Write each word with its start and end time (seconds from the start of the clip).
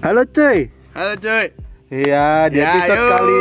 Halo 0.00 0.22
cuy. 0.26 0.72
Halo 0.92 1.14
cuy. 1.16 1.46
Iya, 1.90 2.46
di 2.46 2.56
Ya, 2.56 2.70
episode 2.70 2.96
yuk. 2.96 3.10
kali. 3.10 3.38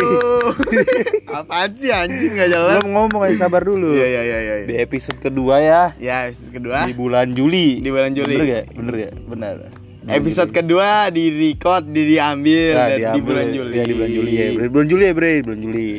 Apaan 1.38 1.70
sih 1.78 1.94
anjing 1.94 2.34
nggak 2.34 2.50
jalan? 2.50 2.74
Belum 2.76 2.90
ngomong 2.92 3.22
aja 3.24 3.46
sabar 3.46 3.62
dulu. 3.62 3.94
Iya 3.94 4.08
iya 4.10 4.22
iya 4.26 4.38
iya. 4.42 4.54
Di 4.66 4.76
episode 4.76 5.22
kedua 5.22 5.62
ya. 5.62 5.82
Ya 6.02 6.28
episode 6.28 6.52
kedua. 6.52 6.78
Di 6.84 6.94
bulan 6.94 7.30
Juli. 7.32 7.78
Di 7.78 7.90
bulan 7.90 8.12
Juli. 8.12 8.34
Bener 8.34 8.48
gak? 8.50 8.66
Bener 8.74 8.94
gak? 8.98 9.14
Benar. 9.30 9.56
Episode 10.10 10.50
kedua 10.50 11.14
di 11.14 11.30
record 11.30 11.86
di 11.86 12.02
diambil 12.10 12.74
Nah, 12.74 12.88
dan 12.90 12.90
di 12.90 13.02
diambil 13.06 13.22
bulan. 13.22 13.48
Juli. 13.54 13.74
Ya, 13.78 13.84
di 13.86 13.94
bulan 13.94 14.10
Juli 14.10 14.32
ya. 14.34 14.48
Di 14.50 14.68
bulan 14.68 14.88
Juli 14.90 15.04
ya, 15.06 15.14
Bre. 15.14 15.32
Di 15.38 15.44
bulan 15.46 15.60
Juli. 15.62 15.90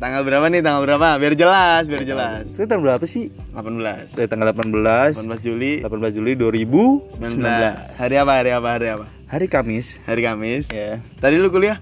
Tanggal 0.00 0.24
berapa 0.24 0.48
nih? 0.48 0.64
Tanggal 0.64 0.82
berapa? 0.88 1.08
Biar 1.20 1.34
jelas, 1.36 1.84
biar 1.84 2.02
jelas. 2.02 2.48
Sekitar 2.48 2.80
berapa 2.80 3.04
sih? 3.04 3.28
18. 3.52 4.16
Dari 4.16 4.28
tanggal 4.32 4.48
18. 4.50 5.12
18 5.20 5.44
Juli 5.44 5.84
18 5.84 6.16
Juli 6.16 6.32
2019. 6.40 7.20
19. 7.20 8.00
Hari 8.00 8.14
apa? 8.16 8.32
Hari 8.40 8.50
apa? 8.56 8.68
Hari 8.80 8.86
apa? 8.88 9.06
Hari 9.28 9.46
Kamis. 9.46 10.00
Hari 10.08 10.24
Kamis. 10.24 10.72
Ya. 10.72 11.04
Tadi 11.20 11.36
lu 11.36 11.52
kuliah? 11.52 11.76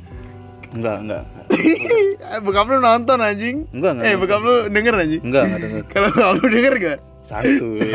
Enggak, 0.75 0.99
enggak. 1.01 1.25
Eh, 2.29 2.45
Bokap 2.45 2.69
lu 2.69 2.77
nonton 2.77 3.25
anjing. 3.25 3.65
Enggak, 3.73 3.97
enggak, 3.97 4.05
Eh, 4.05 4.13
enggak. 4.13 4.21
bokap 4.21 4.41
lu 4.45 4.55
denger 4.69 4.95
anjing. 5.01 5.23
Enggak, 5.25 5.43
enggak 5.49 5.61
denger. 5.65 5.83
Kalau 5.97 6.09
bokap 6.13 6.35
lu 6.37 6.47
denger 6.53 6.75
gak? 6.77 6.99
Santuy. 7.25 7.89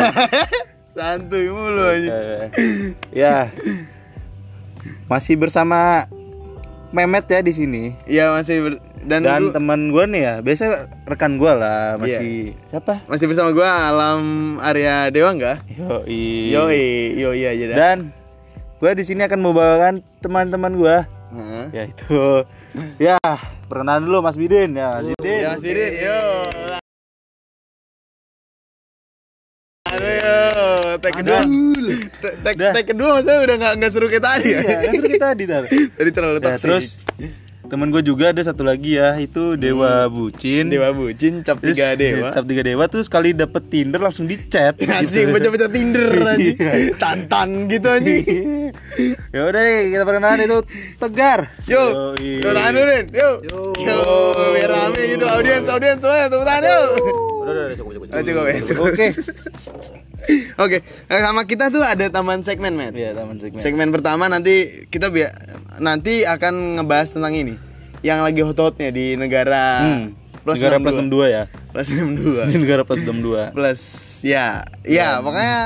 Santuy 0.97 1.45
mulu 1.53 1.83
anjing. 1.85 2.09
Eh, 2.09 2.41
ya. 3.13 3.53
Masih 5.05 5.37
bersama 5.37 6.09
Memet 6.93 7.25
ya 7.25 7.41
di 7.41 7.49
sini. 7.49 7.83
Iya 8.05 8.29
masih 8.31 8.57
ber- 8.61 8.81
dan, 9.01 9.25
Dan 9.25 9.41
gua- 9.43 9.53
teman 9.57 9.89
gua 9.89 10.05
nih 10.05 10.21
ya, 10.21 10.35
biasa 10.39 10.63
rekan 11.03 11.35
gua 11.35 11.51
lah, 11.53 11.81
masih 11.97 12.53
siapa? 12.63 13.01
masih 13.03 13.25
bersama 13.25 13.49
gua 13.49 13.65
Alam 13.89 14.21
Arya 14.61 15.09
Dewa 15.09 15.33
enggak? 15.33 15.65
Yoi. 15.67 16.53
Yoi, 16.53 16.85
yoi 17.17 17.41
aja 17.43 17.65
dah. 17.67 17.75
Dan 17.75 17.97
gua 18.77 18.93
di 18.93 19.01
sini 19.01 19.21
akan 19.21 19.39
membawakan 19.41 19.93
teman-teman 20.21 20.73
gua, 20.73 20.97
Heeh. 21.33 21.65
yaitu 21.73 22.45
ya, 23.01 23.17
perkenalan 23.65 24.05
dulu 24.05 24.21
Mas 24.21 24.37
Bidin 24.37 24.77
ya, 24.77 25.01
Mas 25.01 25.09
Bidin. 25.11 25.39
Ya, 25.41 25.49
Mas 25.49 25.61
Didin, 25.61 25.93
yo. 25.97 26.19
Aduh, 29.83 30.13
yo. 30.15 30.62
Tag 30.97 31.13
kedua. 31.15 31.39
Tag- 32.41 32.57
Tag 32.71 32.85
kedua 32.85 33.09
maksudnya 33.15 33.39
udah 33.41 33.55
nggak 33.57 33.73
nggak 33.77 33.91
seru 33.91 34.07
kayak 34.07 34.23
tadi 34.23 34.47
ya. 34.47 34.59
Iya, 34.59 34.77
suruh 34.91 35.01
kita 35.07 35.25
tadi 35.27 35.43
tar. 35.45 35.63
Tadi 35.97 36.09
terlalu 36.09 36.39
Ya, 36.39 36.55
terus 36.55 36.87
temen 37.63 37.89
gue 37.89 38.03
juga 38.03 38.29
ada 38.29 38.37
satu 38.37 38.61
lagi 38.61 39.01
ya, 39.01 39.17
itu 39.17 39.55
Dewa 39.55 40.05
Bucin. 40.05 40.67
Hmm. 40.67 40.73
Dewa 40.77 40.93
bucin 40.93 41.41
cap 41.41 41.57
Terus, 41.57 41.73
tiga 41.73 41.95
dewa. 41.95 42.29
Cap 42.29 42.45
tiga 42.45 42.61
dewa 42.61 42.85
tuh 42.85 43.01
sekali 43.01 43.33
dapet 43.33 43.65
Tinder 43.65 43.97
langsung 43.97 44.29
di 44.29 44.37
chat. 44.37 44.77
Anjing 44.83 45.31
baca-baca 45.31 45.65
Tinder 45.67 46.11
anjing. 46.29 46.57
Tantan 46.95 47.65
gitu 47.65 47.87
anjing. 47.89 48.69
ya 49.33 49.41
udah 49.43 49.57
deh, 49.59 49.79
kita 49.89 50.03
perkenalan 50.03 50.43
itu 50.43 50.59
Tegar. 50.99 51.39
Yo, 51.65 52.13
yo 52.13 52.49
tangan 52.51 52.71
dulu. 52.73 52.93
Yo. 53.09 53.29
Yo, 53.73 53.97
biar 54.53 54.69
rame 54.69 55.01
gitu 55.09 55.25
audiens, 55.25 55.65
audiens 55.65 55.97
semuanya 55.97 56.27
tepuk 56.29 56.45
tangan 56.45 56.63
yo. 56.63 56.79
Udah, 57.43 57.53
udah, 57.57 57.75
cukup, 57.75 57.91
cukup. 57.91 58.07
Cukup 58.13 58.43
ya, 58.45 58.53
cukup. 58.61 58.85
Oke. 58.85 59.07
Oke, 60.55 60.79
eh, 60.81 61.19
sama 61.19 61.43
kita 61.43 61.67
tuh 61.67 61.81
ada 61.81 62.07
tambahan 62.07 62.41
segmen, 62.41 62.73
Matt. 62.73 62.93
Iya, 62.93 63.11
taman 63.11 63.37
segmen. 63.37 63.59
Segmen 63.59 63.89
pertama 63.89 64.25
nanti 64.25 64.87
kita 64.87 65.07
bi 65.07 65.27
nanti 65.77 66.23
akan 66.23 66.77
ngebahas 66.77 67.11
tentang 67.11 67.33
ini 67.33 67.55
yang 67.99 68.21
lagi 68.21 68.39
hot-hotnya 68.39 68.87
di 68.89 69.15
negara 69.15 69.83
Hmm. 69.83 70.15
plus 70.41 70.59
negara 70.59 70.79
62. 70.79 70.79
plus 70.79 70.95
62 70.95 71.27
ya. 71.29 71.43
plus 71.69 71.87
62 71.89 72.39
Ini 72.45 72.55
negara 72.63 72.81
plus 72.83 73.01
62. 73.01 73.43
plus 73.51 73.81
ya 74.21 74.63
ya 74.81 75.19
pokoknya 75.19 75.59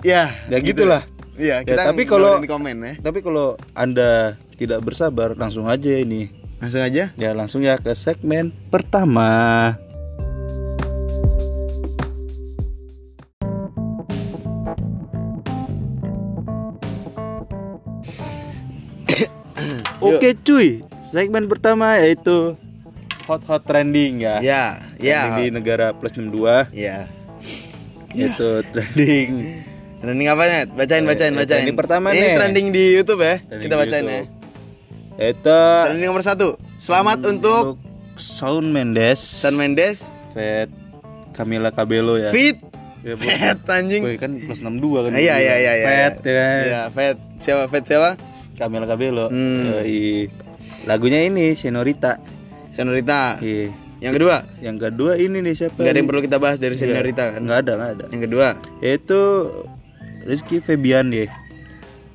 ya 0.00 0.24
Ya 0.46 0.58
gitulah. 0.58 1.02
Iya, 1.34 1.62
Ya, 1.62 1.64
kita 1.64 1.82
tapi 1.86 2.02
kalau- 2.02 2.42
komen 2.42 2.76
ya. 2.78 2.92
Tapi 2.98 3.22
kalau 3.22 3.54
Anda 3.72 4.34
tidak 4.58 4.82
bersabar, 4.82 5.32
langsung 5.32 5.70
aja 5.70 5.94
ini. 5.94 6.34
Langsung 6.58 6.82
aja. 6.82 7.14
Ya, 7.14 7.30
langsung 7.30 7.62
ya 7.62 7.78
ke 7.78 7.94
segmen 7.94 8.50
pertama. 8.68 9.78
Oke 20.10 20.30
cuy, 20.38 20.68
segmen 21.02 21.44
pertama 21.44 21.98
yaitu 21.98 22.56
hot 23.24 23.44
hot 23.44 23.62
trending 23.62 24.20
ya. 24.20 24.40
Ya, 24.40 24.64
ya. 24.96 25.28
Trending 25.28 25.44
di 25.44 25.54
negara 25.54 25.92
plus 25.92 26.12
62 26.12 26.68
Ya. 26.72 27.04
itu 28.10 28.64
trending. 28.66 29.28
Trending 29.98 30.28
apa 30.30 30.42
nih? 30.44 30.60
Bacain, 30.70 31.04
bacain, 31.04 31.32
Eh, 31.32 31.36
bacain. 31.36 31.48
trending 31.60 31.76
pertama 31.76 32.06
Ini 32.10 32.22
nih. 32.22 32.34
trending 32.34 32.66
di 32.70 32.84
YouTube 32.94 33.20
ya. 33.20 33.36
Trending 33.40 33.62
kita 33.62 33.74
bacain 33.76 34.04
ya. 34.04 34.22
Itu 35.18 35.58
Trending 35.84 36.06
nomor 36.06 36.22
satu. 36.22 36.54
Selamat 36.78 37.18
untuk 37.26 37.82
Shawn 38.14 38.70
Mendes, 38.70 39.18
San 39.18 39.54
Mendes, 39.54 40.08
Fat 40.32 40.70
Camila 41.30 41.68
Cabello 41.68 42.16
ya. 42.16 42.30
Fit, 42.30 42.58
Ya. 42.98 43.14
Fat 43.14 43.62
anjing. 43.72 44.02
Kan 44.18 44.34
plus 44.36 44.58
62 44.58 45.06
kan. 45.06 45.10
Iya, 45.14 45.34
iya, 45.38 45.54
iya, 45.56 45.72
iya. 45.72 45.86
Fat 45.86 46.14
ya. 46.20 46.48
Iya, 46.60 46.80
Fat. 46.90 47.16
Siapa? 47.38 47.62
Fat 47.66 47.84
siapa? 47.86 48.10
Camila 48.58 48.84
Cabello. 48.84 49.30
Hmm. 49.30 49.78
Yoi. 49.78 50.26
Lagunya 50.84 51.22
ini 51.22 51.54
Senorita. 51.54 52.18
Senorita. 52.68 53.38
Iya. 53.38 53.70
Yang 53.98 54.12
kedua, 54.14 54.36
Yang 54.58 54.76
kedua 54.80 55.12
ini 55.14 55.38
nih 55.40 55.54
siapa? 55.56 55.74
nggak 55.74 55.90
ada 55.90 55.98
yang 55.98 56.06
perlu 56.06 56.22
kita 56.22 56.38
bahas 56.38 56.58
dari 56.58 56.74
Iya. 56.74 56.82
Senorita 56.86 57.24
kan? 57.28 57.40
Nggak 57.40 57.58
ada, 57.58 57.72
nggak 57.74 57.90
ada. 57.90 58.04
Yang 58.10 58.22
kedua, 58.26 58.46
Itu 58.78 59.20
Rizky 60.22 60.56
Febian 60.58 61.08
deh. 61.08 61.26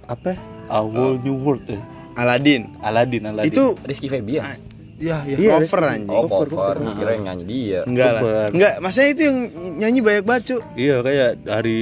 Apa? 0.05 0.35
A 0.67 0.79
Whole 0.79 1.19
New 1.19 1.39
World 1.39 1.63
ya. 1.65 1.79
Aladin. 2.13 2.71
Aladin, 2.79 3.23
Aladin. 3.25 3.47
Itu 3.47 3.75
Rizky 3.81 4.07
Febian. 4.07 4.55
ya, 4.95 5.25
ya, 5.25 5.35
Iya, 5.35 5.59
cover 5.59 5.79
Rizky. 5.81 5.93
anjing. 5.99 6.13
Oh, 6.13 6.23
cover, 6.23 6.47
cover. 6.47 6.75
cover. 6.77 6.95
Kira 6.95 7.11
yang 7.11 7.23
nyanyi 7.25 7.43
dia. 7.43 7.79
Enggak 7.83 8.09
lah. 8.09 8.21
cover. 8.21 8.47
Enggak, 8.53 8.73
masanya 8.79 9.09
itu 9.09 9.21
yang 9.21 9.37
nyanyi 9.77 9.99
banyak 9.99 10.23
bacu. 10.23 10.57
Iya 10.73 10.95
kayak 11.01 11.31
dari 11.41 11.77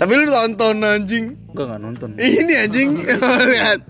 Tapi 0.00 0.12
lu 0.16 0.32
tonton 0.32 0.80
anjing. 0.80 1.36
Gua 1.52 1.64
nggak 1.68 1.80
nonton. 1.84 2.08
Ini 2.16 2.52
anjing. 2.64 3.04
Lihat. 3.52 3.80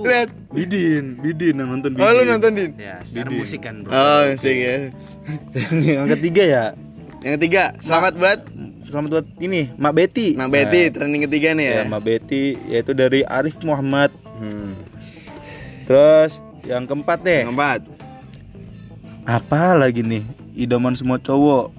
Lihat. 0.00 0.28
Bidin, 0.50 1.20
Bidin 1.20 1.54
yang 1.60 1.68
nonton 1.68 1.92
Bidin. 1.94 2.08
Oh, 2.08 2.10
lu 2.16 2.22
nonton 2.26 2.50
Din? 2.56 2.70
Ya, 2.74 2.98
secara 3.06 3.30
musik 3.30 3.60
kan, 3.62 3.86
Bro. 3.86 3.92
Oh, 3.92 4.20
musik 4.32 4.56
ya. 4.56 4.90
yang 6.00 6.08
ketiga 6.16 6.42
ya. 6.42 6.64
Yang 7.20 7.32
ketiga, 7.38 7.62
selamat 7.78 8.12
buat 8.16 8.40
Selamat 8.90 9.22
buat 9.22 9.26
ini, 9.38 9.70
Mak 9.78 9.94
Betty. 9.94 10.34
Mak 10.34 10.50
Betty, 10.50 10.90
trending 10.90 11.22
ketiga 11.30 11.54
nih 11.54 11.66
ya. 11.70 11.74
Ya, 11.78 11.82
Mak 11.86 12.02
Betty 12.02 12.58
yaitu 12.66 12.90
dari 12.90 13.22
Arif 13.22 13.54
Muhammad. 13.62 14.10
Hmm. 14.42 14.74
Terus 15.86 16.42
yang 16.66 16.90
keempat 16.90 17.22
deh. 17.22 17.46
Yang 17.46 17.54
keempat. 17.54 17.80
Apa 19.30 19.78
lagi 19.78 20.02
nih? 20.02 20.26
Idaman 20.58 20.98
semua 20.98 21.22
cowok. 21.22 21.70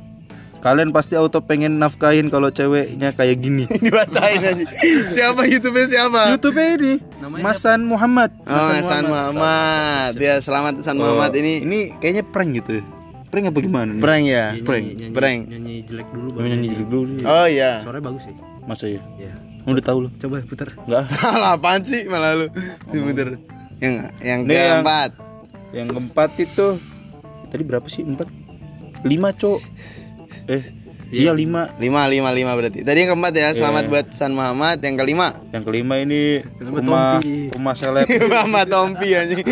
Kalian 0.62 0.90
pasti 0.90 1.14
auto 1.14 1.42
pengen 1.42 1.76
nafkahin 1.76 2.30
kalau 2.30 2.48
ceweknya 2.48 3.12
kayak 3.12 3.38
gini. 3.38 3.66
Dibacain 3.82 4.38
aja. 4.40 4.66
Siapa 5.10 5.44
YouTube-nya 5.44 5.88
siapa? 5.90 6.22
YouTube 6.30 6.54
ini 6.56 7.02
Masan 7.42 7.84
Muhammad. 7.84 8.30
Oh, 8.46 8.70
San 8.80 9.06
Muhammad. 9.06 10.14
Ya, 10.16 10.38
selamat 10.38 10.86
San 10.86 10.96
Muhammad 10.96 11.34
Oh, 11.34 11.42
ini. 11.42 11.66
Ini 11.66 11.80
kayaknya 11.98 12.24
prank 12.24 12.54
gitu. 12.56 12.78
ya. 12.78 12.84
Prank 13.28 13.50
apa 13.50 13.58
gimana? 13.58 13.90
nih? 13.90 14.02
Prank 14.02 14.24
ya? 14.24 14.46
Dia 14.52 14.62
Prank. 14.62 14.86
nyanyi, 14.86 15.02
nyanyi, 15.02 15.16
Prank. 15.16 15.40
nyanyi 15.48 15.74
jelek 15.82 16.08
dulu 16.10 16.28
Oh, 16.28 16.34
baru 16.36 16.46
nyanyi 16.48 16.68
jelek 16.70 16.88
dulu. 16.88 17.10
nih. 17.12 17.26
Oh 17.26 17.48
iya. 17.48 17.72
Suaranya 17.82 18.06
bagus 18.06 18.24
sih. 18.24 18.36
Masa 18.62 18.86
ya? 18.86 19.02
Ya. 19.18 19.34
Udah 19.64 19.84
tahu 19.84 19.98
loh. 20.06 20.12
Coba 20.16 20.42
putar. 20.44 20.70
Enggak. 20.78 21.06
Alah, 21.24 21.52
apaan 21.58 21.82
sih 21.82 22.06
malah 22.06 22.36
lu? 22.36 22.48
Sebentar. 22.86 23.34
Yang 23.80 23.94
yang 24.22 24.40
Ini 24.44 24.54
yang- 24.54 24.70
keempat. 24.78 25.12
Yang 25.72 25.88
keempat 25.90 26.30
itu 26.38 26.68
tadi 27.50 27.64
berapa 27.64 27.88
sih? 27.88 28.04
Empat, 28.04 28.30
lima 29.02 29.32
cok. 29.32 29.58
Eh, 30.47 30.63
iya 31.12 31.31
lima. 31.31 31.74
Lima, 31.75 32.06
lima, 32.06 32.29
lima 32.29 32.51
berarti. 32.51 32.81
Tadi 32.81 32.98
yang 33.00 33.13
keempat 33.13 33.33
ya, 33.33 33.50
selamat 33.51 33.83
Iya. 33.83 33.89
buat 33.89 34.07
San 34.12 34.31
Muhammad. 34.31 34.80
Yang 34.80 34.95
kelima, 34.98 35.27
Yang 35.50 35.63
kelima 35.66 35.94
ini 35.98 36.21
rumah 36.57 37.19
rumah 37.51 37.74
seleb. 37.74 38.07
Mama 38.31 38.63
Tompi 38.63 39.12
anjing. 39.12 39.44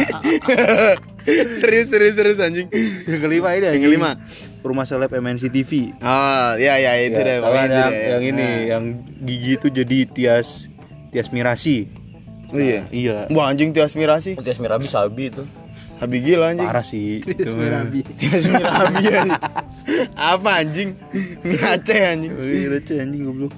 serius, 1.55 1.87
serius, 1.87 2.15
serius 2.15 2.39
anjing. 2.39 2.67
yang 3.05 3.21
kelima 3.21 3.53
ini 3.53 3.65
Yang 3.69 3.83
kelima. 3.85 4.11
rumah 4.59 4.83
seleb 4.83 5.07
MNC 5.09 5.47
TV. 5.49 5.95
Oh, 5.97 6.49
ya, 6.57 6.75
ya 6.75 6.91
itu 6.97 7.15
Ya, 7.15 7.23
deh. 7.23 7.37
itu 7.37 7.47
yang, 7.47 7.69
deh. 7.69 7.89
yang 8.09 8.23
ini, 8.25 8.43
Nah. 8.43 8.55
yang 8.67 8.83
gigi 9.21 9.51
itu 9.55 9.67
jadi 9.69 9.97
Tias 10.05 10.67
Tias 11.09 11.29
Mirasi. 11.29 11.87
Oh, 12.49 12.57
iya. 12.57 12.83
Iya. 12.89 13.17
Wah 13.29 13.47
anjing 13.47 13.71
Tias 13.71 13.93
Mirasi. 13.93 14.35
Tias 14.35 14.57
Mirabi 14.57 14.83
Sabi 14.83 15.29
itu. 15.29 15.45
Habi 15.99 16.17
gila 16.23 16.55
anjing. 16.55 16.67
Parah 16.67 16.85
sih. 16.85 17.19
Chris 17.23 17.35
Itu. 17.35 17.43
Tias 17.43 17.55
Mirabi 17.55 17.99
anjing. 18.87 19.29
Apa 20.15 20.49
anjing? 20.63 20.89
Aceh 21.43 21.99
anjing. 22.07 22.31
Receh 22.71 22.97
anjing 22.99 23.21
goblok. 23.23 23.51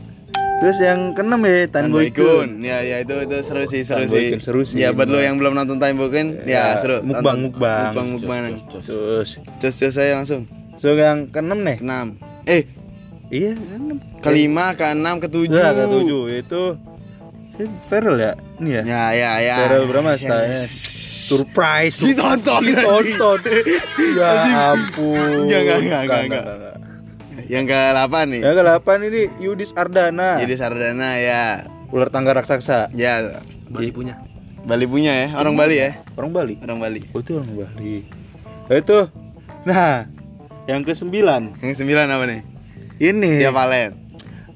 Terus 0.62 0.78
yang 0.78 1.18
keenam 1.18 1.42
ya 1.42 1.66
Tan 1.66 1.86
Tan 1.86 1.86
Boy 1.90 2.14
Boykun. 2.14 2.62
Ya, 2.62 2.86
ya 2.86 3.02
itu 3.02 3.18
itu 3.18 3.38
seru 3.42 3.66
sih, 3.66 3.82
seru 3.82 4.06
sih. 4.06 4.38
Seru 4.38 4.62
sih. 4.62 4.78
Ya 4.78 4.94
buat 4.94 5.10
lo 5.10 5.18
yang 5.18 5.42
belum 5.42 5.58
nonton 5.58 5.82
Tan 5.82 5.98
Boykun, 5.98 6.46
ya, 6.46 6.78
Ya, 6.78 6.78
seru. 6.78 7.02
mukbang, 7.02 7.42
mukbang. 7.42 7.90
Mukbang, 7.90 8.08
mukbang. 8.14 8.42
Terus 8.82 9.42
Cus, 9.58 9.74
cus 9.74 9.94
saya 9.94 10.18
langsung. 10.18 10.46
so 10.78 10.94
yang 10.94 11.30
keenam 11.30 11.62
nih. 11.62 11.78
Enam. 11.82 12.18
Eh, 12.46 12.66
Iya, 13.32 13.58
keenam. 13.58 13.98
kelima, 14.22 14.74
keenam, 14.76 15.18
ketujuh. 15.18 15.56
Ya, 15.56 15.74
ketujuh 15.74 16.24
itu 16.42 16.64
Feral 17.90 18.16
ya? 18.18 18.32
Ini 18.62 18.70
ya? 18.70 18.84
Ya 18.84 19.04
ya 19.14 19.32
ya. 19.42 19.56
Feral 19.66 19.84
Bramasta 19.90 20.36
ya. 20.50 20.58
Surprise. 21.32 21.98
Ditonton. 22.02 22.62
Ditonton. 22.66 23.40
ya 24.20 24.30
ampun. 24.76 25.48
Enggak, 25.48 25.60
enggak, 25.64 25.78
enggak, 25.80 26.02
enggak, 26.04 26.22
enggak. 26.28 26.76
Yang 27.52 27.66
ke-8 27.68 28.14
nih. 28.32 28.42
Yang 28.44 28.56
ke-8 28.64 28.90
ini 29.08 29.22
Yudis 29.40 29.72
Ardana. 29.76 30.40
Jadi 30.40 30.54
Sardana 30.56 31.10
ya. 31.20 31.44
Ular 31.92 32.08
tangga 32.08 32.32
raksasa. 32.32 32.92
Ya 32.96 33.40
Bali 33.72 33.92
punya. 33.92 34.20
Bali 34.62 34.86
punya 34.86 35.26
ya, 35.26 35.28
orang 35.42 35.58
Bali 35.58 35.76
ya. 35.82 35.98
Orang 36.14 36.32
Bali. 36.32 36.56
Orang 36.62 36.78
Bali. 36.78 37.02
Oh 37.12 37.20
itu 37.20 37.34
orang 37.40 37.50
Bali. 37.56 38.06
Nah, 38.70 38.76
itu. 38.78 39.00
Nah, 39.66 40.06
yang 40.70 40.82
ke-9 40.86 41.12
Yang 41.60 41.74
sembilan 41.82 42.06
apa 42.08 42.26
nih? 42.30 42.42
ini 43.02 43.42
Dia 43.42 43.50
Valen. 43.50 43.98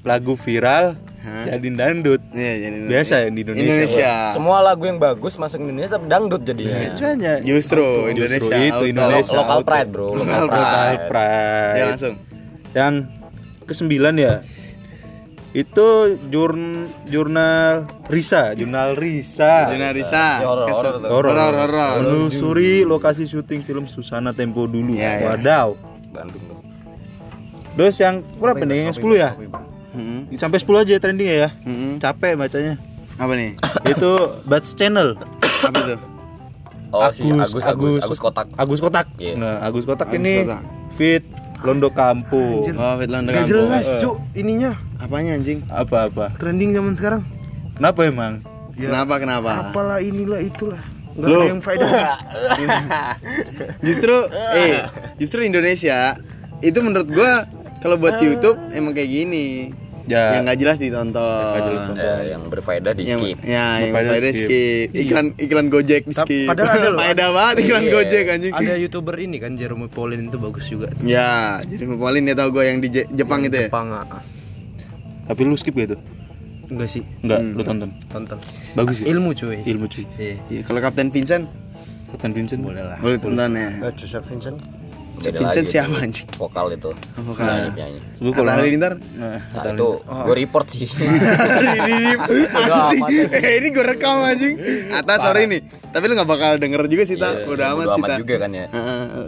lagu 0.06 0.38
viral 0.38 0.94
Hah? 1.26 1.44
jadi 1.48 1.68
dangdut. 1.68 2.22
Iya, 2.30 2.52
jadi 2.60 2.78
Biasa 2.86 3.14
ya 3.18 3.28
di 3.28 3.40
Indonesia. 3.42 3.66
Indonesia. 3.66 4.12
Semua 4.30 4.58
lagu 4.60 4.82
yang 4.82 4.96
bagus 4.96 5.34
masuk 5.34 5.58
Indonesia 5.60 5.90
tapi 5.92 6.06
dangdut 6.06 6.40
jadinya. 6.40 6.78
Makanya 6.88 7.34
Justru 7.42 7.82
Justru 7.82 8.10
Indonesia. 8.14 8.54
itu 8.56 8.72
auto. 8.72 8.86
Indonesia. 8.86 9.32
Lo- 9.32 9.40
Local 9.40 9.56
auto. 9.56 9.66
pride, 9.66 9.88
Bro. 9.90 10.06
Local 10.06 10.22
Local 10.22 10.46
pride. 10.46 10.62
Local 10.62 10.96
pride. 11.08 11.74
Ya 11.74 11.84
langsung. 11.84 12.14
Yang 12.70 12.94
kesembilan 13.64 14.14
ya 14.14 14.34
itu 15.50 15.88
jurn 16.28 16.60
jurnal 17.04 17.88
Risa, 18.06 18.52
jurnal 18.52 18.92
Risa. 18.92 19.72
Juna 19.72 19.88
Risa. 19.90 20.26
Ya, 20.38 20.46
horor, 21.08 21.32
horor. 21.32 21.96
Menelusuri 21.98 22.84
lokasi 22.84 23.24
syuting 23.24 23.64
film 23.64 23.88
Susana 23.88 24.30
Tempo 24.30 24.68
dulu. 24.68 24.92
Ya, 24.92 25.16
ya. 25.16 25.32
Wadaw. 25.32 25.68
Bandung. 26.12 26.44
Terus 27.72 27.96
yang 27.96 28.20
berapa 28.36 28.62
nih? 28.62 28.88
Yang 28.88 29.00
10 29.00 29.16
ya? 29.16 29.30
Mm-mm. 29.96 30.36
Sampai 30.36 30.60
10 30.60 30.68
aja 30.76 30.94
trending 31.00 31.28
ya. 31.28 31.48
Mm-mm. 31.64 31.96
Capek 31.96 32.36
bacanya. 32.36 32.76
Apa 33.16 33.32
nih? 33.32 33.56
itu 33.96 34.10
Bats 34.44 34.76
Channel. 34.76 35.16
Apa 35.66 35.78
tuh? 35.82 36.00
Oh, 36.92 37.02
si 37.10 37.24
Agus, 37.24 37.50
Agus, 37.50 37.64
Agus, 37.64 37.66
Agus. 37.66 38.00
Agus 38.04 38.20
Kotak. 38.20 38.46
Agus 38.54 38.80
Kotak. 38.80 39.06
Iya. 39.16 39.34
Nah, 39.34 39.56
Agus 39.58 39.84
Kotak 39.84 40.06
Agus 40.12 40.20
ini 40.20 40.44
Kotak. 40.44 40.60
fit 40.94 41.24
Londo 41.64 41.88
Kampung. 41.90 42.62
Oh, 42.76 42.94
Fit 43.00 43.10
Londo 43.10 43.32
Gak 43.32 43.48
jelas 43.48 43.88
cuk 43.98 44.20
ininya 44.32 44.76
Apanya 45.00 45.34
anjing? 45.34 45.64
Apa-apa? 45.66 46.36
trending 46.36 46.76
zaman 46.76 46.94
sekarang. 46.94 47.22
Kenapa 47.74 48.00
emang? 48.04 48.44
Kenapa 48.76 49.14
kenapa? 49.16 49.50
Apalah 49.72 49.98
inilah 49.98 50.40
itulah. 50.40 50.80
Enggak 51.16 51.28
Lu. 51.32 51.40
ada 51.40 51.48
yang 51.48 51.62
faedah. 51.64 51.90
justru 53.86 54.16
eh 54.52 54.84
justru 55.16 55.40
Indonesia 55.42 56.12
itu 56.60 56.76
menurut 56.84 57.08
gua 57.08 57.48
kalau 57.80 57.96
buat 57.96 58.20
YouTube 58.20 58.56
emang 58.76 58.92
kayak 58.92 59.08
gini. 59.08 59.72
Ya. 60.06 60.22
Yang 60.32 60.42
nggak 60.44 60.58
jelas 60.58 60.76
ditonton. 60.78 61.18
nggak 61.18 61.62
jelas 61.64 61.82
ditonton. 61.82 62.06
Ya, 62.06 62.14
yang 62.28 62.42
berfaedah 62.46 62.92
di 62.92 63.02
yang, 63.02 63.20
skip. 63.20 63.36
ya, 63.40 63.66
yang 63.76 63.90
Berfaedah 63.90 64.10
faedah 64.12 64.32
skip. 64.32 64.46
skip. 64.46 64.88
Iklan 64.96 65.26
iklan 65.36 65.66
Gojek 65.66 66.02
di 66.04 66.14
skip. 66.14 66.46
padahal 66.46 66.70
ada 66.72 66.88
loh. 66.88 66.98
Faedah 67.02 67.28
banget 67.32 67.54
iklan 67.60 67.82
Iya. 67.82 67.92
Gojek 67.92 68.24
anjing. 68.28 68.52
ada 68.52 68.74
youtuber 68.76 69.16
ini 69.16 69.36
kan 69.36 69.52
Jerome 69.52 69.86
Pauline 69.88 70.24
itu 70.24 70.38
bagus 70.38 70.64
juga. 70.64 70.88
Ya, 71.00 71.58
jadi 71.60 71.90
Paulin 71.90 72.22
ya 72.24 72.34
tau 72.34 72.48
gue 72.48 72.62
yang 72.62 72.78
di 72.78 72.88
Je- 72.88 73.08
Jepang 73.10 73.42
itu 73.42 73.56
ya. 73.56 73.66
Jepang 73.66 73.90
ah. 73.90 74.06
Tapi 75.24 75.40
lu 75.42 75.54
skip 75.54 75.74
gitu? 75.74 75.98
Enggak 76.66 76.86
sih, 76.88 77.02
Enggak, 77.20 77.38
Hmm. 77.40 77.52
lu 77.52 77.62
tonton. 77.62 77.90
tonton. 78.06 78.38
Bagus 78.72 78.98
ya? 78.98 79.06
Ilmu 79.08 79.30
cuy. 79.32 79.58
Ilmu 79.60 79.86
cuy. 79.86 80.02
Iya. 80.16 80.34
Iya, 80.48 80.60
kalau 80.62 80.78
Kapten 80.78 81.10
Vincent 81.10 81.46
Kapten 82.08 82.30
Vincent 82.32 82.58
boleh 82.60 82.82
lah. 82.84 82.98
boleh 82.98 83.18
tonton 83.18 83.50
ya. 83.52 83.70
Eh, 83.80 83.92
Joseph 83.92 84.22
Vincent. 84.24 84.58
Si 85.16 85.32
Beda 85.32 85.38
Vincent 85.40 85.64
lagi 85.64 85.72
siapa 85.72 85.94
anjing? 85.96 86.26
Vokal 86.36 86.66
itu. 86.76 86.90
Vokal. 87.16 87.46
Nyanyi, 87.48 87.70
nyanyi. 87.72 87.98
Sebelum 88.14 88.32
kalau 88.36 88.50
Atta 88.50 88.60
Halilintar. 88.60 88.92
Nah, 89.16 89.38
Nah, 89.40 89.72
itu 89.72 89.88
gue 90.04 90.34
report 90.36 90.66
sih. 90.68 90.86
Ini 91.88 92.14
anjing. 92.52 93.02
Eh, 93.32 93.52
ini 93.58 93.68
gue 93.72 93.84
rekam 93.84 94.20
anjing. 94.22 94.54
Atas 94.92 95.18
sorry 95.24 95.48
nih. 95.48 95.60
Tapi 95.86 96.04
lu 96.06 96.14
gak 96.14 96.28
bakal 96.28 96.50
denger 96.60 96.84
juga 96.92 97.08
sih, 97.08 97.16
Ta. 97.16 97.32
Iya, 97.32 97.48
Bodo 97.48 97.64
amat 97.64 97.86
sih, 97.88 98.00
amat 98.04 98.08
Ta. 98.12 98.16
juga 98.20 98.34
kan 98.36 98.50
ya. 98.52 98.66
Heeh, 98.68 99.24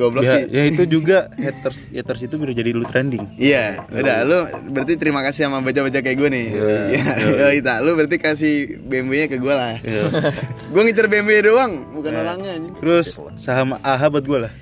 goblok 0.00 0.22
ya, 0.24 0.32
sih. 0.40 0.44
ya 0.48 0.62
itu 0.64 0.82
juga 0.88 1.28
haters 1.36 1.76
haters 1.92 2.20
itu 2.24 2.34
udah 2.40 2.56
jadi 2.56 2.70
lu 2.72 2.84
trending. 2.88 3.24
Iya, 3.36 3.84
udah 3.92 4.16
lu 4.24 4.38
berarti 4.72 4.96
terima 4.96 5.20
kasih 5.20 5.44
sama 5.44 5.60
baca-baca 5.60 6.00
kayak 6.00 6.16
gue 6.16 6.28
nih. 6.32 6.46
Iya, 6.56 7.12
iya, 7.28 7.46
Ita. 7.60 7.84
Lu 7.84 7.92
berarti 7.92 8.16
kasih 8.16 8.80
BMW-nya 8.80 9.28
ke 9.28 9.36
gue 9.36 9.52
lah. 9.52 9.76
Iya. 9.84 10.08
gue 10.72 10.82
ngincer 10.88 11.04
BMW 11.04 11.44
doang, 11.44 11.84
bukan 11.92 12.12
orangnya 12.16 12.50
anjing. 12.56 12.72
Terus 12.80 13.06
saham 13.36 13.76
AHA 13.76 14.06
buat 14.08 14.24
gue 14.24 14.38
lah. 14.48 14.52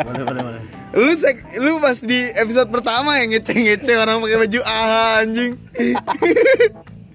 Boleh 0.00 0.24
boleh 0.24 0.42
boleh. 0.42 0.62
Lu 0.94 1.12
sek, 1.14 1.36
lu 1.58 1.78
pas 1.78 1.98
di 1.98 2.20
episode 2.34 2.68
pertama 2.68 3.18
yang 3.18 3.30
ngece-ngece 3.30 3.92
orang 3.94 4.18
pakai 4.18 4.38
baju 4.38 4.60
AHA 4.60 5.04
anjing. 5.20 5.52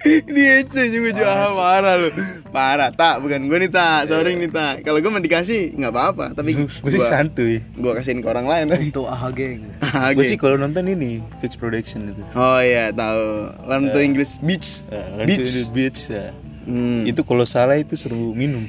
Dia 0.06 0.62
ngece 0.62 0.80
anjing 0.86 1.02
baju 1.02 1.22
AHA 1.24 1.48
parah 1.52 1.96
lu. 1.98 2.10
Parah, 2.54 2.90
tak 2.94 3.20
bukan 3.20 3.50
gue 3.50 3.58
nih 3.58 3.72
tak, 3.74 4.06
sorry 4.06 4.38
nih 4.38 4.48
tak. 4.48 4.86
Kalau 4.86 5.02
gue 5.02 5.10
mau 5.10 5.18
dikasih 5.18 5.74
nggak 5.76 5.92
apa-apa, 5.92 6.26
tapi 6.32 6.54
Gue 6.54 6.92
sih 6.94 7.02
santuy. 7.02 7.60
gue 7.66 7.92
kasihin 7.92 8.22
ke 8.22 8.28
orang 8.30 8.46
lain. 8.46 8.66
Untuk 8.70 9.10
AHA 9.10 9.30
geng. 9.34 9.66
AHA 9.82 10.14
Gue 10.14 10.24
sih 10.30 10.38
kalau 10.38 10.56
nonton 10.56 10.86
ini 10.86 11.26
Fix 11.42 11.58
Production 11.58 12.06
itu. 12.06 12.22
Oh 12.38 12.62
iya, 12.62 12.94
tahu. 12.94 13.50
Learn 13.66 13.90
to 13.92 14.00
English 14.00 14.38
Beach. 14.40 14.86
Uh, 14.88 15.26
Beach. 15.26 15.42
Beach. 15.42 15.68
Beach 15.74 16.02
ya. 16.08 16.30
Hmm. 16.66 17.06
Itu 17.06 17.22
kalau 17.26 17.46
salah 17.46 17.78
itu 17.78 17.94
suruh 17.94 18.34
minum. 18.34 18.66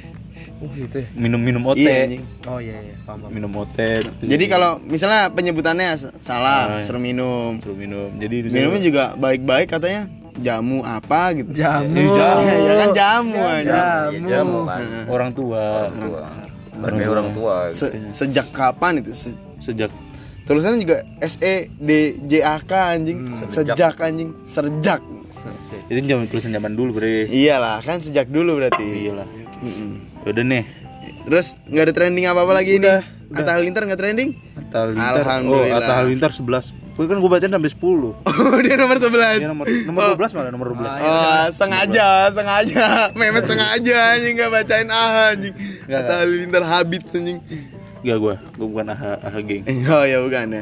Oh 0.57 0.69
gitu 0.73 0.97
ya. 0.97 1.07
Minum-minum 1.13 1.61
ote. 1.65 1.77
Iya, 1.79 1.93
anjing. 2.03 2.23
Oh 2.43 2.57
iya 2.57 2.81
iya, 2.81 2.95
paham 3.05 3.17
paham. 3.21 3.31
minum 3.31 3.51
ote. 3.55 3.89
Jadi 4.19 4.45
kalau 4.47 4.81
misalnya 4.81 5.29
penyebutannya 5.29 5.87
Ah, 5.87 5.99
salah, 6.17 6.61
iya. 6.73 6.81
suruh 6.81 6.97
minum. 6.97 7.61
suruh 7.61 7.77
minum. 7.77 8.09
Jadi 8.17 8.49
Minumnya 8.49 8.81
juga 8.81 9.03
baik-baik 9.15 9.69
katanya. 9.69 10.09
Jamu 10.37 10.81
apa 10.81 11.33
gitu. 11.33 11.49
Jamu. 11.49 11.93
Eh, 11.93 12.09
jamu. 12.09 12.45
ya 12.69 12.73
kan 12.75 12.89
jamu 12.93 13.41
aja. 13.41 13.73
Iya, 14.09 14.21
jamu 14.37 14.59
kan. 14.65 14.81
orang 15.07 15.29
tua 15.33 15.63
Orang 15.83 15.97
tua. 15.99 16.21
Sebagai 16.73 17.05
orang 17.07 17.27
tua. 17.33 17.55
Se- 17.69 17.93
sejak 18.09 18.47
kapan 18.49 19.01
itu? 19.01 19.13
Se- 19.13 19.37
sejak 19.57 19.89
tulisannya 20.45 20.77
juga 20.79 21.01
S 21.19 21.37
E 21.37 21.73
D 21.73 21.89
J 22.23 22.33
A 22.41 22.57
K 22.59 22.71
anjing. 22.93 23.17
Sejak. 23.45 23.73
Sejak 23.73 23.95
anjing. 23.99 24.29
Serjak. 24.45 25.01
itu 25.87 26.03
zaman 26.03 26.25
tulisan 26.27 26.51
zaman 26.51 26.73
dulu 26.73 26.97
bre. 26.97 27.25
Iyalah, 27.25 27.79
kan 27.79 27.97
sejak 27.97 28.27
dulu 28.27 28.57
berarti. 28.57 29.09
Iyalah. 29.09 29.27
Udah 30.27 30.43
nih. 30.43 30.63
Terus 31.27 31.47
nggak 31.67 31.83
ada 31.87 31.93
trending 31.95 32.25
apa-apa 32.27 32.53
lagi 32.55 32.79
Udah, 32.79 33.03
nih? 33.03 33.35
Atta 33.35 33.51
Halilintar 33.55 33.81
nggak 33.83 33.99
trending? 33.99 34.29
Atta 34.55 34.77
Halilintar. 34.87 35.13
Alhamdulillah. 35.19 35.75
Oh, 35.75 35.79
Atta 35.79 35.93
Halilintar 35.99 36.31
11. 36.31 36.71
Gue 36.97 37.05
kan 37.05 37.17
gue 37.21 37.29
bacain 37.29 37.51
sampai 37.53 37.71
10. 37.71 37.77
Oh, 38.47 38.59
dia 38.63 38.75
nomor 38.79 38.97
11. 38.97 39.43
Dia 39.43 39.49
nomor 39.51 39.65
nomor 39.67 40.01
12 40.17 40.35
malah 40.39 40.51
nomor 40.51 40.67
12. 40.73 40.87
Oh, 40.87 41.45
sengaja, 41.53 42.07
sengaja. 42.31 42.85
Memet 43.13 43.45
sengaja 43.45 43.97
anjing 44.15 44.33
nggak 44.39 44.51
bacain 44.51 44.87
ah 44.89 45.35
anjing. 45.35 45.53
Atta 45.91 46.13
Halilintar 46.23 46.63
habit 46.63 47.03
anjing. 47.11 47.39
Enggak 48.01 48.17
gua, 48.23 48.35
gua 48.55 48.67
bukan 48.71 48.85
AHA, 48.93 49.11
AHA 49.25 49.39
geng. 49.43 49.63
Oh 49.89 50.03
ya 50.05 50.17
bukan 50.23 50.45
ya. 50.53 50.61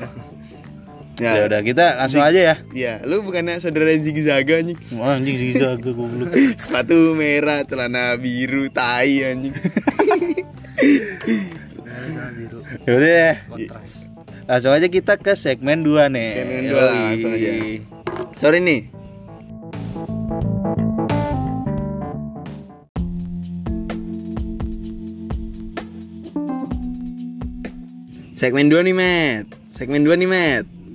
Ya 1.15 1.47
udah 1.47 1.63
kita 1.63 1.95
langsung 1.95 2.19
aja 2.19 2.35
ya. 2.35 2.55
Ya, 2.75 2.93
lu 3.07 3.23
bukannya 3.23 3.55
saudara 3.63 3.95
Ziggy 3.95 4.27
Zaga 4.27 4.59
anjing. 4.59 4.75
Wah, 4.99 5.15
anjing 5.15 5.39
sih 5.39 5.55
jaga 5.55 5.91
goblok. 5.95 6.35
Sepatu 6.59 7.15
merah, 7.15 7.63
celana 7.63 8.19
biru, 8.19 8.67
tai 8.67 9.23
anjing. 9.23 9.55
Ya 12.85 12.91
udah 12.93 13.09
deh. 13.09 13.35
Kontras. 13.49 13.91
Langsung 14.45 14.71
aja 14.75 14.85
kita 14.91 15.17
ke 15.17 15.33
segmen 15.33 15.81
2 15.81 16.11
nih. 16.11 16.31
Segmen 16.37 16.63
dua 16.69 16.81
lah, 16.83 16.93
Yoi. 16.93 17.07
langsung 17.09 17.31
aja. 17.33 17.51
Sorry 18.37 18.59
nih. 18.61 18.81
Segmen 28.35 28.67
2 28.67 28.83
nih, 28.85 28.95
Met. 28.95 29.45
Segmen 29.75 30.03
2 30.03 30.19
nih, 30.19 30.29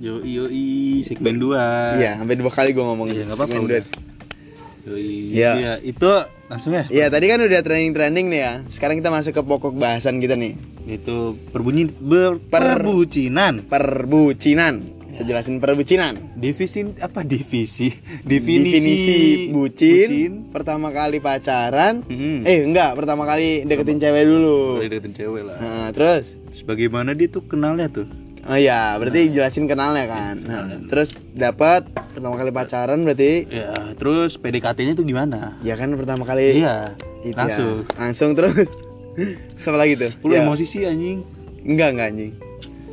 Met. 0.01 0.25
Yoi 0.25 0.29
yoi 0.33 1.05
segmen 1.05 1.37
2. 1.37 2.01
Iya, 2.01 2.17
sampai 2.17 2.33
dua 2.33 2.49
kali 2.49 2.73
gua 2.73 2.89
ngomong. 2.89 3.13
Iya, 3.13 3.29
apa-apa, 3.29 3.53
udah. 3.61 3.81
dua. 3.85 4.97
Yoi. 4.97 5.37
Iya. 5.37 5.51
Iya, 5.53 5.73
itu 5.85 6.09
langsung 6.49 6.73
ya. 6.73 6.89
Iya, 6.89 7.05
tadi 7.13 7.29
kan 7.29 7.37
udah 7.37 7.61
trending-trending 7.61 8.25
nih 8.33 8.41
ya. 8.41 8.53
Sekarang 8.73 8.97
kita 8.97 9.13
masuk 9.13 9.37
ke 9.37 9.41
pokok 9.45 9.77
bahasan 9.77 10.17
kita 10.17 10.33
nih. 10.33 10.57
Itu 10.89 11.37
perbunyi 11.53 11.85
ber, 11.93 12.41
perbucinan. 12.41 13.69
Perbucinan. 13.69 14.81
Kita 15.13 15.21
jelasin 15.21 15.61
perbucinan. 15.61 16.33
Divisi 16.33 16.81
apa 16.97 17.21
divisi? 17.21 17.93
Definisi, 18.25 18.73
Definisi, 18.73 19.19
bucin, 19.53 20.49
pertama 20.49 20.89
kali 20.89 21.21
pacaran. 21.21 22.01
Hmm. 22.09 22.41
Eh, 22.41 22.65
enggak, 22.65 22.97
pertama 22.97 23.29
kali 23.29 23.69
deketin 23.69 24.01
cewek 24.01 24.23
dulu. 24.25 24.81
Boleh 24.81 24.89
deketin 24.89 25.13
cewek 25.13 25.45
lah. 25.45 25.61
Nah, 25.61 25.87
terus 25.93 26.41
Terus 26.51 26.67
bagaimana 26.67 27.15
dia 27.15 27.31
tuh 27.31 27.47
kenalnya 27.47 27.87
tuh? 27.87 28.30
Oh 28.43 28.55
iya, 28.55 28.97
berarti 28.97 29.29
jelasin 29.29 29.65
kenalnya 29.65 30.05
kan. 30.05 30.35
Nah, 30.41 30.65
terus 30.87 31.13
dapat 31.31 31.85
pertama 32.09 32.33
kali 32.33 32.49
pacaran 32.49 33.01
berarti 33.01 33.45
Ya, 33.47 33.69
terus 33.93 34.35
PDKT-nya 34.35 34.93
tuh 34.93 35.03
gimana? 35.03 35.61
ya 35.61 35.73
kan 35.73 35.93
pertama 35.93 36.23
kali 36.23 36.57
Iya, 36.57 36.97
itu 37.21 37.31
ya. 37.31 37.37
langsung. 37.37 37.85
Langsung 37.93 38.29
terus. 38.33 38.65
Sama 39.61 39.77
lagi 39.77 39.93
tuh. 39.93 40.09
Lu 40.23 40.33
Ya. 40.33 40.41
emosi 40.41 40.63
sih 40.63 40.81
anjing. 40.83 41.21
Enggak, 41.61 41.93
enggak 41.93 42.07
anjing. 42.09 42.33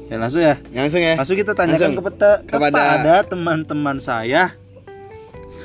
Ya 0.06 0.16
langsung 0.16 0.40
ya. 0.40 0.54
Langsung 0.70 1.00
ya. 1.00 1.14
Langsung 1.14 1.36
kita 1.36 1.52
tanyakan 1.52 1.80
Langsung. 1.90 1.96
Kepada- 2.02 2.40
kepada 2.44 3.14
teman-teman 3.24 3.96
saya 3.98 4.52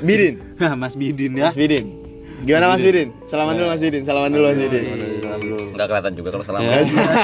Bidin. 0.00 0.40
Mas 0.80 0.94
Bidin 0.94 1.32
ya 1.34 1.48
Mas 1.48 1.56
Bidin. 1.56 2.03
Gimana 2.42 2.74
Mas 2.74 2.82
Bidin? 2.82 3.08
Salaman 3.24 3.54
dulu 3.54 3.66
Mas 3.70 3.80
Bidin. 3.80 4.02
Salaman 4.02 4.30
dulu 4.30 4.44
Mas 4.50 4.58
Bidin. 4.58 4.84
Enggak 5.74 5.86
kelihatan 5.90 6.12
juga 6.14 6.28
kalau 6.34 6.44
selama. 6.44 6.66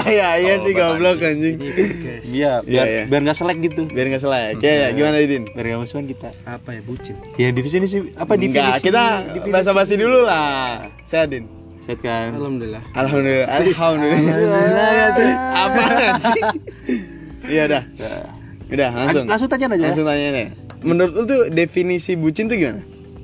Ya 0.06 0.28
iya 0.38 0.54
sih 0.58 0.72
goblok 0.78 1.18
anjing. 1.18 1.56
Iya, 1.58 1.82
Iya, 2.22 2.52
biar 2.62 2.86
iya. 2.86 3.02
biar 3.06 3.20
nggak 3.26 3.36
selek 3.36 3.58
gitu. 3.60 3.82
Biar 3.86 4.06
enggak 4.06 4.22
selek. 4.22 4.54
Ya, 4.58 4.72
ya 4.72 4.88
gimana 4.90 5.16
Bidin? 5.18 5.42
Biar 5.50 5.64
nggak 5.66 5.80
musuhan 5.82 6.06
kita. 6.06 6.30
Apa 6.42 6.68
ya 6.72 6.80
bucin? 6.82 7.14
Ya 7.34 7.48
definisi 7.50 7.96
apa 8.14 8.32
definisi? 8.34 8.58
Enggak, 8.58 8.74
kita 8.80 9.02
basa-basi 9.50 9.94
dulu 9.94 10.22
lah. 10.24 10.82
Saya 11.06 11.26
Din. 11.26 11.44
Set 11.80 11.98
kan. 12.00 12.30
Alhamdulillah. 12.32 12.82
Alhamdulillah. 12.92 13.48
Alhamdulillah. 13.50 15.34
Apa 15.56 15.82
sih? 16.32 16.42
Iya 17.48 17.64
dah. 17.66 17.82
Udah 18.68 18.88
langsung. 18.94 19.24
Langsung 19.26 19.48
tanya 19.48 19.66
aja. 19.68 19.84
Langsung 19.90 20.06
tanya 20.06 20.28
nih. 20.30 20.46
Menurut 20.80 21.12
lu 21.12 21.22
tuh 21.24 21.40
definisi 21.50 22.16
bucin 22.16 22.48
tuh 22.48 22.56
gimana? 22.56 22.80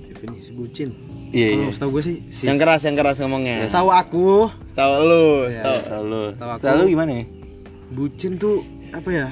Definisi 0.09 0.50
bucin. 0.52 0.90
Iya, 1.37 1.47
iya. 1.47 1.57
Kalau 1.61 1.75
setahu 1.75 1.90
gue 1.93 2.02
sih, 2.02 2.16
si 2.31 2.49
Yang 2.49 2.59
keras, 2.59 2.81
yang 2.83 2.97
keras 2.97 3.16
ngomongnya. 3.21 3.57
setahu 3.62 3.88
aku 3.93 4.28
Tahu 4.73 4.93
lu, 5.02 5.28
Iya. 5.47 5.62
tahu. 5.62 5.76
Lalu, 5.95 6.23
Tahu 6.35 6.50
aku. 6.50 6.62
lalu 6.64 6.83
gimana 6.88 7.11
ya? 7.12 7.25
bucin 7.87 8.33
tuh 8.35 8.64
apa 8.90 9.11
ya? 9.11 9.28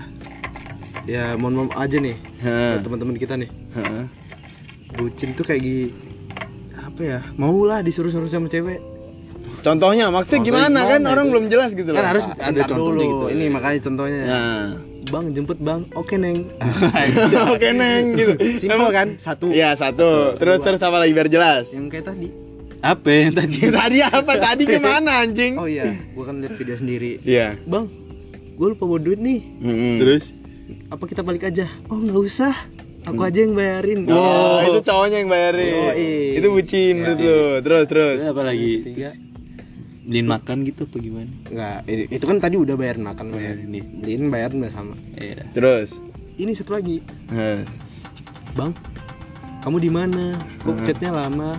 Ya 1.05 1.25
mohon 1.35 1.65
maaf 1.65 1.75
aja 1.79 1.97
nih 1.97 2.17
teman-teman 2.81 3.17
kita 3.17 3.35
nih. 3.35 3.49
Heeh. 3.75 4.05
Bucin 4.95 5.33
tuh 5.33 5.43
kayak 5.43 5.61
gini 5.61 5.89
apa 6.75 7.01
ya? 7.01 7.19
Maulah 7.35 7.81
disuruh-suruh 7.81 8.25
sama 8.27 8.47
cewek. 8.47 8.79
Contohnya 9.61 10.09
maksudnya 10.09 10.45
gimana, 10.45 10.85
kan 10.87 11.01
orang 11.03 11.27
belum 11.27 11.49
jelas 11.49 11.73
gitu 11.73 11.89
loh. 11.89 11.99
Kan 11.99 12.07
harus 12.07 12.25
ada 12.29 12.53
ada 12.53 12.63
contohnya 12.63 13.01
dulu. 13.01 13.03
gitu. 13.03 13.27
Ini 13.33 13.45
makanya 13.49 13.79
contohnya. 13.81 14.21
Nah. 14.23 14.65
Bang 15.13 15.37
jemput 15.37 15.61
bang, 15.61 15.85
oke 15.93 16.17
neng. 16.17 16.49
Oke 17.53 17.69
neng 17.77 18.17
gitu. 18.17 18.33
Simpel 18.57 18.89
kan? 18.89 19.09
Satu. 19.21 19.53
Iya 19.53 19.77
satu. 19.77 20.39
Terus 20.41 20.65
terus 20.65 20.81
apa 20.81 20.97
lagi 20.97 21.13
biar 21.13 21.29
jelas? 21.29 21.69
Yang 21.77 21.93
kayak 21.93 22.07
tadi. 22.09 22.29
Apa 22.85 23.09
yang 23.09 23.33
tadi? 23.33 23.59
Tadi 23.81 23.99
apa? 24.05 24.33
Tadi 24.37 24.63
ke 24.69 24.77
mana 24.77 25.25
anjing? 25.25 25.57
Oh 25.57 25.65
iya, 25.65 25.97
gua 26.13 26.29
kan 26.29 26.41
lihat 26.41 26.57
video 26.57 26.77
sendiri. 26.77 27.17
Iya. 27.25 27.57
Bang, 27.65 27.89
gue 28.57 28.67
lupa 28.77 28.85
bawa 28.85 29.01
duit 29.01 29.21
nih. 29.21 29.41
Terus? 30.01 30.37
Apa 30.93 31.05
kita 31.09 31.25
balik 31.25 31.49
aja? 31.49 31.65
Oh 31.89 31.97
nggak 31.97 32.21
usah. 32.21 32.53
Aku 33.05 33.21
aja 33.21 33.45
yang 33.45 33.53
bayarin. 33.53 34.09
Oh, 34.09 34.65
itu 34.65 34.81
cowoknya 34.81 35.21
yang 35.21 35.29
bayarin. 35.29 35.93
Itu 36.41 36.49
bucin 36.49 37.05
menurut 37.05 37.19
lu. 37.21 37.41
Terus 37.61 37.85
terus. 37.89 38.17
Apa 38.25 38.41
lagi? 38.41 38.73
Tiga. 38.81 39.11
Beliin 40.05 40.29
makan 40.29 40.69
gitu 40.69 40.85
apa 40.85 40.97
gimana? 41.01 41.33
Enggak, 41.49 41.79
itu, 41.89 42.03
itu 42.13 42.25
kan 42.29 42.37
tadi 42.37 42.57
udah 42.61 42.77
bayarin 42.77 43.05
makan 43.05 43.27
bayar 43.33 43.57
ini. 43.57 43.81
Beliin 43.81 44.29
bayarin 44.29 44.61
udah 44.61 44.73
sama. 44.73 44.95
Iya. 45.17 45.49
Terus. 45.57 45.97
Ini 46.37 46.53
satu 46.53 46.77
lagi. 46.77 47.01
Terus. 47.25 47.65
Bang, 48.53 48.77
kamu 49.65 49.77
di 49.81 49.91
mana? 49.91 50.37
Kok 50.61 50.85
chatnya 50.85 51.11
lama? 51.11 51.57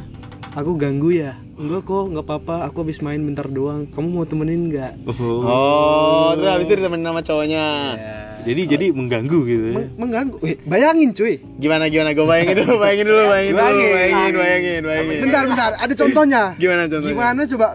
Aku 0.53 0.77
ganggu 0.77 1.09
ya? 1.11 1.33
Enggak 1.57 1.83
kok, 1.83 2.05
nggak 2.13 2.21
apa-apa. 2.21 2.69
Aku 2.69 2.85
habis 2.85 3.01
main 3.01 3.19
bentar 3.19 3.49
doang. 3.49 3.89
Kamu 3.89 4.07
mau 4.07 4.23
temenin 4.23 4.69
nggak? 4.69 5.03
Oh, 5.09 6.31
terus 6.37 6.47
habis 6.47 6.65
itu 6.65 6.73
ditemenin 6.77 7.03
sama 7.03 7.21
cowoknya. 7.25 7.65
Ya. 7.97 8.17
Jadi 8.45 8.61
jadi 8.69 8.85
mengganggu 8.93 9.39
gitu 9.41 9.65
ya. 9.73 9.75
Meng- 9.75 9.93
mengganggu. 9.97 10.37
Eh, 10.45 10.61
bayangin 10.63 11.17
cuy. 11.17 11.41
Gimana 11.57 11.89
gimana? 11.89 12.13
Gue 12.13 12.29
bayangin 12.29 12.61
dulu, 12.61 12.77
bayangin 12.77 13.05
dulu, 13.09 13.23
bayangin 13.25 13.51
dulu, 13.51 13.57
Bayangin. 13.57 13.89
bayangin, 13.89 14.33
bayangin, 14.37 14.81
bayangin. 14.85 15.19
Bentar, 15.25 15.43
bentar. 15.49 15.71
Ada 15.81 15.93
contohnya. 15.97 16.43
Gimana 16.55 16.81
contohnya? 16.85 17.09
Gimana 17.09 17.41
coba? 17.49 17.67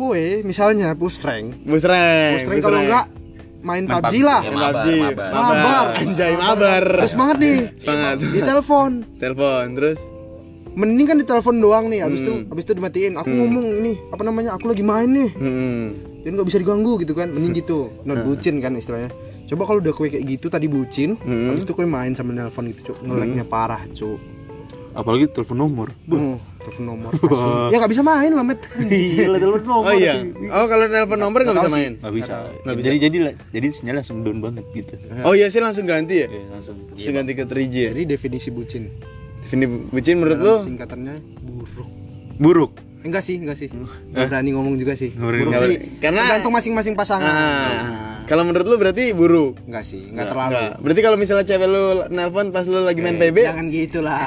Kue 0.00 0.40
misalnya 0.42 0.96
push 0.96 1.20
rank. 1.22 1.60
Bus 1.60 1.84
rank. 1.84 2.32
Push 2.34 2.48
rank 2.48 2.60
kalau 2.64 2.80
enggak 2.80 3.04
main 3.60 3.84
PUBG 3.84 4.14
lah. 4.24 4.40
Ya, 4.40 4.48
Main 4.48 4.56
mabar, 4.56 4.72
PUBG. 4.80 4.88
mabar. 4.96 5.30
Mabar. 5.30 5.86
Anjay 6.00 6.32
mabar. 6.34 6.82
Terus 6.96 7.10
semangat 7.12 7.36
nih. 7.36 7.56
Semangat. 7.76 8.14
Di 8.16 8.40
telepon. 8.40 8.90
Telepon 9.20 9.64
terus. 9.76 9.98
Mending 10.70 11.04
kan 11.04 11.16
di 11.20 11.26
telepon 11.26 11.54
doang 11.58 11.84
nih. 11.86 12.00
Habis 12.00 12.24
itu 12.24 12.32
Hmm. 12.32 12.48
habis 12.48 12.64
itu 12.64 12.72
dimatiin. 12.72 13.12
Aku 13.14 13.28
ngomong 13.28 13.66
ini 13.76 13.92
apa 14.08 14.22
namanya? 14.22 14.56
Aku 14.56 14.72
lagi 14.72 14.80
main 14.80 15.10
nih. 15.10 15.30
Hmm. 15.36 15.86
Dan 16.24 16.30
nggak 16.32 16.48
bisa 16.48 16.56
diganggu 16.56 16.96
gitu 16.96 17.12
kan. 17.12 17.28
Mending 17.28 17.52
gitu. 17.54 17.92
Not 18.02 18.24
bucin 18.24 18.56
kan 18.58 18.72
istilahnya. 18.72 19.12
Coba 19.44 19.66
kalau 19.66 19.84
udah 19.84 19.92
kue 19.92 20.08
kayak 20.08 20.24
gitu 20.30 20.46
tadi 20.46 20.64
bucin, 20.64 21.18
Hmm. 21.18 21.50
habis 21.50 21.66
itu 21.66 21.74
kue 21.74 21.84
main 21.84 22.14
sama 22.14 22.30
nelpon 22.30 22.70
gitu, 22.70 22.94
cuk. 22.94 23.02
Ngeleknya 23.02 23.44
parah, 23.44 23.82
cuk. 23.90 24.16
Apalagi 24.90 25.30
telepon 25.30 25.56
nomor. 25.58 25.88
Hmm, 26.10 26.42
telepon 26.58 26.84
nomor. 26.84 27.12
Ya 27.70 27.78
nggak 27.78 27.92
bisa 27.94 28.02
main 28.02 28.32
lah, 28.34 28.42
Met. 28.42 28.60
Gila 28.90 29.38
telepon 29.38 29.62
nomor. 29.62 29.90
Oh 29.90 29.94
iya. 29.94 30.26
Oh 30.50 30.66
kalau 30.66 30.84
nelpon 30.90 31.18
nomor 31.22 31.38
nggak 31.46 31.56
bisa 31.62 31.70
main. 31.70 31.92
Nggak 32.02 32.14
bisa. 32.18 32.34
Nggak 32.66 32.76
bisa. 32.76 32.86
Jadi 32.90 32.96
jadi 32.98 33.16
jadi 33.54 33.66
sinyal 33.70 33.94
langsung 34.02 34.26
down 34.26 34.38
banget 34.42 34.64
gitu. 34.74 34.94
Oh 35.22 35.32
iya 35.38 35.46
sih 35.46 35.62
langsung 35.62 35.86
ganti 35.86 36.26
ya. 36.26 36.28
Iya, 36.28 36.44
langsung. 36.50 36.76
Langsung 36.90 37.14
ganti 37.14 37.32
ke 37.38 37.44
3G 37.46 37.74
ya. 37.74 37.90
Jadi 37.94 38.02
definisi 38.10 38.48
bucin. 38.50 38.90
Definisi 39.46 39.70
bucin 39.94 40.14
menurut 40.18 40.38
lu? 40.42 40.54
Dalam 40.58 40.66
singkatannya 40.66 41.14
buruk. 41.46 41.88
Buruk. 42.40 42.72
Enggak 43.00 43.22
sih, 43.22 43.36
enggak 43.36 43.56
sih. 43.56 43.68
Enggak 43.68 44.28
berani 44.28 44.50
ngomong 44.52 44.76
juga 44.76 44.92
sih. 44.92 45.08
Buruk 45.10 45.48
Nggak 45.48 45.60
sih. 45.62 45.76
Karena- 45.98 46.20
tergantung 46.22 46.52
masing-masing 46.52 46.92
pasangan. 46.92 47.24
Ah. 47.26 48.06
Kalau 48.24 48.46
menurut 48.46 48.62
lu 48.62 48.76
berarti 48.76 49.10
buruk. 49.10 49.58
Enggak 49.64 49.82
sih, 49.82 50.06
enggak 50.06 50.30
terlalu. 50.30 50.54
Enggak. 50.54 50.72
Berarti 50.78 51.00
kalau 51.02 51.16
misalnya 51.16 51.44
cewek 51.44 51.66
lu 51.66 51.84
nelpon 52.08 52.46
pas 52.50 52.62
lu 52.62 52.78
lagi 52.78 53.00
main 53.00 53.16
PB, 53.16 53.38
Jangan 53.42 53.66
gitu 53.68 53.98
lah. 54.00 54.20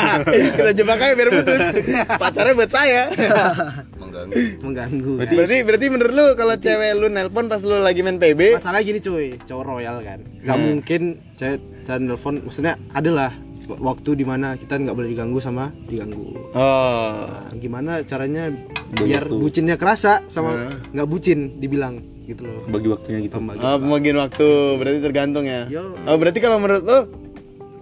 kita 0.56 0.72
jebak 0.72 0.98
aja 0.98 1.12
biar 1.12 1.28
putus. 1.30 1.60
Pacarnya 2.22 2.54
buat 2.54 2.70
saya. 2.70 3.02
Mengganggu. 4.00 4.36
Mengganggu. 4.62 5.12
kan. 5.18 5.28
berarti 5.34 5.56
berarti 5.64 5.86
menurut 5.88 6.12
lu 6.12 6.26
kalau 6.32 6.54
cewek 6.56 6.90
lu 6.94 7.06
nelpon 7.08 7.44
pas 7.46 7.60
lu 7.60 7.76
lagi 7.76 8.00
main 8.00 8.16
PB, 8.16 8.56
Masalahnya 8.56 8.84
gini 8.86 8.98
cuy, 9.00 9.26
cowok 9.42 9.64
royal 9.66 9.96
kan. 10.00 10.18
Gak 10.40 10.56
Hmm. 10.56 10.64
mungkin 10.70 11.02
cewek 11.34 11.58
dan 11.82 12.06
telepon, 12.06 12.34
maksudnya 12.40 12.74
adalah 12.90 13.34
waktu 13.74 14.14
di 14.14 14.22
mana 14.22 14.54
kita 14.54 14.76
nggak 14.76 14.92
boleh 14.92 15.08
diganggu 15.08 15.38
sama 15.38 15.70
diganggu. 15.82 16.34
oh. 16.50 17.12
Nah, 17.24 17.54
gimana 17.54 18.02
caranya 18.02 18.52
biar 18.92 19.24
bucinnya 19.26 19.74
kerasa 19.74 20.24
sama 20.26 20.52
Hmm. 20.52 20.92
nggak 20.92 21.06
bucin 21.06 21.38
dibilang 21.56 21.96
gitu 22.22 22.44
loh. 22.44 22.60
Bagi 22.66 22.86
waktunya 22.86 23.18
gitu. 23.20 23.34
Pembagi. 23.34 23.60
Oh, 23.60 23.76
pembagian 23.76 24.16
waktu 24.16 24.48
berarti 24.76 24.98
tergantung 25.00 25.44
ya. 25.44 25.66
Yo. 25.66 25.96
Oh, 26.02 26.16
berarti 26.16 26.38
kalau 26.38 26.56
menurut 26.56 26.82
lu 26.82 26.98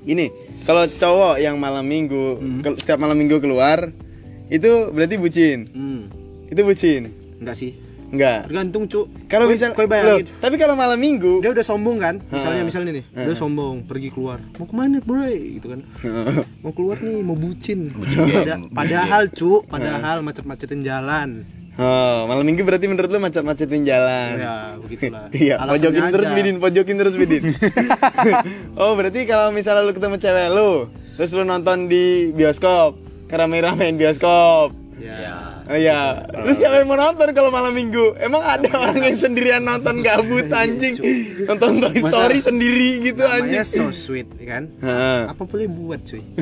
ini, 0.02 0.32
kalau 0.62 0.86
cowok 0.86 1.36
yang 1.36 1.56
malam 1.56 1.82
minggu, 1.82 2.24
ke- 2.60 2.78
setiap 2.78 2.96
malam 2.96 3.14
minggu 3.14 3.36
keluar, 3.36 3.92
itu 4.48 4.70
berarti 4.88 5.14
bucin. 5.14 5.58
Hmm, 5.68 6.00
Itu 6.46 6.62
bucin. 6.62 7.12
enggak 7.36 7.54
sih. 7.54 7.72
Enggak. 8.10 8.38
Tergantung 8.44 8.84
cu. 8.84 9.00
Kalau 9.26 9.46
misal 9.46 9.70
koi 9.70 9.86
bayangin. 9.86 10.26
Loh, 10.26 10.38
tapi 10.38 10.54
kalau 10.54 10.74
malam 10.74 10.96
minggu, 10.96 11.38
Dia 11.38 11.50
udah 11.50 11.62
sombong 11.62 11.96
kan? 11.96 12.18
Ha. 12.20 12.34
Misalnya 12.34 12.62
misalnya 12.64 12.90
nih, 12.92 13.04
Ha. 13.08 13.22
dia 13.24 13.34
sombong 13.34 13.82
pergi 13.82 14.10
keluar. 14.10 14.42
Mau 14.56 14.66
ke 14.66 14.74
mana 14.74 14.98
bro? 14.98 15.24
Gitu 15.24 15.66
kan. 15.66 15.80
Mau 16.62 16.72
keluar 16.72 16.98
nih, 16.98 17.18
mau 17.20 17.34
bucin. 17.34 17.88
Pada- 17.88 18.66
padahal 18.78 19.30
cu, 19.30 19.62
padahal 19.64 20.20
macet-macetin 20.20 20.82
jalan. 20.82 21.46
oh, 21.72 22.26
malam 22.26 22.42
minggu 22.42 22.60
berarti 22.60 22.84
menurut 22.84 23.08
lu 23.08 23.18
macet-macetin 23.18 23.82
jalan. 23.82 24.30
Ya, 24.36 24.54
begitulah. 24.76 25.30
Iya, 25.36 25.54
pojokin 25.56 26.02
terus 26.10 26.26
aja. 26.26 26.36
bidin, 26.36 26.56
pojokin 26.58 26.96
terus 26.98 27.14
bidin. 27.14 27.42
oh, 28.74 28.92
berarti 28.92 29.24
kalau 29.24 29.48
misalnya 29.50 29.82
lu 29.82 29.94
ketemu 29.94 30.16
cewek 30.16 30.48
lu, 30.50 30.72
terus 31.14 31.30
lu 31.30 31.42
nonton 31.42 31.86
di 31.86 32.04
bioskop, 32.32 32.98
kerame-ramein 33.26 33.94
bioskop. 33.94 34.74
Ya. 34.98 35.49
Oh 35.70 35.78
iya, 35.78 36.00
terus 36.26 36.58
siapa 36.58 36.82
yang 36.82 36.90
mau 36.90 36.98
nonton 36.98 37.30
kalau 37.30 37.48
malam 37.48 37.70
minggu? 37.70 38.18
Emang 38.18 38.42
ada 38.42 38.66
orang 38.74 38.98
yang 39.00 39.14
sendirian 39.14 39.62
nonton 39.62 40.02
gabut 40.02 40.50
anjing, 40.50 40.98
nonton 41.40 41.78
Toy 41.78 41.94
Story 42.02 42.42
sendiri 42.42 42.88
gitu 43.04 43.22
Namanya 43.22 43.62
anjing. 43.62 43.86
so 43.86 43.86
sweet, 43.88 44.26
ya 44.34 44.46
kan? 44.50 44.64
Hah. 44.80 45.30
Apa 45.30 45.46
boleh 45.46 45.66
buat 45.66 46.02
cuy? 46.02 46.22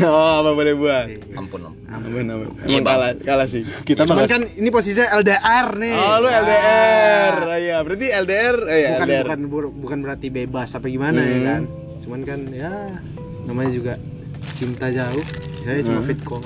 Oh, 0.00 0.40
apa 0.40 0.56
boleh 0.56 0.72
buat? 0.72 1.04
Ampun, 1.36 1.68
ampun. 1.68 1.84
Ampun, 1.84 2.24
ampun. 2.24 2.48
Iya, 2.64 2.64
Emang 2.64 2.80
Bang. 2.80 2.96
kalah, 2.96 3.10
kalah 3.20 3.44
sih. 3.44 3.60
Kita 3.82 4.08
Cuman 4.08 4.24
kan 4.24 4.40
ini 4.48 4.68
posisinya 4.70 5.12
LDR 5.12 5.66
nih. 5.76 5.92
Oh, 5.92 6.16
lu 6.16 6.28
LDR. 6.32 7.34
Oh, 7.44 7.58
iya, 7.60 7.76
berarti 7.78 8.06
LDR, 8.08 8.56
oh 8.62 8.72
iya, 8.72 8.88
bukan 8.94 9.04
LDR. 9.04 9.24
bukan 9.28 9.40
bukan 9.76 9.98
berarti 10.00 10.26
bebas 10.28 10.72
apa 10.72 10.86
gimana 10.86 11.20
ya 11.20 11.28
Hmm. 11.28 11.44
kan 11.44 11.62
cuman 11.98 12.20
kan 12.24 12.40
ya 12.48 12.72
namanya 13.44 13.70
juga 13.70 13.94
cinta 14.62 14.86
jauh 14.88 15.24
saya 15.58 15.78
cuma 15.80 16.00
fit 16.02 16.18
call 16.20 16.42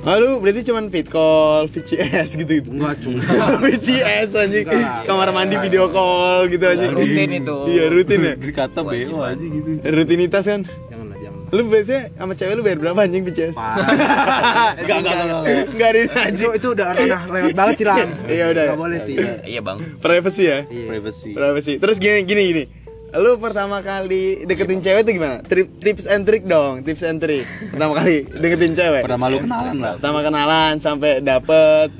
Oh, 0.00 0.16
lu 0.16 0.40
berarti 0.40 0.64
cuman 0.64 0.88
fit 0.88 1.04
call, 1.04 1.68
VCS 1.68 2.32
gitu-gitu. 2.34 2.72
enggak 2.72 3.04
cuma 3.04 3.20
VCS 3.62 4.32
anjing. 4.32 4.64
Enggak 4.64 4.80
lah. 4.80 5.04
Kamar 5.04 5.28
mandi 5.28 5.56
video 5.58 5.88
call 5.88 6.48
gitu 6.48 6.64
anjing. 6.66 6.88
Rutin 6.90 7.30
itu. 7.36 7.56
Iya, 7.68 7.84
rutin 7.90 8.20
ya. 8.22 8.32
berkata 8.34 8.80
BO 8.80 9.20
aja 9.20 9.36
gitu. 9.36 9.68
Rutinitas 9.82 10.44
kan. 10.46 10.64
jangan 10.88 11.06
lah 11.06 11.18
jangan 11.20 11.40
Lu 11.50 11.60
biasanya 11.66 12.02
sama 12.14 12.32
cewek 12.32 12.54
lu 12.54 12.62
bayar 12.62 12.78
berapa 12.80 12.96
anjing 12.98 13.22
VCS? 13.22 13.56
Enggak, 14.80 14.96
enggak, 14.98 15.14
enggak. 15.18 15.42
Enggak 15.68 15.88
ada 15.90 15.98
itu 15.98 16.16
anjing. 16.18 16.50
itu 16.54 16.68
udah 16.70 16.86
ranah 16.90 17.22
lewat 17.28 17.52
banget 17.54 17.74
sih 17.76 17.84
Iya, 18.26 18.44
udah. 18.46 18.64
nggak 18.66 18.80
boleh 18.80 19.00
sih 19.02 19.16
Iya, 19.42 19.60
Bang. 19.60 19.78
Privacy 20.00 20.42
ya. 20.42 20.58
iya 20.64 20.84
Privacy. 20.86 21.30
Privacy. 21.30 21.72
Terus 21.76 21.96
gini 21.96 22.24
gini 22.24 22.42
gini. 22.46 22.64
Lu 23.10 23.42
pertama 23.42 23.82
kali 23.82 24.46
deketin 24.46 24.78
cewek 24.78 25.02
itu 25.02 25.18
gimana? 25.18 25.42
Trip, 25.42 25.66
tips 25.82 26.06
and 26.06 26.22
trick 26.22 26.46
dong, 26.46 26.86
tips 26.86 27.02
and 27.02 27.18
trick. 27.18 27.42
Pertama 27.42 27.98
kali 27.98 28.22
deketin 28.30 28.78
cewek. 28.78 29.02
Pada 29.02 29.18
malu 29.18 29.42
kenalan 29.42 29.76
lah. 29.82 29.92
Pertama 29.98 30.18
kenalan 30.22 30.74
sampai 30.78 31.18
dapet. 31.18 31.90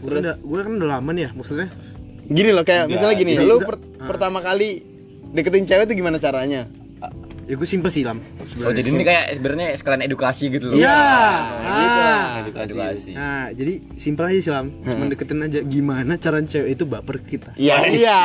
gue 0.00 0.08
kan 0.08 0.22
udah 0.24 0.36
gue 0.40 0.58
kan 0.64 0.72
udah 0.80 0.90
lama 0.96 1.10
nih 1.12 1.28
ya 1.28 1.30
maksudnya 1.36 1.68
Gini 2.24 2.56
loh 2.56 2.64
kayak 2.64 2.88
misalnya 2.88 3.20
gini, 3.20 3.36
Jadi 3.36 3.44
lu 3.44 3.60
per- 3.60 3.84
pertama 4.00 4.40
kali 4.40 4.80
deketin 5.36 5.68
cewek 5.68 5.90
itu 5.90 6.00
gimana 6.00 6.16
caranya? 6.16 6.64
ya 7.44 7.58
gue 7.58 7.66
simple 7.66 7.90
sih 7.90 8.06
lam 8.06 8.22
Oh 8.62 8.70
jadi 8.70 8.94
ini 8.94 9.02
kayak 9.02 9.34
sebenarnya 9.34 9.74
sekalian 9.74 10.06
edukasi 10.06 10.54
gitu 10.54 10.70
loh. 10.70 10.78
Iya. 10.78 11.02
gitu 11.58 11.98
lah. 11.98 12.14
Ah. 12.14 12.38
Edukasi. 12.46 13.10
Nah, 13.10 13.46
jadi 13.50 13.74
simpel 13.98 14.30
aja 14.30 14.38
sih 14.38 14.52
lam. 14.54 14.66
Cuma 14.86 15.04
deketin 15.10 15.42
aja 15.42 15.58
gimana 15.62 16.14
cara 16.14 16.38
cewek 16.40 16.78
itu 16.78 16.84
baper 16.86 17.18
ke 17.18 17.36
kita. 17.36 17.50
Iya, 17.58 17.76
iya. 17.90 18.20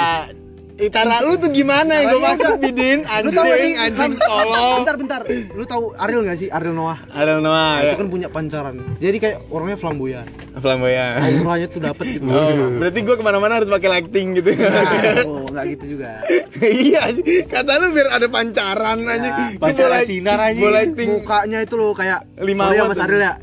Cara 0.75 1.23
lu 1.23 1.39
tuh 1.39 1.49
gimana 1.55 2.03
yang 2.03 2.07
gue 2.11 2.21
maksud 2.21 2.59
Bidin? 2.59 2.99
Anjing, 3.07 3.73
anjing 3.79 4.13
tolol. 4.19 4.83
Bentar, 4.83 4.95
bentar. 4.99 5.21
Lu 5.55 5.63
tahu 5.63 5.95
Ariel 5.95 6.27
gak 6.27 6.35
sih? 6.35 6.51
Ariel 6.51 6.75
Noah. 6.75 6.99
Don't 7.15 7.39
know, 7.39 7.55
Nah, 7.55 7.79
ya. 7.79 7.95
Itu 7.95 8.03
kan 8.03 8.09
punya 8.11 8.27
pancaran. 8.27 8.75
Jadi 8.99 9.17
kayak 9.23 9.37
orangnya 9.47 9.79
flamboyan. 9.79 10.27
flamboyan. 10.59 11.23
Auranya 11.23 11.67
tuh 11.71 11.79
dapet 11.79 12.19
gitu. 12.19 12.27
Oh, 12.27 12.75
berarti 12.75 12.99
gue 13.07 13.15
ke 13.15 13.23
mana-mana 13.23 13.63
harus 13.63 13.69
pakai 13.71 13.89
lighting 13.99 14.27
gitu. 14.35 14.51
Nah, 14.59 15.23
oh, 15.23 15.47
enggak 15.47 15.65
gitu 15.79 15.85
juga. 15.95 16.19
iya, 16.85 17.07
kata 17.47 17.71
lu 17.79 17.95
biar 17.95 18.07
ada 18.11 18.27
pancaran 18.27 18.99
aja. 19.07 19.29
Pancaran 19.55 20.03
sinar 20.03 20.39
aja. 20.51 20.59
Mukanya 21.07 21.59
itu 21.63 21.75
loh 21.79 21.95
kayak 21.95 22.27
Lima 22.43 22.67
sorry 22.67 22.77
ya 22.77 22.83
Mas. 22.83 22.99
Ariel 22.99 23.21
ya. 23.23 23.33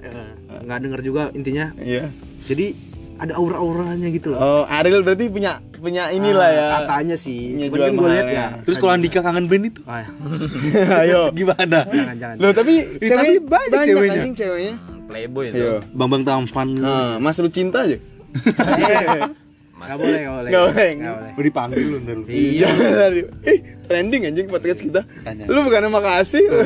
Enggak 0.60 0.78
denger 0.84 1.00
juga 1.00 1.22
intinya. 1.32 1.72
Iya. 1.80 2.12
Jadi 2.44 2.91
ada 3.16 3.32
aura-auranya 3.34 4.08
gitu 4.08 4.32
loh. 4.32 4.38
Oh, 4.38 4.62
Ariel 4.64 5.00
berarti 5.00 5.26
punya 5.26 5.58
punya 5.74 6.08
inilah 6.08 6.48
ya. 6.48 6.64
Ah, 6.64 6.70
Katanya 6.80 7.14
sih. 7.14 7.52
Punya 7.52 7.66
Cuman 7.66 7.78
kan 7.78 7.92
gue 7.92 8.08
lihat 8.08 8.26
mahalnya. 8.26 8.46
ya. 8.54 8.62
Terus 8.62 8.76
kalau 8.76 8.92
Andika 8.92 9.20
kangen 9.20 9.46
band 9.46 9.64
itu 9.66 9.80
Ah, 9.84 10.06
Ayo. 11.02 11.30
gimana? 11.30 11.80
jangan 11.84 12.16
jangan. 12.16 12.36
Loh, 12.38 12.52
tapi 12.52 12.74
tapi 12.94 13.02
cewek 13.02 13.42
banyak 13.44 13.80
ceweknya. 13.84 14.12
anjing 14.16 14.34
ceweknya. 14.34 14.74
Hmm, 14.76 15.00
Playboy 15.04 15.44
itu. 15.48 15.56
Ayo. 15.58 15.74
Bambang 15.90 16.22
Tampan. 16.22 16.68
Nah, 16.72 17.18
Mas 17.18 17.36
lu 17.36 17.48
cinta 17.48 17.82
aja. 17.82 17.98
Enggak 19.82 19.98
boleh, 19.98 20.14
enggak 20.16 20.30
boleh. 20.32 20.50
Nggak 20.50 20.62
boleh. 20.64 20.90
Nggak 20.94 21.12
boleh. 21.12 21.32
Mau 21.32 21.42
dipanggil 21.42 21.82
lu 21.84 21.98
ntar. 22.00 22.16
Iya. 22.24 22.66
Eh, 23.50 23.58
trending 23.84 24.22
anjing 24.24 24.46
podcast 24.46 24.78
kita. 24.80 25.00
Tanya. 25.20 25.42
Lu 25.44 25.58
bukannya 25.62 25.90
makasih 25.90 26.44
lu. 26.44 26.58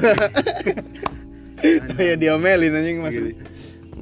Oh 1.89 2.03
ya 2.05 2.15
diomelin 2.15 2.69
anjing 2.71 2.97
Mas. 3.01 3.17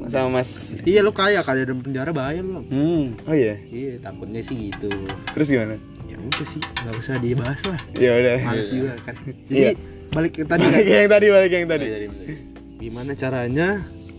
Sama 0.04 0.40
Mas. 0.40 0.50
Iya 0.82 1.00
lu 1.00 1.10
kaya 1.10 1.40
kali 1.40 1.64
dalam 1.64 1.80
penjara 1.80 2.10
bahaya 2.10 2.40
lu. 2.40 2.60
Hmm. 2.66 3.14
Oh 3.24 3.32
iya. 3.32 3.56
Iya 3.66 3.98
takutnya 3.98 4.40
sih 4.40 4.70
gitu. 4.70 4.90
Terus 5.32 5.48
gimana? 5.48 5.74
Ya 6.04 6.16
udah 6.18 6.46
sih 6.46 6.60
nggak 6.60 6.94
usah 6.98 7.14
dibahas 7.18 7.60
lah. 7.64 7.80
Ya 7.94 8.12
udah. 8.14 8.36
Males 8.42 8.68
juga 8.68 8.92
kan. 9.02 9.14
Jadi 9.48 9.54
Iya. 9.54 9.70
balik 10.10 10.32
ke 10.34 10.42
tadi 10.44 10.62
kan. 10.62 10.72
Balik 10.74 10.88
yang 10.90 11.08
tadi, 11.08 11.26
balik 11.30 11.52
yang 11.52 11.66
tadi. 11.66 11.86
Gimana 12.76 13.10
caranya 13.14 13.68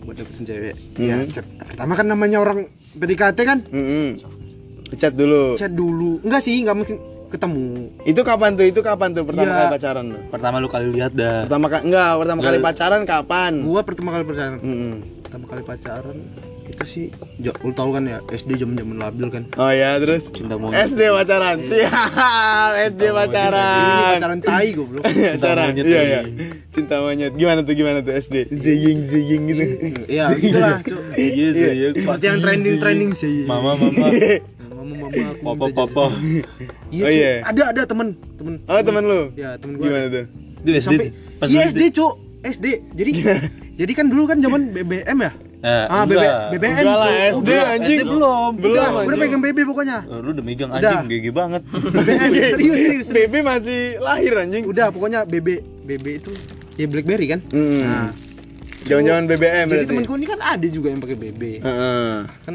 buat 0.02 0.16
dapetin 0.16 0.44
cewek? 0.44 0.74
Hmm. 0.96 1.06
Ya 1.06 1.16
chat. 1.28 1.46
pertama 1.60 1.92
kan 1.94 2.06
namanya 2.06 2.38
orang 2.40 2.66
PDKT 2.94 3.38
kan 3.42 3.58
Heeh. 3.68 4.16
Chat 4.94 5.12
dulu. 5.12 5.54
chat 5.54 5.70
dulu. 5.70 6.22
Enggak 6.22 6.40
sih, 6.40 6.62
enggak 6.62 6.76
mungkin 6.78 6.96
ketemu. 7.28 7.64
Itu 8.02 8.20
kapan 8.22 8.54
tuh? 8.54 8.64
Itu 8.64 8.80
kapan 8.80 9.08
tuh 9.10 9.22
pertama 9.22 9.46
Iya. 9.46 9.56
kali 9.56 9.68
pacaran? 9.72 10.06
Pertama 10.28 10.56
lu 10.58 10.68
kali 10.68 10.86
lihat 10.90 11.12
dah. 11.12 11.44
Pertama 11.44 11.66
kali 11.66 11.82
enggak, 11.86 12.12
pertama 12.16 12.40
kali 12.40 12.58
pacaran 12.58 13.02
kapan? 13.02 13.52
Gua 13.60 13.80
pertama 13.82 14.08
kali 14.12 14.24
pacaran. 14.24 14.58
Heeh. 14.58 14.94
Pertama 15.22 15.44
kali 15.46 15.62
pacaran 15.62 16.18
itu 16.66 16.82
sih 16.82 17.06
jo, 17.38 17.54
lu 17.62 17.70
tahu 17.70 17.94
kan 17.94 18.02
ya 18.02 18.18
SD 18.26 18.58
zaman-zaman 18.58 18.98
labil 18.98 19.30
kan. 19.30 19.42
Oh 19.54 19.70
ya, 19.70 19.94
terus 19.98 20.26
Cinta 20.28 20.58
monyet. 20.58 20.82
SD 20.84 20.98
pacaran. 21.08 21.62
Siap, 21.62 22.70
SD 22.90 23.02
Ini 23.04 23.14
pacaran. 23.14 24.14
pacaran 24.18 24.38
tai 24.40 24.68
goblok. 24.74 25.02
Pacaran. 25.38 25.66
monyet 25.70 25.86
Iya, 25.86 26.00
iya. 26.02 26.20
Cinta 26.70 26.98
monyet. 26.98 27.32
Gimana 27.34 27.62
tuh? 27.62 27.70
Gimana 27.70 28.02
tuh 28.02 28.12
SD? 28.12 28.50
Zeying 28.50 28.98
zeying 29.04 29.42
gitu. 29.46 29.62
Iya, 30.10 30.30
gitulah, 30.34 30.78
Cuk. 30.82 30.98
Iya, 31.14 31.48
iya. 31.54 31.88
Seperti 31.94 32.24
yang 32.24 32.38
trending-trending 32.40 33.10
sih. 33.14 33.46
Mama, 33.46 33.78
mama. 33.78 33.86
mama 35.08 35.28
aku 35.28 35.42
Papa, 35.42 35.64
minta 35.64 35.82
papa. 35.82 36.04
Iya, 36.94 37.02
Oh, 37.02 37.10
iya. 37.10 37.30
Ada 37.42 37.62
ada 37.70 37.82
temen 37.84 38.08
temen. 38.34 38.54
Oh, 38.62 38.80
temen 38.80 39.02
lu? 39.02 39.20
Ya, 39.34 39.50
temen 39.56 39.74
gua. 39.74 39.84
Gimana 39.84 40.06
tuh? 40.08 40.24
Itu 40.56 40.70
SD. 40.70 40.80
Sampai 40.82 41.06
Pas 41.36 41.46
Iya 41.46 41.60
SD, 41.68 41.82
Cuk. 41.92 42.12
SD. 42.42 42.66
Jadi 42.92 43.10
jadi 43.74 43.92
kan 43.92 44.06
dulu 44.06 44.22
kan 44.24 44.38
zaman 44.38 44.70
BBM 44.70 45.18
ya? 45.20 45.32
Eh, 45.58 45.86
Ah, 45.88 46.04
BB. 46.04 46.22
BBM, 46.52 46.78
Enggak 46.78 46.96
lah. 46.96 47.10
SD 47.10 47.40
Udah, 47.42 47.62
anjing. 47.72 47.98
SD 47.98 48.04
belum. 48.06 48.50
Belum, 48.56 48.74
Udah, 48.76 48.88
udah 49.02 49.18
pegang 49.18 49.42
BB 49.42 49.58
pokoknya. 49.64 49.98
Eh, 50.04 50.18
Lu 50.20 50.28
udah 50.30 50.44
megang 50.44 50.70
Udah. 50.70 50.92
anjing 50.96 51.08
GG 51.10 51.26
banget. 51.32 51.62
BBM 51.96 52.30
serius 52.30 52.76
serius. 52.78 53.06
serius. 53.08 53.08
BB 53.10 53.34
masih 53.42 53.80
lahir 53.98 54.32
anjing. 54.36 54.64
Udah, 54.64 54.86
pokoknya 54.88 55.20
BB 55.24 55.48
BB 55.82 56.06
itu 56.20 56.32
ya 56.76 56.86
BlackBerry 56.86 57.26
kan? 57.28 57.40
Hmm. 57.48 57.82
Nah, 57.82 58.10
Jaman-jaman 58.86 59.26
BBM 59.26 59.66
jadi 59.66 59.70
berarti. 59.72 59.90
temenku 59.90 60.14
ini 60.14 60.26
kan 60.28 60.38
ada 60.38 60.66
juga 60.68 60.88
yang 60.88 61.00
pakai 61.00 61.16
BB. 61.18 61.42
Heeh. 61.58 62.14
Kan 62.40 62.54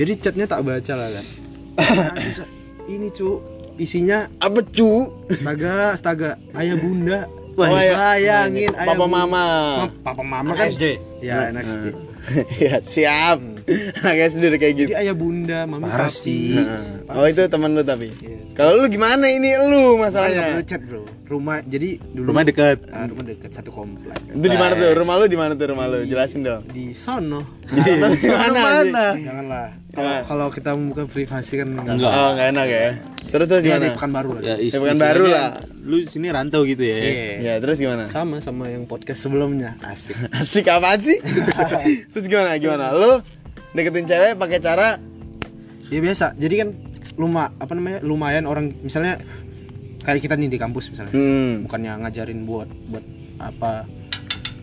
jadi 0.00 0.12
chatnya 0.16 0.48
tak 0.48 0.64
baca 0.64 0.92
lah 0.96 1.08
kan. 1.12 1.26
Ini, 2.96 3.12
Cuk. 3.12 3.38
Isinya 3.76 4.28
Apa 4.40 4.64
cu? 4.64 5.12
astaga, 5.28 5.92
astaga, 5.92 6.30
ayah 6.56 6.76
bunda. 6.76 7.28
Oh, 7.56 7.64
iya. 7.68 7.92
Sayangin 7.92 8.72
ayah 8.72 8.88
Papa 8.88 9.04
bunda. 9.04 9.16
mama. 9.28 9.44
Ma- 9.84 9.96
Papa 10.00 10.22
mama 10.24 10.52
kan 10.56 10.72
SD. 10.72 10.96
Ya, 11.20 11.52
anak 11.52 11.64
SD. 11.68 11.86
ya 12.64 12.74
siap. 12.80 13.40
Anak 13.96 14.16
SD 14.28 14.42
udah 14.46 14.58
kayak 14.58 14.74
gitu. 14.74 14.88
Jadi 14.88 14.94
ayah 14.98 15.14
bunda, 15.14 15.58
mami 15.64 15.84
Parah 15.84 16.06
papi. 16.06 16.20
sih. 16.20 16.54
Heeh. 16.54 16.84
Oh 17.08 17.24
itu 17.24 17.42
teman 17.44 17.70
lu 17.70 17.82
tapi. 17.82 18.10
Iya. 18.16 18.38
Kalau 18.52 18.76
lu 18.76 18.86
gimana 18.86 19.26
ini 19.26 19.54
lu 19.56 19.96
masalahnya? 19.96 20.52
perlu 20.52 20.64
chat 20.64 20.82
bro. 20.82 21.02
Rumah 21.24 21.62
jadi 21.62 22.02
dulu 22.10 22.26
Rumah 22.28 22.42
dekat. 22.42 22.78
Ah, 22.90 23.06
rumah 23.06 23.22
dekat 23.22 23.50
satu 23.50 23.70
komplek. 23.70 24.18
Itu 24.26 24.42
di 24.42 24.58
mana 24.58 24.74
tuh? 24.74 24.90
Rumah 24.92 25.14
lu 25.16 25.26
di 25.26 25.38
mana 25.38 25.52
tuh 25.54 25.66
rumah 25.68 25.86
lu? 25.86 26.02
Jelasin 26.02 26.42
dong. 26.42 26.66
Di 26.66 26.90
sono. 26.92 27.46
Di 27.62 27.80
sana 27.80 28.10
di 28.10 28.28
mana? 28.58 29.04
Janganlah. 29.14 29.66
Kalau 29.90 30.06
Nah. 30.08 30.22
kalau 30.22 30.46
kita 30.48 30.70
membuka 30.72 31.02
privasi 31.04 31.52
kan 31.56 31.70
enggak. 31.70 31.94
Enggak. 31.94 32.10
Oh 32.10 32.28
enggak 32.32 32.48
enak 32.48 32.66
ya. 32.66 32.82
Terus 33.30 33.46
terus 33.46 33.62
gimana? 33.62 33.84
di 33.84 33.90
Pekanbaru 33.92 34.30
lah. 34.32 34.42
Ya, 34.44 34.54
is- 34.58 34.74
bukan 34.74 34.98
baru 34.98 35.24
lah. 35.24 35.48
Lu 35.80 35.96
sini 36.04 36.26
rantau 36.28 36.62
gitu 36.64 36.82
ya. 36.82 36.98
Iya. 36.98 37.34
Ya 37.40 37.52
terus 37.58 37.78
gimana? 37.78 38.06
Sama 38.06 38.38
sama 38.38 38.66
yang 38.66 38.84
podcast 38.84 39.22
sebelumnya. 39.22 39.78
Asik. 39.80 40.18
Asik 40.40 40.66
apaan 40.66 40.98
sih? 40.98 41.18
terus 42.10 42.26
gimana? 42.26 42.54
Gimana? 42.56 42.90
Lu 42.90 43.22
deketin 43.76 44.06
cewek 44.06 44.34
pakai 44.36 44.58
cara 44.58 44.98
Ya 45.90 45.98
biasa. 45.98 46.38
Jadi 46.38 46.54
kan 46.62 46.68
luma 47.18 47.50
apa 47.58 47.74
namanya? 47.74 47.98
Lumayan 48.06 48.46
orang 48.46 48.70
misalnya 48.80 49.18
kayak 50.06 50.22
kita 50.22 50.38
nih 50.38 50.46
di 50.46 50.58
kampus 50.58 50.94
misalnya. 50.94 51.10
hmm. 51.12 51.66
Bukannya 51.66 51.92
ngajarin 52.06 52.46
buat 52.46 52.70
buat 52.88 53.04
apa 53.42 53.90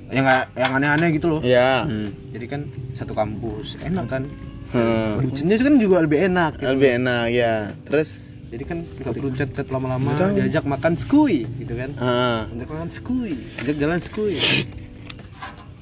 yang 0.08 0.24
yang 0.56 0.72
aneh-aneh 0.80 1.12
gitu 1.20 1.28
loh. 1.28 1.42
Ya. 1.44 1.84
Hmm. 1.84 2.16
Jadi 2.32 2.46
kan 2.48 2.62
satu 2.96 3.12
kampus 3.12 3.76
enak 3.84 4.08
kan. 4.08 4.24
Hmm. 4.72 5.20
Bucinnya 5.20 5.60
kan 5.60 5.76
juga 5.76 6.00
lebih 6.00 6.32
enak. 6.32 6.64
gitu. 6.64 6.72
Lebih 6.72 6.90
enak 7.04 7.24
ya. 7.32 7.54
Terus 7.86 8.24
Jadi 8.48 8.64
kan 8.64 8.80
nggak 8.80 9.12
perlu 9.12 9.30
chat-chat 9.36 9.68
lama-lama, 9.68 10.16
Betul. 10.16 10.40
diajak 10.40 10.64
makan 10.64 10.96
skui 10.96 11.44
gitu 11.60 11.76
kan. 11.76 11.92
ah. 12.00 12.48
Diajak 12.56 12.72
makan 12.72 12.88
skui, 12.88 13.44
diajak 13.60 13.76
jalan 13.76 14.00
skui. 14.00 14.40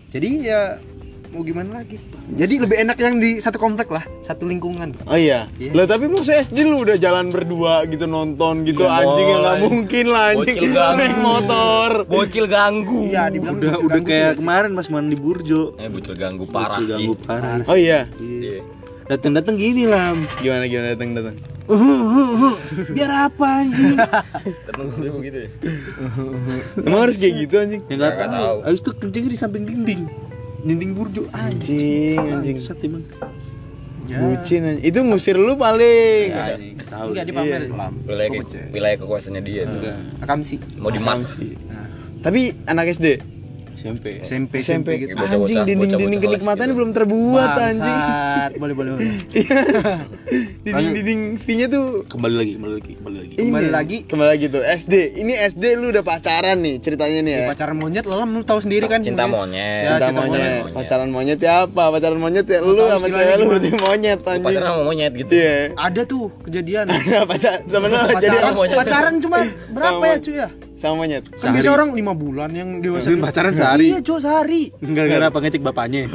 Jadi 0.10 0.50
ya 0.50 0.82
mau 1.36 1.44
gimana 1.44 1.84
lagi? 1.84 2.00
Jadi 2.32 2.54
lebih 2.58 2.78
enak 2.80 2.98
yang 2.98 3.20
di 3.20 3.38
satu 3.38 3.56
komplek 3.56 3.88
lah, 3.88 4.08
satu 4.20 4.44
lingkungan. 4.44 4.96
Oh 5.04 5.14
iya. 5.14 5.52
Iya. 5.56 5.76
Lah 5.76 5.86
tapi 5.86 6.08
lu 6.08 6.24
SD 6.24 6.64
lu 6.64 6.82
udah 6.82 6.96
jalan 6.96 7.30
berdua 7.30 7.84
gitu 7.86 8.08
nonton 8.08 8.64
gitu 8.64 8.82
Iya, 8.82 9.04
anjing 9.04 9.28
ya 9.28 9.38
nggak 9.38 9.58
mungkin 9.62 10.06
lah 10.08 10.24
anjing 10.32 10.56
Bocil 10.56 10.72
ganggu. 10.72 10.98
naik 10.98 11.18
motor. 11.20 11.90
Bocil 12.08 12.46
ganggu. 12.48 13.00
Iya, 13.06 13.24
dibilang 13.28 13.56
Udah 13.56 13.70
bocil 13.70 13.84
udah 13.84 13.94
ganggu 13.94 14.08
kayak 14.08 14.32
sih, 14.32 14.40
kemarin 14.40 14.72
pas 14.72 14.88
mandi 14.88 15.16
Burjo. 15.16 15.62
Eh 15.76 15.88
bocil 15.88 16.16
ganggu 16.16 16.44
parah 16.48 16.80
Bocil 16.80 16.88
sih. 16.88 16.94
ganggu 16.96 17.14
parah. 17.22 17.60
Oh 17.68 17.78
iya. 17.78 18.08
Iya. 18.16 18.64
Datang-datang 19.06 19.56
gini 19.56 19.86
lah. 19.86 20.16
Gimana 20.40 20.66
gimana 20.66 20.88
datang 20.96 21.14
datang. 21.14 21.36
Biar 22.90 23.12
apa 23.26 23.46
anjing? 23.60 23.98
Datang 24.70 24.86
gue 24.94 25.10
begitu 25.12 25.38
ya. 25.46 25.50
Emang 26.78 27.00
harus 27.02 27.18
kayak 27.18 27.34
gitu 27.42 27.56
anjing? 27.58 27.82
Ya 27.86 27.94
enggak 27.98 28.12
Nggak 28.16 28.30
tahu. 28.32 28.58
Habis 28.62 28.80
itu 28.82 28.92
kencingnya 28.96 29.30
di 29.30 29.40
samping 29.40 29.64
dinding. 29.66 30.02
Dinding 30.66 30.92
Burjo 30.98 31.30
Anjing 31.30 32.18
anjing. 32.18 32.58
Bangsat 32.58 32.82
emang. 32.82 33.06
Ya. 34.10 34.18
Bucin 34.18 34.62
anjing. 34.66 34.82
Itu 34.82 35.00
ngusir 35.06 35.38
lu 35.38 35.54
paling. 35.54 36.34
Ya, 36.34 36.58
Anjing, 36.58 36.76
tahu. 36.90 37.08
Enggak 37.14 37.26
dipamer 37.30 37.62
Iya. 37.70 37.88
Wilayah 38.10 38.30
wilayah 38.74 38.98
kekuasaannya 38.98 39.42
dia 39.46 39.62
tuh. 39.70 39.78
Enggak. 39.78 39.98
Akam 40.26 40.40
sih. 40.42 40.58
Mau 40.82 40.90
di 40.90 40.98
Paham 40.98 41.22
mat 41.22 41.30
sih. 41.30 41.54
Nah, 41.70 41.86
Tapi 42.26 42.42
anak 42.66 42.90
SD. 42.98 43.35
SMP. 43.86 44.06
SMP, 44.26 44.54
SMP 44.66 44.66
SMP 44.66 44.88
gitu. 45.06 45.14
Anjing 45.14 45.62
dinding-dinding 45.62 46.22
kenikmatan 46.26 46.66
gitu. 46.66 46.74
belum 46.74 46.90
terbuat 46.98 47.50
anjing. 47.54 47.86
Bangsat. 47.86 48.52
Boleh, 48.58 48.74
boleh, 48.74 48.92
boleh. 48.98 49.14
Dinding-dinding 50.66 51.22
V-nya 51.38 51.68
tuh 51.70 51.86
Kembali 52.10 52.34
lagi, 52.34 52.52
kembali 52.58 52.74
lagi, 52.82 52.92
kembali 52.98 53.18
lagi. 53.22 53.34
Kembali 53.38 53.68
ini. 53.70 53.76
lagi. 53.78 53.98
Kembali 54.10 54.30
lagi 54.34 54.46
tuh 54.50 54.64
SD. 54.66 54.94
Ini 55.22 55.34
SD 55.54 55.64
lu 55.78 55.94
udah 55.94 56.02
pacaran 56.02 56.58
nih 56.66 56.76
ceritanya 56.82 57.20
nih 57.22 57.34
ya. 57.38 57.46
Pacaran 57.54 57.78
monyet 57.78 58.06
lah, 58.10 58.26
lu 58.26 58.42
tahu 58.42 58.60
sendiri 58.66 58.90
kan. 58.90 59.06
Cinta 59.06 59.30
monyet. 59.30 59.86
Ya, 59.86 60.02
Cinta 60.02 60.08
cinta 60.10 60.22
monyet. 60.26 60.42
monyet. 60.42 60.74
Pacaran 60.74 61.10
monyet 61.14 61.40
ya 61.46 61.54
apa? 61.70 61.84
Pacaran 61.94 62.18
monyet 62.18 62.46
ya 62.50 62.60
lu 62.66 62.74
sama 62.90 63.06
cewek 63.06 63.36
lu 63.38 63.46
berarti 63.54 63.70
monyet 63.78 64.20
anjing. 64.26 64.46
Pacaran 64.50 64.70
sama 64.74 64.82
monyet 64.82 65.12
gitu. 65.14 65.30
Iya. 65.30 65.54
Ada 65.78 66.02
tuh 66.10 66.34
kejadian. 66.42 66.86
Pacaran, 67.30 67.62
monyet. 68.58 68.74
pacaran 68.74 69.14
cuma 69.22 69.46
berapa 69.70 70.04
ya 70.10 70.18
cuy 70.18 70.36
ya? 70.42 70.50
Sama 70.76 70.94
monyet. 71.00 71.24
Kan 71.34 71.52
biasa 71.52 71.72
orang 71.72 71.90
lima 71.92 72.14
bulan 72.14 72.52
yang 72.52 72.80
dewasa. 72.80 73.08
Tapi 73.08 73.18
pacaran 73.18 73.52
sehari. 73.52 73.88
Iya 73.88 74.00
cuy 74.02 74.20
sehari. 74.20 74.62
Gara-gara 74.76 75.26
apa 75.26 75.40
ngecek 75.40 75.62
bapaknya. 75.62 76.12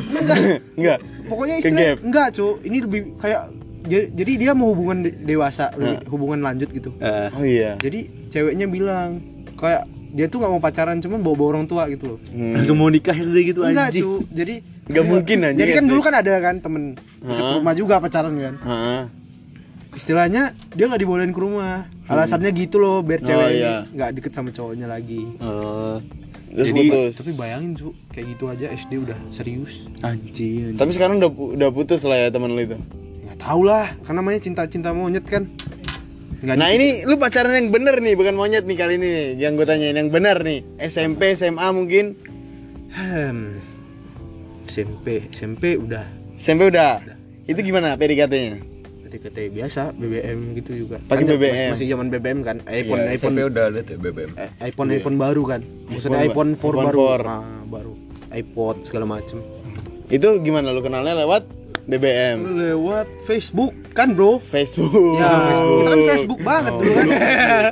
Enggak. 0.74 0.98
Pokoknya 1.30 1.54
istilah 1.58 1.96
enggak 1.98 2.28
cuy. 2.32 2.52
Ini 2.62 2.76
lebih 2.80 3.00
kayak 3.16 3.42
ja- 3.86 4.10
jadi 4.12 4.32
dia 4.38 4.52
mau 4.52 4.70
hubungan 4.70 5.02
de- 5.02 5.16
dewasa, 5.16 5.72
Nah. 5.74 6.04
hubungan 6.06 6.40
lanjut 6.40 6.68
gitu. 6.68 6.92
Eh, 6.98 7.28
Oh 7.30 7.42
iya. 7.42 7.74
Jadi 7.76 8.00
ceweknya 8.28 8.66
bilang 8.66 9.24
kayak 9.54 9.84
dia 10.10 10.26
tuh 10.26 10.38
nggak 10.38 10.50
mau 10.50 10.58
pacaran 10.58 10.98
cuman 10.98 11.20
bawa 11.20 11.34
bawa 11.34 11.48
orang 11.52 11.66
tua 11.66 11.86
gitu 11.86 12.04
loh 12.08 12.18
Hmm. 12.28 12.52
Langsung 12.52 12.76
mau 12.76 12.88
nikah 12.88 13.14
SD 13.14 13.36
gitu 13.48 13.62
enggak 13.62 13.90
anjing. 13.90 14.02
cu 14.02 14.12
jadi 14.28 14.54
Nggak 14.84 15.04
mungkin, 15.06 15.38
anjing, 15.40 15.58
jadi 15.60 15.70
kan 15.72 15.84
SD. 15.84 15.88
dulu 15.88 16.00
kan 16.02 16.14
ada 16.16 16.32
kan 16.36 16.54
temen 16.58 16.82
rumah 17.22 17.70
juga 17.72 17.94
pacaran 17.96 18.34
kan 18.34 18.54
Heeh. 18.58 19.00
Istilahnya 20.00 20.42
dia 20.72 20.88
nggak 20.88 20.96
dibolehin 20.98 21.30
ke 21.30 21.38
rumah 21.38 21.84
alasannya 22.08 22.48
gitu 22.50 22.80
loh 22.80 23.04
biar 23.04 23.20
Oh, 23.20 23.26
cewek 23.28 23.48
ini 23.50 23.60
iya. 23.60 23.76
nggak 23.86 24.10
deket 24.16 24.32
sama 24.32 24.48
cowoknya 24.48 24.88
lagi 24.88 25.28
Oh, 25.38 26.00
Terus 26.50 26.66
Jadi- 26.66 26.82
putus. 26.82 27.12
tapi 27.14 27.30
bayangin 27.38 27.70
cu 27.74 27.88
kayak 28.10 28.26
gitu 28.26 28.44
aja 28.48 28.66
SD 28.68 28.92
udah 28.98 29.14
serius 29.30 29.86
anjing. 30.02 30.74
Tapi 30.74 30.90
sekarang 30.90 31.22
udah 31.22 31.30
udah 31.30 31.70
putus 31.70 32.02
lah 32.02 32.18
ya 32.18 32.28
teman 32.28 32.50
lu 32.50 32.58
itu. 32.58 32.74
nggak 33.22 33.38
tahu 33.38 33.62
lah 33.62 33.94
kan 34.02 34.18
namanya 34.18 34.42
cinta 34.42 34.66
cinta 34.66 34.90
monyet 34.90 35.22
kan 35.22 35.46
nggak 36.42 36.56
Nah 36.58 36.74
ini 36.74 37.06
lu 37.06 37.14
pacaran 37.14 37.54
yang 37.54 37.70
bener 37.70 38.00
nih, 38.00 38.18
bukan 38.18 38.34
monyet 38.34 38.66
nih 38.66 38.74
kali 38.74 38.98
ini 38.98 39.06
nih. 39.06 39.28
Yang 39.38 39.52
gue 39.54 39.66
tanyain 39.68 39.94
yang 39.94 40.10
bener 40.10 40.42
nih. 40.42 40.64
SMP, 40.80 41.38
SMA 41.38 41.68
mungkin. 41.70 42.18
Hmm. 42.90 43.62
SMP 44.66 45.30
SMP 45.30 45.76
udah 45.76 46.02
SMP 46.34 46.66
udah. 46.66 46.98
Itu 47.44 47.60
gimana 47.60 47.94
PDKT-nya? 47.94 48.58
PDKT 49.10 49.50
biasa 49.50 49.90
BBM 49.92 50.38
gitu 50.54 50.70
juga 50.78 51.02
Pakai 51.02 51.26
Kan 51.26 51.34
BBM. 51.34 51.50
masih, 51.50 51.66
masih 51.74 51.86
zaman 51.88 52.06
BBM 52.08 52.38
kan 52.40 52.56
iPhone 52.64 53.00
Iya, 53.00 53.10
iPhone 53.12 53.34
SMP 53.34 53.48
udah 53.48 53.64
ada 53.66 53.80
tuh 53.82 53.96
BBM. 53.96 54.30
eh, 54.36 54.50
iPhone 54.62 54.88
iPhone 54.92 55.16
baru 55.16 55.42
kan 55.44 55.60
maksudnya 55.84 56.22
iPhone 56.22 56.54
iPhone 56.54 56.70
4 56.72 56.78
ba- 56.78 56.86
baru 56.86 56.98
iPhone 57.02 57.18
4. 57.18 57.26
Nah, 57.26 57.42
baru 57.68 57.92
iPod 58.32 58.76
segala 58.80 59.06
macem 59.08 59.42
Itu 60.08 60.38
gimana 60.38 60.70
lu 60.70 60.78
kenalnya 60.78 61.18
lewat 61.18 61.42
BBM? 61.82 62.38
lewat 62.60 63.10
Facebook 63.24 63.74
kan 63.90 64.14
bro 64.14 64.38
Facebook. 64.40 64.94
ya 65.16 65.26
kita 65.58 65.88
kan 65.88 66.00
Facebook 66.06 66.40
banget 66.40 66.72
dulu 66.72 66.94
kan 67.10 67.18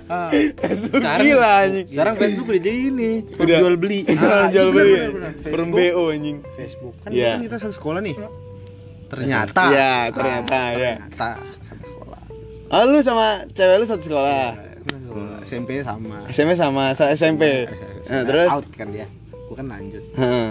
Ah. 0.09 0.31
Facebook 0.57 1.03
gila 1.21 1.53
anjing. 1.63 1.87
Sekarang 1.87 2.15
Facebook 2.17 2.47
udah 2.49 2.59
jadi 2.61 2.81
ini, 2.89 3.11
Udah. 3.33 3.59
jual 3.61 3.75
beli. 3.77 4.01
Jual 4.09 4.19
Ah, 4.19 4.51
iya, 4.51 4.63
beli. 4.67 4.95
Perum 5.45 5.71
Facebook. 5.71 5.95
BO 5.95 6.03
anjing. 6.09 6.39
Facebook 6.53 6.95
kan 6.99 7.09
Iya. 7.09 7.15
dulu 7.15 7.31
kan 7.31 7.41
kita 7.45 7.57
satu 7.61 7.75
sekolah 7.77 8.01
nih 8.01 8.15
ternyata 9.09 9.63
Iya, 9.67 9.93
ternyata, 10.11 10.55
Ah, 10.55 10.69
ya. 10.71 10.93
ternyata 10.95 11.29
satu 11.61 11.85
sekolah 11.87 12.21
Oh, 12.69 12.83
lu 12.85 13.01
sama 13.01 13.27
cewek 13.49 13.77
lu 13.77 13.87
satu 13.87 14.05
sekolah. 14.05 14.53
Satu 14.85 14.99
sekolah. 15.03 15.37
SMP 15.43 15.71
sama 15.81 16.17
SMP 16.29 16.53
sama 16.55 16.85
sa- 16.93 17.09
SMP. 17.11 17.65
Nah, 18.07 18.23
terus 18.23 18.45
out 18.47 18.69
kan 18.71 18.89
dia 18.89 19.09
gua 19.45 19.57
kan 19.57 19.67
lanjut 19.67 20.05
Heeh. 20.15 20.49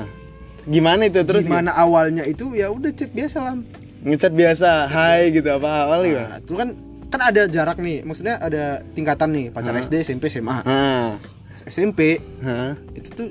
Gimana 0.68 1.02
itu 1.06 1.22
terus? 1.22 1.42
gimana 1.42 1.72
awalnya 1.72 2.22
itu 2.24 2.52
ya 2.52 2.68
udah 2.68 2.90
chat 2.92 3.10
biasa 3.10 3.38
lah 3.40 3.56
Ngechat 4.00 4.30
biasa, 4.32 4.86
hai 4.88 5.30
gitu 5.32 5.50
apa 5.52 5.70
awal 5.84 6.00
gitu. 6.04 6.18
Nah, 6.20 6.38
itu 6.38 6.54
kan 6.54 6.70
kan 7.08 7.22
ada 7.24 7.42
jarak 7.46 7.78
nih 7.78 8.02
maksudnya 8.02 8.36
ada 8.38 8.64
tingkatan 8.92 9.30
nih 9.32 9.46
pacar 9.48 9.72
Hah? 9.72 9.80
SD 9.80 9.94
SMP 10.02 10.28
SMA 10.28 10.60
Nah, 10.60 11.18
SMP 11.64 12.18
Hah? 12.40 12.74
itu 12.92 13.10
tuh 13.12 13.30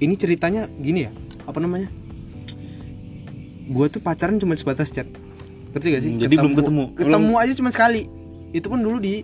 ini 0.00 0.14
ceritanya 0.14 0.64
gini 0.72 1.04
ya 1.04 1.12
apa 1.44 1.58
namanya 1.58 1.90
gua 3.70 3.86
tuh 3.86 3.98
pacaran 3.98 4.36
cuma 4.36 4.52
sebatas 4.52 4.90
chat 4.90 5.06
ngerti 5.70 5.86
gak 5.88 6.02
sih 6.02 6.10
Hmm, 6.10 6.20
jadi 6.20 6.34
belum 6.36 6.54
ketemu. 6.54 6.84
ketemu 6.94 7.34
aja 7.36 7.52
cuma 7.54 7.70
sekali 7.70 8.02
itu 8.50 8.66
pun 8.66 8.78
dulu 8.78 8.98
di 8.98 9.22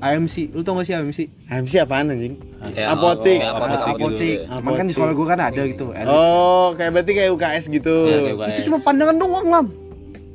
AMC 0.00 0.50
lu 0.50 0.60
tau 0.60 0.74
gak 0.74 0.84
sih 0.84 0.94
AMC 0.94 1.18
MC 1.46 1.74
apaan 1.78 2.08
anjing? 2.08 2.34
Ya, 2.72 2.90
Apotik. 2.90 3.38
kayak 3.38 3.52
Apotik 3.52 3.78
apotik, 3.78 3.86
gitu. 3.86 3.96
apotik 3.96 4.36
ya. 4.40 4.54
cuman 4.54 4.72
kan 4.74 4.84
di 4.84 4.92
sekolah 4.92 5.12
gua 5.14 5.26
kan 5.28 5.40
ada 5.42 5.62
gitu 5.62 5.86
elit. 5.92 6.08
Oh, 6.10 6.66
kayak 6.74 6.90
berarti 6.90 7.12
kayak 7.14 7.30
UKS 7.30 7.64
gitu. 7.70 7.96
Iya, 8.02 8.18
kayak 8.18 8.34
UKS. 8.34 8.50
itu 8.50 8.60
cuma 8.66 8.78
pandangan 8.80 9.16
doang 9.16 9.46
lam 9.48 9.66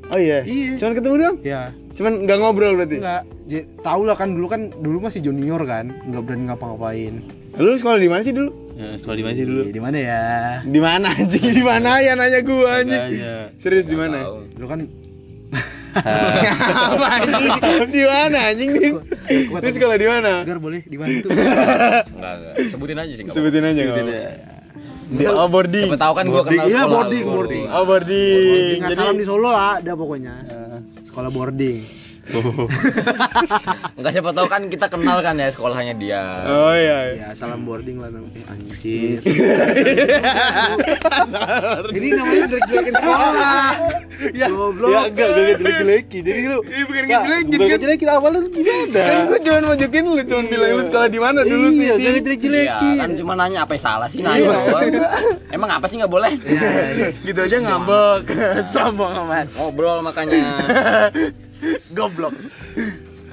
Oh 0.06 0.18
iya. 0.18 0.40
Iya. 0.42 0.78
Cuman 0.78 0.94
ketemu 0.94 1.16
doang? 1.18 1.36
ya 1.42 1.62
Cuman 1.92 2.12
nggak 2.22 2.38
ngobrol 2.38 2.74
berarti. 2.76 2.98
enggak 2.98 3.22
J- 3.46 3.68
tau 3.80 4.02
lah 4.02 4.14
kan 4.14 4.30
dulu 4.32 4.48
kan 4.48 4.62
dulu 4.72 4.98
masih 5.02 5.22
junior 5.22 5.62
kan 5.62 5.94
nggak 6.04 6.22
berani 6.22 6.44
ngapa-ngapain 6.46 7.14
Lu 7.56 7.72
sekolah 7.74 7.98
di 7.98 8.08
mana 8.08 8.22
sih 8.22 8.32
dulu? 8.32 8.50
Ya, 8.76 9.00
sekolah 9.00 9.16
di 9.16 9.24
mana 9.24 9.34
sih 9.34 9.46
dulu? 9.48 9.64
Di 9.72 9.80
mana 9.80 9.98
ya 9.98 10.22
Di 10.68 10.80
mana 10.84 11.08
anjing? 11.16 11.44
Di 11.48 11.64
mana 11.64 12.04
ya 12.04 12.12
nanya 12.14 12.40
gua 12.44 12.84
anjing? 12.84 13.04
Serius 13.64 13.88
di 13.88 13.96
mana? 13.96 14.28
Dulu 14.52 14.68
kan 14.68 14.80
Apa 15.96 17.08
anjing? 17.24 17.48
Di 17.88 18.04
mana 18.04 18.38
anjing 18.52 18.70
nih? 18.76 18.92
Lu 19.48 19.70
sekolah 19.72 19.96
di 19.96 20.08
mana? 20.12 20.32
agar 20.44 20.60
boleh 20.60 20.84
dibantu 20.84 21.32
Enggak, 21.32 22.34
enggak. 22.36 22.54
Sebutin 22.68 22.98
aja 23.00 23.12
sih 23.16 23.24
enggak 23.24 23.36
Sebutin 23.40 23.64
aja 23.64 23.80
Sebutin 23.80 24.04
apa-apa. 24.04 24.20
ya. 24.20 24.54
Di 25.06 25.24
oh, 25.30 25.48
boarding. 25.48 25.88
Siapa 25.88 26.02
tahu 26.02 26.14
kan 26.18 26.26
gua 26.26 26.34
Boarding. 26.36 26.60
kenal 26.60 26.68
Iya, 26.68 26.76
sekolah 26.76 26.92
boarding, 26.92 27.24
lu. 27.24 27.32
boarding. 27.32 27.64
Oh, 27.72 27.84
boarding. 27.86 28.78
Jadi 28.84 28.96
salam 28.98 29.16
di 29.16 29.26
Solo 29.26 29.52
ada 29.54 29.92
pokoknya 29.96 30.34
sekolah 31.08 31.30
boarding 31.32 31.80
Enggak 33.96 34.12
siapa 34.12 34.30
tahu 34.32 34.48
kan 34.48 34.66
kita 34.66 34.86
kenal 34.88 35.18
kan 35.20 35.36
ya 35.36 35.48
sekolahnya 35.48 35.94
dia. 35.94 36.24
Oh 36.44 36.74
iya. 36.74 36.98
ya 37.16 37.28
salam 37.32 37.64
boarding 37.64 37.98
lah 37.98 38.10
namanya 38.10 38.44
anjir 38.50 39.22
ini 41.92 42.08
namanya 42.12 42.46
jelek-jelekin 42.48 42.94
sekolah 42.96 43.68
ya 44.32 44.48
goblok 44.48 44.90
Ya 44.90 45.00
enggak, 45.06 45.28
enggak 45.30 45.56
jelek-jelekin. 45.60 46.22
Jadi 46.24 46.42
lu 46.44 46.58
Ini 46.66 46.84
bukan 46.84 47.04
Nggak, 47.06 47.22
ngejelekin 47.22 47.46
bukan 47.46 47.60
kan? 47.60 47.70
ngejelekin 47.72 48.10
awalnya 48.10 48.40
tuh 48.40 48.52
gimana? 48.52 49.00
Kan 49.00 49.18
gua 49.26 49.40
cuma 49.40 49.58
mojokin 49.66 50.04
lu, 50.04 50.22
cuma 50.24 50.42
bilang 50.46 50.70
lu 50.72 50.84
sekolah 50.86 51.08
di 51.08 51.20
mana 51.20 51.40
dulu 51.42 51.68
sih. 51.70 51.78
Iya, 51.78 51.94
enggak 51.94 52.00
Iya, 52.02 52.12
ngejelek-jelekin. 52.16 52.96
kan 52.98 53.10
cuma 53.16 53.34
nanya 53.36 53.60
apa 53.62 53.72
yang 53.74 53.84
salah 53.84 54.08
sih 54.08 54.20
nanya 54.20 54.48
doang. 54.50 54.92
Emang 55.52 55.70
apa 55.72 55.86
sih 55.86 55.96
nggak 55.96 56.12
boleh? 56.12 56.32
Gitu 57.22 57.40
aja 57.40 57.58
ngambek. 57.60 58.22
Sombong 58.74 59.14
amat. 59.26 59.48
Ngobrol 59.54 60.02
makanya. 60.02 60.42
Goblok. 61.98 62.34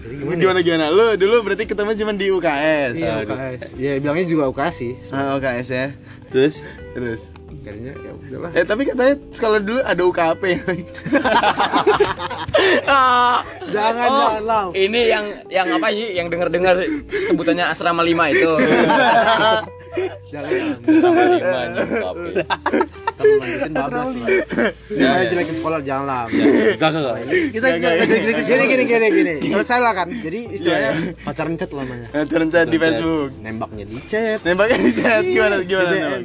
Gimana 0.03 0.61
gimana? 0.61 0.87
Lu 0.89 1.15
dulu 1.15 1.47
berarti 1.47 1.65
ketemu 1.65 1.95
cuma 1.95 2.13
di 2.13 2.27
UKS. 2.29 2.93
iya 2.95 3.23
UKS 3.23 3.63
ya 3.77 3.93
bilangnya 3.97 4.27
juga 4.27 4.45
UKS 4.51 4.75
sih 4.77 4.93
Ah, 5.09 5.37
UKS 5.37 5.69
ya. 5.69 5.87
Terus 6.29 6.61
Terus. 6.91 7.23
kayaknya 7.63 7.95
ya 7.95 8.11
udahlah 8.13 8.51
Eh 8.53 8.65
tapi 8.65 8.83
katanya 8.83 9.15
sekolah 9.31 9.59
dulu 9.59 9.79
ada 9.81 10.03
UKP. 10.03 10.43
jangan 13.71 14.07
Oh, 14.09 14.19
jangan 14.19 14.43
lau 14.43 14.67
Ini 14.73 15.01
yang 15.07 15.25
yang 15.49 15.69
apa 15.71 15.89
sih? 15.91 16.09
Yang 16.13 16.27
dengar-dengar 16.33 16.75
sebutannya 17.31 17.65
asrama 17.65 18.03
5 18.03 18.35
itu. 18.35 18.51
jangan 20.33 20.51
Asrama 20.83 21.23
5 21.23 21.75
nyokap. 21.75 22.15
mau 23.23 23.35
lanjutin 23.39 23.73
bablas 23.77 24.11
lah 24.11 24.29
jangan 24.91 25.25
jelekin 25.29 25.57
sekolah 25.61 25.79
jangan 25.85 26.05
lah 26.09 26.23
enggak 26.27 26.91
enggak. 26.91 27.15
kita 27.53 27.67
jelek-jelekin 27.77 28.45
gini 28.45 28.65
gini 28.67 28.85
gini 28.89 29.09
gini. 29.13 29.35
Selesai 29.53 29.79
lah 29.79 29.93
kan? 29.95 30.09
Jadi 30.11 30.41
istilahnya 30.51 30.91
pacaran 31.23 31.55
chat 31.55 31.71
lah 31.71 31.85
namanya. 31.85 32.09
Nah, 32.11 32.25
turun 32.27 32.49
chat 32.51 32.67
di 32.67 32.79
Facebook. 32.81 33.31
nembaknya 33.39 33.85
di 33.87 33.99
chat. 34.09 34.39
Nembaknya 34.43 34.79
di 34.81 34.93
chat. 34.97 35.23
Gimana 35.23 35.57
gimana? 35.63 35.91
Nembak? 35.93 36.21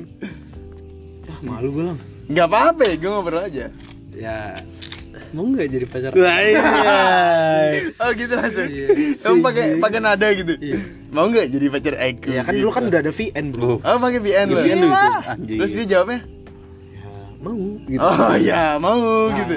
ah 1.27 1.39
malu 1.45 1.69
gue 1.69 1.83
lang 1.85 1.99
Gak 2.27 2.47
apa-apa, 2.49 2.83
gue 2.97 3.09
ngobrol 3.09 3.43
aja. 3.45 3.65
ya 4.11 4.57
mau 5.31 5.43
nggak 5.43 5.67
jadi 5.67 5.85
pacar 5.85 6.11
Wah, 6.13 6.37
iya. 6.39 6.63
Oh 8.01 8.09
gitu 8.13 8.33
langsung. 8.33 8.67
Iya. 8.67 8.87
Kamu 9.19 9.37
pakai 9.41 9.63
pakai 9.77 9.99
nada 9.99 10.27
gitu. 10.31 10.53
Iya. 10.55 10.77
Mau 11.09 11.27
nggak 11.27 11.47
jadi 11.49 11.67
pacar 11.67 11.93
aku? 11.97 12.27
ya 12.29 12.41
kan 12.41 12.53
dulu 12.53 12.71
kan 12.71 12.83
udah 12.85 12.99
ada 12.99 13.11
VN 13.11 13.45
bro 13.51 13.79
Oh 13.79 13.97
pakai 13.97 14.19
VN 14.19 14.45
lo. 14.47 14.59
Iya 14.59 14.73
itu 14.73 14.87
anjing. 15.25 15.59
Terus 15.59 15.71
dia 15.73 15.85
jawabnya? 15.89 16.19
ya, 16.89 17.09
mau 17.37 17.55
gitu 17.83 17.99
Oh 17.99 18.33
ya 18.35 18.63
mau 18.77 18.99
Nah, 19.27 19.35
gitu. 19.37 19.55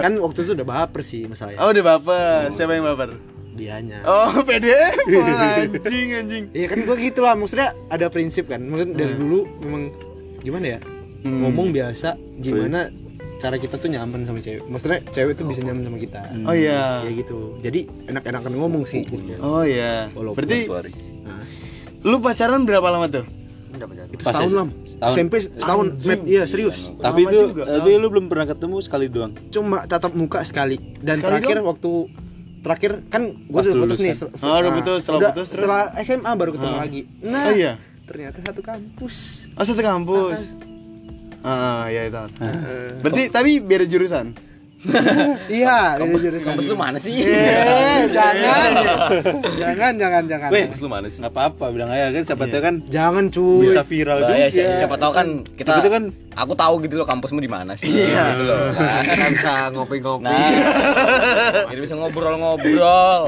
kan 0.00 0.12
waktu 0.18 0.38
itu 0.42 0.52
udah 0.52 0.66
baper 0.66 1.02
sih 1.02 1.22
masalahnya 1.24 1.58
Oh 1.58 1.68
udah 1.70 1.84
baper. 1.86 2.42
Siapa 2.52 2.72
yang 2.72 2.86
baper? 2.88 3.10
dianya 3.52 4.00
Oh 4.02 4.32
pede. 4.48 4.72
Oh, 5.12 5.22
anjing 5.76 6.08
anjing. 6.16 6.44
Iya 6.50 6.66
kan 6.66 6.78
gua 6.82 6.96
gitu 6.96 7.20
lah, 7.20 7.36
maksudnya 7.36 7.76
ada 7.88 8.08
prinsip 8.08 8.48
kan. 8.48 8.64
Maksudnya 8.64 8.96
dari 8.96 9.14
dulu 9.14 9.44
memang 9.60 9.92
gimana 10.40 10.66
ya? 10.66 10.80
Hmm. 11.22 11.44
Ngomong 11.46 11.70
biasa 11.70 12.16
gimana 12.40 12.88
cara 13.42 13.58
kita 13.58 13.74
tuh 13.74 13.90
nyaman 13.90 14.22
sama 14.22 14.38
cewek. 14.38 14.62
Maksudnya 14.64 15.02
cewek 15.04 15.34
tuh 15.34 15.44
bisa 15.44 15.60
nyaman 15.60 15.82
sama 15.82 15.98
kita. 15.98 16.20
Oh 16.46 16.54
iya. 16.54 17.02
Ya 17.02 17.10
gitu. 17.12 17.58
Jadi 17.58 17.80
enak-enakan 18.06 18.52
ngomong 18.54 18.86
sih. 18.86 19.02
jadinya. 19.02 19.42
Oh 19.42 19.66
iya. 19.66 20.06
Walaupun 20.12 20.38
Berarti. 20.38 20.58
Nah, 21.20 21.42
lu 22.00 22.16
pacaran 22.18 22.62
berapa 22.62 22.86
lama 22.86 23.10
tuh? 23.10 23.26
itu 23.72 24.20
Pas 24.20 24.30
setahun 24.30 24.46
S- 24.46 24.54
lah. 24.54 24.66
setahun. 24.86 25.14
SMP 25.16 25.34
setahun. 25.40 25.86
Met, 26.04 26.20
iya 26.22 26.42
serius. 26.44 26.92
Tapi 26.94 27.24
itu 27.24 27.38
juga, 27.50 27.64
tapi 27.66 27.90
lu 27.96 28.06
belum 28.06 28.28
pernah 28.28 28.46
ketemu 28.46 28.76
sekali 28.78 29.06
doang. 29.08 29.32
Cuma 29.48 29.82
tatap 29.82 30.12
muka 30.12 30.44
sekali. 30.44 30.76
Dan 31.00 31.18
Sekali 31.18 31.40
terakhir 31.40 31.58
waktu 31.64 31.90
terakhir 32.62 32.92
kan 33.08 33.22
gua 33.48 33.58
Pas 33.58 33.66
udah 33.66 33.82
putus 33.82 33.98
nih. 33.98 34.12
kan? 34.12 34.18
sel- 34.20 34.32
Oh, 34.44 34.54
udah 34.54 34.62
nah, 34.62 34.76
putus, 34.78 34.98
setelah 35.02 35.18
udah 35.18 35.30
putus 35.32 35.46
terus? 35.48 35.56
setelah 35.58 35.82
SMA 35.98 36.30
baru 36.32 36.50
ketemu 36.52 36.70
Ah. 36.70 36.80
lagi. 36.80 37.00
Nah, 37.24 37.42
Oh 37.42 37.52
iya. 37.52 37.72
ternyata 38.04 38.38
satu 38.38 38.60
kampus. 38.62 39.16
Oh 39.50 39.64
satu 39.64 39.82
kampus. 39.82 40.38
Ah 41.42 41.86
iya 41.86 42.06
itu. 42.06 42.22
Eh, 42.38 42.90
Berarti 42.98 43.22
tapi 43.28 43.58
beda 43.58 43.84
jurusan. 43.84 44.30
iya 45.46 45.94
beda 45.94 46.18
jurusan 46.18 46.58
Kampus 46.58 46.66
lu 46.66 46.74
mana 46.74 46.98
sih? 46.98 47.22
eh 47.22 48.02
jangan 48.16 48.70
jangan 49.54 49.92
jangan 49.94 50.22
jangan 50.26 50.48
Weh. 50.50 50.66
Kampus 50.66 50.80
lu 50.82 50.88
mana 50.90 51.06
sih? 51.06 51.22
nggak 51.22 51.30
apa-apa 51.30 51.70
bilang 51.70 51.86
aja 51.86 52.10
kan 52.10 52.22
siapa 52.26 52.44
tahu 52.46 52.58
kan 52.60 52.74
jangan 52.90 53.24
cuy 53.30 53.62
bisa 53.62 53.86
viral 53.86 54.26
juga 54.26 54.34
ya, 54.34 54.48
siapa, 54.50 54.98
tahu 54.98 55.12
kan 55.14 55.26
kita 55.54 55.78
itu 55.78 55.86
kan 55.86 56.04
aku 56.34 56.52
tahu 56.58 56.74
gitu 56.82 56.94
loh 56.96 57.06
kampusmu 57.06 57.38
di 57.38 57.46
mana 57.46 57.78
sih. 57.78 57.94
Gitu 57.94 58.42
loh. 58.42 58.74
Nah, 58.82 59.02
kan 59.06 59.30
bisa 59.30 59.52
ngopi-ngopi 59.70 60.24
Nah, 60.26 60.50
ini 61.70 61.78
bisa 61.78 61.94
ngobrol-ngobrol. 61.94 63.20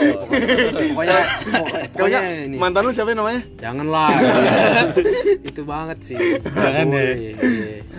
pokoknya 0.91 1.19
pokoknya 1.95 2.21
ini 2.47 2.57
mantan 2.59 2.83
lu 2.83 2.91
siapa 2.91 3.15
namanya 3.15 3.47
janganlah 3.63 4.11
itu 5.39 5.63
banget 5.63 5.99
sih 6.03 6.19
Jangan 6.43 6.85
deh. 6.91 7.15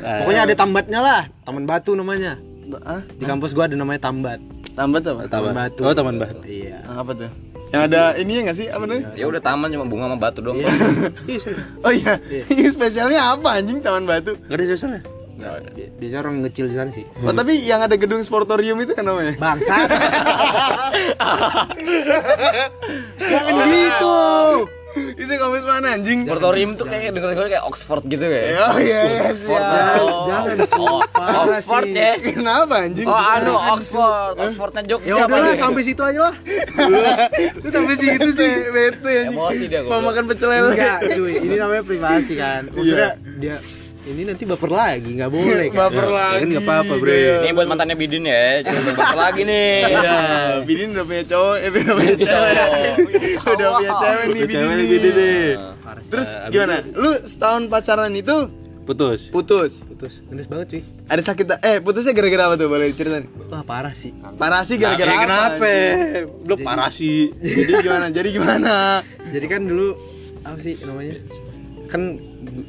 Iya. 0.06 0.13
Ah. 0.13 0.20
pokoknya 0.22 0.41
ada 0.46 0.54
tambatnya 0.56 1.00
lah. 1.02 1.22
Taman 1.41 1.65
batu 1.65 1.91
namanya. 1.91 2.38
Ah 2.82 3.02
di 3.02 3.26
kampus 3.26 3.52
gua 3.52 3.65
ada 3.65 3.74
namanya 3.74 3.98
tambat. 4.00 4.38
Tambat 4.76 5.02
apa? 5.04 5.26
Taman 5.26 5.52
batu. 5.52 5.82
Oh, 5.82 5.94
Taman 5.94 6.15
Batu. 6.15 6.44
iya. 6.46 6.84
Ah, 6.86 7.02
apa 7.02 7.12
tuh? 7.15 7.32
Yang 7.74 7.82
ada 7.89 8.02
ini 8.15 8.32
ya 8.32 8.41
nggak 8.46 8.58
sih? 8.58 8.68
Apa 8.70 8.84
namanya? 8.86 9.04
Ya 9.18 9.26
udah 9.26 9.41
taman 9.41 9.68
cuma 9.68 9.86
bunga 9.86 10.06
sama 10.06 10.18
batu 10.22 10.39
doang. 10.39 10.62
iya. 10.62 10.70
Ih, 11.34 11.39
serius. 11.41 11.65
oh 11.82 11.89
iya. 11.89 12.13
Ini 12.54 12.70
spesialnya 12.70 13.34
apa 13.34 13.58
anjing 13.58 13.82
taman 13.82 14.06
batu? 14.06 14.38
Nggak 14.46 14.56
ada 14.56 14.65
sosialnya 14.70 15.02
Nggak, 15.36 15.56
bi- 15.76 15.91
biasa 16.00 16.15
orang 16.24 16.48
kecil 16.48 16.65
di 16.72 16.76
sana 16.76 16.89
sih. 16.91 17.04
Oh 17.20 17.32
tapi 17.32 17.60
yang 17.60 17.84
ada 17.84 18.00
gedung 18.00 18.24
sportorium 18.24 18.80
itu 18.80 18.96
kan 18.96 19.04
namanya? 19.04 19.36
Bangsa. 19.36 19.76
Jangan 23.20 23.68
gitu 23.68 24.15
itu 25.21 25.31
kampus 25.31 25.62
mana 25.62 25.88
anjing 25.93 26.19
Sportorium 26.23 26.71
tuh 26.73 26.86
kayak 26.86 27.12
denger-denger 27.12 27.47
kayak 27.49 27.63
Oxford 27.63 28.03
gitu 28.05 28.25
kayak. 28.25 28.47
oh 28.65 28.77
iya 28.77 28.99
iya 29.03 29.21
Oxford. 29.27 29.62
siap. 29.62 29.99
Oh. 30.01 30.25
jangan, 30.25 30.55
Oh, 30.75 30.99
Oxford 31.47 31.88
ya. 31.89 32.12
kenapa 32.17 32.75
anjing 32.81 33.05
Oh 33.05 33.15
anu 33.15 33.53
Oxford, 33.53 34.34
Oxfordnya 34.38 34.81
Jogja. 34.86 35.08
ya 35.08 35.13
udahlah 35.21 35.49
nih? 35.49 35.58
sampai 35.58 35.81
situ 35.81 36.01
aja 36.01 36.19
lah 36.21 36.36
lu 37.63 37.69
sampai 37.69 37.95
situ 37.95 38.27
sih 38.31 38.51
bete 38.67 39.13
anjing 39.21 39.36
Emosi 39.36 39.65
dia 39.65 39.79
mau 39.81 39.99
makan 39.99 40.23
pecel 40.25 40.49
lele 40.49 40.69
enggak 40.71 40.99
cuy 41.12 41.34
ini 41.38 41.55
namanya 41.55 41.84
privasi 41.84 42.34
kan 42.36 42.62
maksudnya 42.69 43.12
dia 43.38 43.55
ini 44.06 44.22
nanti 44.24 44.44
baper 44.44 44.70
lagi 44.70 45.10
nggak 45.12 45.30
boleh 45.30 45.68
kan 45.68 45.78
baper 45.82 46.06
Ya, 46.06 46.13
lagi 46.13 46.38
kan 46.38 46.48
nggak 46.48 46.63
apa-apa, 46.63 46.94
Bre. 46.96 47.15
Iya. 47.15 47.36
Ini 47.41 47.52
buat 47.52 47.68
mantannya 47.68 47.96
Bidin 47.96 48.24
ya, 48.24 48.46
jangan 48.62 48.82
berbakat 48.86 49.18
lagi 49.18 49.41
nih. 49.44 49.70
Iya, 49.84 50.18
Bidin 50.62 50.88
udah 50.91 51.06
punya 51.06 51.24
cowok, 51.26 51.56
eh 51.56 51.70
udah 51.72 51.94
punya 51.96 52.15
cewek. 52.15 52.54
udah 53.56 53.68
punya 53.72 53.91
cewek 53.96 54.24
nih 54.24 54.38
Udah 54.38 54.48
cewek 54.48 54.76
nih 54.76 54.88
Bidin. 54.88 55.13
sih. 55.15 55.46
Terus 56.06 56.28
gimana? 56.50 56.76
Lu 56.91 57.12
setahun 57.20 57.62
pacaran 57.65 58.13
itu 58.13 58.38
putus 58.86 59.34
putus. 59.34 59.82
putus 59.82 60.22
ngenes 60.24 60.46
banget 60.46 60.65
cuy 60.70 60.82
Ada 61.08 61.22
sakit 61.26 61.46
eh 61.58 61.82
putusnya 61.82 62.13
gara-gara 62.13 62.44
apa 62.46 62.56
tuh? 62.56 62.70
Boleh 62.70 62.94
ceritain? 62.94 63.26
wah 63.50 63.62
parah 63.62 63.89
sih 63.91 64.13
Parah 64.38 64.62
sih 64.62 64.78
gara-gara 64.78 65.10
Ya, 65.10 65.18
apa? 65.18 65.26
kenapa 65.26 65.70
lu 66.39 66.56
parah 66.62 66.89
sih 66.89 67.34
Jadi 67.36 67.82
gimana? 67.82 68.06
Jadi 68.10 68.30
gimana? 68.30 69.02
jadi 69.34 69.46
kan 69.48 69.65
dulu 69.65 69.98
apa 70.39 70.62
sih 70.62 70.78
namanya 70.80 71.18
kan 71.95 72.19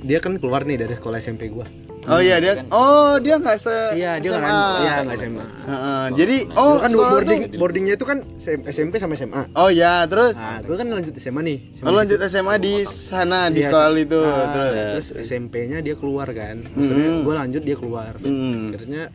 dia 0.01 0.19
kan 0.19 0.39
keluar 0.39 0.63
nih 0.63 0.79
dari 0.79 0.95
sekolah 0.95 1.19
SMP 1.19 1.51
gua 1.51 1.67
Oh 2.07 2.23
iya 2.23 2.39
dia 2.39 2.63
Oh, 2.71 3.19
dia 3.19 3.35
enggak 3.35 3.59
se 3.59 3.75
iya 3.93 4.15
dia 4.17 4.31
SMA. 4.31 4.39
nggak 4.39 4.79
iya 4.79 4.95
nggak 5.03 5.17
SMA 5.19 5.45
Heeh, 5.67 6.05
Jadi 6.15 6.37
oh 6.55 6.63
oh 6.63 6.75
kan 6.79 6.91
boarding 6.95 7.41
boardingnya 7.53 7.95
itu 7.95 8.07
kan 8.07 8.23
SMP 8.65 8.97
sama 8.97 9.13
SMA 9.13 9.51
Oh 9.53 9.67
iya, 9.69 10.07
terus 10.07 10.33
nah 10.33 10.63
gua 10.63 10.77
kan 10.77 10.87
lanjut 10.89 11.15
SMA 11.17 11.43
nih 11.43 11.59
Oh, 11.83 11.91
lu 11.91 11.99
lanjut 11.99 12.23
SMA 12.25 12.55
di 12.57 12.75
sana 12.87 13.51
di 13.51 13.59
Iya, 13.59 13.69
sekolah 13.69 13.91
itu. 13.93 14.21
nah, 14.23 14.47
Terus. 14.49 14.71
terus 14.71 15.27
SMP-nya 15.27 15.79
dia 15.81 15.95
keluar 15.95 16.31
kan 16.31 16.63
maksudnya 16.69 17.11
Hmm. 17.13 17.23
gua 17.23 17.35
lanjut 17.43 17.61
dia 17.61 17.75
keluar 17.75 18.15
Hmm. 18.17 18.71
akhirnya 18.71 19.11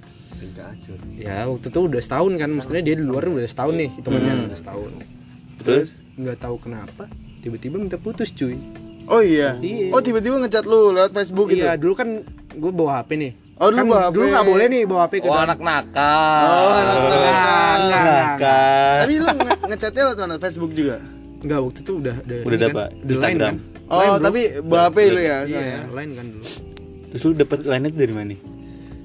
ya 1.15 1.45
waktu 1.45 1.67
itu 1.69 1.79
udah 1.81 2.01
setahun 2.01 2.33
kan 2.35 2.49
maksudnya 2.49 2.81
dia 2.81 2.95
di 2.95 3.03
luar 3.03 3.23
udah 3.23 3.45
setahun 3.45 3.73
nih 3.73 3.89
hitungannya 3.93 4.33
Hmm. 4.33 4.47
udah 4.47 4.57
setahun 4.57 4.91
Terus? 5.59 5.89
nggak 6.13 6.37
tahu 6.39 6.55
kenapa 6.59 7.07
tiba-tiba 7.39 7.77
minta 7.77 7.95
putus 7.95 8.29
cuy 8.31 8.57
Oh 9.11 9.21
iya. 9.21 9.59
Iya. 9.59 9.91
Oh 9.91 9.99
tiba-tiba 9.99 10.39
ngechat 10.39 10.63
lu 10.63 10.89
lewat 10.89 11.11
Facebook 11.11 11.47
gitu. 11.47 11.61
iya 11.61 11.75
dulu 11.75 11.93
kan 11.93 12.23
gue 12.49 12.71
bawa 12.71 12.99
HP 12.99 13.11
nih 13.17 13.33
Oh, 13.57 13.69
dulu 13.69 13.77
kan 13.77 13.85
bawa 13.85 14.01
HP. 14.01 14.11
dulu 14.11 14.25
nggak 14.27 14.45
boleh 14.47 14.65
nih 14.67 14.81
bawa 14.83 15.01
HP 15.03 15.13
ke 15.17 15.27
Oh 15.27 15.37
anak 15.37 15.59
nakal. 15.59 16.41
Oh, 16.41 16.71
anak 16.73 16.97
nakal. 16.97 17.77
enggak. 17.77 18.25
kan 18.35 18.97
Tapi 18.97 19.13
lu 19.13 19.25
nge 19.27 19.53
ngechatnya 19.67 20.01
lewat 20.03 20.17
mana? 20.19 20.35
Facebook 20.37 20.71
juga? 20.71 20.95
Enggak, 21.41 21.59
waktu 21.59 21.79
itu 21.79 21.93
udah 21.95 22.15
udah, 22.21 22.37
Udah 22.41 22.57
dapat 22.59 22.87
kan, 22.87 22.97
line 22.97 23.11
Instagram. 23.11 23.45
kan 23.45 23.55
Oh, 23.85 23.99
Line, 23.99 24.09
bro. 24.09 24.23
tapi 24.23 24.41
bawa 24.61 24.81
HP 24.83 24.97
lu 25.05 25.21
ya 25.21 25.37
iya 25.43 25.61
line 25.85 26.11
kan 26.15 26.25
dulu 26.27 26.45
terus 27.11 27.21
lu 27.21 27.33
dapet 27.35 27.59
lainnya 27.63 27.91
dari 27.91 28.13
mana 28.13 28.35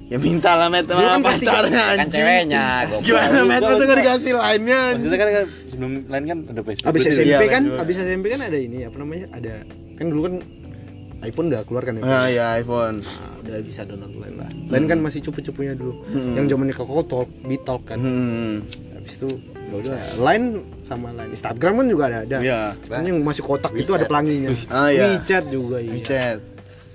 Ya 0.06 0.16
minta 0.16 0.54
lah 0.54 0.70
Met 0.70 0.86
sama 0.86 1.02
kan 1.02 1.18
pasti 1.20 1.42
pacarnya 1.42 1.82
Kan 1.82 1.98
anjing. 1.98 2.14
ceweknya. 2.14 2.64
Gimana 3.02 3.38
Met 3.42 3.58
itu 3.58 3.66
enggak. 3.66 3.82
nggak 3.82 3.98
dikasih 3.98 4.32
lainnya? 4.38 4.80
maksudnya 4.94 5.18
kan 5.18 5.28
sebelum 5.66 5.90
lain 6.06 6.24
kan 6.24 6.38
ada 6.46 6.60
Facebook 6.62 6.86
abis 6.86 7.02
SMP 7.10 7.26
Iya, 7.26 7.38
kan 7.50 7.62
abis 7.76 7.96
SMP 7.98 8.24
kan 8.30 8.40
ada 8.40 8.54
ini 8.56 8.78
apa 8.80 8.96
namanya 8.96 9.26
ada 9.34 9.54
kan 9.96 10.06
dulu 10.06 10.20
kan 10.22 10.34
iPhone 11.18 11.48
udah 11.48 11.64
keluar 11.64 11.82
kan 11.82 11.96
ya 11.96 12.02
Ah 12.04 12.28
ya 12.28 12.46
iPhone. 12.54 13.00
Nah, 13.00 13.34
udah 13.40 13.56
bisa 13.60 13.82
download 13.82 14.14
line 14.14 14.36
lah 14.36 14.50
line 14.68 14.86
kan 14.86 14.98
masih 15.00 15.20
cupu-cupunya 15.20 15.72
dulu 15.72 15.96
Hmm. 16.06 16.34
yang 16.34 16.46
zamannya 16.46 16.72
Koko 16.72 17.02
Talk, 17.02 17.28
Bitalk 17.42 17.82
kan 17.84 17.98
Hmm. 17.98 18.54
habis 18.92 19.16
itu 19.16 19.28
ya 19.66 19.74
udah 19.76 19.98
line 20.20 20.46
sama 20.80 21.10
line 21.10 21.32
Instagram 21.32 21.72
kan 21.74 21.86
juga 21.86 22.04
ada 22.06 22.18
ada 22.22 22.38
Iya. 22.38 22.60
Kan 22.86 23.02
yang 23.02 23.18
masih 23.20 23.42
kotak 23.42 23.72
itu 23.72 23.90
ada 23.90 24.04
pelanginya 24.04 24.52
Ah, 24.68 24.88
iya. 24.88 25.16
WeChat 25.16 25.48
juga 25.48 25.78
iya 25.78 25.96
Chat. 25.98 26.38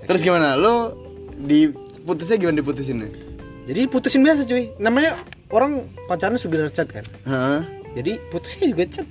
Terus 0.02 0.20
gimana? 0.20 0.54
Lu 0.54 0.94
diputusnya 1.38 2.36
gimana 2.36 2.56
diputusinnya? 2.56 3.10
jadi 3.62 3.86
putusin 3.86 4.22
biasa 4.22 4.42
cuy 4.42 4.74
namanya 4.76 5.14
orang 5.48 5.86
pacaran 6.04 6.34
sudah 6.34 6.66
chat 6.68 6.86
kan 6.88 7.06
Hah? 7.22 7.62
jadi 7.92 8.18
putusnya 8.26 8.66
juga 8.68 8.84
chat 8.88 9.06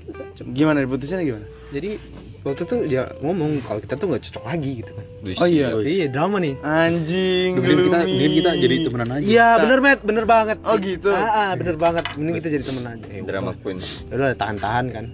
Gimana 0.51 0.83
diputusinnya 0.83 1.23
gimana? 1.23 1.47
jadi 1.69 1.95
waktu 2.41 2.61
itu 2.63 2.75
dia 2.87 3.03
ngomong 3.17 3.61
kalau 3.61 3.77
kita 3.77 3.93
tuh 3.93 4.07
nggak 4.07 4.21
cocok 4.23 4.43
lagi 4.43 4.71
gitu 4.79 4.91
kan 4.91 5.05
Oh 5.35 5.45
iya. 5.45 5.77
iya 5.79 6.05
drama 6.07 6.37
nih 6.37 6.57
Anjing, 6.59 7.53
Mending 7.55 7.77
kita, 7.83 7.99
mending 8.01 8.33
kita 8.35 8.51
jadi 8.57 8.75
temenan 8.83 9.09
aja 9.11 9.23
iya 9.23 9.49
bener 9.57 9.79
met 9.79 9.99
bener 10.01 10.25
banget 10.25 10.57
Oh, 10.63 10.75
gitu? 10.75 11.09
ah, 11.09 11.21
ah, 11.21 11.51
bener 11.53 11.75
banget 11.75 12.01
mending 12.13 12.35
kita 12.35 12.49
jadi 12.51 12.63
temen 12.63 12.83
aja 12.83 13.05
ya, 13.07 13.21
Drama 13.21 13.51
udah. 13.51 13.61
queen. 13.61 13.77
Ya 13.79 14.13
udah 14.15 14.29
tahan-tahan 14.33 14.85
kan 14.89 15.05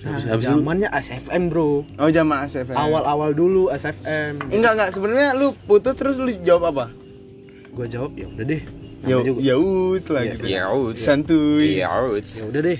nah, 0.00 0.16
Habis- 0.26 0.48
zamannya 0.48 0.88
SFM 0.90 1.42
bro 1.46 1.84
Oh, 1.94 2.08
zaman 2.08 2.36
ASFM. 2.42 2.72
awal-awal 2.72 3.30
dulu 3.30 3.68
SFM 3.68 4.40
Enggak, 4.48 4.72
enggak. 4.74 4.88
Sebenarnya 4.90 5.28
lu 5.34 5.52
putus 5.60 5.92
terus 5.94 6.16
lu 6.16 6.32
jawab 6.40 6.70
apa? 6.70 6.84
gue 7.70 7.86
jawab 7.86 8.12
ya 8.14 8.26
udah 8.26 8.46
deh 8.46 8.62
Ya, 9.00 9.16
ya 9.16 9.56
us 9.56 10.04
lah 10.06 10.20
Iya. 10.20 10.32
gitu. 10.34 10.44
Iya, 10.46 10.62
ut. 10.70 10.92
Santuy. 10.94 11.64
Iya, 11.74 11.88
ut. 12.06 12.20
ya 12.26 12.44
udah 12.46 12.60
deh 12.62 12.78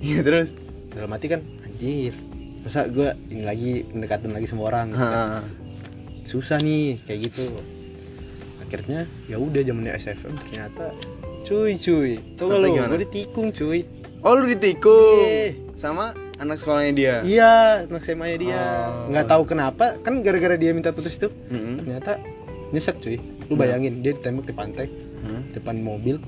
Iya, 0.00 0.18
terus. 0.26 0.48
dalam 0.88 1.06
hati 1.08 1.26
kan 1.28 1.40
anjir 1.60 2.14
masa 2.62 2.86
gue 2.86 3.04
ini 3.28 3.42
lagi 3.42 3.72
pendekatan 3.84 4.30
lagi 4.30 4.46
sama 4.46 4.62
orang 4.64 4.88
Hah. 4.92 5.42
susah 6.22 6.58
nih 6.58 7.02
kayak 7.02 7.28
gitu 7.28 7.58
akhirnya 8.60 9.04
ya 9.26 9.36
udah 9.36 9.60
zamannya 9.60 9.92
SFM 9.92 10.34
ternyata 10.40 10.94
cuy 11.42 11.74
cuy 11.74 12.10
tuh 12.36 12.48
gimana? 12.48 12.88
gue 12.88 13.02
ditikung 13.02 13.50
cuy 13.50 13.82
Oh, 14.22 14.38
lu 14.38 14.46
ditikung 14.46 15.18
Iya. 15.18 15.58
sama 15.74 16.14
anak 16.38 16.56
sekolahnya 16.56 16.92
dia. 16.94 17.14
iya 17.22 17.54
anak 17.84 18.00
SMA 18.00 18.38
dia 18.38 18.54
Oh. 18.54 19.10
nggak 19.10 19.26
tahu 19.26 19.42
kenapa 19.44 19.98
kan 19.98 20.22
gara-gara 20.22 20.54
dia 20.54 20.70
minta 20.70 20.88
putus 20.88 21.18
itu 21.18 21.26
Mm-mm. 21.48 21.82
ternyata 21.82 22.22
nyesek 22.70 22.96
cuy 22.96 23.18
lu 23.44 23.58
bayangin 23.58 23.98
dia 23.98 24.14
ditembak 24.14 24.46
di 24.46 24.54
pantai 24.54 24.86
Hmm. 25.18 25.42
depan 25.50 25.74
mobil 25.76 26.22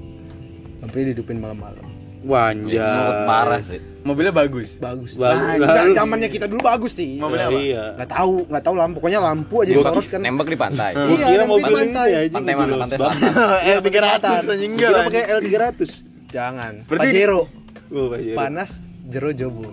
sampai 0.79 0.99
dihidupin 1.05 1.39
malam-malam 1.39 1.87
wanja 2.25 2.83
Sangat 2.83 3.17
parah 3.25 3.61
sih. 3.63 3.81
Mobilnya 4.01 4.33
bagus. 4.33 4.77
bagus 4.77 5.17
Bagus. 5.17 5.65
Nah, 5.65 5.89
zamannya 5.95 6.29
kita 6.29 6.45
dulu 6.45 6.61
bagus 6.61 6.93
sih 6.93 7.17
Mobilnya 7.17 7.49
apa? 7.49 7.57
iya 7.59 7.85
nggak 7.95 8.11
tahu 8.11 8.35
nggak 8.45 8.63
tahu 8.63 8.75
lampu 8.75 8.97
pokoknya 8.99 9.21
lampu 9.23 9.55
aja 9.59 9.71
disorot 9.73 10.07
kan 10.07 10.21
Nembak 10.21 10.47
di 10.47 10.59
pantai. 10.59 10.93
Hmm. 10.93 11.09
Iya, 11.11 11.27
kira 11.27 11.45
mobil 11.45 11.65
di 11.65 11.75
pantai. 11.75 12.09
Pantai 12.27 12.53
gitu 12.53 12.61
mana? 12.61 12.75
Pantai 12.79 12.99
selatan. 12.99 13.21
Eh, 13.63 13.79
300 13.79 13.93
selatan. 13.95 14.41
anjing 14.47 14.71
Gua 14.71 14.79
kira 14.79 14.89
enggak. 14.91 15.05
pakai 15.07 15.23
L300 15.31 15.81
jangan 16.29 16.73
Berarti- 16.85 17.11
Pajero 17.11 17.41
oh 17.87 18.07
panas 18.35 18.71
jero 19.05 19.31
jobo 19.31 19.65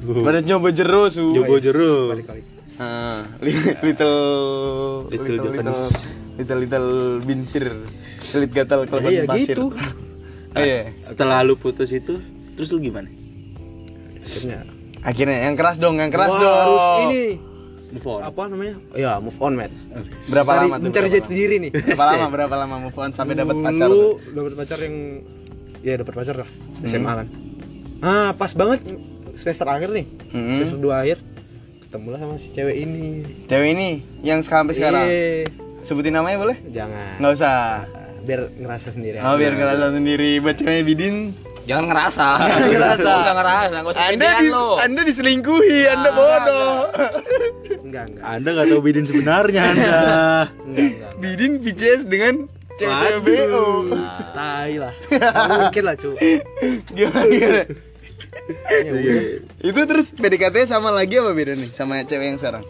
Pada 0.00 0.38
nyoba 0.38 0.68
jero 0.70 1.02
su. 1.08 1.24
Jobo 1.32 1.54
jero 1.56 2.10
balik-balik 2.10 2.46
Ah, 2.76 3.28
li- 3.38 3.52
little 3.82 4.16
Little 5.06 5.36
Japanese. 5.42 6.00
little 6.34 6.58
little 6.58 6.88
binsir. 7.20 7.66
Selit 8.22 8.48
gatal 8.50 8.86
kalau 8.86 9.04
iya 9.04 9.24
pasir. 9.24 9.52
Gitu 10.50 10.56
Oh, 10.56 10.62
iya. 10.62 10.90
setelah 11.00 11.40
lu 11.40 11.54
putus 11.54 11.90
itu 11.90 12.18
terus 12.52 12.68
lu 12.68 12.78
gimana 12.78 13.06
akhirnya 14.20 14.60
Akhirnya 15.00 15.48
yang 15.48 15.56
keras 15.56 15.76
dong, 15.76 15.96
yang 15.96 16.10
keras 16.10 16.28
Wah, 16.28 16.36
dong. 16.36 16.56
harus 16.60 16.84
ini 17.06 17.22
move 17.90 18.06
on 18.06 18.20
apa 18.20 18.42
namanya 18.46 18.76
ya 18.92 19.16
move 19.16 19.38
on 19.38 19.54
man 19.54 19.72
Berapa 20.26 20.50
Cari- 20.52 20.60
lama 20.62 20.76
tuh? 20.76 20.84
mencari 20.84 21.08
jati 21.08 21.30
diri 21.30 21.56
nih 21.58 21.70
Berapa 21.72 22.04
lama? 22.06 22.26
Berapa 22.28 22.54
lama 22.56 22.76
move 22.80 22.98
on 22.98 23.10
sampai 23.10 23.32
dapat 23.32 23.56
pacar? 23.56 23.88
Tuh? 23.88 24.20
dapat 24.28 24.52
pacar 24.54 24.78
yang 24.78 24.96
ya 25.80 25.94
dapat 25.96 26.14
pacar 26.14 26.36
lah 26.38 26.50
Hmm. 26.76 26.86
SMA 26.86 27.12
kan 27.14 27.26
ah 28.00 28.30
pas 28.32 28.52
banget 28.52 28.80
semester 29.34 29.66
akhir 29.66 29.88
nih 29.90 30.06
Hmm. 30.30 30.56
semester 30.58 30.78
dua 30.78 30.94
akhir 31.00 31.18
ketemulah 31.82 32.18
sama 32.18 32.34
si 32.36 32.48
cewek 32.50 32.76
ini 32.78 33.24
Cewek 33.46 33.68
ini 33.70 33.88
yang 34.20 34.40
sampai 34.40 34.72
sekarang. 34.72 35.02
Iya. 35.02 35.48
Sebutin 35.82 36.12
namanya 36.12 36.36
boleh? 36.38 36.56
jangan 36.68 37.18
Nggak 37.18 37.32
usah. 37.34 37.58
Biar 38.20 38.40
ngerasa 38.52 38.88
sendiri 38.90 39.16
Oh, 39.18 39.34
biar 39.34 39.52
ngerasa 39.52 39.86
sendiri 39.90 40.38
buat 40.38 40.54
ceweknya 40.54 40.84
Bidin. 40.84 41.16
Jangan 41.60 41.86
ngerasa. 41.86 42.26
Jangan 42.40 42.68
ngerasa. 42.68 43.04
Jangan 43.04 43.36
ngerasa. 43.36 43.74
Enggak 43.76 43.92
usah 43.92 44.04
Anda 44.08 44.28
dis 44.36 44.50
lo. 44.50 44.66
Anda 44.76 45.00
diselingkuhi, 45.04 45.78
Anda 45.86 46.10
bodoh. 46.10 46.72
enggak 47.80 48.04
enggak 48.08 48.24
Anda 48.24 48.48
nggak 48.50 48.66
tahu 48.66 48.80
bidin 48.80 49.04
sebenarnya 49.04 49.62
Anda. 49.68 50.00
enggak 50.60 50.86
enggak 50.88 51.12
Bidin 51.16 51.52
PCS 51.58 52.02
dengan 52.04 52.34
cewek-cewek 52.74 53.20
BO. 53.20 53.66
tai 54.32 54.74
lah 54.74 54.94
mungkin 55.60 55.82
lah 55.84 55.94
cu 55.94 56.10
Gimana 56.88 57.24
gimana? 57.28 57.62
ya 58.80 58.92
Itu 59.60 59.80
terus 59.84 60.06
PDKT 60.10 60.56
sama 60.64 60.88
lagi 60.90 61.14
apa 61.14 61.30
beda 61.30 61.52
nih 61.52 61.70
sama 61.70 62.00
cewek 62.02 62.26
yang 62.26 62.38
sekarang? 62.38 62.64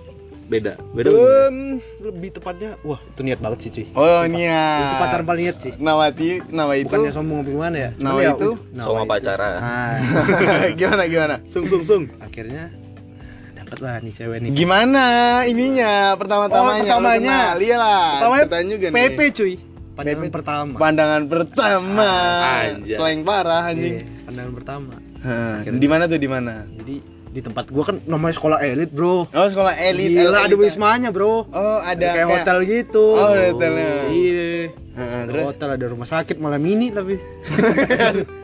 Beda. 0.50 0.74
Beda. 0.90 1.14
Em, 1.46 1.78
lebih 2.00 2.34
tepatnya 2.34 2.74
wah 2.82 2.98
itu 2.98 3.20
niat 3.22 3.38
banget 3.38 3.58
sih 3.60 3.70
cuy 3.70 3.86
Oh, 3.94 4.26
niat. 4.26 4.82
itu 4.82 4.94
pacaran 4.98 5.24
paling 5.24 5.44
niat 5.46 5.56
sih 5.56 5.72
Nawati, 5.78 6.30
Nawa 6.50 6.74
itu. 6.74 6.90
bukannya 6.90 7.10
sombong 7.10 7.38
apa 7.38 7.48
gimana 7.48 7.76
ya 7.78 7.90
ya, 8.18 8.30
itu? 8.34 8.50
Nawa 8.68 8.82
Sama 8.84 8.98
itu. 8.98 9.08
pacaran. 9.08 9.56
Ah, 9.56 9.94
gimana 10.78 11.02
gimana? 11.06 11.34
Sung 11.46 11.64
sung 11.64 11.80
sung. 11.80 12.10
akhirnya 12.18 12.66
dapat 13.54 13.78
lah 13.78 13.94
nih 14.00 14.10
cewek 14.12 14.38
nih 14.40 14.50
Gimana 14.52 15.04
ininya 15.46 16.18
pertama-tamanya? 16.18 16.82
Oh, 16.82 16.98
pertamanya. 16.98 17.38
Kenal, 17.46 17.62
Iyalah. 17.62 18.02
pertamanya 18.18 18.44
juga 18.68 18.86
nih. 18.90 18.94
PP 19.06 19.18
cuy 19.30 19.54
pandangan 19.90 20.18
PP. 20.20 20.32
pertama 20.32 20.72
Pandangan 20.74 21.22
pertama. 21.28 22.10
Anjay. 22.58 22.96
Slang 22.98 23.20
parah 23.22 23.62
Iya, 23.62 23.70
anjing. 23.70 23.94
pandangan 24.24 24.52
pertama 24.52 24.92
Di 25.68 25.86
mana 25.86 26.02
tuh 26.06 26.18
di 26.18 26.26
mana? 26.26 26.54
jadi 26.72 26.96
di 27.30 27.40
tempat 27.40 27.70
gua 27.70 27.84
kan 27.86 27.96
namanya 28.10 28.34
sekolah 28.34 28.58
elit 28.58 28.90
bro. 28.90 29.26
Oh, 29.30 29.46
sekolah 29.46 29.78
elit. 29.78 30.10
Gila, 30.18 30.50
ada 30.50 30.54
wismanya 30.58 31.14
bro. 31.14 31.46
Oh, 31.46 31.78
ada 31.78 32.06
kayak 32.10 32.28
hotel 32.28 32.56
gitu. 32.66 33.06
Oh, 33.14 33.30
ada 33.30 33.54
hotelnya. 33.54 33.92
iya. 34.10 34.50
Terus? 35.00 35.44
hotel 35.46 35.68
ada 35.78 35.86
rumah 35.86 36.08
sakit 36.08 36.36
malah 36.42 36.58
mini 36.60 36.90
tapi. 36.90 37.16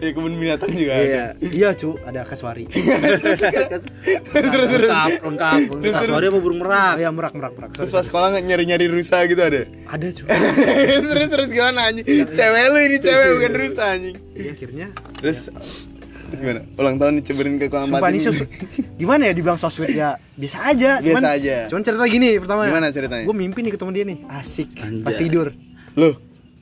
Ya 0.00 0.16
kebun 0.16 0.40
binatang 0.40 0.72
juga 0.72 0.96
iya. 0.96 1.24
Iya 1.36 1.76
cu 1.76 2.00
ada 2.08 2.24
kaswari. 2.24 2.64
Terus 2.72 3.40
terus 4.32 4.68
Lengkap, 4.88 5.20
lengkap. 5.20 5.58
Lengkap. 5.76 6.02
Suara 6.08 6.26
apa 6.32 6.38
burung 6.40 6.64
merak? 6.64 6.96
ya 6.96 7.12
merak 7.12 7.36
merak 7.36 7.52
merak. 7.60 7.70
Terus 7.76 7.92
pas 7.92 8.08
sekolah 8.08 8.32
nggak 8.32 8.44
nyari 8.48 8.64
nyari 8.64 8.86
rusa 8.88 9.20
gitu 9.28 9.36
ada? 9.36 9.68
Ada 9.68 10.06
cu. 10.16 10.24
Terus 11.12 11.28
terus 11.28 11.48
gimana 11.52 11.92
anjing? 11.92 12.08
Cewek 12.08 12.64
lu 12.72 12.78
ini 12.88 12.96
cewek 13.04 13.28
bukan 13.36 13.52
rusa 13.52 13.84
anjing. 13.92 14.16
Iya 14.32 14.50
akhirnya. 14.56 14.86
Terus? 15.20 15.38
Terus 15.52 15.89
gimana? 16.32 16.60
Ulang 16.74 16.96
tahun 16.96 17.12
diceberin 17.18 17.54
ke 17.56 17.66
kolam 17.66 17.88
Sumpah 17.88 18.08
ini 18.08 18.18
so, 18.18 18.30
gimana 19.00 19.22
ya 19.26 19.32
dibilang 19.32 19.56
so 19.56 19.66
sweet? 19.66 19.92
Ya 19.92 20.18
biasa 20.34 20.58
aja 20.66 20.90
Biasa 21.02 21.10
cuman, 21.18 21.22
aja. 21.26 21.56
cuman 21.66 21.82
cerita 21.82 22.04
gini 22.06 22.28
pertama. 22.38 22.62
Gimana 22.64 22.86
ceritanya? 22.90 23.24
gue 23.24 23.36
mimpi 23.36 23.58
nih 23.60 23.72
ketemu 23.72 23.90
dia 23.90 24.04
nih. 24.04 24.18
Asik. 24.28 24.70
Anjay. 24.78 25.02
pas 25.02 25.14
tidur. 25.14 25.46
Lu? 25.94 26.10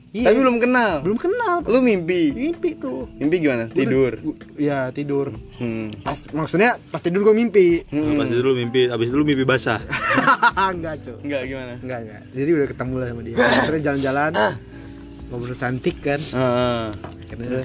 Iya. 0.09 0.33
tapi 0.33 0.41
belum 0.41 0.57
kenal. 0.57 1.05
Belum 1.05 1.21
kenal. 1.21 1.61
Lu 1.61 1.85
mimpi? 1.85 2.33
Mimpi 2.33 2.81
tuh. 2.81 3.05
Mimpi 3.13 3.35
gimana? 3.39 3.69
Tidur? 3.69 4.17
Gua- 4.17 4.41
ya 4.57 4.89
tidur. 4.89 5.37
Hmm. 5.61 5.93
pas 6.01 6.17
maksudnya 6.33 6.81
pas 6.89 6.97
tidur 6.97 7.21
gue 7.21 7.35
mimpi. 7.37 7.85
Hmm. 7.93 8.17
Pas 8.17 8.25
itu 8.25 8.41
lu 8.41 8.57
mimpi, 8.57 8.89
abis 8.89 9.13
itu 9.13 9.17
lu 9.17 9.21
mimpi 9.21 9.45
basah. 9.45 9.77
enggak 10.73 11.05
cu 11.05 11.13
enggak 11.21 11.41
gimana? 11.45 11.73
Enggak 11.77 11.99
enggak. 12.09 12.21
Jadi 12.33 12.49
udah 12.57 12.67
ketemu 12.73 12.93
lah 12.97 13.07
sama 13.13 13.21
dia. 13.21 13.35
Terus 13.69 13.81
jalan-jalan. 13.85 14.31
Ngobrol 15.29 15.53
cantik 15.53 15.97
kan. 16.01 16.17
Heeh. 16.17 16.85
akhirnya 17.29 17.61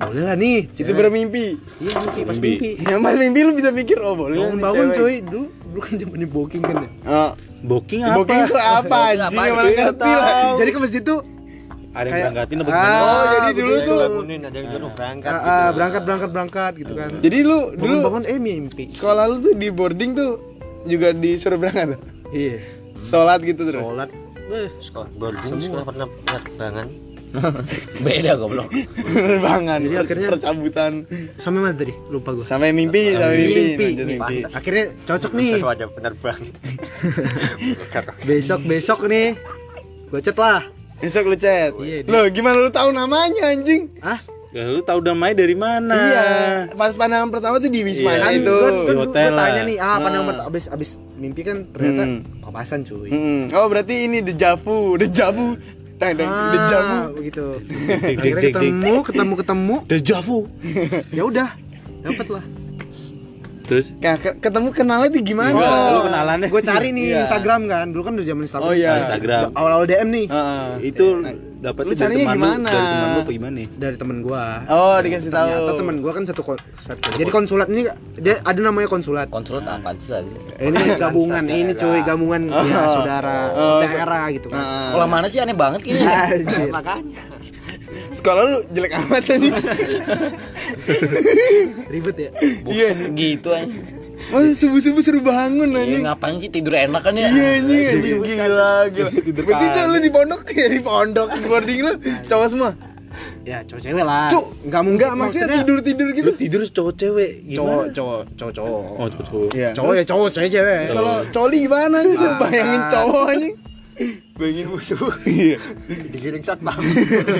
boleh 0.00 0.22
lah 0.24 0.34
nih 0.34 0.58
itu 0.70 0.92
bermimpi. 0.92 1.46
Iya 1.76 1.92
mimpi 1.94 2.20
pas 2.24 2.34
Mimpi. 2.34 2.50
mimpi. 2.50 2.70
Yang 2.82 3.00
pas 3.00 3.14
mimpi 3.14 3.40
lu 3.42 3.52
bisa 3.52 3.70
mikir 3.70 3.96
oh 4.00 4.14
boleh 4.14 4.36
bangun 4.38 4.58
bangun 4.58 4.86
cewek. 4.90 4.96
coy. 4.96 5.14
Dulu 5.22 5.46
dulu 5.62 5.78
kan 5.78 5.92
zamannya 5.94 6.28
booking 6.28 6.62
kan 6.62 6.74
ya. 6.74 6.88
Oh, 7.04 7.30
Booking 7.60 8.00
apa? 8.02 8.16
booking 8.16 8.40
tuh 8.46 8.56
apa? 8.56 8.98
Anjing 9.12 9.36
yang 9.38 9.54
mana 9.54 9.68
ngerti 9.70 10.10
lah. 10.10 10.34
Jadi 10.56 10.70
ke 10.70 10.78
masjid 10.78 11.02
tuh 11.04 11.20
Ada 11.90 12.06
yang 12.06 12.14
berangkatin 12.30 12.56
apa 12.56 12.70
Ah, 12.70 12.72
gimana? 12.72 13.02
Oh, 13.02 13.24
jadi 13.28 13.50
dulu 13.52 13.74
tuh 13.82 13.98
ada 14.22 14.56
yang 14.56 14.68
dulu 14.70 14.86
berangkat 14.94 15.30
Ah, 15.30 15.40
ah, 15.42 15.68
berangkat 15.70 16.02
berangkat 16.02 16.30
berangkat 16.30 16.72
gitu 16.78 16.92
kan. 16.94 17.08
Jadi 17.18 17.38
lu 17.42 17.58
dulu 17.74 17.94
bangun 18.00 18.22
eh 18.24 18.38
mimpi. 18.38 18.84
sekolah 18.88 19.24
lu 19.26 19.36
tuh 19.38 19.52
di 19.52 19.68
boarding 19.68 20.10
tuh 20.14 20.30
juga 20.86 21.12
disuruh 21.12 21.58
berangkat? 21.58 21.98
Iya. 22.30 22.62
Sholat 23.02 23.42
gitu 23.42 23.62
terus? 23.64 23.82
Sholat. 23.82 24.08
Eh 24.48 24.70
sekolah. 24.80 25.08
Boarding 25.12 25.44
sekolah. 25.60 25.84
pernah 25.84 26.06
penerbangan 26.24 26.86
Beda 28.04 28.34
goblok. 28.34 28.68
penerbangan. 28.96 29.78
Jadi 29.80 29.96
akhirnya- 29.96 30.30
percabutan. 30.30 30.92
Sampai 31.36 31.60
mana 31.60 31.72
tadi? 31.72 31.94
Lupa 32.06 32.30
gue 32.32 32.42
sampai 32.42 32.70
mimpi 32.70 33.12
sampai 33.12 33.38
mimpi 33.38 33.62
Mimpi. 33.70 33.84
lanjut 33.86 34.06
mimpi. 34.06 34.36
Akhirnya 34.46 34.84
cocok 35.04 35.32
nih. 35.32 35.52
Ada 35.60 35.86
penerbang 35.88 36.40
besok 38.26 38.60
besok 38.64 39.00
nih. 39.06 39.34
Gue 40.06 40.20
chat 40.20 40.36
lah. 40.36 40.66
Besok 40.98 41.24
lu 41.26 41.36
chat 41.36 41.72
Iya, 41.72 42.04
lo 42.04 42.28
gimana 42.28 42.56
lu 42.58 42.68
tahu 42.68 42.92
namanya 42.92 43.48
anjing? 43.48 43.88
Ah 44.00 44.20
Ya, 44.50 44.66
lu 44.66 44.82
tahu 44.82 44.98
namanya 45.00 45.38
dari 45.38 45.54
mana? 45.54 45.94
iya. 45.96 46.26
Pas 46.68 46.90
pandangan 46.92 47.30
pertama 47.30 47.56
tuh 47.56 47.70
di 47.70 47.80
wisma 47.80 48.12
Iya. 48.12 48.34
itu. 48.36 48.50
kan, 48.52 48.72
Di 48.84 48.94
hotel 48.98 49.30
gue 49.30 49.38
tanya 49.38 49.62
nih 49.64 49.76
ah 49.78 49.96
pandangan 49.96 50.26
pertama 50.26 50.46
abis 50.50 50.64
abis 50.66 50.90
mimpi 51.14 51.40
kan 51.40 51.70
ternyata 51.70 52.02
Hmm. 52.02 52.20
papasan 52.42 52.82
cuy. 52.82 53.08
Hmm. 53.08 53.42
oh 53.48 53.64
berarti 53.64 53.94
ini 54.04 54.18
dejavu 54.20 54.98
dejavu 54.98 55.54
dang 56.00 56.16
dang 56.16 56.30
ah, 56.32 56.52
dejavu 56.56 56.98
begitu 57.20 57.44
akhirnya 58.00 58.40
ketemu 58.48 58.94
ketemu 59.04 59.34
ketemu. 59.36 59.76
Dejavu. 59.84 60.38
ya 61.16 61.22
udah 61.28 61.48
dapat 62.00 62.26
lah 62.32 62.44
Terus? 63.70 63.86
Nah, 63.94 64.16
ke- 64.16 64.34
ketemu 64.36 64.68
kenalnya 64.70 65.08
tuh 65.08 65.22
gimana 65.22 65.54
Enggak, 65.54 65.78
lu 65.88 66.00
kenalannya. 66.04 66.48
gue 66.48 66.62
cari 66.64 66.88
nih 66.90 67.04
Iya. 67.06 67.18
Instagram 67.22 67.60
kan 67.64 67.86
dulu 67.88 68.02
kan 68.02 68.12
udah 68.12 68.26
zaman 68.26 68.42
Instagram 68.42 68.66
Oh, 68.66 68.74
iya. 68.74 68.92
Instagram. 68.98 69.42
awal 69.54 69.70
awal 69.72 69.86
DM 69.86 70.08
nih 70.10 70.26
Heeh. 70.26 70.68
Itu 70.84 71.06
dapat 71.60 71.82
Lu 71.82 71.92
dari 71.92 72.14
teman 72.16 72.34
lu, 72.34 72.36
gimana? 72.40 72.66
dari 72.66 72.82
teman 72.82 73.06
lu 73.06 73.20
apa 73.20 73.30
gimana? 73.30 73.56
dari 73.70 73.96
temen 73.96 74.16
gua 74.20 74.44
oh 74.66 74.96
dikasih 74.98 75.28
tahu 75.28 75.46
ternyata 75.46 75.72
temen 75.76 75.96
gua 76.00 76.10
kan 76.10 76.24
satu 76.24 76.42
satu- 76.74 77.14
jadi 77.14 77.30
konsulat 77.30 77.68
ini 77.68 77.82
dia 78.16 78.40
ada 78.40 78.58
namanya 78.58 78.88
konsulat 78.88 79.28
Konsulat 79.28 79.62
apaan 79.62 79.94
sih 79.96 80.10
lagi? 80.10 80.32
ini 80.58 80.96
gabungan 80.96 81.44
ini 81.44 81.72
cuy 81.72 82.00
gabungan 82.00 82.48
ya 82.48 82.64
saudara 82.90 83.38
Oh, 83.52 83.78
daerah 83.78 84.24
gitu 84.30 84.48
kan. 84.48 84.64
Sekolah 84.88 85.06
mana 85.06 85.26
sih 85.26 85.38
aneh 85.38 85.52
banget 85.52 85.80
gini? 85.82 86.00
Anjir. 86.26 86.68
makanya 86.70 87.22
sekolah 88.20 88.42
lu 88.44 88.58
jelek 88.68 88.92
amat 88.94 89.24
anjing 89.26 89.54
ribet 91.88 92.16
ya 92.18 92.30
iya 92.66 92.88
Gitu 93.10 93.48
aja. 93.48 93.66
oh 94.30 94.44
subuh 94.52 94.78
subuh 94.78 95.00
suruh 95.00 95.22
bangun 95.22 95.68
Iya 95.70 95.80
anjing 95.80 96.02
ngapain 96.04 96.36
sih 96.36 96.48
tidur 96.48 96.74
enak 96.74 97.00
kan 97.00 97.14
ya? 97.14 97.26
Iya 97.26 97.48
anjing 97.58 98.20
gila 98.20 98.72
gila. 98.86 99.10
Berarti 99.10 99.64
itu 99.66 99.80
lu 99.86 99.98
di 99.98 100.10
pondok 100.10 100.40
ya 100.50 100.66
di 100.66 100.78
pondok 100.78 101.28
di 101.32 101.40
boarding 101.42 101.78
lu 101.80 101.92
cowok 102.26 102.48
semua. 102.48 102.70
ya 103.42 103.58
cowok 103.62 103.80
cewek 103.82 104.04
lah 104.06 104.28
Cuk, 104.28 104.44
nggak 104.62 104.82
mungkin 104.82 105.00
Enggak 105.02 105.12
maksudnya 105.18 105.48
tidur 105.58 105.78
tidur 105.80 106.08
gitu. 106.12 106.26
Lu 106.26 106.34
tidur 106.36 106.60
cowok 106.62 106.92
cewek 106.94 107.30
cowok 107.48 107.80
gimana? 107.82 107.90
cowok 107.90 108.20
cowok 108.30 108.52
cowok 108.54 108.80
Oh, 108.94 109.06
cowok 109.08 109.24
cowok. 109.26 109.48
Iya. 109.50 109.68
cowok 109.72 109.92
ya 109.92 110.04
cowok 110.04 110.28
cewek 110.30 110.50
cewek 110.50 110.78
Kalau 110.90 111.14
coli 111.30 111.56
gimana 111.58 111.96
sih? 112.00 112.14
Coba 112.14 112.34
bayangin 112.38 112.80
cowok 112.88 113.24
anjing. 113.26 113.54
Bayangin 114.40 114.66
musuh. 114.66 114.96
Iya. 115.28 115.60
digiring 116.08 116.40
satpam 116.40 116.80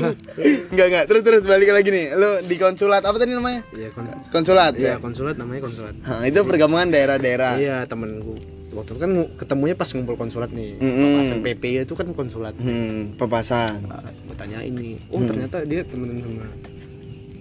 Enggak 0.70 0.86
enggak. 0.86 1.04
Terus 1.06 1.22
terus 1.22 1.42
balik 1.42 1.70
lagi 1.70 1.88
nih. 1.88 2.06
Lu 2.12 2.30
di 2.42 2.56
konsulat 2.56 3.00
apa 3.00 3.16
tadi 3.16 3.32
namanya? 3.32 3.64
iya 3.72 3.88
kon 3.88 4.04
Konsulat 4.28 4.76
iya 4.76 4.94
ya. 4.94 4.94
konsulat 4.98 5.34
namanya 5.34 5.60
konsulat 5.62 5.94
Nah, 5.98 6.22
itu 6.22 6.38
pergabungan 6.42 6.88
daerah-daerah. 6.88 7.56
iya 7.56 7.76
temen 7.84 8.20
gua 8.20 8.36
waktu 8.70 8.90
itu 8.92 9.00
kan 9.00 9.10
ketemunya 9.34 9.74
pas 9.74 9.90
ngumpul 9.90 10.14
konsulat 10.14 10.46
nih 10.48 10.78
Mm-mm. 10.78 11.18
papasan 11.18 11.38
PP 11.40 11.62
itu 11.82 11.94
kan 11.96 12.06
konsulat 12.12 12.54
Hmm, 12.54 13.16
papasan. 13.16 13.82
gue 13.82 14.36
tanya 14.36 14.60
ini 14.60 14.94
oh 15.08 15.18
ternyata 15.20 15.64
dia 15.64 15.82
temenan 15.82 16.22
sama 16.22 16.46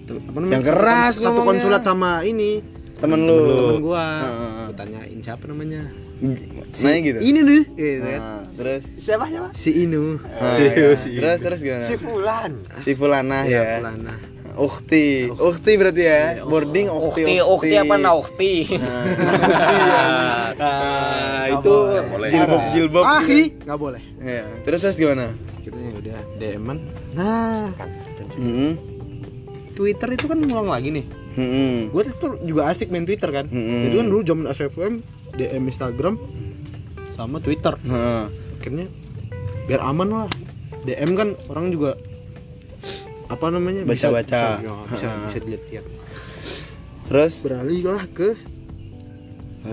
apa 0.09 0.37
namanya 0.39 0.49
Yang 0.49 0.63
satu 0.63 0.73
keras 0.73 1.13
satu 1.13 1.21
ngomongnya. 1.29 1.49
konsulat 1.51 1.81
sama 1.83 2.11
ini 2.23 2.65
Temen 2.97 3.19
lu. 3.21 3.37
temen 3.37 3.85
gua 3.85 4.05
Heeh. 4.17 4.65
gue 4.65 4.75
tanyain 4.75 5.19
siapa 5.19 5.43
namanya 5.45 5.81
Nanya 6.19 6.99
gitu. 7.01 7.17
ini 7.21 7.39
nih 7.39 7.61
gitu 7.71 7.99
kan 8.03 8.19
Nah, 8.19 8.43
terus 8.53 8.81
siapa 8.97 9.23
siapa 9.25 9.49
si 9.53 9.71
Inu 9.79 10.19
Nah, 10.19 10.53
Si- 10.53 10.67
ya. 10.67 10.87
si- 10.93 11.15
terus 11.15 11.37
terus 11.39 11.59
gimana? 11.59 11.85
si 11.85 11.95
Fulan 11.95 12.51
Si 12.79 12.91
Fulanah 12.93 13.43
ya 13.43 13.55
ya. 13.55 13.63
Fulana 13.77 14.13
Ukti, 14.51 15.31
ukti 15.31 15.71
berarti 15.73 16.03
ya. 16.03 16.43
Boarding 16.43 16.91
ukti. 16.91 17.23
Ukti, 17.23 17.35
ukti 17.39 17.75
apa 17.77 17.95
nah 17.95 18.11
ukti? 18.13 18.67
Ah, 20.59 21.47
itu 21.49 21.73
Jilbab 22.27 22.61
jilbab. 22.73 23.03
Ahi 23.05 23.41
nggak 23.57 23.79
boleh 23.79 24.01
Iya. 24.19 24.43
Terus 24.61 24.79
terus 24.81 24.95
gimana? 24.97 25.31
akhirnya 25.55 25.85
ya 25.85 25.95
udah 25.95 26.19
DM-an 26.35 26.77
nah 27.13 27.71
Hmm. 28.31 28.73
Twitter 29.73 30.09
itu 30.09 30.25
kan 30.25 30.37
ngulang 30.37 30.67
lagi 30.67 30.91
nih 30.91 31.05
Hmm. 31.31 31.87
gue 31.87 32.01
tuh 32.11 32.35
juga 32.41 32.67
asik 32.67 32.89
main 32.89 33.03
Twitter 33.03 33.29
kan 33.29 33.47
Mm-mm. 33.47 33.85
jadi 33.85 33.95
kan 33.97 34.07
dulu 34.07 34.21
zaman 34.23 34.45
SFM 34.49 34.93
DM 35.33 35.63
Instagram 35.65 36.15
sama 37.13 37.37
Twitter 37.37 37.75
Heeh. 37.79 38.23
akhirnya 38.55 38.87
biar 39.65 39.81
aman 39.83 40.09
lah 40.09 40.29
DM 40.81 41.11
kan 41.13 41.29
orang 41.47 41.69
juga 41.69 41.93
apa 43.27 43.45
namanya 43.49 43.85
bisa- 43.85 44.09
Baca-baca. 44.09 44.41
bisa, 44.57 44.63
ya, 44.63 44.73
bisa, 44.87 45.05
Ha. 45.05 45.21
bisa 45.27 45.37
dilihat 45.39 45.63
Terus 47.05 47.33
beralih 47.41 47.81
lah 47.85 48.03
ke 48.07 48.37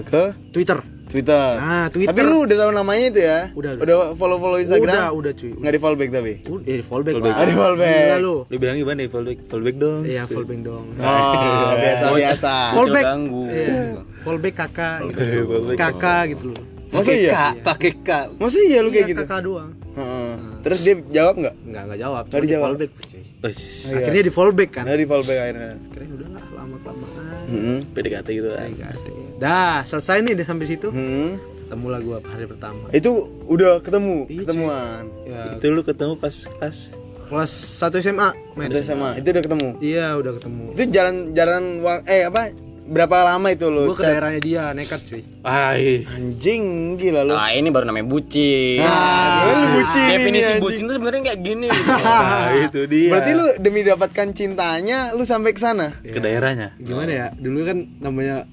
ke 0.03 0.23
Twitter 0.51 0.81
Twitter. 1.07 1.47
Nah, 1.55 1.87
Twitter. 1.87 2.11
Tapi 2.11 2.21
lu 2.23 2.37
udah 2.43 2.57
tahu 2.57 2.71
namanya 2.73 3.05
itu 3.07 3.21
ya? 3.21 3.39
Udah. 3.53 3.71
Udah 3.77 3.97
follow-follow 4.13 4.59
Instagram? 4.59 4.91
Udah, 4.91 5.09
udah 5.13 5.33
cuy. 5.33 5.53
Nggak 5.55 5.73
di 5.73 5.81
follow 5.81 5.97
back 5.97 6.11
tapi? 6.11 6.33
Udah, 6.45 6.65
ya, 6.67 6.83
fallback 6.83 7.15
Fallback. 7.15 7.23
lah. 7.25 7.37
Oh, 7.37 7.47
di 7.47 7.55
fallback. 7.55 7.95
Gila 7.97 8.17
lu. 8.19 8.35
Lu 8.45 8.57
bilang 8.57 8.77
gimana 8.77 8.97
nih 8.97 9.09
fallback? 9.09 9.39
Fallback 9.45 9.77
dong. 9.77 10.01
Iya, 10.03 10.23
fallback 10.27 10.61
dong. 10.61 10.85
Oh, 10.99 11.73
biasa-biasa. 11.75 12.55
Fallback. 12.73 13.05
ganggu. 13.07 13.43
Iya. 13.47 13.75
Fallback 14.21 14.55
kakak 14.57 14.97
gitu. 15.07 15.21
Fallback. 15.47 15.77
Kakak 15.79 16.23
gitu 16.33 16.47
loh. 16.51 16.63
Masa 16.87 17.13
iya? 17.13 17.51
pakai 17.61 17.93
K. 17.99 18.09
Masa 18.39 18.57
iya 18.59 18.79
lu 18.79 18.89
kayak 18.89 19.05
Iya, 19.05 19.11
gitu? 19.11 19.23
kakak 19.23 19.41
doang. 19.43 19.71
Heeh. 19.93 20.31
Terus 20.63 20.79
dia 20.81 20.95
jawab 21.13 21.35
nggak? 21.37 21.55
Enggak, 21.63 21.83
enggak 21.83 21.99
jawab. 21.99 22.23
Nggak 22.23 22.33
Cuma 22.33 22.41
di 22.41 22.47
dijawab. 22.47 22.65
fallback 22.65 22.91
cuy. 22.97 23.23
Wes, 23.43 23.59
Iya. 23.61 23.95
Akhirnya 23.97 24.23
di 24.23 24.33
fallback 24.33 24.71
kan. 24.73 24.85
Nah, 24.87 24.97
di 24.97 25.07
fallback 25.07 25.39
akhirnya. 25.41 25.71
Akhirnya 25.77 26.11
udahlah 26.15 26.45
lama-kelamaan. 26.53 27.45
Heeh. 27.47 27.79
PDKT 27.91 28.29
gitu 28.33 28.49
kan. 28.49 28.67
PDKT. 28.67 29.09
Dah, 29.37 29.85
selesai 29.85 30.25
nih 30.25 30.33
udah 30.35 30.47
sampai 30.47 30.67
situ. 30.67 30.89
Heeh. 30.89 31.37
Ketemulah 31.67 31.99
gua 31.99 32.19
hari 32.23 32.47
pertama. 32.47 32.87
Itu 32.91 33.27
udah 33.45 33.83
ketemu, 33.83 34.25
Iya, 34.27 34.41
ketemuan. 34.47 35.03
Ya, 35.27 35.43
Itu 35.59 35.67
lu 35.69 35.83
ketemu 35.83 36.15
pas 36.15 36.47
kelas 36.47 36.79
kelas 37.27 37.53
1 37.83 37.99
SMA. 38.01 38.29
Itu 38.57 38.79
sama, 38.81 39.19
itu 39.19 39.27
udah 39.27 39.43
ketemu. 39.43 39.69
Iya, 39.83 40.07
udah 40.15 40.33
ketemu. 40.39 40.65
Itu 40.73 40.83
jalan-jalan 40.89 41.63
eh 42.07 42.23
apa? 42.25 42.43
Berapa 42.87 43.27
lama 43.27 43.51
itu 43.51 43.67
lu? 43.67 43.91
Gua 43.91 43.99
ke 43.99 44.07
daerahnya 44.07 44.39
dia 44.39 44.65
nekat 44.71 45.03
cuy. 45.05 45.27
Ai. 45.43 46.07
Anjing 46.07 46.95
gila 46.95 47.27
lu. 47.27 47.35
Nah, 47.35 47.51
ini 47.51 47.67
baru 47.67 47.83
namanya 47.83 48.07
bucin. 48.07 48.79
Nah, 48.79 49.43
lu 49.59 49.67
bucin 49.75 50.01
ini, 50.01 50.13
Definisi 50.15 50.47
anjing. 50.47 50.63
bucin 50.63 50.83
itu 50.87 50.93
sebenarnya 50.95 51.23
kayak 51.27 51.41
gini. 51.43 51.67
gitu. 51.67 51.93
Nah, 51.99 52.47
itu 52.71 52.81
dia. 52.87 53.11
Berarti 53.11 53.31
lu 53.35 53.47
demi 53.59 53.81
dapatkan 53.83 54.27
cintanya 54.33 54.99
lu 55.13 55.27
sampai 55.27 55.51
ke 55.51 55.59
sana. 55.59 55.99
ke 55.99 56.15
daerahnya. 56.15 56.79
Gimana 56.79 57.11
ya? 57.11 57.27
Dulu 57.35 57.59
kan 57.67 57.79
namanya 57.99 58.47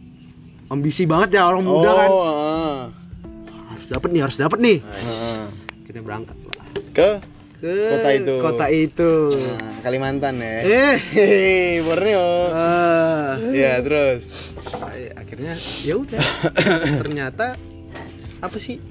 ambisi 0.68 1.04
banget 1.04 1.40
ya 1.40 1.48
orang 1.48 1.64
muda 1.64 1.92
kan. 1.92 2.10
Oh, 2.10 2.24
heeh. 2.24 2.80
Harus 3.72 3.86
dapat 3.90 4.10
nih, 4.12 4.22
harus 4.22 4.38
dapat 4.38 4.58
nih. 4.60 4.78
Heeh. 4.80 5.42
Akhirnya 5.84 6.04
berangkat 6.04 6.38
lah. 6.40 6.68
Ke 6.94 7.10
Ke 7.64 7.72
Kota 7.96 8.10
itu. 8.12 8.34
Kota 8.44 8.66
itu. 8.68 9.12
nah, 9.32 9.80
Kalimantan 9.80 10.36
ya. 10.40 10.68
Eh, 11.16 11.80
Borneo. 11.80 12.52
ah. 12.52 13.40
Ya, 13.56 13.80
terus. 13.80 14.28
Akhirnya 15.16 15.56
ya 15.82 15.96
udah. 15.96 16.20
Ternyata 17.04 17.56
apa 18.40 18.58
sih? 18.60 18.84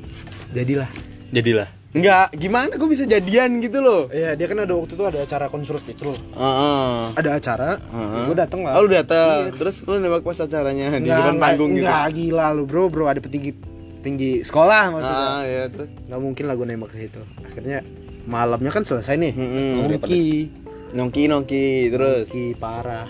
Jadilah. 0.52 0.88
Jadilah. 1.32 1.68
Enggak, 1.92 2.32
gimana 2.40 2.72
kok 2.72 2.88
bisa 2.88 3.04
jadian 3.04 3.60
gitu 3.60 3.84
loh? 3.84 4.08
Iya, 4.08 4.32
dia 4.32 4.48
kan 4.48 4.64
ada 4.64 4.72
waktu 4.72 4.96
itu 4.96 5.04
ada 5.04 5.18
acara 5.20 5.52
konsulat 5.52 5.84
itu 5.84 6.08
loh. 6.08 6.16
Heeh. 6.16 7.00
Ada 7.20 7.30
acara, 7.36 7.70
Heeh. 7.76 8.24
gue 8.32 8.36
dateng 8.36 8.64
lah. 8.64 8.80
Oh, 8.80 8.88
lu 8.88 8.96
datang. 8.96 9.52
Terus 9.52 9.84
lu 9.84 10.00
nembak 10.00 10.24
pas 10.24 10.40
acaranya 10.40 10.96
di 10.96 11.04
Nggak, 11.04 11.20
depan 11.20 11.36
panggung 11.36 11.70
gitu. 11.76 11.84
nggak, 11.84 12.04
gila 12.16 12.46
lu 12.56 12.64
bro, 12.64 12.88
bro 12.88 13.12
ada 13.12 13.20
petinggi 13.20 13.52
tinggi 14.00 14.40
sekolah 14.40 14.84
maksudnya. 14.88 15.20
Ah, 15.28 15.42
ya 15.44 15.62
terus. 15.68 15.88
Nggak 16.08 16.20
mungkin 16.24 16.44
lah 16.48 16.54
gue 16.56 16.66
nembak 16.66 16.88
ke 16.90 16.96
situ. 16.96 17.20
Akhirnya 17.44 17.78
malamnya 18.24 18.70
kan 18.72 18.82
selesai 18.88 19.14
nih. 19.20 19.32
Mm-mm. 19.36 19.70
Nongki, 19.92 20.24
Nongki 20.96 21.22
nongki 21.28 21.64
terus. 21.92 22.24
nongki 22.24 22.44
parah. 22.56 23.08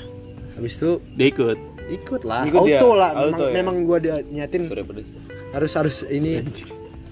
Habis 0.58 0.74
itu 0.76 0.90
Dia 1.14 1.26
ikut. 1.30 1.58
ikut 1.86 2.22
lah, 2.26 2.46
Ikut 2.50 2.58
auto 2.58 2.66
dia? 2.66 2.98
lah. 2.98 3.10
Auto 3.14 3.30
memang, 3.30 3.38
ya? 3.46 3.52
memang 3.54 3.76
gue 3.86 3.98
dia 4.00 4.16
nyatin 4.26 4.62
Sorry, 4.66 4.82
harus 5.54 5.72
harus 5.78 5.96
ini. 6.10 6.42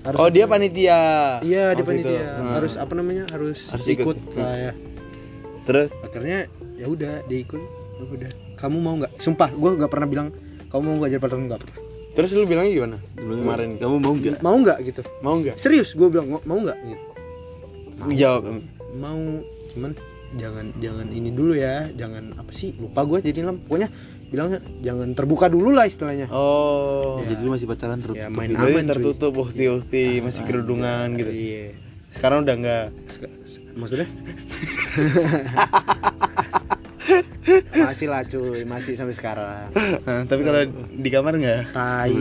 Harus 0.01 0.17
Oh, 0.17 0.29
dia 0.29 0.45
panitia. 0.45 1.01
Iya 1.41 1.65
di 1.71 1.81
waktu 1.81 1.93
itu. 1.95 2.09
panitia. 2.09 2.25
Hmm. 2.33 2.53
Harus 2.55 2.73
apa 2.75 2.93
namanya? 2.95 3.25
Harus, 3.29 3.69
Harus 3.69 3.87
ikut, 3.87 4.17
ikut. 4.17 4.17
lah 4.35 4.57
ya. 4.57 4.73
Terus 5.63 5.89
Akhirnya 6.01 6.39
ya 6.75 6.87
udah 6.87 7.15
dia 7.23 7.39
ikut. 7.39 7.61
Ya 7.95 8.05
udah. 8.07 8.31
Kamu 8.57 8.77
mau 8.79 8.95
nggak? 8.97 9.13
Sumpah, 9.17 9.51
gue 9.51 9.71
nggak 9.75 9.89
pernah 9.89 10.09
bilang 10.09 10.29
kamu 10.67 10.83
mau 10.83 10.95
nggak 10.97 11.11
jadi 11.11 11.21
partner 11.21 11.41
nggak 11.47 11.63
pernah. 11.63 11.79
terus 12.11 12.31
lu 12.33 12.43
bilangnya 12.43 12.73
gimana? 12.75 12.97
Kemarin 13.15 13.71
Kamu 13.77 13.97
mau 13.97 14.13
nggak? 14.13 14.39
Mau 14.41 14.57
nggak 14.57 14.79
gitu? 14.83 15.01
mau 15.21 15.35
nggak? 15.37 15.55
Serius, 15.55 15.95
gue 15.95 16.09
bilang 16.09 16.27
"Mau- 16.29 16.45
mau 16.45 16.59
nggak? 16.59 16.79
Gitu. 16.83 17.05
Jawab. 18.17 18.43
Mau, 18.93 19.21
cuman 19.71 19.93
jangan 20.33 20.67
jangan 20.77 21.07
ini 21.09 21.31
dulu 21.31 21.55
ya, 21.55 21.87
jangan 21.93 22.35
apa 22.35 22.51
sih? 22.51 22.75
Lupa 22.75 23.05
gue 23.05 23.23
jadi 23.23 23.45
lam. 23.45 23.61
Pokoknya 23.61 23.93
bilangnya 24.31 24.63
jangan 24.81 25.11
terbuka 25.13 25.51
dulu 25.51 25.75
lah 25.75 25.85
istilahnya. 25.85 26.31
Oh. 26.31 27.19
Jadi 27.21 27.43
lu 27.43 27.51
masih 27.51 27.67
pacaran 27.67 27.99
terus. 27.99 28.15
Ya 28.15 28.31
main 28.31 28.55
Jadi 28.55 28.63
aman 28.63 28.87
tertutup 28.87 29.35
uhti-uhti, 29.37 30.23
masih 30.23 30.43
kerudungan 30.47 31.19
gitu. 31.19 31.31
Iya. 31.31 31.75
Sekarang 32.11 32.47
udah 32.47 32.55
enggak. 32.55 32.87
Maksudnya? 33.75 34.07
masih 37.81 38.07
lah 38.07 38.23
cuy, 38.23 38.63
masih 38.63 38.95
sampai 38.95 39.15
sekarang. 39.15 39.67
Hah, 40.07 40.23
tapi 40.27 40.43
kalau 40.47 40.63
di 40.91 41.11
kamar 41.11 41.35
enggak? 41.35 41.75
Tai. 41.75 42.15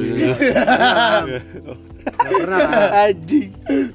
Gak 2.09 2.31
pernah 2.33 2.57
lah. 2.57 2.89
Anjing. 3.05 3.49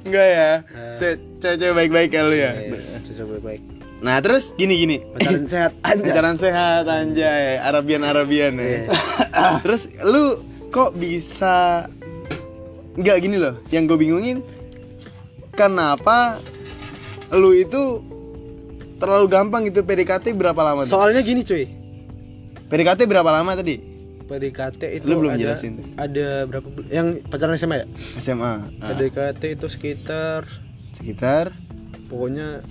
Enggak 0.06 0.28
ya. 0.28 0.50
Ce- 0.96 1.20
Cewek-cewek 1.42 1.74
baik-baik 1.76 2.10
ya 2.10 2.22
lu 2.22 2.32
ya. 2.32 2.52
Iya, 2.56 2.98
Cocok 3.04 3.26
baik-baik. 3.36 3.62
Nah, 4.04 4.20
terus 4.20 4.52
gini-gini. 4.52 5.00
Pacaran 5.16 5.48
sehat 5.48 5.72
aja. 5.88 6.02
Pacaran 6.04 6.36
sehat 6.36 6.84
anjay, 6.84 7.56
Arabian-Arabian 7.56 8.52
ya. 8.54 8.92
terus 9.64 9.88
lu 10.04 10.44
kok 10.68 10.92
bisa 10.92 11.88
Enggak 12.94 13.26
gini 13.26 13.40
loh, 13.40 13.58
yang 13.72 13.90
gue 13.90 13.98
bingungin 13.98 14.38
kenapa 15.50 16.38
lu 17.32 17.50
itu 17.50 17.98
terlalu 18.98 19.26
gampang 19.26 19.66
gitu 19.66 19.82
PDKT 19.82 20.30
berapa 20.30 20.60
lama 20.62 20.86
tuh? 20.86 20.94
Soalnya 20.94 21.18
gini 21.18 21.42
cuy. 21.42 21.66
PDKT 22.64 23.10
berapa 23.10 23.26
lama 23.26 23.58
tadi? 23.58 23.82
PDKT 24.24 24.82
itu 24.94 25.06
Lu 25.10 25.20
belum 25.20 25.34
ada, 25.34 25.42
jelasin 25.42 25.70
tuh. 25.74 25.86
ada 25.98 26.46
berapa 26.46 26.68
yang 26.86 27.18
pacaran 27.26 27.58
SMA 27.58 27.82
ya? 27.82 27.86
SMA. 28.22 28.52
PDKT 28.78 29.42
itu 29.58 29.66
sekitar 29.66 30.46
Sekitar 30.94 31.50
pokoknya 32.06 32.62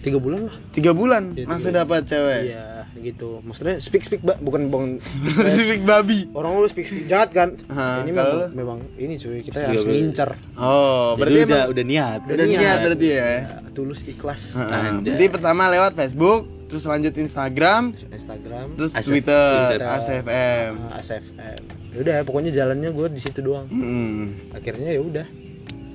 tiga 0.00 0.16
bulan 0.16 0.40
lah. 0.46 0.54
tiga 0.70 0.90
bulan 0.90 1.22
Iya, 1.32 1.44
langsung 1.46 1.72
dapat 1.72 2.04
cewek. 2.04 2.42
Iya 2.48 2.66
gitu. 2.92 3.40
Maksudnya 3.40 3.78
speak 3.78 4.02
speak 4.02 4.20
ba- 4.20 4.36
bukan 4.36 4.66
bukan 4.66 5.00
Spesifik 5.32 5.84
babi. 5.84 6.28
orang 6.32 6.52
lu 6.54 6.66
speak 6.66 6.84
speak 6.84 7.06
jahat 7.06 7.30
kan? 7.30 7.56
Hah, 7.66 8.02
ini 8.02 8.12
kalau 8.12 8.50
memang, 8.50 8.78
memang 8.82 8.98
ini 8.98 9.14
cuy 9.14 9.40
kita 9.40 9.56
harus 9.62 9.86
ngincar. 9.86 10.36
Oh, 10.52 11.14
Berarti 11.14 11.16
berarti 11.16 11.40
udah 11.46 11.56
emang 11.56 11.70
udah 11.70 11.84
niat. 11.86 12.20
udah 12.26 12.46
niat 12.46 12.78
berarti 12.82 13.08
ya. 13.08 13.16
Ya, 13.16 13.34
tulus 13.70 14.00
ikhlas. 14.02 14.52
Berarti 14.98 15.26
pertama 15.28 15.70
lewat 15.70 15.92
Facebook, 15.94 16.40
terus 16.66 16.84
lanjut 16.84 17.14
Instagram, 17.14 17.82
Instagram, 18.06 18.66
terus 18.74 18.92
ASF. 18.92 19.06
Twitter, 19.06 19.48
Twitter. 19.70 19.86
ASFM. 19.86 20.72
ASFM. 20.90 21.60
Ya 21.90 21.96
Udah 21.96 22.16
pokoknya 22.22 22.50
jalannya 22.52 22.90
gue 22.90 23.06
di 23.08 23.20
situ 23.22 23.40
doang. 23.40 23.64
Hmm, 23.66 24.50
Akhirnya 24.50 24.90
ya 24.90 25.00
udah. 25.00 25.26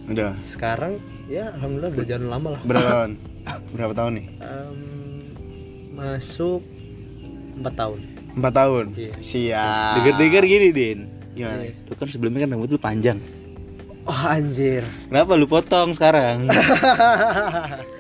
udah. 0.08 0.32
Sekarang 0.42 0.98
ya 1.28 1.54
alhamdulillah 1.54 1.92
udah 1.92 2.06
jalan 2.08 2.28
lama 2.30 2.50
lah. 2.52 2.62
Berapa? 2.64 2.94
Berapa 3.74 3.94
tahun 3.94 4.12
nih? 4.22 4.28
Em, 4.42 4.80
masuk 5.94 6.62
empat 7.56 7.74
tahun. 7.78 8.00
Empat 8.36 8.54
tahun. 8.54 8.86
Iya. 8.96 9.14
Siap. 9.22 9.94
Dengar-dengar 10.02 10.44
gini, 10.44 10.68
Din. 10.76 11.00
Gimana? 11.36 11.64
Lu 11.88 11.94
kan 11.96 12.08
sebelumnya 12.08 12.48
kan 12.48 12.56
rambut 12.56 12.72
lu 12.72 12.80
panjang. 12.80 13.20
Oh 14.06 14.22
anjir. 14.30 14.86
Kenapa 15.10 15.34
lu 15.34 15.50
potong 15.50 15.92
sekarang? 15.92 16.46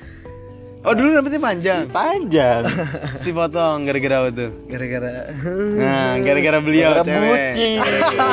Oh 0.85 0.93
dulu 0.93 1.09
rambutnya 1.11 1.41
panjang. 1.41 1.89
panjang. 1.89 2.61
Si 3.23 3.29
potong 3.29 3.83
gara-gara 3.83 4.15
apa 4.19 4.29
tuh? 4.29 4.49
Gara-gara 4.65 5.33
Nah, 5.73 6.21
gara-gara 6.21 6.57
beliau 6.59 6.93
Gara-gara 6.93 7.09
cewek. 7.09 7.33
bucin. 7.49 7.77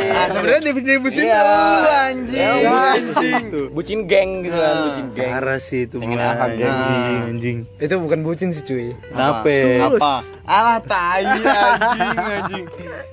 Nah, 0.04 0.26
sebenarnya 0.32 0.60
definisi 0.62 0.98
bucin 0.98 1.24
Iya. 1.24 1.40
lu 1.40 1.56
anjing. 1.88 2.36
Ya, 2.36 2.72
anjing. 2.92 3.44
Bucin 3.72 3.98
geng 4.04 4.30
gitu 4.42 4.52
kan, 4.54 4.74
bucin 4.84 5.06
geng. 5.12 5.30
Parah 5.30 5.58
sih 5.58 5.80
itu 5.82 5.96
Pengen 5.96 6.12
mah, 6.14 6.28
apa, 6.30 6.46
geng? 6.50 6.68
anjing, 6.68 7.20
anjing. 7.26 7.58
itu 7.78 7.94
bukan 7.96 8.20
bucin 8.20 8.48
sih 8.50 8.60
cuy. 8.60 8.92
Kenapa? 9.02 9.56
Apa? 9.88 10.12
Alah 10.44 10.78
tai 10.82 11.24
anjing 11.24 12.16
anjing. 12.20 12.64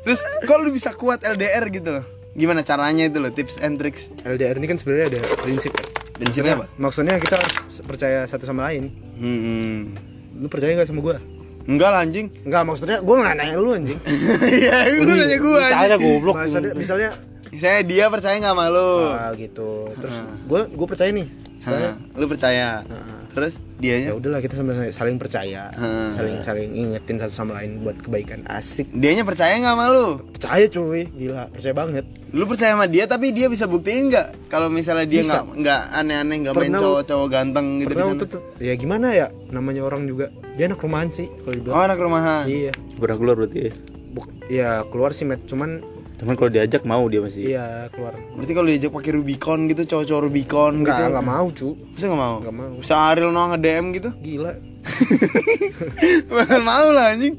Terus 0.02 0.20
kok 0.42 0.58
lu 0.58 0.70
bisa 0.70 0.92
kuat 0.92 1.24
LDR 1.24 1.64
gitu 1.70 1.90
loh? 1.94 2.04
Gimana 2.32 2.60
caranya 2.62 3.04
itu 3.04 3.18
loh, 3.18 3.32
tips 3.32 3.56
and 3.58 3.76
tricks? 3.76 4.12
LDR 4.22 4.56
ini 4.56 4.68
kan 4.68 4.76
sebenarnya 4.76 5.16
ada 5.16 5.22
prinsip 5.40 5.72
kan. 5.72 5.88
Prinsipnya 6.20 6.54
apa? 6.60 6.66
Maksudnya 6.76 7.16
kita 7.18 7.40
harus 7.40 7.80
percaya 7.80 8.28
satu 8.28 8.44
sama 8.44 8.68
lain. 8.68 8.92
Hmm. 9.16 9.96
Lu 10.36 10.52
percaya 10.52 10.76
gak 10.76 10.92
sama 10.92 11.00
gua? 11.00 11.18
Enggak 11.64 11.90
lah 11.96 12.02
anjing. 12.04 12.28
Enggak, 12.44 12.64
maksudnya 12.68 12.98
gua 13.00 13.16
nggak 13.24 13.36
nanya 13.40 13.56
lu 13.56 13.72
anjing. 13.72 14.00
Iya, 14.60 14.76
lu 15.00 15.12
nanya 15.16 15.38
anjing. 15.40 15.80
aja 15.80 15.96
goblok. 15.96 16.36
Misalnya, 16.44 16.74
misalnya 16.76 17.10
Saya 17.50 17.82
dia 17.82 18.06
percaya 18.14 18.36
nggak 18.38 18.54
sama 18.54 18.66
lu? 18.70 18.94
ah, 19.10 19.32
gitu. 19.34 19.90
Terus 19.96 20.16
gua 20.46 20.62
gua 20.70 20.88
percaya 20.92 21.10
nih. 21.10 21.28
Misalnya, 21.60 21.92
Hah, 21.96 22.20
lu 22.20 22.26
percaya. 22.28 22.68
Heeh. 22.84 23.19
Terus 23.30 23.62
ya 23.78 23.96
dianya? 23.96 24.12
udahlah 24.12 24.40
kita 24.40 24.54
sama 24.54 24.74
saling 24.90 25.16
percaya, 25.16 25.70
Hmm. 25.72 26.12
saling 26.14 26.36
saling 26.42 26.70
ingetin 26.72 27.16
satu 27.16 27.32
sama 27.32 27.56
lain 27.56 27.80
buat 27.80 27.96
kebaikan. 27.98 28.42
Asik. 28.44 28.90
Dianya 28.90 29.22
percaya 29.22 29.54
nggak 29.56 29.70
sama 29.72 29.86
lu? 29.88 30.08
Percaya 30.30 30.66
cuy, 30.66 31.02
gila, 31.08 31.44
percaya 31.48 31.74
banget. 31.74 32.06
Lu 32.30 32.44
percaya 32.44 32.74
sama 32.74 32.86
dia 32.86 33.06
tapi 33.06 33.30
dia 33.30 33.46
bisa 33.46 33.66
buktiin 33.66 34.10
nggak 34.10 34.48
kalau 34.48 34.68
misalnya 34.68 35.06
dia 35.06 35.22
nggak 35.22 35.46
nggak 35.56 35.82
aneh-aneh 35.94 36.36
nggak 36.42 36.56
main 36.56 36.74
cowok-cowok 36.74 37.28
ganteng 37.28 37.68
gitu 37.78 37.86
di 37.86 37.86
Pernah 37.88 38.02
sana? 38.04 38.12
waktu 38.12 38.26
itu 38.26 38.40
ya 38.60 38.74
gimana 38.76 39.08
ya 39.12 39.28
namanya 39.50 39.82
orang 39.84 40.02
juga 40.04 40.26
dia 40.54 40.66
anak 40.66 40.80
rumahan 40.80 41.10
sih 41.10 41.28
kalau 41.38 41.46
Oh 41.46 41.54
dibilang. 41.56 41.86
anak 41.86 41.98
rumahan. 41.98 42.44
Iya. 42.46 42.72
Keluar 42.98 43.36
berarti 43.36 43.60
ya? 43.62 43.72
Buk, 44.10 44.26
ya 44.46 44.70
keluar 44.90 45.14
sih 45.14 45.24
met 45.24 45.46
cuman 45.46 45.86
Cuman 46.20 46.36
kalau 46.36 46.50
diajak 46.50 46.84
mau 46.84 47.08
dia 47.08 47.20
masih. 47.20 47.42
iya 47.48 47.88
keluar 47.90 48.12
Berarti 48.36 48.52
kalau 48.52 48.68
diajak 48.68 48.92
pakai 48.92 49.12
Rubicon 49.14 49.60
gitu, 49.66 49.82
cowok-cowok 49.86 50.22
Rubicon 50.22 50.72
enggak 50.78 50.94
gitu. 50.94 51.08
enggak 51.10 51.26
mau 51.26 51.46
cu 51.50 51.70
Bisa 51.90 52.06
nggak 52.06 52.20
mau? 52.20 52.36
Nggak 52.40 52.56
mau. 52.56 52.72
Bisa 52.78 52.94
Ariel 53.06 53.32
Noah 53.32 53.48
nge-DM 53.52 53.86
gitu? 53.94 54.10
gila 54.20 54.52
Bakal 56.30 56.62
mau 56.62 56.88
lah 56.90 57.14
anjing. 57.14 57.36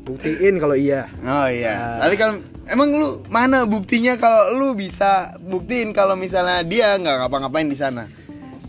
buktiin 0.00 0.56
kalau 0.56 0.72
iya 0.72 1.12
Oh 1.20 1.46
iya. 1.46 2.00
Tapi 2.00 2.16
kalau 2.16 2.40
emang 2.66 2.88
lu 2.90 3.08
mana 3.26 3.64
buktinya 3.64 4.16
kalau 4.16 4.52
lu 4.54 4.68
bisa 4.72 5.36
buktiin 5.38 5.92
kalau 5.92 6.16
misalnya 6.16 6.64
dia 6.64 6.96
nggak 6.96 7.16
ngapa-ngapain 7.20 7.64
di 7.64 7.76
sana? 7.76 8.08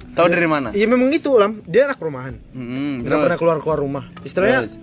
Tahu 0.10 0.28
dari 0.28 0.44
mana? 0.46 0.70
iya 0.70 0.84
memang 0.84 1.08
itu 1.10 1.32
lam 1.34 1.64
dia 1.64 1.88
anak 1.88 1.96
rumahan 1.98 2.36
Hmm, 2.52 3.00
nggak 3.00 3.16
pernah 3.22 3.38
keluar 3.40 3.58
keluar 3.58 3.80
rumah 3.80 4.04
istilahnya 4.22 4.68
Terus. 4.68 4.76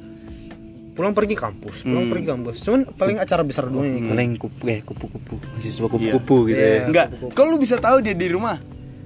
Pulang 0.97 1.13
pergi 1.13 1.37
kampus 1.37 1.85
pulang 1.85 2.03
Hmm. 2.03 2.11
pergi 2.11 2.27
kampus 2.27 2.57
cuman 2.59 2.81
paling 2.91 3.17
acara 3.17 3.43
besar 3.43 3.69
doang 3.69 3.85
ya. 3.85 4.01
Paling 4.09 4.31
kupu 4.35 4.65
eh 4.65 4.81
kupu-kupu. 4.81 5.37
Mahasiswa 5.37 5.87
kupu-kupu 5.87 6.37
gitu 6.47 6.57
Iya. 6.59 6.73
ya. 6.73 6.85
Enggak. 6.87 7.07
Kok 7.31 7.45
lu 7.45 7.57
bisa 7.57 7.77
tahu 7.77 8.01
dia 8.01 8.13
di 8.13 8.27
rumah? 8.27 8.57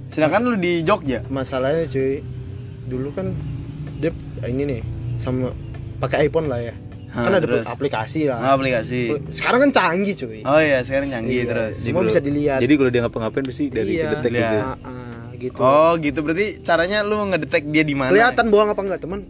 Sedangkan 0.08 0.42
lu 0.44 0.54
di 0.54 0.80
Jogja. 0.80 1.26
masalahnya 1.26 1.84
cuy 1.84 2.22
dulu 2.84 3.10
kan 3.10 3.34
dia 3.96 4.10
ini 4.44 4.62
nih 4.64 4.80
sama 5.16 5.50
pakai 5.98 6.26
iPhone 6.26 6.46
lah 6.46 6.58
ya 6.60 6.74
Hah, 7.08 7.22
kan 7.22 7.32
ada 7.32 7.42
terus? 7.44 7.62
aplikasi 7.64 8.26
lah 8.26 8.38
Oh, 8.40 8.50
aplikasi. 8.56 9.10
sekarang 9.28 9.60
kan 9.60 9.70
canggih 9.72 10.14
cuy 10.16 10.40
Oh 10.42 10.58
iya, 10.58 10.80
sekarang 10.80 11.06
canggih 11.08 11.36
Iya, 11.36 11.44
terus. 11.44 11.72
Semua 11.76 12.00
kalau- 12.00 12.08
bisa 12.08 12.20
dilihat 12.20 12.58
Jadi 12.58 12.72
kalau 12.72 12.88
dia 12.88 13.00
ngapa-ngapain 13.00 13.44
pasti 13.44 13.64
dari 13.66 13.92
Iya. 13.92 14.14
kedetek 14.14 14.30
Lihat. 14.32 14.46
gitu. 14.46 14.58
Ah, 14.60 14.76
ah, 14.80 15.26
gitu 15.32 15.54
Oh, 15.56 15.92
gitu 15.96 16.18
berarti 16.20 16.46
caranya 16.60 16.98
lu 17.00 17.18
ngedetek 17.24 17.62
dia 17.66 17.82
di 17.82 17.94
mana? 17.94 18.10
kelihatan 18.10 18.44
bohong 18.48 18.70
apa 18.70 18.80
enggak 18.80 19.00
teman 19.00 19.20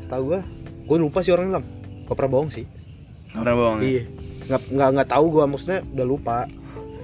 setahu 0.00 0.22
gua 0.28 0.40
gue 0.82 0.96
lupa 0.98 1.18
sih 1.20 1.30
orang 1.30 1.48
lam 1.50 1.64
gak 2.04 2.14
pernah 2.14 2.32
bohong 2.32 2.50
sih 2.50 2.66
Nggak 3.28 3.40
pernah 3.40 3.56
bohong. 3.56 3.78
ya? 3.78 3.86
iya 3.88 4.02
nggak 4.42 4.60
nggak 4.68 4.88
nggak 4.92 5.08
tahu 5.08 5.24
gua 5.30 5.44
maksudnya 5.46 5.80
udah 5.88 6.06
lupa 6.06 6.38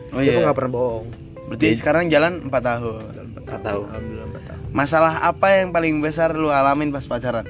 Oh 0.09 0.19
dia 0.19 0.31
tuh 0.31 0.35
iya. 0.35 0.45
nggak 0.45 0.57
pernah 0.57 0.73
bohong 0.73 1.07
Berarti 1.49 1.67
sekarang 1.75 2.05
jalan 2.09 2.33
4 2.45 2.53
tahun. 2.53 3.05
Nggak 3.41 3.65
alhamdulillah 3.65 4.27
empat 4.27 4.43
tahun 4.45 4.61
Masalah 4.71 5.15
apa 5.23 5.47
yang 5.55 5.69
paling 5.71 5.95
besar 5.99 6.29
lu 6.33 6.49
alamin 6.49 6.89
pas 6.89 7.01
pacaran? 7.03 7.49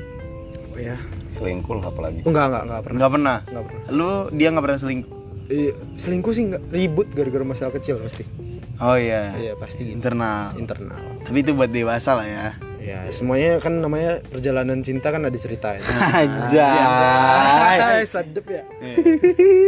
oh, 0.69 0.79
ya 0.79 0.95
Selingkuh 1.29 1.79
apalagi. 1.81 2.23
enggak 2.23 2.45
enggak 2.47 2.63
enggak 2.63 2.81
pernah 2.81 2.95
Enggak 2.95 3.11
pernah. 3.11 3.37
enggak 3.43 3.65
pernah 3.65 3.83
Lu 3.91 4.11
dia 4.31 4.49
nggak 4.49 4.65
pernah 4.65 4.79
selingkuh. 4.79 5.13
Iya, 5.49 5.73
selingkuh 5.97 6.33
sih 6.33 6.43
enggak 6.45 6.63
ribut 6.69 7.07
gara-gara 7.11 7.45
masalah 7.45 7.73
kecil 7.73 7.99
pasti 7.99 8.23
Oh 8.79 8.95
iya. 8.95 9.35
iya 9.35 9.53
pasti 9.55 9.83
gitu 9.83 9.97
Internal. 9.97 10.55
internal 10.55 10.99
Tapi 11.21 11.39
itu 11.41 11.51
buat 11.51 11.67
dewasa 11.69 12.15
lah 12.15 12.27
ya. 12.27 12.47
Ya 12.89 13.05
semuanya 13.11 13.59
kan 13.59 13.75
namanya 13.77 14.25
perjalanan 14.25 14.81
cinta 14.81 15.09
kan 15.09 15.21
ada 15.21 15.37
ceritanya 15.37 15.85
Anjay. 16.25 18.03
sadep 18.05 18.47
ya 18.47 18.65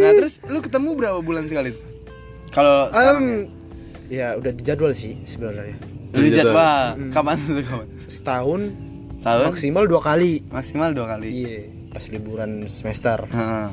Nah, 0.01 0.12
terus 0.16 0.41
lu 0.45 0.59
ketemu 0.59 0.89
berapa 0.95 1.21
bulan 1.21 1.45
sekali? 1.45 1.71
Kalau 2.49 2.89
sekarang 2.89 3.21
ya? 3.21 3.29
Em, 3.29 3.43
ya 4.09 4.29
udah 4.35 4.51
dijadwal 4.51 4.93
sih 4.93 5.21
sebenarnya 5.23 5.77
Lu 6.11 6.18
di 6.21 6.33
jadwal. 6.33 6.97
Hmm. 6.97 7.12
Kapan 7.12 7.37
tuh 7.39 7.62
kapan? 7.62 7.87
setahun 8.07 8.61
Tahun? 9.21 9.45
maksimal 9.47 9.85
dua 9.85 10.01
kali 10.01 10.41
Maksimal 10.49 10.91
dua 10.91 11.07
kali. 11.11 11.29
iya 11.29 11.61
pas 11.91 12.03
liburan 12.07 12.64
semester 12.66 13.27
Heeh. 13.27 13.68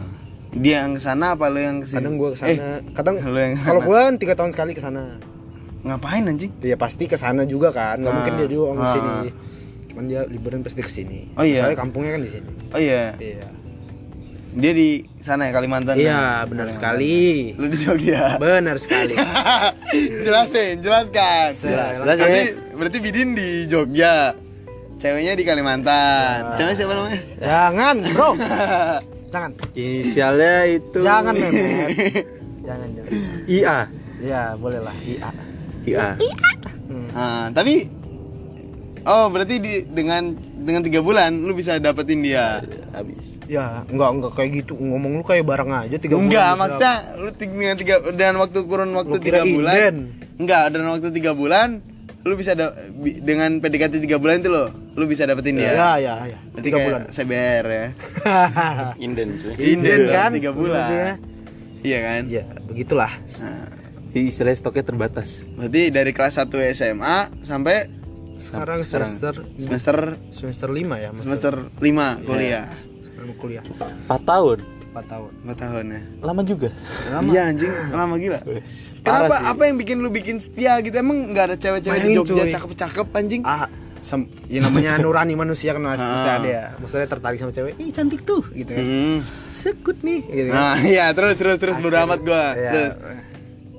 Dia 0.54 0.82
yang 0.82 0.96
ke 0.96 1.02
sana 1.02 1.34
apa 1.34 1.48
lu 1.48 1.60
yang 1.60 1.78
ke 1.80 1.88
sini? 1.88 1.98
kadang 1.98 2.14
gua 2.16 2.30
Eh, 2.30 2.34
ke 2.34 2.40
sana 2.52 2.68
kadang 2.92 3.16
lu 3.22 3.38
yang 3.38 3.54
kalau 3.58 3.80
gua 3.82 3.98
kan 4.04 4.16
tiga 4.16 4.34
tahun 4.34 4.52
sekali 4.52 4.72
ke 4.72 4.82
sana 4.82 5.16
ngapain 5.88 6.24
anjing? 6.24 6.52
ya 6.60 6.76
pasti 6.76 7.04
ke 7.06 7.16
sana 7.16 7.44
juga 7.44 7.72
kan 7.72 7.98
nggak 7.98 8.08
Ah, 8.08 8.16
mungkin 8.16 8.34
dia 8.36 8.46
ah. 8.46 8.74
ke 8.74 8.86
sini 8.92 9.16
cuman 9.88 10.04
dia 10.06 10.22
liburan 10.26 10.60
pasti 10.62 10.80
ke 10.80 10.92
sini 10.92 11.32
Oh 11.34 11.42
iya. 11.42 11.64
soalnya 11.64 11.80
kampungnya 11.80 12.12
kan 12.14 12.22
di 12.22 12.30
sini 12.30 12.50
Oh 12.70 12.78
iya, 12.78 13.16
iya 13.18 13.48
dia 14.58 14.74
di 14.74 14.90
sana 15.20 15.46
ya 15.46 15.54
Kalimantan. 15.54 15.94
iya 15.96 16.08
ya? 16.08 16.18
benar 16.44 16.66
Kalimantan. 16.66 16.74
sekali 16.74 17.18
Lu 17.54 17.66
di 17.68 17.78
Jogja. 17.78 18.24
benar 18.38 18.78
sekali 18.78 19.14
Jelasin, 20.26 20.82
jelaskan. 20.82 21.54
Jelas, 21.54 21.94
jelas 21.96 22.16
ya. 22.16 22.26
berarti, 22.26 22.42
berarti 22.74 22.98
Bidin 23.00 23.30
di 23.32 23.50
Jogja. 23.66 24.34
Ceweknya 24.98 25.34
di 25.34 25.46
Kalimantan. 25.46 26.58
Cewek 26.58 26.74
siapa 26.74 26.90
namanya? 26.92 27.22
jangan 27.38 27.96
bro 28.08 28.30
jangan 29.34 29.52
Inisialnya 29.74 30.56
itu 30.72 31.00
jangan 31.00 31.34
memet 31.36 32.26
jangan 32.68 32.88
jangan 32.90 33.12
IA. 33.46 33.78
ya 34.18 34.42
boleh 34.58 34.82
lah 34.82 34.96
iya 35.88 36.14
IA. 36.14 36.30
Hmm. 36.86 37.08
Ah, 37.14 37.48
tapi 37.50 37.88
Oh, 39.04 39.32
berarti 39.32 39.56
di 39.58 39.74
dengan 39.88 40.36
dengan 40.58 40.84
tiga 40.84 41.00
bulan 41.00 41.32
lu 41.40 41.56
bisa 41.56 41.80
dapetin 41.80 42.20
dia. 42.20 42.60
Habis. 42.92 43.40
ya 43.48 43.86
enggak 43.86 44.10
enggak 44.12 44.32
kayak 44.34 44.50
gitu 44.58 44.76
ngomong 44.76 45.16
lu 45.16 45.24
kayak 45.24 45.46
bareng 45.46 45.72
aja 45.72 45.96
tiga 45.96 46.18
Enggak, 46.18 46.28
bulan 46.44 46.44
bisa. 46.44 46.60
maksudnya 46.60 46.94
lu 47.16 47.30
tiga, 47.32 47.54
dengan 47.54 47.76
tiga 47.78 47.96
dan 48.12 48.34
waktu 48.36 48.60
kurun 48.62 48.92
waktu 48.92 49.18
tiga 49.18 49.42
bulan. 49.42 49.72
inden. 49.72 49.96
Enggak, 50.38 50.64
dan 50.68 50.82
waktu 50.90 51.08
tiga 51.10 51.32
bulan 51.32 51.80
lu 52.22 52.36
bisa 52.36 52.52
da- 52.52 52.76
bi- 52.92 53.16
dengan 53.18 53.48
PDKT 53.56 53.94
tiga 54.02 54.18
bulan 54.18 54.36
itu 54.38 54.50
lo, 54.50 54.68
lu 54.92 55.08
bisa 55.08 55.24
dapetin 55.24 55.56
dia. 55.56 55.72
ya 55.72 55.92
ya 55.96 56.16
ya 56.28 56.40
Berarti 56.52 56.66
tiga 56.66 56.78
bulan 56.82 57.02
CBR 57.08 57.66
ya. 57.66 57.86
Inden 59.00 59.30
cuy. 59.38 59.54
inden 59.56 60.00
kan 60.10 60.30
tiga 60.34 60.52
bulan. 60.52 61.16
Iya 61.80 61.98
kan? 62.02 62.22
ya 62.28 62.44
begitulah 62.66 63.12
Nah, 63.40 63.72
Jadi 64.18 64.34
istilahnya 64.34 64.58
stoknya 64.58 64.82
terbatas. 64.84 65.46
berarti 65.54 65.94
dari 65.94 66.10
kelas 66.10 66.42
1 66.42 66.50
SMA 66.74 67.16
sampai 67.40 67.86
sekarang 68.36 68.82
Sekarang. 68.82 69.14
semester 69.14 69.34
semester 69.56 69.98
semester 70.34 70.70
lima 70.70 70.98
ya 70.98 71.14
maksudnya. 71.14 71.38
semester 71.38 71.54
5 71.78 72.26
kuliah. 72.26 72.66
Mau 73.20 73.34
kuliah 73.36 73.62
4 73.62 73.78
tahun. 74.26 74.58
empat 74.90 75.06
tahun 75.06 75.30
4 75.46 75.54
tahun 75.56 75.86
ya. 75.88 76.02
Lama 76.24 76.42
juga. 76.42 76.70
Iya 77.28 77.42
anjing, 77.46 77.70
lama 77.92 78.16
gila. 78.16 78.40
Wes. 78.44 78.98
Kenapa? 79.00 79.38
Sih. 79.38 79.46
Apa 79.46 79.62
yang 79.64 79.78
bikin 79.78 79.98
lu 80.00 80.10
bikin 80.10 80.38
setia 80.38 80.82
gitu? 80.82 80.98
Emang 80.98 81.30
nggak 81.30 81.46
ada 81.48 81.56
cewek-cewek 81.56 82.00
di 82.00 82.10
Jogja 82.16 82.44
cakep-cakep 82.52 83.08
anjing? 83.14 83.42
ah 83.44 83.70
sem- 84.00 84.26
ya 84.48 84.60
namanya 84.60 84.98
nurani 85.04 85.34
manusia 85.36 85.74
kan 85.74 85.84
masih 85.84 86.02
Ah. 86.02 86.38
ada 86.38 86.48
ya 86.48 86.64
maksudnya 86.76 87.06
tertarik 87.06 87.38
sama 87.38 87.52
cewek 87.52 87.74
ih 87.76 87.90
cantik 87.92 88.22
tuh 88.24 88.42
gitu 88.52 88.72
kan 88.72 88.82
Hmm. 88.82 89.20
sekut 89.52 89.98
nih 90.00 90.22
gitu 90.26 90.48
kan 90.48 90.58
Nah, 90.58 90.76
iya 90.80 91.06
terus 91.12 91.36
terus 91.36 91.58
terus 91.58 91.78
bodo 91.78 91.98
amat 92.00 92.22
gua. 92.24 92.46
ya, 92.56 92.72
Terus. 92.72 92.94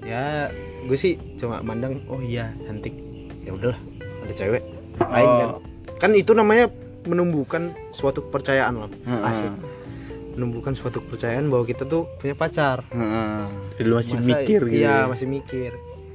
Ya 0.09 0.49
gue 0.83 0.97
sih 0.97 1.21
cuma 1.37 1.61
mandang 1.61 2.01
oh 2.07 2.19
iya 2.19 2.57
cantik 2.63 2.97
ya 3.45 3.53
udahlah 3.53 3.77
ada 4.25 4.33
cewek 4.33 4.63
lain 4.99 5.29
kan 5.29 5.49
Oh. 5.51 5.61
kan 5.99 6.11
itu 6.13 6.33
namanya 6.33 6.73
menumbuhkan 7.05 7.63
suatu 7.91 8.25
kepercayaan 8.25 8.75
loh 8.75 8.91
Heeh. 9.03 9.23
asik 9.27 9.53
menumbuhkan 10.33 10.73
suatu 10.73 10.99
kepercayaan 11.01 11.47
bahwa 11.47 11.63
kita 11.63 11.85
tuh 11.85 12.09
punya 12.17 12.33
pacar 12.33 12.87
Heeh. 12.89 13.45
Jadi 13.75 13.85
lu 13.85 13.95
masih 13.95 14.17
Masa- 14.17 14.29
mikir 14.33 14.61
gitu. 14.65 14.79
iya 14.79 14.97
ya. 14.97 15.07
masih 15.07 15.27
mikir 15.27 15.71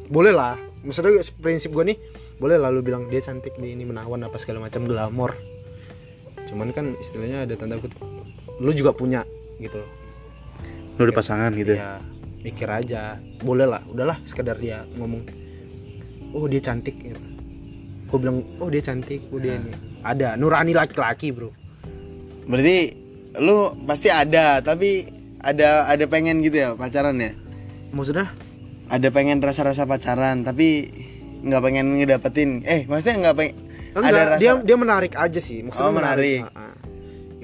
boleh 0.08 0.32
lah 0.32 0.56
maksudnya 0.82 1.12
prinsip 1.38 1.70
gue 1.70 1.86
nih 1.86 1.98
boleh 2.36 2.58
lah 2.58 2.68
lu 2.68 2.82
bilang 2.82 3.08
dia 3.08 3.20
cantik 3.20 3.56
nih 3.56 3.72
ini 3.72 3.84
menawan 3.84 4.20
apa 4.22 4.36
segala 4.36 4.60
macam 4.60 4.84
glamor 4.84 5.38
cuman 6.44 6.70
kan 6.70 6.98
istilahnya 6.98 7.44
ada 7.44 7.54
tanda 7.54 7.78
kutip 7.78 8.00
lu 8.56 8.72
juga 8.72 8.91
punya 8.91 9.22
gitu 9.58 9.78
loh 9.78 9.89
Lu 10.94 11.04
udah 11.04 11.16
pasangan 11.16 11.50
gitu. 11.54 11.74
ya 11.74 11.98
mikir 12.44 12.68
aja 12.68 13.18
boleh 13.39 13.66
lah 13.66 13.82
udahlah 13.88 14.20
sekedar 14.28 14.60
dia 14.60 14.84
ngomong 15.00 15.24
oh 16.36 16.46
dia 16.46 16.60
cantik 16.60 17.00
gitu. 17.00 17.22
gue 18.12 18.18
bilang 18.20 18.44
oh 18.60 18.68
dia 18.68 18.84
cantik 18.84 19.24
oh 19.32 19.39
dia 19.39 19.56
ini 19.58 19.72
ada 20.04 20.36
nurani 20.36 20.76
laki-laki 20.76 21.32
bro 21.32 21.64
Berarti 22.44 22.91
lu 23.39 23.72
pasti 23.88 24.12
ada, 24.12 24.60
tapi 24.60 25.08
ada 25.39 25.88
ada 25.88 26.06
pengen 26.06 26.44
gitu 26.44 26.60
ya 26.60 26.70
pacaran 26.76 27.16
ya? 27.20 27.32
maksudnya 27.96 28.28
Ada 28.91 29.10
pengen 29.16 29.39
rasa-rasa 29.39 29.88
pacaran, 29.88 30.44
tapi 30.44 30.91
nggak 31.39 31.62
pengen 31.64 31.98
ngedapetin. 31.98 32.68
Eh, 32.68 32.84
maksudnya 32.84 33.32
nggak 33.32 33.36
pengen 33.39 33.56
enggak 33.94 34.12
ada 34.12 34.24
rasa 34.36 34.41
dia 34.41 34.54
dia 34.60 34.78
menarik 34.78 35.14
aja 35.14 35.39
sih 35.39 35.62
maksudnya 35.64 35.88
Oh, 35.88 35.96
menarik. 35.96 36.41
Ah. 36.52 36.72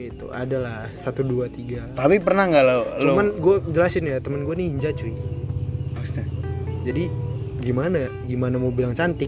Gitu 0.02 0.26
adalah 0.30 0.88
satu 0.93 1.22
dua 1.22 1.45
tiga 1.47 1.84
Tapi 1.93 2.18
pernah 2.18 2.47
nggak 2.47 2.64
lo 2.64 2.80
lo 2.80 2.84
cuman 3.06 3.28
gue 3.36 3.56
jelasin 3.70 4.08
ya 4.08 4.18
temen 4.18 4.41
gue 4.41 4.56
ninja 4.56 4.89
cuy 4.89 5.12
maksudnya? 5.91 6.26
jadi 6.82 7.04
gimana 7.60 8.00
gimana 8.24 8.56
mau 8.56 8.72
bilang 8.72 8.91
cantik 8.91 9.28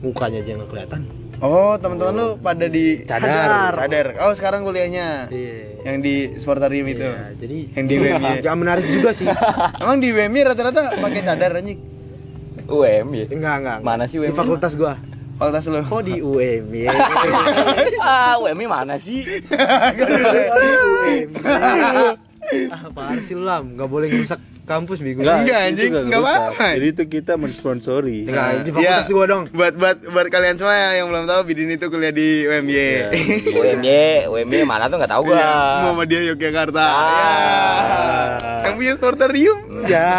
mukanya 0.00 0.40
aja 0.40 0.56
nggak 0.56 0.70
kelihatan 0.70 1.02
Oh, 1.42 1.74
teman-teman 1.76 2.14
lu 2.14 2.28
pada 2.38 2.70
di 2.70 3.02
Cadar. 3.02 3.74
Cadar. 3.74 4.06
Oh, 4.22 4.32
sekarang 4.32 4.62
kuliahnya 4.62 5.28
iya 5.28 5.82
yang 5.82 5.98
di 5.98 6.38
sportarium 6.38 6.86
itu. 6.86 7.04
Iya, 7.04 7.34
jadi 7.36 7.58
Yang 7.74 7.84
di 7.84 7.94
WMI. 7.98 8.32
nggak 8.46 8.56
menarik 8.56 8.86
juga 8.86 9.10
sih 9.10 9.26
Emang 9.82 9.98
di 9.98 10.08
WMI 10.08 10.40
rata-rata 10.46 10.94
pakai 10.96 11.20
cadar 11.20 11.58
anjing. 11.58 11.76
UM 12.64 13.06
ya. 13.12 13.24
enggak 13.28 13.54
enggak 13.60 13.78
Mana 13.82 14.06
sih 14.06 14.16
di 14.16 14.24
UMI? 14.24 14.32
fakultas 14.32 14.72
gua 14.72 14.94
Fakultas 15.34 15.64
lu. 15.66 15.82
kok 15.82 16.02
di 16.02 16.16
UM 16.18 16.64
ya 16.72 16.94
ah, 18.00 18.34
UMI 18.38 18.64
mana 18.64 18.94
sih? 18.94 19.22
di 19.26 20.72
UM 20.72 21.28
ah 22.70 22.82
parah 22.88 23.20
sih 23.20 23.32
lu, 23.32 23.42
lam 23.42 23.74
nggak 23.74 23.88
boleh 23.88 24.06
ngerusak 24.08 24.36
kampus 24.64 25.04
bego. 25.04 25.20
Enggak, 25.20 25.44
anjing, 25.44 25.92
nggak 25.92 26.04
nggak 26.08 26.22
usah. 26.24 26.40
apa-apa. 26.48 26.66
Jadi 26.72 26.86
itu 26.88 27.04
kita 27.10 27.36
mensponsori. 27.36 28.24
Enggak, 28.24 28.64
di 28.64 28.70
Iya. 28.72 28.76
fakultas 28.96 29.08
gua 29.12 29.24
dong. 29.28 29.42
Buat 29.52 29.74
buat 29.76 29.96
buat 30.08 30.26
kalian 30.28 30.56
semua 30.56 30.72
yang 30.96 31.12
belum 31.12 31.28
tahu 31.28 31.40
Bidin 31.44 31.68
itu 31.68 31.86
kuliah 31.86 32.08
di 32.10 32.48
UMY. 32.48 32.72
UMY, 33.44 34.04
UMY 34.24 34.58
mana 34.64 34.88
tuh 34.88 34.96
nggak 34.96 35.12
tahu 35.12 35.22
Iya, 35.26 35.36
gua. 35.36 35.52
Muhammadiyah 35.84 36.22
Yogyakarta. 36.32 36.80
Ah. 36.80 36.96
Ya. 36.96 37.28
Yang 38.64 38.74
punya 38.74 38.92
sporterium. 38.96 39.58
Ya. 39.84 40.12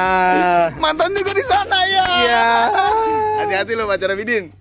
Mantan 0.77 1.09
juga 1.11 1.31
di 1.33 1.41
sana 1.41 1.79
ya. 1.83 2.05
Iya. 2.05 2.45
Hati-hati 3.41 3.73
lo 3.73 3.89
pacar 3.89 4.13
Bidin. 4.13 4.53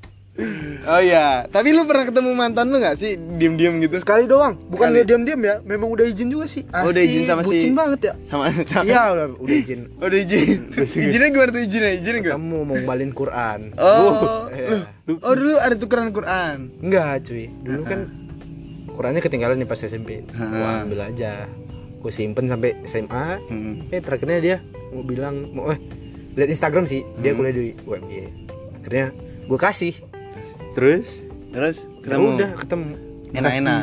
Oh 0.87 0.99
iya, 0.99 1.27
tapi 1.47 1.71
lu 1.71 1.83
pernah 1.83 2.05
ketemu 2.05 2.31
mantan 2.31 2.69
lu 2.69 2.77
gak 2.77 2.95
sih 2.95 3.15
diem-diem 3.17 3.81
gitu? 3.81 3.97
Sekali 3.97 4.25
doang, 4.25 4.61
bukan 4.65 4.91
dia 4.91 5.03
diam-diam 5.03 5.39
ya, 5.39 5.59
memang 5.61 5.89
udah 5.89 6.05
izin 6.05 6.29
juga 6.29 6.45
sih. 6.45 6.69
Oh, 6.69 6.87
udah 6.87 7.01
izin 7.01 7.25
sama 7.25 7.41
si- 7.41 7.49
bucin 7.51 7.73
banget 7.73 8.01
ya. 8.03 8.15
Sama 8.25 8.45
sama. 8.69 8.85
Iya, 8.85 9.03
udah 9.11 9.27
udah 9.35 9.57
izin. 9.57 9.81
Udah 9.97 10.19
izin. 10.19 10.59
Izinnya 11.09 11.29
gimana 11.29 11.51
tuh 11.51 11.63
izinnya? 11.63 11.91
Izinnya 11.91 12.21
gimana? 12.23 12.37
Kamu 12.37 12.57
mau 12.61 12.75
ngembalin 12.75 13.11
Quran. 13.11 13.61
Oh, 13.75 14.45
Iya. 14.53 14.85
lu- 15.05 15.21
oh 15.21 15.35
dulu 15.35 15.53
ada 15.57 15.75
tukeran 15.75 16.11
Quran. 16.11 16.57
Enggak, 16.79 17.25
cuy. 17.25 17.49
Dulu 17.59 17.83
kan 17.83 18.01
Qurannya 18.91 19.21
ketinggalan 19.21 19.57
nih 19.57 19.67
pas 19.67 19.81
SMP. 19.81 20.23
Gua 20.29 20.47
Ha. 20.71 20.85
ambil 20.85 21.01
aja. 21.03 21.51
Gue 21.99 22.13
simpen 22.13 22.47
sampai 22.47 22.77
SMA. 22.85 23.41
Hmm. 23.43 23.89
Eh, 23.89 23.99
terakhirnya 23.99 24.39
dia 24.39 24.57
mau 24.91 25.01
bilang 25.01 25.49
mau 25.51 25.67
eh 25.67 25.81
lihat 26.35 26.47
Instagram 26.49 26.85
sih, 26.85 27.03
dia 27.19 27.33
kuliah 27.33 27.51
di 27.51 27.73
UMY. 27.81 28.29
Akhirnya 28.77 29.11
gue 29.45 29.59
kasih. 29.59 29.95
Terus 30.75 31.23
Terus 31.55 31.77
Ya 32.03 32.19
ketemu. 32.19 32.27
udah 32.35 32.51
ketemu. 32.59 32.91
Enak-enak. 33.31 33.83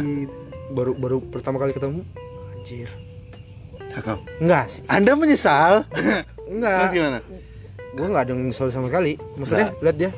Baru 0.71 0.91
baru 0.93 1.17
pertama 1.23 1.55
kali 1.57 1.71
ketemu. 1.71 2.03
Anjir. 2.51 2.89
Cakep. 3.89 4.19
Enggak 4.39 4.65
sih. 4.67 4.81
Anda 4.87 5.11
menyesal? 5.15 5.87
Terus 5.91 6.51
Enggak. 6.51 6.91
gimana? 6.91 7.19
Gue 7.91 8.07
nggak 8.07 8.23
ada 8.23 8.31
yang 8.31 8.41
nyesel 8.45 8.67
sama 8.69 8.87
sekali. 8.87 9.15
Maksudnya 9.35 9.71
lihat 9.79 9.95
dia. 9.97 10.11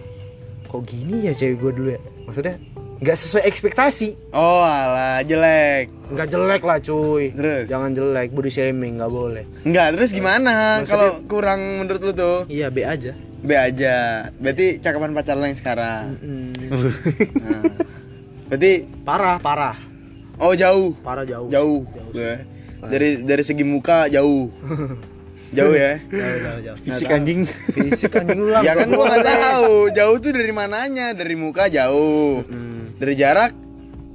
Kok 0.66 0.82
gini 0.82 1.30
ya 1.30 1.34
cewek 1.34 1.58
gue 1.58 1.72
dulu 1.74 1.90
ya? 1.94 2.02
Maksudnya 2.26 2.56
nggak 3.04 3.18
sesuai 3.20 3.44
ekspektasi. 3.46 4.32
Oh, 4.32 4.62
alah 4.62 5.22
jelek. 5.22 5.90
Nggak 6.10 6.28
jelek 6.30 6.62
lah 6.62 6.78
cuy. 6.80 7.26
Terus? 7.34 7.66
Jangan 7.68 7.92
jelek, 7.92 8.30
body 8.32 8.50
shaming 8.50 8.98
nggak 8.98 9.12
boleh. 9.12 9.44
Enggak, 9.62 9.94
terus 9.94 10.10
gimana 10.10 10.82
kalau 10.86 11.22
kurang 11.26 11.82
menurut 11.82 12.02
lu 12.02 12.14
tuh? 12.14 12.38
Iya 12.48 12.70
B 12.70 12.82
aja. 12.82 13.14
B 13.44 13.52
aja. 13.52 13.96
Berarti 14.34 14.80
cakapan 14.80 15.12
pacar 15.12 15.36
lo 15.36 15.44
yang 15.44 15.54
sekarang. 15.54 16.16
Nah. 16.16 17.64
Berarti 18.46 18.74
Parah, 19.04 19.36
parah, 19.38 19.76
oh 20.38 20.54
jauh. 20.54 20.96
parah 20.98 21.24
jauh. 21.24 21.50
Jauh. 21.50 21.82
Ya. 22.14 22.40
Dari 22.82 23.20
dari 23.22 23.44
segi 23.44 23.64
muka 23.64 24.08
jauh. 24.08 24.48
jauh 25.58 25.74
ya. 25.74 26.00
Jauh, 26.04 26.38
jauh, 26.40 26.60
jauh. 26.64 26.78
Fisik 26.80 27.10
anjing. 27.10 27.44
Fisik 27.46 28.14
anjing 28.14 28.40
lu 28.40 28.48
lah. 28.50 28.62
ya 28.62 28.74
kan 28.74 28.88
gua 28.88 29.06
nggak 29.10 29.24
tahu. 29.26 29.74
Jauh 29.92 30.16
tuh 30.18 30.32
dari 30.32 30.52
mananya? 30.52 31.12
Dari 31.12 31.36
muka 31.36 31.68
jauh. 31.68 32.44
Hmm, 32.44 32.96
Dari 32.96 33.14
jarak 33.14 33.52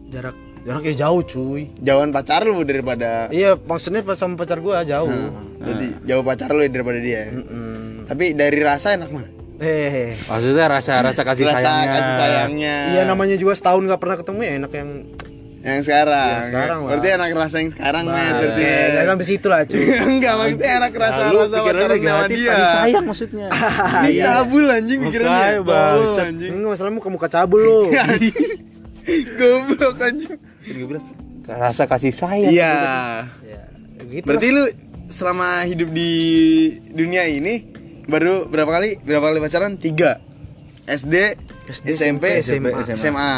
jarak 0.08 0.36
jaraknya 0.58 0.94
jauh 0.98 1.20
cuy. 1.22 1.68
jauhan 1.78 2.08
pacar 2.08 2.40
lu 2.42 2.60
daripada 2.60 3.28
Iya, 3.28 3.56
maksudnya 3.56 4.00
pas 4.00 4.16
sama 4.16 4.36
pacar 4.36 4.56
gua 4.58 4.80
jauh. 4.82 5.08
Nah, 5.08 5.44
berarti 5.58 5.88
jauh 6.04 6.22
pacar 6.22 6.48
lu 6.50 6.64
daripada 6.64 6.96
dia. 6.98 7.28
Mm-mm. 7.28 7.77
Tapi 8.08 8.32
dari 8.32 8.58
rasa 8.58 8.96
enak 8.96 9.10
mah. 9.10 9.26
Eh, 9.58 10.14
Maksudnya 10.14 10.66
rasa-rasa 10.66 11.22
kasih 11.22 11.44
Rasa 11.44 11.58
sayangnya. 11.58 11.90
kasih 11.92 12.14
sayangnya. 12.16 12.76
iya 12.88 13.02
namanya 13.02 13.34
juga 13.34 13.52
setahun 13.52 13.82
nggak 13.82 13.98
pernah 13.98 14.16
ketemu 14.16 14.40
ya 14.40 14.52
enak 14.56 14.72
yang 14.72 14.90
Yang 15.58 15.80
sekarang. 15.84 16.30
Yang 16.30 16.46
sekarang 16.48 16.78
lah. 16.78 16.88
Berarti 16.88 17.08
enak 17.10 17.28
rasa 17.34 17.56
yang 17.58 17.72
sekarang 17.74 18.04
men. 18.06 18.32
Berarti. 18.32 18.62
Eh, 18.62 18.86
jangan 18.88 19.08
sampai 19.10 19.26
situ 19.26 19.46
lah 19.46 19.60
cuy. 19.64 19.82
Enggak, 20.08 20.32
maksudnya 20.38 20.68
enak 20.72 20.92
rasa 20.94 21.18
Nah, 21.18 21.30
rasa 21.34 21.58
pacaran 21.58 21.98
sama 21.98 22.26
dia. 22.30 22.48
kasih 22.48 22.68
sayang 22.70 23.04
maksudnya. 23.04 23.46
Ini 24.06 24.20
cabul 24.22 24.64
anjing 24.68 24.98
pikirannya. 25.02 25.34
Makanya, 25.34 25.58
Tolol, 25.58 25.66
bangsat. 25.98 26.24
anjing. 26.24 26.52
Enggak 26.54 26.70
masalah 26.72 26.92
muka 26.94 27.08
muka 27.10 27.28
cabul 27.28 27.60
lu. 27.60 27.78
Goblok 29.38 29.96
anjing. 29.98 30.38
Gue 30.64 30.86
bilang 30.86 31.04
rasa 31.44 31.84
kasih 31.84 32.12
sayang. 32.12 32.52
Iya. 32.52 32.74
ya, 33.42 33.60
gitu. 34.06 34.24
Berarti 34.24 34.48
lu 34.48 34.64
selama 35.08 35.64
hidup 35.64 35.88
di 35.90 36.12
dunia 36.90 37.24
ini 37.24 37.72
baru 38.08 38.48
berapa 38.48 38.70
kali 38.72 38.98
berapa 39.04 39.24
kali 39.30 39.38
pacaran? 39.38 39.76
Tiga. 39.76 40.18
SD, 40.88 41.36
SD, 41.68 41.86
SMP, 42.00 42.24
SMP, 42.40 42.72
SMA. 42.80 42.96
SMA. 42.96 43.32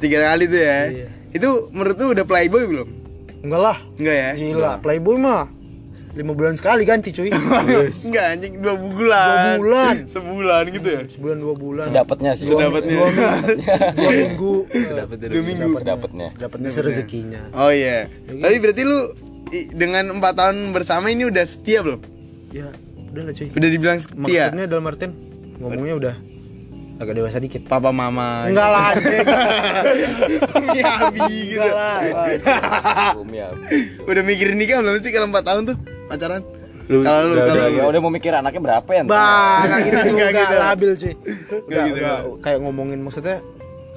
Tiga 0.00 0.18
kali 0.32 0.48
tuh 0.48 0.60
ya. 0.60 0.78
Iya. 0.88 1.08
Itu 1.36 1.68
menurut 1.70 1.96
lu 2.00 2.06
udah 2.16 2.24
playboy 2.24 2.64
belum? 2.64 2.88
enggak 3.44 3.60
lah. 3.60 3.78
Enggak 4.00 4.16
ya? 4.16 4.30
Gila, 4.32 4.72
Playboy 4.80 5.16
mah 5.20 5.44
lima 6.14 6.30
bulan 6.30 6.54
sekali 6.54 6.86
ganti 6.86 7.10
cuy. 7.10 7.26
Enggak 8.06 8.38
anjing 8.38 8.62
dua 8.62 8.78
bulan. 8.78 9.34
Dua 9.34 9.58
bulan. 9.58 9.94
Sebulan 10.06 10.62
gitu 10.70 10.88
ya. 10.88 11.02
Sebulan 11.10 11.36
dua 11.42 11.54
bulan. 11.58 11.86
Sedapatnya 11.90 12.30
sih. 12.38 12.46
Sudah 12.46 12.70
dapatnya. 12.70 12.96
Dua 13.02 13.10
minggu. 13.10 13.42
Dua 13.98 14.12
minggu. 14.14 14.54
Dua 15.34 15.42
minggu. 15.42 15.70
Sedapatnya. 15.82 16.28
Dapatnya 16.38 16.70
serezekinya. 16.70 17.42
Oh 17.58 17.74
iya. 17.74 18.06
Tapi 18.30 18.56
berarti 18.62 18.82
lu 18.86 19.00
dengan 19.74 20.14
empat 20.14 20.38
tahun 20.38 20.70
bersama 20.70 21.10
ini 21.10 21.26
udah 21.26 21.44
setia 21.46 21.82
belum? 21.82 22.00
Ya, 22.54 22.70
udah 23.14 23.22
lah 23.22 23.32
cuy. 23.32 23.48
Udah 23.48 23.68
dibilang 23.68 23.98
setia. 23.98 24.18
Maksudnya 24.50 24.66
dalam 24.66 24.84
artian 24.84 25.12
ngomongnya 25.56 25.94
udah 25.94 26.14
agak 26.94 27.14
dewasa 27.14 27.38
dikit. 27.38 27.62
Papa 27.64 27.90
mama. 27.90 28.46
Enggak 28.46 28.68
lah 28.68 28.82
anjing. 28.90 29.26
Iya, 30.74 30.84
Abi 31.04 31.22
gitu. 31.48 31.62
Enggak 31.62 31.74
lah. 31.74 31.98
Udah 34.04 34.22
mikirin 34.22 34.56
nikah 34.56 34.80
belum 34.80 34.98
sih 34.98 35.10
kalau 35.10 35.26
4 35.28 35.40
tahun 35.40 35.62
tuh 35.64 35.76
pacaran? 36.06 36.42
Lu 36.84 37.00
Kalau 37.00 37.22
lu 37.24 37.34
udah- 37.34 37.46
kalau 37.46 37.62
udah-. 37.62 37.70
Ya 37.72 37.84
udah 37.88 38.00
mau 38.00 38.12
mikir 38.12 38.30
anaknya 38.30 38.60
berapa 38.60 38.90
ya? 38.90 39.02
Bang, 39.04 39.62
kayak 39.64 39.82
gitu 39.82 39.96
Enggak 40.12 40.30
gitu. 40.34 40.54
labil 40.54 40.90
cuy. 40.94 41.12
Udah, 41.64 41.84
gitu, 41.86 42.00
kayak 42.40 42.58
ngomongin 42.60 42.98
maksudnya 43.00 43.36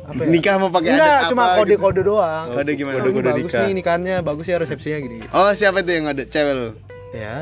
apa 0.01 0.20
ya? 0.20 0.28
Nikah 0.30 0.55
mau 0.55 0.70
pakai 0.72 0.89
Enggak, 0.89 1.20
cuma 1.28 1.43
apa 1.43 1.55
kode-kode 1.59 2.01
doang. 2.01 2.45
Kode 2.49 2.72
gimana? 2.74 2.93
Oh, 2.93 2.97
ini 2.97 3.03
Kode-kode 3.03 3.30
bagus 3.34 3.51
nikah. 3.51 3.61
nih 3.61 3.74
nikahannya, 3.76 4.15
bagus 4.22 4.45
ya 4.45 4.55
resepsinya 4.55 4.97
gini. 4.99 5.18
Oh, 5.30 5.51
siapa 5.51 5.82
tuh 5.82 5.93
yang 5.93 6.05
ada 6.07 6.24
cewek 6.24 6.53
lu? 6.53 6.70
Ya, 7.11 7.39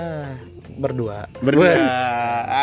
berdua. 0.75 1.17
Berdua. 1.37 1.69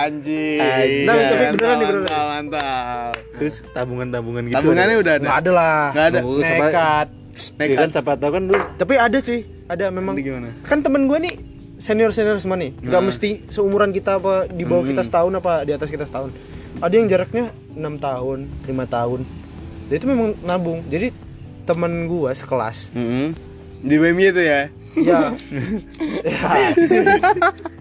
Anjing. 0.04 0.58
Anjing. 0.58 1.04
Tapi- 1.04 1.24
tapi 1.24 1.44
beneran 1.50 1.50
nih, 1.50 1.52
Mantap, 1.52 1.88
beneran. 1.88 2.02
Mantap, 2.02 2.26
mantap. 2.28 3.12
Terus 3.34 3.54
tabungan-tabungan 3.70 4.42
gitu. 4.44 4.54
Tabungannya 4.54 4.96
udah 4.98 5.12
ada. 5.12 5.22
Enggak 5.22 5.38
ada 5.38 5.50
lah. 5.52 5.82
Nggak 5.90 6.06
ada. 6.06 6.18
Tunggu, 6.20 6.38
coba- 6.38 6.64
Nekat. 6.64 7.06
Ya 7.58 7.74
kan 7.74 7.88
siapa 7.88 8.10
tahu 8.14 8.30
kan 8.30 8.42
lu 8.44 8.54
Tapi 8.76 8.92
ada 8.94 9.16
cuy, 9.18 9.40
ada 9.66 9.82
memang. 9.88 10.12
Nanti 10.12 10.22
gimana? 10.22 10.48
Kan 10.60 10.78
temen 10.80 11.02
gue 11.02 11.18
nih 11.18 11.34
senior 11.78 12.10
senior 12.10 12.36
semua 12.36 12.54
nih. 12.54 12.70
Gak 12.78 12.92
Nah. 12.92 13.02
mesti 13.02 13.28
seumuran 13.48 13.90
kita 13.90 14.16
apa 14.16 14.46
di 14.46 14.62
bawah 14.62 14.80
Hmm. 14.80 14.90
kita 14.90 15.00
setahun 15.02 15.32
apa 15.34 15.62
di 15.62 15.70
atas 15.70 15.88
kita 15.88 16.04
setahun. 16.04 16.28
Ada 16.78 16.92
yang 16.92 17.06
jaraknya 17.06 17.44
enam 17.72 17.96
tahun, 17.96 18.38
lima 18.62 18.84
tahun. 18.84 19.20
Dia 19.88 19.96
itu 19.96 20.06
memang 20.06 20.28
nabung. 20.42 20.78
Jadi 20.86 21.08
temen 21.62 22.06
gue 22.06 22.30
sekelas. 22.30 22.90
Mm-mm. 22.92 23.32
Di 23.80 23.94
WMY 23.96 24.24
itu 24.28 24.42
ya. 24.42 24.60
ya. 24.94 25.18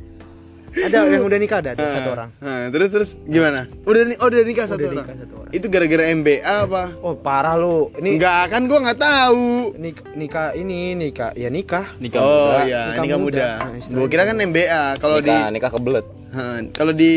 ya. 0.73 0.87
ada 0.87 0.97
yang 1.09 1.23
udah 1.23 1.37
nikah 1.37 1.57
ada, 1.59 1.69
ada 1.71 1.83
satu 1.85 2.09
orang. 2.11 2.29
Nah, 2.37 2.67
terus 2.69 2.89
terus 2.89 3.09
gimana? 3.23 3.67
Udah 3.83 4.01
ni- 4.03 4.15
oh 4.15 4.27
udah 4.27 4.41
nikah 4.41 4.65
satu 4.65 4.77
Udah 4.77 4.89
orang. 4.89 5.03
nikah 5.03 5.15
satu 5.17 5.33
orang. 5.37 5.51
Itu 5.51 5.65
gara-gara 5.67 6.03
MBA 6.09 6.39
apa? 6.63 6.83
Oh 6.99 7.13
parah 7.13 7.55
lu. 7.55 7.91
Ini 7.93 8.09
Enggak 8.15 8.43
kan 8.47 8.61
gua 8.65 8.79
nggak 8.81 8.99
tahu. 8.99 9.47
nik- 9.75 10.05
nikah 10.13 10.47
ini 10.53 10.79
nikah 10.93 11.31
ya 11.33 11.47
nikah. 11.47 11.85
nikah 11.97 12.19
oh 12.19 12.31
muda. 12.49 12.59
iya, 12.63 12.81
Nikah 12.87 13.03
nikah 13.03 13.19
muda. 13.19 13.45
muda. 13.59 13.67
Nah, 13.83 13.95
Gua 13.95 14.07
kira 14.07 14.23
kan 14.23 14.35
MBA. 14.37 14.83
Kalau 14.97 15.17
di 15.19 15.29
Nikah, 15.29 15.49
nikah 15.49 15.71
kebelet. 15.71 16.05
Kalau 16.71 16.93
di 16.93 17.13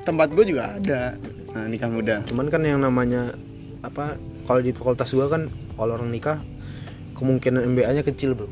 tempat 0.00 0.28
gua 0.30 0.44
juga 0.44 0.62
ada. 0.74 1.02
Nah, 1.50 1.66
nikah 1.66 1.88
muda. 1.88 2.14
Cuman 2.24 2.46
kan 2.46 2.60
yang 2.60 2.78
namanya 2.78 3.32
apa 3.80 4.14
kalau 4.44 4.60
di 4.60 4.70
fakultas 4.70 5.08
gua 5.10 5.26
kan 5.26 5.48
kalau 5.74 5.94
orang 5.94 6.08
nikah 6.08 6.36
kemungkinan 7.14 7.64
MBA-nya 7.66 8.00
kecil, 8.02 8.32
Bro. 8.32 8.48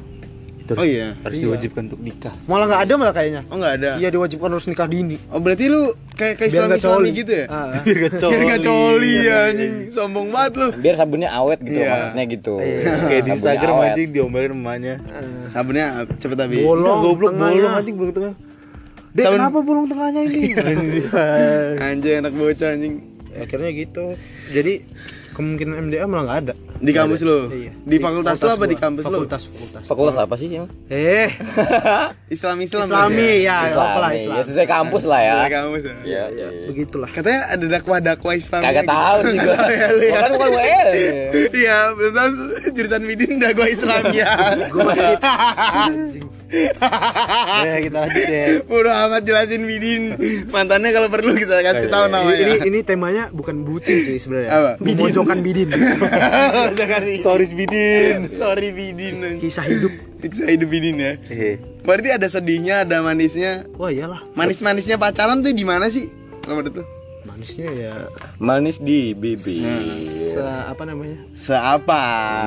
Terus 0.68 0.78
Oh 0.78 0.84
iya. 0.84 1.16
harus 1.18 1.32
Iya. 1.34 1.44
diwajibkan 1.48 1.82
untuk 1.88 1.96
nikah. 1.98 2.34
Malah 2.44 2.66
nggak 2.68 2.82
ada 2.84 2.92
malah 2.94 3.14
kayaknya. 3.16 3.42
Oh 3.48 3.56
nggak 3.56 3.74
ada. 3.74 3.90
Iya 3.96 4.08
diwajibkan 4.10 4.48
harus 4.48 4.66
nikah 4.66 4.84
dini. 4.84 5.16
Oh 5.28 5.40
berarti 5.40 5.64
lu 5.66 5.80
kayak 6.12 6.36
kayak 6.36 6.50
Biar 6.50 6.60
Islam 6.60 6.76
Islami 6.76 7.08
gitu 7.16 7.32
ya? 7.32 7.46
Ah, 7.48 7.72
Biar 7.86 7.96
gak 7.98 8.12
coli. 8.14 8.28
Biar 8.28 8.42
nggak 8.44 8.60
coli 8.62 9.12
ya 9.18 9.36
anjing. 9.48 9.72
Sombong 9.88 10.28
banget 10.28 10.52
lu. 10.54 10.68
Biar 10.76 10.94
sabunnya 10.94 11.30
awet 11.32 11.58
gitu 11.58 11.78
Iya. 11.78 11.88
maksudnya 11.90 12.24
gitu. 12.28 12.54
Kayak 13.02 13.22
di 13.24 13.30
Instagram 13.32 13.74
anjing 13.82 14.08
diomelin 14.12 14.52
emaknya. 14.52 14.94
Sabunnya 15.48 15.86
cepet 16.14 16.36
habis. 16.36 16.60
Bolong 16.60 16.98
goblok 17.02 17.32
bolong 17.32 17.72
anjing 17.74 17.96
bolong 17.96 18.12
tengah. 18.12 18.34
Dek, 19.08 19.24
Sabun- 19.24 19.40
kenapa 19.40 19.58
bolong 19.58 19.86
tengahnya 19.88 20.20
ini? 20.22 20.52
Anjing 21.88 22.14
anak 22.20 22.32
bocah 22.34 22.68
anjing. 22.70 22.94
Ya, 23.28 23.40
akhirnya 23.40 23.70
gitu. 23.72 24.04
Jadi 24.50 24.84
kemungkinan 25.38 25.86
MDA 25.86 26.04
malah 26.04 26.24
nggak 26.26 26.38
ada. 26.42 26.54
Di 26.78 26.90
kampus 26.90 27.22
lu? 27.22 27.46
Iya. 27.48 27.72
Di 27.78 27.96
fakultas 27.98 28.36
lu 28.36 28.48
apa 28.48 28.58
gua. 28.58 28.66
di 28.66 28.76
kampus 28.76 29.04
lu? 29.06 29.16
Fakultas, 29.16 29.42
fakultas. 29.46 29.82
Fakultas 29.86 30.16
apa 30.18 30.34
sih 30.34 30.46
emang? 30.50 30.70
Eh, 30.90 31.30
Islam 32.34 32.56
Islam. 32.58 32.86
Islami 32.90 33.30
ya, 33.40 33.56
nih. 33.62 33.68
Islam. 33.70 33.88
Ya 34.34 34.42
sesuai 34.42 34.68
kampus 34.68 35.02
lah 35.06 35.20
ya. 35.22 35.34
Di 35.38 35.52
kampus 35.54 35.82
ya. 35.82 35.94
Iya, 36.02 36.24
Ya, 36.28 36.46
iya. 36.50 36.66
begitulah. 36.66 37.10
Katanya 37.10 37.40
ada 37.48 37.66
dakwah-dakwah 37.70 38.34
Islam. 38.34 38.60
Kagak 38.60 38.84
tahu 38.84 39.16
sih 39.24 39.38
gua. 39.38 39.56
ya, 39.70 39.86
lu 39.88 40.02
ya. 40.02 40.10
Gua 40.10 40.18
kan 40.18 40.30
bukan 40.34 40.50
WL. 40.52 40.88
Iya, 41.54 41.78
belum 41.94 42.12
tahu 42.12 42.30
jurusan 42.74 43.02
Midin 43.06 43.32
dakwah 43.38 43.68
Islam 43.70 44.02
ya. 44.10 44.30
Gue 44.68 44.82
masih 44.82 45.06
ya 47.66 47.74
kita 47.80 47.96
lanjut 47.98 48.24
ya. 48.24 48.44
Udah 48.64 48.94
amat 49.06 49.22
jelasin 49.22 49.62
Bidin. 49.62 50.16
Mantannya 50.48 50.90
kalau 50.90 51.08
perlu 51.08 51.32
kita 51.32 51.60
kasih 51.60 51.88
tahu 51.88 52.08
namanya. 52.08 52.38
Ini 52.38 52.54
ini 52.64 52.78
temanya 52.80 53.28
bukan 53.30 53.62
bucin 53.62 54.00
sih 54.00 54.16
sebenarnya. 54.16 54.76
Memojokkan 54.78 55.40
bidin. 55.40 55.68
Jangan 56.78 57.02
Stories 57.14 57.52
Bidin. 57.52 58.32
Story 58.32 58.68
Bidin. 58.72 59.16
Kisah 59.38 59.64
hidup. 59.64 59.92
Kisah 60.18 60.48
hidup 60.48 60.68
Bidin 60.68 60.96
ya. 60.96 61.12
Berarti 61.84 62.08
ada 62.10 62.26
sedihnya, 62.26 62.84
ada 62.84 63.00
manisnya. 63.00 63.68
Wah 63.76 63.88
iyalah. 63.88 64.24
Manis-manisnya 64.32 64.96
pacaran 64.96 65.40
tuh 65.40 65.52
di 65.52 65.64
mana 65.64 65.88
sih? 65.88 66.08
Kalau 66.40 66.60
menurut 66.60 66.80
tuh 66.80 66.86
manisnya 67.28 67.68
ya 67.68 67.92
Manis 68.40 68.80
di 68.80 69.12
bibir. 69.12 69.60
se 70.28 70.40
apa 70.40 70.80
namanya? 70.82 71.20
Seapa? 71.36 72.02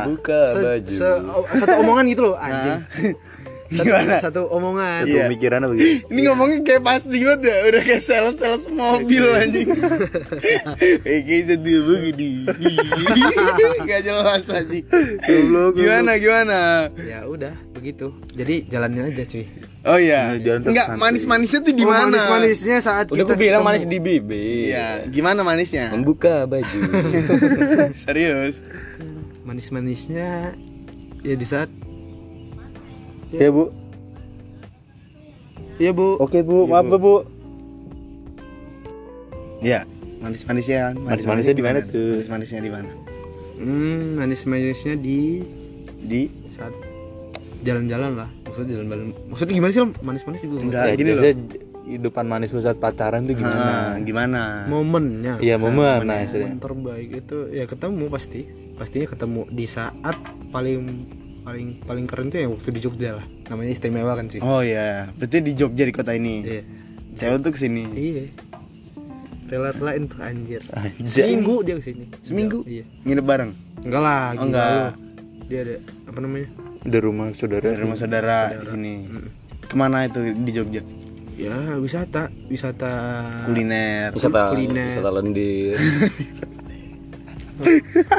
Buka 0.10 0.42
se, 0.50 0.58
baju. 0.58 0.96
se- 0.98 1.22
o- 1.28 1.48
satu 1.54 1.76
omongan 1.80 2.06
gitu 2.10 2.22
loh 2.26 2.36
anjing 2.36 2.82
satu, 3.72 3.86
Gimana? 3.86 4.16
satu 4.20 4.42
omongan 4.48 5.04
Iya. 5.04 5.26
Pemikirannya 5.26 5.68
begitu. 5.68 6.04
Ini 6.08 6.20
ngomongnya 6.24 6.60
kayak 6.62 6.82
pasti 6.82 7.16
banget 7.18 7.40
ya, 7.42 7.56
udah 7.66 7.82
kayak 7.82 8.02
sales-sales 8.02 8.66
mobil 8.68 9.24
anjing. 9.34 9.68
Eh 11.02 11.20
kayak 11.22 11.44
satu 11.50 11.72
begini. 11.82 12.30
Gak 13.82 14.02
jelas 14.02 14.44
anjing. 14.46 14.86
Gimana 15.74 16.12
gimana? 16.16 16.60
ya 17.02 17.24
udah 17.24 17.54
begitu 17.72 18.14
jadi 18.30 18.62
jalanin 18.68 19.10
aja 19.10 19.24
cuy 19.24 19.46
Oh 19.82 19.98
iya. 19.98 20.38
Jalan 20.38 20.62
santai. 20.64 20.94
manis-manisnya 20.96 21.60
tuh 21.60 21.74
di 21.74 21.82
Oh, 21.82 21.90
mana? 21.90 22.06
manis-manisnya 22.06 22.78
saat 22.80 23.10
Udah 23.10 23.18
kita 23.20 23.34
bilang 23.34 23.66
ketemu. 23.66 23.70
manis 23.74 23.84
di 23.84 23.98
bibir. 23.98 24.70
Iya, 24.70 24.88
gimana 25.08 25.42
manisnya? 25.42 25.90
Membuka 25.90 26.46
baju. 26.46 26.78
Serius. 28.06 28.62
manis-manisnya 29.42 30.54
ya 31.20 31.34
di 31.34 31.44
saat 31.44 31.74
Ya, 33.32 33.48
Bu. 33.52 33.72
Iya 35.82 35.92
bu 35.98 36.20
Oke, 36.22 36.46
Bu. 36.46 36.68
Maaf, 36.68 36.92
Bu. 36.92 37.26
Iya, 39.62 39.86
manis-manisnya. 40.22 40.94
Manis-manisnya 40.98 41.56
di 41.56 41.64
mana 41.64 41.80
tuh? 41.86 42.22
Manis-manisnya 42.22 42.62
di 42.62 42.72
mana? 42.74 42.92
hmm, 43.62 44.18
manis-manisnya 44.18 44.98
di 44.98 45.46
Di 46.02 46.26
saat 46.50 46.74
jalan-jalan 47.62 48.18
lah 48.18 48.30
maksudnya 48.42 48.82
jalan-jalan 48.82 49.14
maksudnya 49.30 49.54
gimana 49.54 49.70
sih 49.72 49.82
manis-manis 50.02 50.42
juga 50.42 50.58
Enggak, 50.66 50.84
Ya, 50.90 50.94
gini 50.98 51.12
loh. 51.14 51.24
Hidupan 51.82 52.26
manis 52.26 52.54
saat 52.54 52.78
pacaran 52.82 53.26
tuh 53.30 53.38
gimana? 53.38 53.94
Ah, 53.94 53.94
gimana? 54.02 54.42
momennya 54.66 55.38
Iya, 55.38 55.62
momen 55.62 56.10
nah 56.10 56.26
momen 56.26 56.58
terbaik 56.58 57.10
itu 57.22 57.38
ya 57.54 57.70
ketemu 57.70 58.10
pasti 58.10 58.50
pastinya 58.78 59.08
ketemu 59.14 59.42
di 59.54 59.66
saat 59.70 60.18
paling 60.50 60.82
paling 61.42 61.82
paling 61.82 62.06
keren 62.06 62.28
tuh 62.28 62.38
yang 62.38 62.52
waktu 62.52 62.70
di 62.70 62.80
Jogja 62.80 63.10
lah 63.18 63.26
namanya 63.48 63.72
istimewa 63.72 64.14
kan 64.14 64.26
sih 64.28 64.40
Oh 64.40 64.62
iya, 64.62 65.10
berarti 65.14 65.38
di 65.40 65.54
Jogja 65.54 65.84
di 65.84 65.92
kota 65.92 66.12
ini. 66.12 66.36
iya 66.42 66.62
Cewek 67.14 67.38
tuh 67.42 67.52
ke 67.52 67.60
sini. 67.60 67.84
iya 67.92 68.26
relat 69.48 69.78
lain 69.78 70.08
tuh 70.08 70.20
anjir 70.22 70.62
Anjay. 70.72 71.12
seminggu 71.28 71.60
dia 71.60 71.76
ke 71.76 71.84
sini 71.84 72.06
Seminggu? 72.22 72.64
iya 72.64 72.88
Nginep 73.04 73.26
bareng 73.26 73.52
enggak 73.82 74.00
lah 74.00 74.24
Oh, 74.32 74.44
enggak. 74.44 74.68
lu. 74.70 74.88
dia 75.46 75.60
ada 75.62 75.76
apa 76.08 76.20
namanya 76.20 76.48
Di 76.82 76.98
rumah 76.98 77.28
saudara. 77.32 77.62
dari 77.64 77.78
rumah 77.78 77.94
saudara 77.96 78.38
di 78.56 78.66
sini. 78.66 78.94
Ke 79.62 79.76
mana 79.76 80.04
itu 80.04 80.20
di 80.24 80.52
Jogja? 80.52 80.82
ya 81.36 81.58
wisata 81.76 82.30
wisata 82.48 82.92
Kuliner. 83.44 84.14
Wisata 84.14 84.54
Kuliner. 84.54 84.88
wisata 84.88 85.10
lendir. 85.12 85.76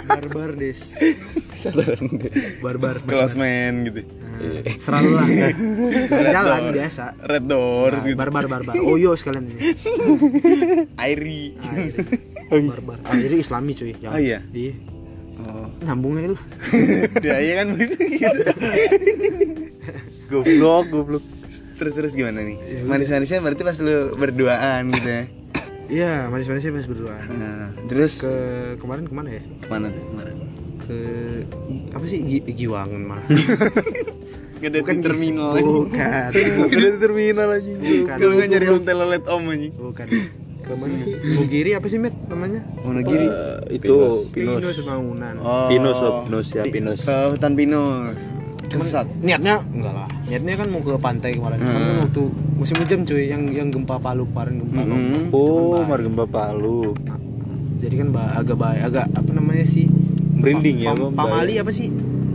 barbar 0.04 0.50
des 0.52 0.78
Wisata 1.48 1.84
lendir. 1.92 2.30
barbar 2.58 2.96
Klasmen 3.02 3.86
gitu. 3.86 4.02
Nah, 4.32 4.64
selalu 4.74 5.08
lah 5.12 5.26
jalan 6.34 6.60
Door. 6.60 6.74
biasa 6.74 7.04
Red 7.22 7.44
Doors 7.44 7.94
Nah, 7.94 8.04
gitu. 8.04 8.16
barbar 8.16 8.44
barbar 8.46 8.74
oyo 8.76 9.10
sekalian 9.12 9.44
ini 9.46 9.60
Airi. 10.96 11.54
barbar 12.50 12.98
akhirnya 13.04 13.38
islami 13.38 13.72
cuy 13.72 13.94
Oh 14.04 14.16
iya? 14.16 14.40
iya 14.50 14.72
Oh. 15.34 15.66
nyambungnya 15.82 16.28
lu 16.28 16.38
Dia 17.24 17.38
iya 17.38 17.54
kan 17.58 17.74
begitu. 17.74 17.98
gitu. 17.98 18.52
Goblok, 20.28 20.84
goblok. 20.88 21.24
Terus 21.74 21.92
terus 21.92 22.12
gimana 22.12 22.40
nih? 22.40 22.56
Manis-manisnya 22.84 23.40
berarti 23.40 23.62
pas 23.62 23.74
lu 23.76 24.14
berduaan 24.14 24.92
gitu 24.92 25.08
ya. 25.08 25.24
Iya 25.88 26.26
manis 26.26 26.46
manisnya 26.46 26.72
pas 26.72 26.84
berdua 26.84 27.14
Nah, 27.32 27.70
terus 27.86 28.18
ke 28.18 28.32
kemarin 28.76 29.04
ke 29.04 29.12
mana 29.12 29.28
ya 29.30 29.42
ke 29.42 29.68
mana 29.68 29.86
tuh 29.88 30.04
kemarin? 30.06 30.36
ke 30.80 30.98
apa 31.90 32.04
sih 32.04 32.18
Gi- 32.20 32.46
Giwangan 32.56 33.00
malah 33.00 33.26
Gak 34.58 34.70
ada 34.70 34.78
di 34.80 34.98
terminal 35.00 35.48
aja. 35.52 35.66
bukan 35.66 36.30
Bukan 36.60 36.78
di 36.78 36.90
terminal 36.96 37.48
aja. 37.52 37.72
bukan 37.74 38.16
Kalau 38.16 38.32
nggak 38.32 38.48
nyari 38.48 38.66
hotel 38.68 38.96
lolet 38.96 39.24
om 39.26 39.44
aja. 39.48 39.68
bukan 39.72 40.06
ke 40.62 40.72
mana 40.72 40.94
sih 40.96 41.14
Mugiri 41.34 41.70
apa 41.72 41.86
sih 41.86 41.98
met 41.98 42.14
namanya 42.24 42.62
Wonogiri. 42.78 43.26
itu 43.72 43.96
Pinus. 44.30 44.62
Pinus 44.62 44.78
Bangunan 44.82 45.34
Oh. 45.38 45.66
Pinus, 45.66 45.98
oh, 45.98 46.22
Pinus 46.22 46.48
ya, 46.48 46.62
Pinus. 46.64 47.02
Ke 47.02 47.16
hutan 47.28 47.52
Pinus. 47.52 48.14
Kesesat. 48.74 49.06
niatnya 49.18 49.60
enggak 49.66 49.92
lah 49.92 50.08
niatnya 50.24 50.54
kan 50.54 50.66
mau 50.66 50.80
ke 50.80 50.92
pantai 50.96 51.30
kemarin 51.32 51.58
cuman 51.58 51.72
kan 51.72 51.82
Hmm. 51.84 52.00
waktu 52.02 52.22
musim 52.54 52.76
hujan 52.78 53.00
cuy 53.02 53.24
yang 53.26 53.42
yang 53.48 53.68
gempa 53.68 53.96
Palu 53.96 54.24
kemarin 54.26 54.54
gempa 54.58 54.80
Lombok 54.80 55.20
Hmm. 55.22 55.28
Oh, 55.30 55.80
Margemba 55.82 56.24
Palu. 56.24 56.94
jadi 57.78 57.94
kan 57.96 58.08
ba- 58.10 58.32
agak 58.34 58.56
baik 58.56 58.80
agak 58.84 59.06
apa 59.08 59.30
namanya 59.30 59.66
sih 59.66 59.86
Merinding 60.32 60.78
ya, 60.80 60.90
Pam- 60.92 61.12
pamali 61.12 61.54
apa 61.56 61.70
sih 61.70 61.86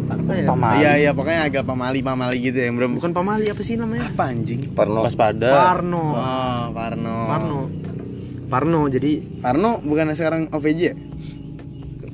apa 0.07 0.31
ya 0.31 0.45
Pamali. 0.45 0.77
Iya 0.77 0.91
iya 0.97 1.11
pokoknya 1.11 1.41
agak 1.43 1.63
pamali 1.63 1.99
pamali 1.99 2.37
gitu 2.41 2.57
ya 2.57 2.69
belum. 2.69 2.95
bukan 2.95 3.11
pamali 3.11 3.45
apa 3.47 3.59
sih 3.59 3.75
namanya 3.75 4.07
apa 4.07 4.23
anjing? 4.25 4.71
Parno. 4.71 5.03
Waspada. 5.03 5.51
Parno 5.51 6.03
Oh 6.13 6.63
Parno. 6.71 7.17
Parno 7.27 7.59
Parno 8.47 8.79
jadi 8.87 9.19
Parno 9.37 9.79
bukan 9.81 10.11
sekarang 10.11 10.47
OVJ 10.49 10.79
ya? 10.81 10.93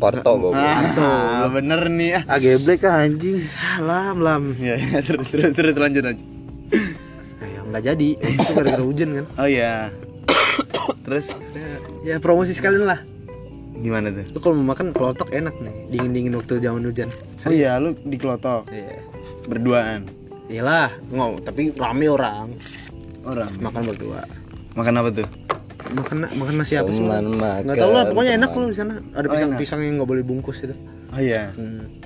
Porto 0.04 0.32
goblok. 0.36 0.60
Ah, 1.00 1.48
bener 1.48 1.88
nih 1.88 2.20
ah. 2.20 2.24
Ah, 2.28 2.38
geblek 2.38 2.84
ah, 2.84 3.00
anjing. 3.00 3.40
ah, 3.56 3.80
lam 3.80 4.20
lam 4.20 4.44
Ya, 4.60 4.76
ya 4.76 5.00
terus 5.00 5.32
terus 5.32 5.56
terus 5.56 5.72
lanjut 5.74 6.04
aja. 6.04 6.20
nah, 7.40 7.48
ya 7.48 7.60
nggak 7.64 7.84
jadi 7.86 8.08
itu 8.20 8.52
gara-gara 8.52 8.84
hujan 8.84 9.10
kan 9.16 9.26
Oh 9.38 9.48
iya. 9.48 9.88
terus 11.02 11.32
ya, 12.04 12.20
promosi 12.20 12.52
sekalian 12.52 12.84
lah 12.84 13.00
gimana 13.76 14.12
tuh? 14.12 14.24
lu 14.28 14.40
kalau 14.40 14.56
mau 14.60 14.72
makan 14.72 14.92
kelotok 14.92 15.28
enak 15.30 15.56
nih 15.58 15.74
dingin 15.90 16.12
dingin 16.12 16.34
waktu 16.36 16.60
zaman 16.60 16.84
hujan 16.84 17.10
Oh 17.40 17.52
iya, 17.52 17.80
lu 17.80 17.96
di 17.98 18.16
Klotok 18.16 18.68
iya 18.70 19.00
berduaan. 19.46 20.08
iyalah 20.46 20.92
nggak 21.10 21.48
tapi 21.48 21.72
rame 21.74 22.06
orang 22.08 22.52
Orang 23.24 23.52
makan 23.58 23.82
berdua 23.88 24.22
makan 24.74 24.94
apa 25.00 25.10
tuh? 25.14 25.28
Makan 25.94 26.18
makan 26.34 26.54
nasi 26.56 26.74
apa 26.74 26.90
sih 26.90 27.00
nggak 27.00 27.76
tahu 27.76 27.92
lah 27.92 28.04
pokoknya 28.06 28.34
enak 28.36 28.52
loh 28.52 28.68
di 28.68 28.76
sana 28.76 28.94
ada 29.12 29.26
Oh, 29.26 29.32
pisang 29.32 29.50
enak. 29.50 29.60
pisang 29.60 29.80
yang 29.80 29.94
nggak 29.96 30.10
boleh 30.10 30.24
bungkus 30.24 30.58
itu 30.60 30.76
Oh 31.10 31.20
iya. 31.20 31.54
hmm. 31.54 32.02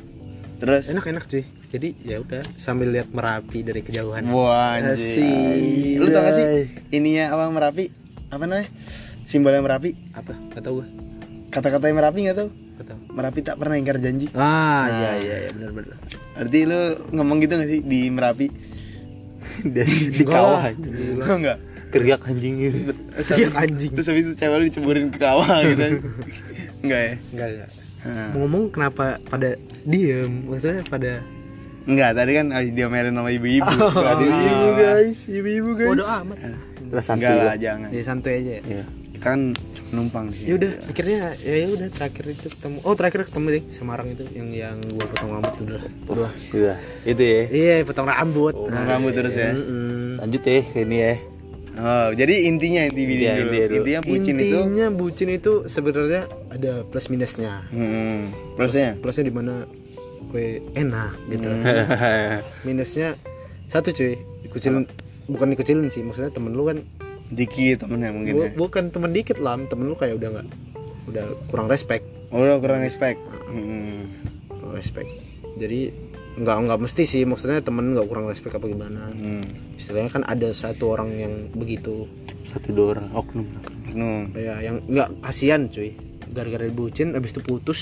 Terus 0.58 0.90
enak 0.90 1.06
enak 1.06 1.24
cuy 1.26 1.44
jadi 1.68 1.90
ya 2.00 2.18
udah 2.18 2.42
sambil 2.56 2.90
lihat 2.90 3.08
merapi 3.10 3.60
dari 3.60 3.80
kejauhan 3.82 4.24
Wah, 4.28 4.80
anjing. 4.80 5.98
Lu 5.98 6.08
tau 6.08 6.22
gak 6.22 6.34
sih 6.34 6.46
ininya 6.92 7.32
apa 7.32 7.48
Merapi? 7.48 7.92
Apa 8.28 8.44
namanya? 8.44 8.68
Simbolnya 9.24 9.60
Merapi? 9.60 9.92
apa 10.12 10.32
nggak 10.32 10.62
tahu 10.62 10.80
gua 10.80 10.88
Kata-katanya 11.50 11.96
Merapi 11.98 12.20
gak 12.26 12.38
tau? 12.38 12.50
nggak 12.50 12.86
tahu 12.86 13.00
Merapi 13.10 13.40
tak 13.42 13.56
pernah 13.56 13.76
ingkar 13.76 13.98
janji. 13.98 14.28
ah 14.32 14.40
Nah. 14.40 14.84
iya 14.90 15.12
iya 15.18 15.36
iya 15.42 15.50
benar 15.52 15.72
benar 15.74 15.96
Arti 16.36 16.60
lu 16.64 16.80
ngomong 17.12 17.38
gitu 17.40 17.54
gak 17.54 17.68
sih 17.68 17.80
di 17.82 18.00
Merapi? 18.08 18.48
di, 19.68 19.82
di 20.12 20.24
kawah. 20.24 20.72
Oh 21.22 21.36
enggak. 21.36 21.58
Teriak 21.88 22.22
anjing 22.24 22.56
gitu. 22.60 22.92
iya 23.34 23.48
anjing 23.56 23.92
Terus 23.94 24.08
habis 24.08 24.24
itu 24.24 24.34
cewek 24.36 24.56
lu 24.56 24.66
diceburin 24.66 25.06
ke 25.08 25.18
kawah 25.18 25.48
gitu. 25.64 26.04
enggak 26.84 27.02
ya? 27.02 27.14
enggak 27.32 27.48
enggak 27.54 27.70
Nah. 28.00 28.32
mau 28.32 28.40
ngomong 28.42 28.64
kenapa 28.70 29.20
pada 29.22 29.58
diem 29.84 30.32
maksudnya 30.46 30.80
pada 30.86 31.12
Enggak, 31.84 32.10
tadi 32.14 32.32
kan 32.34 32.52
habis 32.52 32.72
diomelin 32.72 33.12
sama 33.12 33.30
ibu-ibu. 33.30 33.64
Oh. 33.66 33.92
Ada 33.98 34.24
Ibu 34.24 34.68
guys, 34.76 35.20
ibu-ibu 35.26 35.72
guys. 35.74 35.90
bodo 35.90 36.04
amat 36.06 36.38
Lah 36.90 37.00
santai 37.02 37.16
Enggak 37.26 37.34
lah, 37.34 37.46
lah. 37.46 37.56
jangan. 37.58 37.90
ya 37.90 38.02
santai 38.02 38.34
aja 38.38 38.52
ya 38.54 38.62
Iya. 38.62 38.86
Kita 39.10 39.26
kan 39.26 39.42
cuma 39.74 39.90
numpang 39.94 40.26
di 40.28 40.36
sini. 40.36 40.46
ya 40.46 40.54
udah 40.54 40.72
akhirnya 40.86 41.18
ya 41.38 41.56
ya 41.58 41.68
udah 41.70 41.88
terakhir 41.90 42.24
itu 42.30 42.46
ketemu 42.48 42.78
oh 42.82 42.94
terakhir 42.94 43.20
ketemu 43.26 43.48
deh 43.50 43.64
Semarang 43.72 44.08
itu 44.10 44.24
yang 44.30 44.48
yang 44.54 44.76
gua 44.86 45.06
potong 45.08 45.32
rambut 45.34 45.54
udah 45.58 45.82
udah 46.06 46.32
Iya. 46.54 46.74
Itu 47.04 47.24
ya. 47.24 47.42
iya 47.50 47.76
potong 47.82 48.08
rambut 48.08 48.54
Potong 48.54 48.86
rambut 48.86 49.12
terus 49.12 49.34
ya. 49.34 49.52
Mm-mm. 49.52 50.22
Lanjut 50.22 50.42
ya 50.44 50.60
ke 50.62 50.80
ini 50.82 50.98
ya. 51.02 51.14
Oh, 51.78 52.10
jadi 52.12 52.50
intinya 52.50 52.82
inti 52.84 53.04
video 53.04 53.30
dulu. 53.30 53.42
intinya 53.48 53.68
dulu. 53.68 53.78
Intinya 53.78 54.02
bucin 54.02 54.36
itu 54.36 54.58
intinya 54.58 54.88
bucin 54.90 55.30
itu 55.30 55.52
sebenarnya 55.66 56.22
ada 56.50 56.72
plus 56.84 57.06
minusnya 57.08 57.62
hmm, 57.70 58.20
plusnya 58.56 58.98
plusnya 58.98 59.24
di 59.24 59.34
mana 59.34 59.70
gue 60.28 60.60
enak 60.74 61.12
gitu 61.30 61.50
minusnya 62.68 63.14
satu 63.66 63.92
cuy 63.92 64.18
dikucilin 64.42 64.84
bukan 65.26 65.48
dikucilin 65.50 65.88
sih 65.88 66.02
maksudnya 66.02 66.30
temen 66.30 66.52
lu 66.52 66.66
kan 66.66 66.82
dikit 67.28 67.84
temennya 67.84 68.10
mungkin 68.10 68.34
bu- 68.34 68.44
ya. 68.44 68.52
bukan 68.56 68.84
temen 68.90 69.12
dikit 69.12 69.38
lah 69.38 69.60
temen 69.62 69.86
lu 69.86 69.94
kayak 69.94 70.16
udah 70.16 70.30
nggak 70.34 70.48
udah 71.08 71.24
kurang 71.48 71.68
respect 71.68 72.04
Oh, 72.28 72.44
udah 72.44 72.60
kurang 72.60 72.84
respect. 72.84 73.24
Hmm. 73.46 74.04
kurang 74.50 74.74
respect 74.74 75.08
jadi 75.56 75.94
nggak 76.38 76.58
nggak 76.64 76.80
mesti 76.80 77.04
sih 77.04 77.22
maksudnya 77.24 77.60
temen 77.60 77.92
nggak 77.92 78.06
kurang 78.06 78.26
respect 78.26 78.54
apa 78.54 78.66
gimana 78.66 79.10
Hmm. 79.12 79.42
istilahnya 79.74 80.10
kan 80.12 80.24
ada 80.24 80.50
satu 80.52 80.92
orang 80.92 81.10
yang 81.12 81.34
begitu 81.52 82.06
Satu 82.44 82.72
dua 82.72 82.96
orang 82.96 83.08
oknum. 83.12 83.44
Nung. 83.90 84.32
ya 84.32 84.62
yang 84.62 84.80
nggak 84.84 85.20
kasihan 85.20 85.66
cuy 85.66 85.98
gara-gara 86.30 86.64
dibucin 86.64 87.12
abis 87.12 87.32
itu 87.32 87.42
putus 87.42 87.80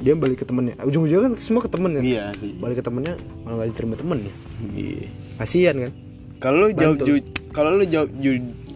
dia 0.00 0.14
balik 0.14 0.40
ke 0.40 0.46
temennya 0.46 0.74
ujung-ujungnya 0.78 1.28
kan 1.28 1.34
semua 1.36 1.60
ke 1.60 1.68
temennya 1.68 2.00
Iya 2.00 2.34
sih. 2.34 2.54
balik 2.54 2.78
ke 2.78 2.84
temennya 2.84 3.14
malah 3.42 3.54
nggak 3.58 3.70
diterima 3.70 3.94
temennya 3.94 4.32
Iya. 4.70 5.06
kasihan 5.36 5.76
kan 5.80 5.92
Kalau 6.38 6.56
lu 6.60 6.70
jawab 6.70 6.96
kalau 7.50 7.70
lu 7.72 7.84
jawab 7.84 8.08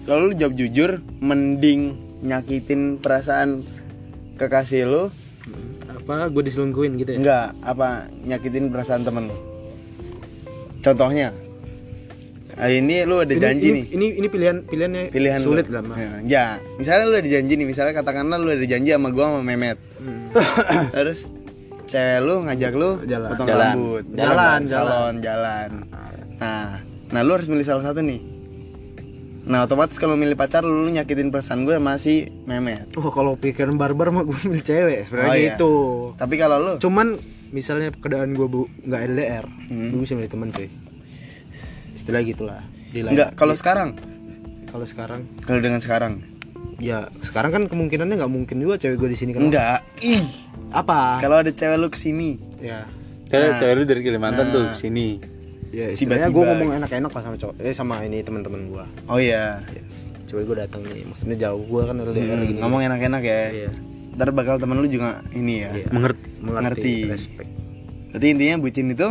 kalau 0.04 0.22
lu 0.24 0.34
jawab 0.34 0.54
jujur 0.54 0.90
mending 1.18 1.92
nyakitin 2.20 2.96
perasaan 2.96 3.62
kekasih 4.34 4.84
lu 4.84 5.02
apa 6.08 6.32
gue 6.32 6.42
diselingkuhin 6.48 6.96
gitu 6.96 7.10
ya 7.12 7.18
enggak 7.20 7.46
apa 7.60 8.08
nyakitin 8.24 8.72
perasaan 8.72 9.04
temen 9.04 9.28
lu. 9.28 9.36
Contohnya 10.80 11.36
hari 12.56 12.80
ini 12.80 13.04
lu 13.04 13.20
ada 13.20 13.36
ini, 13.36 13.42
janji 13.44 13.66
ini, 13.68 13.76
nih 13.76 13.84
ini 13.92 14.06
ini 14.16 14.26
pilihan 14.32 14.56
pilihannya 14.64 15.02
pilihan 15.12 15.40
sulit 15.44 15.68
lu. 15.68 15.76
lah 15.76 15.82
mah 15.84 15.96
Ya, 16.00 16.08
ya, 16.24 16.44
misalnya 16.80 17.04
lu 17.12 17.16
ada 17.20 17.28
janji 17.28 17.52
nih, 17.60 17.66
misalnya 17.68 17.92
katakanlah 17.92 18.40
lu 18.40 18.48
ada 18.56 18.64
janji 18.64 18.88
sama 18.88 19.12
gua 19.12 19.36
sama 19.36 19.40
Memet. 19.44 19.76
Hmm. 20.00 20.32
Terus 20.96 21.28
cewek 21.84 22.18
lu 22.24 22.34
ngajak 22.48 22.72
lu 22.72 22.90
Jalan. 23.04 23.28
potong 23.28 23.48
Jalan. 23.52 23.68
rambut, 23.68 24.04
Jalan, 24.16 24.60
salon, 24.64 25.14
jalan. 25.20 25.70
Nah, 26.40 26.80
nah 27.12 27.20
lu 27.20 27.36
harus 27.36 27.52
milih 27.52 27.68
salah 27.68 27.84
satu 27.84 28.00
nih. 28.00 28.37
Nah, 29.48 29.64
otomatis 29.64 29.96
kalau 29.96 30.12
milih 30.12 30.34
pacar 30.34 30.60
lu, 30.60 30.86
nyakitin 30.86 31.28
perasaan 31.28 31.64
gue 31.64 31.76
masih 31.78 32.28
Memet. 32.44 32.92
oh 32.94 33.08
kalau 33.08 33.32
pikiran 33.34 33.74
barbar 33.74 34.08
mah 34.10 34.22
gue 34.22 34.36
milih 34.44 34.60
cewek 34.60 35.08
sebenarnya 35.08 35.24
Oh, 35.26 35.34
iya. 35.34 35.46
gitu 35.48 35.72
Tapi 36.14 36.34
kalau 36.36 36.56
lu 36.58 36.72
cuman 36.76 37.16
misalnya 37.48 37.88
keadaan 37.90 38.32
gue 38.32 38.44
bu 38.44 38.68
nggak 38.82 39.00
LDR 39.08 39.44
Hmm. 39.66 39.88
gue 39.88 39.98
bisa 39.98 40.12
milih 40.12 40.28
teman 40.28 40.48
cuy 40.50 40.68
istilah 41.92 42.20
gitulah 42.22 42.60
di 42.86 43.00
lain- 43.00 43.10
enggak 43.10 43.32
kalau 43.34 43.52
sekarang, 43.52 43.96
kalau 44.66 44.84
sekarang 44.84 45.24
kalau 45.42 45.58
dengan 45.58 45.80
sekarang. 45.80 46.20
ya 46.76 47.08
sekarang 47.20 47.50
kan 47.50 47.62
kemungkinannya 47.64 48.14
nggak 48.16 48.30
mungkin 48.30 48.56
juga 48.58 48.76
cewek 48.76 48.96
gue 48.98 49.10
di 49.10 49.18
sini 49.18 49.32
kan 49.32 49.42
Enggak. 49.42 49.80
Ih, 49.98 50.22
apa 50.70 51.18
kalau 51.18 51.40
ada 51.40 51.48
cewek 51.50 51.74
lu 51.74 51.88
ke 51.88 51.96
sini 51.96 52.36
ya 52.60 52.84
Nah. 53.26 53.56
cewek 53.56 53.74
lu 53.74 53.84
dari 53.84 54.00
Kalimantan 54.02 54.46
Nah. 54.46 54.52
tuh 54.52 54.64
sini. 54.74 55.37
Ya 55.70 55.86
istilahnya 55.90 56.28
gue 56.28 56.42
ngomong 56.42 56.68
enak-enak 56.74 57.08
lah 57.08 57.22
sama 57.22 57.36
cowok 57.36 57.54
eh 57.58 57.70
sama 57.70 57.94
ini 58.00 58.20
teman-teman 58.20 58.66
gue 58.66 58.84
Oh 59.06 59.16
iya. 59.16 59.60
cewek 60.24 60.44
gue 60.44 60.56
datang 60.58 60.80
nih 60.82 61.02
maksudnya 61.04 61.34
jauh 61.42 61.60
gue 61.60 61.80
kan 61.82 61.94
LDR 61.98 62.30
Hmm, 62.30 62.42
gini 62.42 62.58
ngomong 62.58 62.80
enak-enak 62.82 63.22
ya. 63.22 63.38
iya 63.50 63.68
Ntar 64.12 64.28
bakal 64.30 64.56
temen 64.56 64.76
lu 64.76 64.84
juga 64.84 65.20
ini 65.30 65.60
ya. 65.60 65.70
Iya. 65.72 65.88
Mengerti. 65.88 66.28
mengerti, 66.38 66.66
Ngerti. 66.66 66.94
respect 67.08 67.48
Berarti 68.08 68.26
intinya 68.28 68.54
bucin 68.58 68.86
itu 68.88 69.06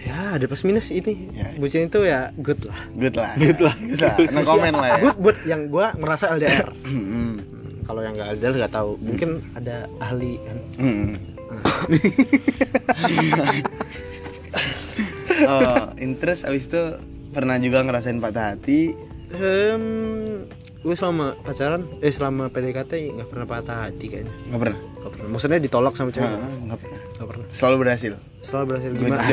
ya 0.00 0.16
ada 0.32 0.44
plus 0.44 0.62
minus 0.62 0.88
ini 0.88 1.28
Ya. 1.32 1.48
bucin 1.54 1.84
itu 1.84 1.98
ya 2.00 2.30
good 2.36 2.58
lah 2.62 2.78
good 2.92 3.14
lah. 3.14 3.30
Good 3.34 3.58
lah. 3.58 3.74
Good 3.76 4.00
lah. 4.00 4.14
No 4.30 4.40
comment 4.42 4.74
lah 4.74 4.88
ya. 4.90 4.98
good 5.02 5.16
buat 5.18 5.36
yang 5.44 5.60
gue 5.66 5.86
ngerasa 5.94 6.24
LDR 6.32 6.68
Hmm. 6.84 7.04
Hmm, 7.04 7.34
kalau 7.84 8.00
yang 8.00 8.12
nggak 8.12 8.28
LDR 8.34 8.52
nggak 8.56 8.72
tahu 8.72 8.90
mungkin 8.98 9.28
ada 9.52 9.84
ahli 9.98 10.32
kan 10.40 10.56
Hmm. 10.76 11.12
oh, 15.42 15.92
interest 15.96 16.44
abis 16.44 16.66
itu 16.66 16.82
pernah 17.30 17.56
juga 17.56 17.82
ngerasain 17.82 18.18
patah 18.18 18.52
hati. 18.52 18.94
Hmm, 19.28 20.46
gue 20.78 20.94
selama 20.94 21.34
pacaran, 21.40 21.82
eh 21.98 22.08
selama 22.08 22.46
PDKT 22.48 22.92
nggak 23.12 23.28
pernah 23.28 23.44
patah 23.44 23.76
hati 23.84 24.06
kayaknya. 24.06 24.32
Nggak 24.46 24.60
pernah. 24.60 24.78
Nggak 24.78 25.10
pernah. 25.10 25.28
Maksudnya 25.28 25.58
ditolak 25.58 25.94
sama 25.94 26.10
cewek? 26.10 26.24
Heeh, 26.24 26.52
nggak 26.64 26.78
pernah. 26.78 27.00
Nggak 27.14 27.28
pernah. 27.28 27.46
Selalu 27.50 27.76
berhasil. 27.78 28.12
Selalu 28.40 28.64
berhasil 28.66 28.90
gimana? 28.92 29.16
Makanya, 29.16 29.32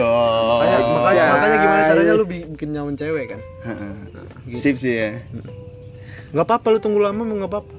makanya, 0.88 1.24
makanya 1.28 1.58
gimana 1.58 1.82
caranya 1.86 2.14
lu 2.14 2.26
bi- 2.26 2.48
bikin 2.48 2.70
nyaman 2.72 2.96
cewek 2.96 3.26
kan? 3.30 3.40
Heeh. 3.62 3.94
gitu. 4.48 4.58
Sip 4.58 4.76
sih 4.76 4.94
ya. 4.96 5.10
Nggak 6.32 6.46
apa-apa 6.48 6.68
lu 6.72 6.80
tunggu 6.80 7.00
lama 7.00 7.22
mau 7.22 7.36
nggak 7.36 7.52
apa-apa. 7.52 7.74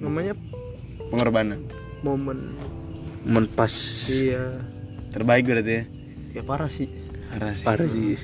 Namanya 0.00 0.32
Pengorbanan. 1.08 1.60
momen. 2.00 2.56
Menpas. 3.22 4.08
Iya. 4.08 4.64
Terbaik 5.10 5.44
berarti 5.44 5.72
ya. 5.72 5.84
Ya 6.32 6.42
parah 6.42 6.68
sih. 6.68 6.88
Parah 7.32 7.52
sih. 7.54 7.64
Parah 7.64 7.88
sih. 7.88 8.16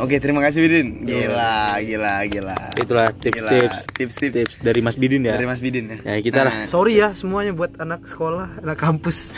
Oke, 0.00 0.16
terima 0.16 0.40
kasih 0.40 0.64
Bidin. 0.64 1.04
Gila, 1.04 1.76
gila, 1.84 2.24
gila. 2.24 2.56
Itulah 2.78 3.12
tips-tips 3.12 3.84
tips-tips 3.92 4.32
tips 4.32 4.54
dari 4.64 4.80
Mas 4.80 4.96
Bidin 4.96 5.28
ya. 5.28 5.36
dari 5.36 5.44
Mas 5.44 5.60
Bidin 5.60 5.92
ya. 5.92 6.16
Ya, 6.16 6.24
kita 6.24 6.40
lah. 6.46 6.64
Nah, 6.64 6.66
Sorry 6.72 6.96
ya 6.96 7.12
semuanya 7.12 7.52
buat 7.52 7.76
anak 7.76 8.08
sekolah, 8.08 8.64
anak 8.64 8.80
kampus. 8.80 9.36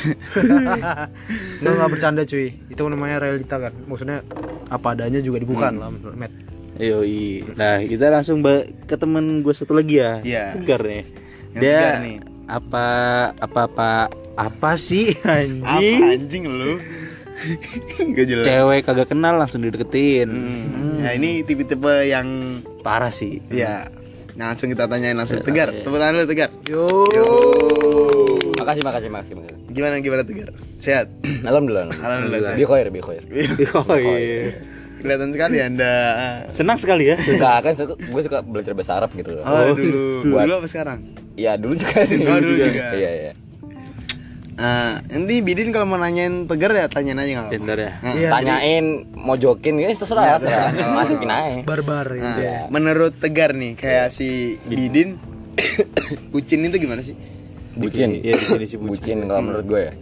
nggak 1.61 1.73
nggak 1.73 1.91
bercanda 1.91 2.23
cuy. 2.23 2.55
Itu 2.71 2.87
namanya 2.87 3.19
realita 3.19 3.59
kan. 3.59 3.75
Maksudnya 3.91 4.23
apa 4.71 4.87
adanya 4.95 5.19
juga 5.19 5.43
dibuka 5.43 5.73
lah, 5.75 5.91
Met. 5.91 6.31
Yoi. 6.79 7.43
Nah, 7.59 7.83
kita 7.83 8.09
langsung 8.09 8.41
ke 8.87 8.95
temen 8.95 9.43
gue 9.43 9.55
satu 9.57 9.75
lagi 9.75 9.99
ya. 9.99 10.23
Iya. 10.23 10.45
Tegar 10.63 10.87
nih. 10.87 11.03
Yang 11.53 11.61
Dia 11.61 11.75
tegar 11.75 11.97
nih. 12.07 12.17
apa 12.47 12.87
apa 13.39 13.61
apa 13.67 13.91
apa 14.39 14.71
sih 14.79 15.13
apa 15.27 15.43
anjing? 15.43 16.01
anjing 16.07 16.45
lu? 16.49 16.79
Gak 18.13 18.27
jelas. 18.27 18.45
Cewek 18.45 18.81
kagak 18.83 19.09
kenal 19.09 19.35
langsung 19.35 19.61
dideketin. 19.61 20.29
Hmm. 20.29 21.03
Ya 21.03 21.11
ini 21.13 21.43
tipe-tipe 21.43 21.93
yang 22.05 22.59
Parah 22.81 23.11
sih. 23.11 23.43
ya. 23.49 23.87
Nah, 24.33 24.49
langsung 24.49 24.73
kita 24.73 24.89
tanyain 24.89 25.13
langsung 25.13 25.39
Tegar. 25.39 25.69
Tepuk 25.71 25.95
tangan 25.95 26.15
lu 26.15 26.25
Tegar. 26.25 26.49
Yo. 26.65 26.87
Yo. 27.11 27.27
Makasih, 28.57 28.81
makasih, 28.81 29.11
makasih, 29.11 29.35
makasih. 29.37 29.57
Gimana 29.69 29.99
gimana 29.99 30.23
Tegar? 30.23 30.49
Sehat. 30.79 31.13
Alhamdulillah. 31.49 31.93
Alhamdulillah. 31.93 32.55
Bi 32.55 32.65
khoir, 32.65 32.89
bi. 32.89 33.01
Oh, 33.75 33.97
iya. 33.97 34.57
Kelihatan 35.03 35.35
sekali 35.35 35.59
Anda. 35.59 35.93
Senang 36.49 36.79
sekali 36.79 37.11
ya. 37.11 37.19
Suka 37.19 37.59
kan 37.59 37.75
suka, 37.75 37.99
gue 37.99 38.23
suka 38.23 38.39
belajar 38.41 38.73
bahasa 38.73 38.93
Arab 38.97 39.11
gitu. 39.13 39.35
Oh, 39.43 39.75
dulu. 39.75 40.31
Buat- 40.31 40.47
Dulu 40.47 40.55
apa 40.63 40.69
sekarang? 40.71 40.99
Iya, 41.35 41.59
dulu 41.59 41.75
juga 41.75 42.07
sih. 42.07 42.23
Oh, 42.23 42.39
dulu 42.39 42.55
juga. 42.55 42.95
Iya, 42.95 43.11
iya. 43.11 43.33
Ah, 44.53 45.01
nanti 45.09 45.41
Bidin 45.41 45.73
kalau 45.73 45.89
mau 45.89 45.97
nanyain 45.97 46.45
Tegar 46.45 46.71
ya 46.71 46.85
tanyain 46.85 47.17
aja 47.17 47.31
nggak 47.31 47.47
apa. 47.47 47.53
Bentar 47.57 47.79
ya. 47.79 47.93
Nah, 47.99 48.13
Iya, 48.13 48.29
Tanyain 48.29 48.87
mau 49.17 49.37
jokin 49.37 49.81
ya 49.81 49.89
terserah, 49.91 50.37
terserah. 50.37 50.93
Masukin 50.93 51.31
aja. 51.31 51.65
barbar 51.65 52.07
Nah, 52.13 52.17
gitu. 52.21 52.41
menurut 52.69 53.13
Tegar 53.17 53.57
nih 53.57 53.73
kayak 53.75 54.13
si 54.13 54.61
Bidin 54.69 55.17
bucin 56.33 56.65
itu 56.65 56.77
gimana 56.77 57.01
sih? 57.01 57.17
Bucin. 57.73 58.21
Iya, 58.21 58.37
definisi 58.37 58.77
bucin. 58.77 58.89
Bucin 58.93 59.19
kalau 59.25 59.43
menurut 59.43 59.65
gue 59.65 59.81
ya. 59.89 59.93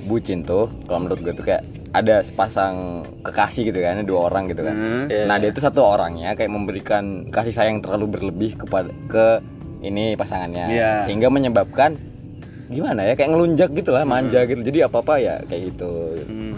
Bucin 0.00 0.38
tuh 0.42 0.70
kalau 0.86 1.00
menurut 1.02 1.20
gue 1.20 1.32
tuh 1.34 1.44
kayak 1.44 1.62
ada 1.90 2.22
sepasang 2.22 3.02
kekasih 3.26 3.74
gitu 3.74 3.82
kan, 3.82 3.98
dua 4.06 4.30
orang 4.30 4.46
gitu 4.46 4.62
kan. 4.62 4.74
Hmm. 4.74 5.04
Iya. 5.10 5.26
Nah, 5.26 5.36
dia 5.36 5.50
itu 5.50 5.58
satu 5.58 5.82
orangnya 5.82 6.38
kayak 6.38 6.48
memberikan 6.48 7.26
kasih 7.26 7.50
sayang 7.50 7.82
terlalu 7.82 8.06
berlebih 8.14 8.54
kepada 8.56 8.94
ke 9.10 9.42
ini 9.82 10.14
pasangannya. 10.14 10.70
Iya. 10.70 10.90
Sehingga 11.02 11.26
menyebabkan 11.26 11.98
gimana 12.70 13.02
ya 13.02 13.12
kayak 13.12 13.30
ngelunjak 13.30 13.70
gitu 13.72 13.90
lah, 13.90 14.02
manja 14.04 14.46
gitu. 14.46 14.60
Jadi 14.60 14.78
apa-apa 14.80 15.18
ya 15.18 15.42
kayak 15.44 15.62
gitu. 15.68 15.90
Hmm. 16.22 16.54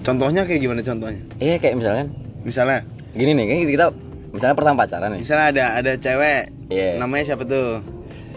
Contohnya 0.00 0.46
kayak 0.46 0.60
gimana 0.60 0.80
contohnya? 0.80 1.18
Iya 1.36 1.58
kayak 1.58 1.74
misalkan 1.76 2.06
Misalnya, 2.40 2.78
gini 3.10 3.34
nih, 3.34 3.44
kan 3.44 3.56
kita 3.66 3.86
misalnya 4.30 4.54
pertama 4.54 4.76
pacaran 4.80 5.10
nih. 5.10 5.20
misalnya 5.20 5.46
ada 5.50 5.64
ada 5.74 5.92
cewek, 5.98 6.42
Iya. 6.68 6.94
namanya 6.96 7.24
siapa 7.26 7.42
tuh? 7.42 7.82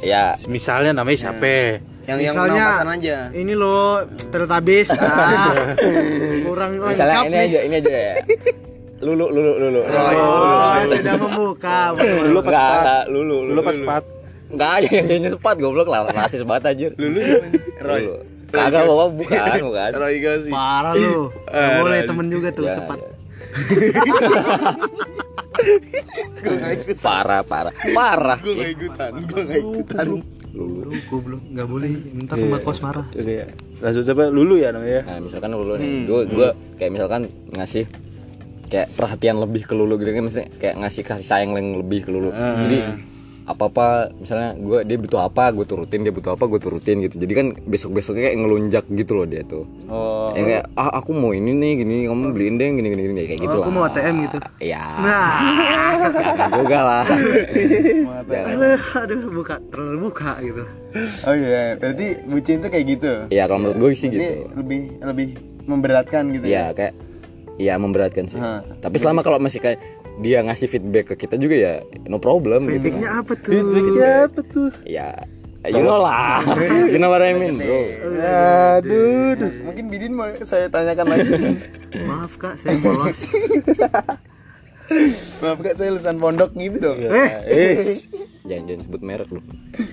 Ya, 0.02 0.34
Misalnya 0.50 0.98
namanya 0.98 1.20
siapa? 1.20 1.78
Yang 2.08 2.20
yang 2.26 2.34
Misalnya- 2.34 2.66
pasan 2.74 2.90
aja. 2.90 3.18
Ini 3.30 3.54
loh 3.54 4.02
Teletubbies. 4.34 4.90
Ah, 4.98 5.54
kurang 6.42 6.82
misalnya 6.82 7.22
ini 7.22 7.30
nih. 7.30 7.46
aja, 7.46 7.60
ini 7.62 7.76
aja 7.78 7.94
ya. 7.94 8.14
Lulu, 9.00 9.26
lulu, 9.30 9.52
lulu. 9.62 9.82
Oh, 9.86 10.74
sudah 10.90 11.16
membuka. 11.16 11.94
Dulu 11.96 12.40
pas 12.42 12.56
pat. 12.58 13.06
lulu, 13.08 13.38
Dulu 13.48 13.62
pas 13.62 13.78
pat. 13.78 14.04
Enggak 14.50 14.72
aja 14.82 14.90
yang 14.98 15.08
nyanyi 15.08 15.30
cepat 15.38 15.56
goblok 15.58 15.88
lah, 15.88 16.10
rasis 16.10 16.42
banget 16.42 16.64
anjir. 16.68 16.92
Lulu? 16.98 17.22
Roy. 17.80 18.02
Lulu. 18.02 18.16
Kagak 18.50 18.84
bawa 18.90 19.06
bukan, 19.14 19.62
bukan. 19.62 19.90
Roy 19.94 20.16
Gosi. 20.18 20.50
Parah 20.50 20.94
lu. 20.98 21.30
Gak 21.54 21.78
boleh 21.78 22.00
temen 22.02 22.26
juga 22.28 22.50
tuh 22.50 22.66
Ya, 22.66 22.76
sepat. 22.76 22.98
ya. 22.98 23.10
Parah, 27.00 27.42
parah. 27.44 27.74
Parah. 27.92 28.40
Gue 28.40 28.56
gak 28.56 28.72
ikutan, 28.74 29.12
gue 29.22 29.42
gak 29.44 29.60
ikutan. 29.60 30.06
Lulu. 30.50 30.90
Lu 30.90 30.98
goblok 31.06 31.42
nggak 31.46 31.68
boleh. 31.70 31.90
Ntar 32.26 32.36
rumah 32.36 32.60
kos 32.64 32.80
marah. 32.82 33.06
Oke 33.06 33.22
ya. 33.22 33.48
Langsung 33.80 34.04
coba 34.04 34.24
lulu 34.28 34.56
ya 34.58 34.74
namanya. 34.74 35.06
Nah, 35.06 35.20
misalkan 35.22 35.54
lulu 35.54 35.78
nih, 35.78 36.10
gue 36.10 36.20
gue 36.26 36.50
kayak 36.76 36.92
misalkan 36.92 37.22
ngasih 37.54 37.86
kayak 38.66 38.90
perhatian 38.94 39.38
lebih 39.38 39.66
ke 39.66 39.74
lulu 39.74 39.98
gitu 39.98 40.10
kan 40.10 40.24
misalnya 40.26 40.50
kayak 40.58 40.76
ngasih 40.82 41.04
kasih 41.06 41.26
sayang 41.26 41.54
yang 41.54 41.78
lebih 41.78 42.00
ke 42.02 42.10
lulu. 42.10 42.34
Jadi 42.34 42.78
apa 43.50 43.66
apa 43.66 43.88
misalnya 44.14 44.54
gue 44.56 44.86
dia 44.86 44.94
butuh 44.96 45.26
apa 45.26 45.50
gue 45.50 45.66
turutin 45.66 46.06
dia 46.06 46.14
butuh 46.14 46.38
apa 46.38 46.46
gue 46.46 46.62
turutin 46.62 47.02
gitu. 47.02 47.18
Jadi 47.18 47.34
kan 47.34 47.46
besok 47.66 47.98
besoknya 47.98 48.30
kayak 48.30 48.38
ngelunjak 48.38 48.86
gitu 48.88 49.12
loh 49.14 49.26
dia 49.26 49.42
tuh. 49.42 49.66
Oh. 49.90 50.30
ya 50.32 50.46
kayak 50.46 50.66
ah 50.74 50.94
aku 50.96 51.12
mau 51.12 51.34
ini 51.34 51.50
nih 51.52 51.72
gini 51.76 51.96
kamu 52.06 52.30
beliin 52.30 52.56
deh 52.56 52.70
gini 52.70 52.88
gini 52.88 53.04
gini 53.04 53.22
kayak 53.26 53.42
gitu 53.42 53.50
Oh, 53.50 53.58
lah 53.58 53.66
aku 53.66 53.74
mau 53.74 53.84
ATM 53.84 54.16
gitu. 54.24 54.38
ya 54.62 54.84
Nah, 55.02 55.30
juga 56.54 56.80
lah. 56.80 57.04
Aduh, 58.96 59.32
buka 59.34 59.56
terlalu 59.68 59.98
buka 60.06 60.32
gitu. 60.40 60.64
Oh 61.26 61.34
iya, 61.34 61.74
berarti 61.76 62.08
bucin 62.26 62.62
tuh 62.62 62.70
kayak 62.70 62.86
gitu. 62.88 63.12
ya 63.30 63.46
kalau 63.46 63.60
menurut 63.62 63.78
gue 63.80 63.90
sih 63.94 64.10
Jadi 64.10 64.18
gitu. 64.18 64.58
lebih 64.58 64.82
lebih 65.02 65.28
memberatkan 65.66 66.34
gitu 66.34 66.46
ya? 66.46 66.70
kayak 66.72 66.94
ya 67.58 67.76
memberatkan 67.76 68.26
sih. 68.26 68.38
Hah. 68.38 68.64
tapi 68.80 68.98
selama 68.98 69.20
kalau 69.20 69.38
masih 69.38 69.60
kayak 69.60 69.78
dia 70.20 70.44
ngasih 70.44 70.68
feedback 70.68 71.06
ke 71.10 71.26
kita 71.26 71.36
juga 71.36 71.56
ya 71.56 71.74
no 72.06 72.18
problem 72.18 72.68
gitu 72.68 72.92
kan. 72.92 73.00
Feedbacknya 73.00 73.10
apa 73.16 73.34
tuh? 73.36 73.52
Feedbacknya 73.52 74.10
apa 74.26 74.40
tuh? 74.46 74.70
ya 74.84 75.10
you 75.66 75.80
know 75.80 76.00
lah 76.00 76.40
you 76.92 76.96
know 76.96 77.08
what 77.08 77.20
I 77.20 77.32
mean 77.32 77.56
bro 77.56 77.80
Aduh. 78.80 79.36
duh. 79.36 79.52
Mungkin 79.66 79.86
Bidin 79.88 80.14
mau 80.14 80.28
saya 80.42 80.68
tanyakan 80.68 81.06
lagi. 81.10 81.32
Maaf 82.08 82.38
kak, 82.38 82.56
saya 82.56 82.78
polos. 82.80 83.34
Maaf 85.42 85.60
kak, 85.60 85.74
saya 85.76 85.90
lulusan 85.92 86.18
pondok 86.18 86.52
gitu 86.54 86.78
dong. 86.80 87.00
eh, 87.46 87.98
jangan 88.44 88.64
jangan 88.66 88.82
sebut 88.84 89.02
merek 89.02 89.30
lu 89.30 89.42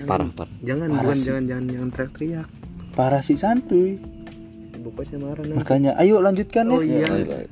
parah 0.03 0.29
parah 0.31 0.49
jangan, 0.61 0.87
bukan, 0.89 1.17
jangan, 1.17 1.43
jangan, 1.45 1.65
jangan 1.69 1.89
teriak-teriak. 1.91 2.47
Parah 2.93 3.21
sih 3.21 3.37
santuy. 3.37 4.01
Ibu 4.73 4.89
kosnya 4.91 5.19
marah 5.19 5.43
nanti. 5.43 5.57
Makanya 5.57 5.91
ayo 5.97 6.17
lanjutkan 6.17 6.65
Oh 6.69 6.81
ya. 6.81 7.05
iya. 7.05 7.45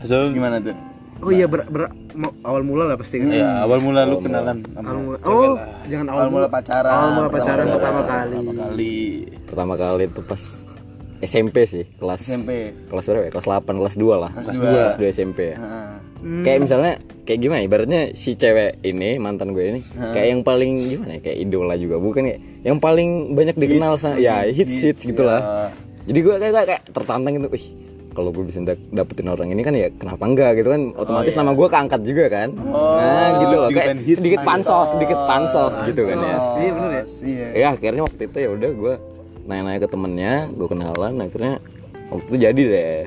Terus 0.00 0.32
gimana 0.32 0.56
tuh? 0.58 0.72
Oh 1.20 1.28
iya, 1.28 1.44
ber, 1.44 1.68
ber- 1.68 1.92
mau- 2.12 2.32
awal 2.42 2.62
mula 2.62 2.84
lah 2.84 2.96
pasti 2.96 3.20
kan. 3.20 3.28
Ya, 3.28 3.60
awal 3.60 3.78
mula 3.78 4.02
lu 4.02 4.18
kenalan 4.18 4.64
Awal 4.72 4.96
mula. 4.98 5.16
Oh, 5.22 5.52
jangan 5.84 6.06
awal, 6.08 6.18
Awal 6.18 6.28
mula 6.30 6.46
pacaran. 6.48 6.90
Awal 6.90 7.10
mula 7.12 7.28
pacaran 7.28 7.64
Pertama 7.66 7.76
pertama, 7.76 8.00
kali. 8.02 8.32
pertama 8.32 8.52
kali. 8.58 8.96
pertama 9.44 9.74
kali 9.76 10.04
itu 10.06 10.20
pas 10.22 10.42
SMP 11.20 11.56
sih 11.64 11.84
kelas 11.92 12.20
SMP. 12.22 12.72
kelas 12.86 13.04
berapa 13.04 13.24
ya 13.26 13.30
kelas 13.30 13.46
8 13.46 13.76
kelas 13.76 13.94
2 13.94 14.16
lah 14.16 14.30
Kelas 14.32 14.46
kelas 14.46 14.58
dua. 14.58 14.70
2 14.70 14.80
kelas 14.80 14.96
2 14.96 15.12
SMP 15.12 15.38
ya 15.44 15.56
Heeh. 15.58 15.88
kayak 16.40 16.58
misalnya 16.60 16.92
kayak 17.22 17.38
gimana 17.38 17.60
ibaratnya 17.60 18.00
si 18.14 18.32
cewek 18.32 18.80
ini 18.80 19.18
mantan 19.18 19.52
gue 19.52 19.64
ini 19.66 19.80
kayak 19.92 20.28
yang 20.28 20.40
paling 20.40 20.72
gimana 20.86 21.10
ya 21.12 21.22
kayak 21.22 21.38
idola 21.38 21.74
juga 21.74 21.96
bukan 21.96 22.22
kayak 22.24 22.40
yang 22.62 22.78
paling 22.78 23.08
banyak 23.30 23.52
dikenal 23.54 23.92
sama 23.94 24.16
ya 24.16 24.48
hits 24.48 24.80
hits 24.80 25.02
gitulah 25.04 25.68
jadi 26.02 26.18
gue 26.18 26.34
kayak, 26.38 26.52
kayak, 26.54 26.66
kayak 26.70 26.82
tertantang 26.88 27.32
gitu 27.36 27.48
wih 27.50 27.66
kalau 28.10 28.30
gue 28.30 28.44
bisa 28.44 28.58
da- 28.60 28.86
dapetin 28.90 29.26
orang 29.26 29.48
ini 29.48 29.62
kan 29.62 29.72
ya 29.72 29.88
kenapa 29.90 30.22
enggak 30.24 30.58
gitu 30.58 30.68
kan? 30.68 30.82
Otomatis 30.94 31.34
nama 31.34 31.52
gue 31.52 31.68
keangkat 31.68 32.00
juga 32.02 32.24
kan? 32.26 32.48
Nah 32.54 33.28
gitu 33.38 33.54
loh. 33.56 33.68
kayak 33.70 33.96
sedikit 34.04 34.40
pansos 34.42 34.88
sedikit 34.92 35.18
pansos 35.24 35.74
gitu 35.84 36.02
kan 36.04 36.16
ya. 36.18 36.36
Iya 36.56 36.70
bener 36.72 36.90
ya. 36.90 37.04
Iya. 37.20 37.46
ya 37.52 37.66
akhirnya 37.72 38.02
waktu 38.04 38.22
itu 38.26 38.36
ya 38.36 38.48
udah 38.50 38.70
gue 38.72 38.94
nanya-nanya 39.46 39.80
ke 39.80 39.88
temennya 39.88 40.34
gue 40.50 40.66
kenalan 40.68 41.12
akhirnya 41.18 41.54
waktu 42.10 42.26
itu 42.26 42.36
jadi 42.38 42.62
deh 42.62 43.00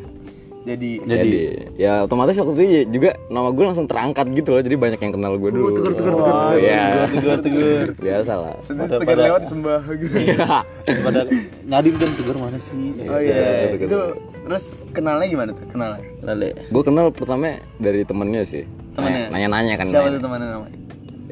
Jadi 0.63 1.03
jadi, 1.03 1.31
ya 1.75 1.93
otomatis 2.01 2.33
waktu 2.33 2.55
itu 2.55 2.63
juga 2.89 3.19
nama 3.27 3.51
gue 3.51 3.63
langsung 3.63 3.83
terangkat 3.83 4.31
gitu 4.31 4.55
loh 4.55 4.63
jadi 4.63 4.75
banyak 4.75 4.95
yang 4.97 5.13
kenal 5.13 5.35
gue 5.35 5.51
dulu 5.51 5.67
tegur, 5.73 5.91
tegur, 5.91 6.13
tegur, 6.15 6.23
oh, 6.23 6.55
ya 6.55 6.83
Tegur 7.05 7.37
tegur. 7.37 7.87
biasa 8.07 8.31
lah 8.33 8.55
tegar 8.63 9.17
lewat 9.19 9.43
sembah 9.45 9.81
gitu. 9.93 10.15
Pada 11.03 11.21
nyadin 11.65 11.95
kan 11.97 12.09
tegur 12.15 12.35
mana 12.37 12.55
sih? 12.55 12.95
Oh 13.03 13.19
iya. 13.19 13.75
Itu 13.75 13.99
terus 14.43 14.63
kenalnya 14.91 15.27
gimana 15.27 15.49
tuh? 15.51 15.67
Kenalnya? 15.67 15.99
Lale. 16.21 16.49
gue 16.63 16.83
kenal 16.83 17.11
pertama 17.11 17.47
dari 17.75 18.01
temennya 18.03 18.43
sih 18.43 18.63
Temennya? 18.95 19.27
nanya-nanya 19.31 19.73
kan 19.75 19.85
Siapa 19.85 20.07
nanya. 20.07 20.15
tuh 20.15 20.21
temannya 20.21 20.47
namanya? 20.49 20.77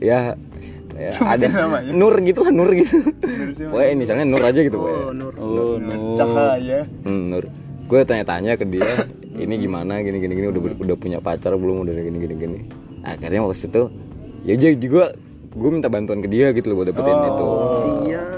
ya, 0.01 0.19
ya 1.07 1.11
ada 1.23 1.45
namanya. 1.47 1.91
Nur 1.93 2.19
gitu 2.19 2.39
lah 2.41 2.51
Nur 2.51 2.71
gitu? 2.73 2.99
Wah 3.69 3.87
misalnya 3.95 4.27
Nur 4.27 4.43
aja 4.43 4.59
gitu 4.59 4.75
Oh. 4.75 5.15
Nur. 5.15 5.31
Oh, 5.39 5.75
no. 5.77 6.19
Cahaya. 6.19 6.83
Hmm, 7.07 7.31
Nur 7.31 7.47
gue 7.87 8.01
tanya-tanya 8.01 8.55
ke 8.55 8.63
dia 8.63 8.87
ini 9.37 9.55
gimana 9.55 10.03
gini 10.03 10.17
gini 10.19 10.33
gini 10.35 10.47
udah 10.51 10.61
udah 10.75 10.95
punya 10.99 11.19
pacar 11.23 11.55
belum 11.55 11.87
udah 11.87 11.93
gini 11.95 12.17
gini 12.19 12.35
gini. 12.35 12.59
Akhirnya 13.01 13.41
waktu 13.45 13.67
itu 13.67 13.83
ya 14.43 14.53
jadi 14.57 14.75
juga 14.77 15.03
gue 15.51 15.69
minta 15.71 15.91
bantuan 15.91 16.23
ke 16.23 16.31
dia 16.31 16.55
gitu 16.55 16.71
loh 16.71 16.83
buat 16.83 16.91
dapetin 16.91 17.17
itu. 17.27 17.47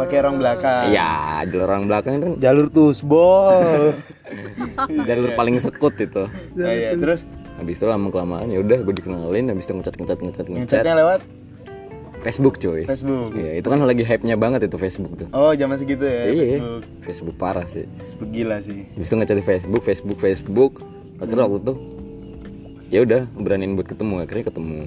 Pakai 0.01 0.17
orang 0.25 0.35
belakang. 0.41 0.83
ya 0.89 1.41
jalur 1.45 1.67
orang 1.69 1.85
belakang 1.85 2.13
kan. 2.21 2.31
Jalur 2.41 2.67
tusbol. 2.69 3.93
jalur 5.09 5.29
paling 5.37 5.61
sekut 5.61 5.93
itu. 5.97 6.25
Oh, 6.25 6.71
iya. 6.73 6.97
Terus? 6.97 7.25
Habis 7.57 7.77
itu 7.77 7.85
lama 7.85 8.09
kelamaan 8.09 8.49
ya 8.49 8.59
udah 8.65 8.81
gue 8.81 8.93
dikenalin 8.97 9.45
habis 9.53 9.65
itu 9.69 9.73
ngecat 9.77 9.95
ngecat 9.97 10.19
ngecat 10.19 10.45
ngecat. 10.49 10.65
Ngechatnya 10.65 10.95
lewat 11.05 11.19
Facebook 12.23 12.55
cuy 12.57 12.87
Facebook. 12.87 13.35
Iya, 13.35 13.59
itu 13.59 13.67
kan 13.67 13.83
lagi 13.83 14.01
hype-nya 14.01 14.39
banget 14.39 14.65
itu 14.65 14.77
Facebook 14.79 15.13
tuh. 15.19 15.27
Oh, 15.35 15.51
zaman 15.51 15.75
segitu 15.75 16.07
ya 16.07 16.31
iya, 16.31 16.43
Facebook. 16.55 16.81
Facebook 17.03 17.35
parah 17.35 17.67
sih. 17.67 17.83
Facebook 17.99 18.29
gila 18.31 18.63
sih. 18.63 18.87
Habis 18.95 19.07
itu 19.11 19.15
ngechat 19.19 19.37
di 19.37 19.45
Facebook, 19.45 19.83
Facebook, 19.83 20.17
Facebook. 20.17 20.73
Akhirnya 21.19 21.43
waktu 21.45 21.59
itu 21.61 21.73
ya 22.87 22.99
udah 23.03 23.21
beraniin 23.35 23.75
buat 23.75 23.87
ketemu, 23.87 24.23
akhirnya 24.23 24.45
ketemu. 24.47 24.79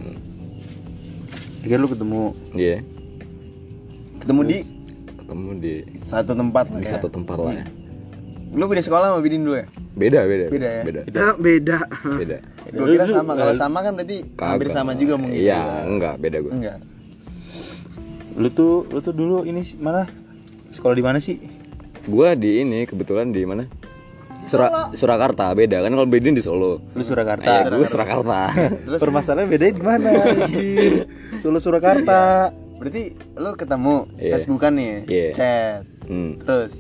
Akhirnya 1.61 1.79
lu 1.79 1.91
ketemu 1.91 2.23
Iya, 2.55 2.79
Ketemu 4.23 4.41
di 4.43 4.59
ketemu 5.19 5.49
di 5.59 5.75
satu 5.99 6.33
tempat 6.33 6.65
lah 6.71 6.79
di 6.79 6.87
ya. 6.87 6.93
satu 6.97 7.09
tempat 7.11 7.37
lah 7.37 7.53
ya. 7.53 7.67
Lu 8.55 8.65
beda 8.71 8.81
sekolah 8.81 9.11
sama 9.13 9.21
Bidin 9.21 9.43
dulu 9.43 9.59
ya? 9.59 9.67
Beda, 9.93 10.21
beda. 10.25 10.45
Beda 10.49 10.69
ya? 10.71 10.83
Beda. 10.87 11.01
Ah, 11.19 11.35
beda. 11.37 11.77
Beda. 12.17 12.39
Gue 12.71 12.87
kira 12.95 13.05
sama. 13.11 13.33
Kalau 13.35 13.55
sama 13.59 13.79
kan 13.83 13.93
berarti 13.93 14.17
hampir 14.39 14.69
Kagak. 14.71 14.77
sama 14.77 14.93
juga 14.95 15.15
mungkin. 15.19 15.37
Iya, 15.37 15.63
enggak, 15.85 16.15
beda 16.23 16.39
gue. 16.41 16.53
Enggak. 16.53 16.79
Lu 18.37 18.49
tuh 18.53 18.85
lu 18.89 19.01
tuh 19.01 19.13
dulu 19.13 19.43
ini 19.43 19.65
mana? 19.81 20.05
Sekolah 20.69 20.93
di 20.93 21.05
mana 21.05 21.19
sih? 21.19 21.41
Gua 22.07 22.37
di 22.37 22.63
ini 22.63 22.85
kebetulan 22.85 23.33
di 23.33 23.43
mana? 23.43 23.65
Sura 24.47 24.95
Surakarta 24.95 25.51
beda 25.59 25.83
kan 25.83 25.91
kalau 25.91 26.07
Bedin 26.07 26.39
di 26.39 26.43
Solo. 26.45 26.79
Lu 26.95 27.03
Surakarta. 27.03 27.67
Eh, 27.67 27.67
gue 27.67 27.89
Surakarta. 27.89 28.47
Terus 28.87 29.01
Permasalahan 29.03 29.51
bedanya 29.51 29.75
di 29.75 29.83
mana? 29.83 30.11
Solo 31.43 31.59
Surakarta. 31.59 32.55
berarti 32.77 33.17
lu 33.41 33.57
ketemu 33.57 34.05
Iya. 34.21 34.33
Facebookan 34.37 34.73
nih, 34.77 34.93
Iya. 35.09 35.29
chat. 35.33 35.81
hmm. 36.13 36.45
Terus 36.45 36.73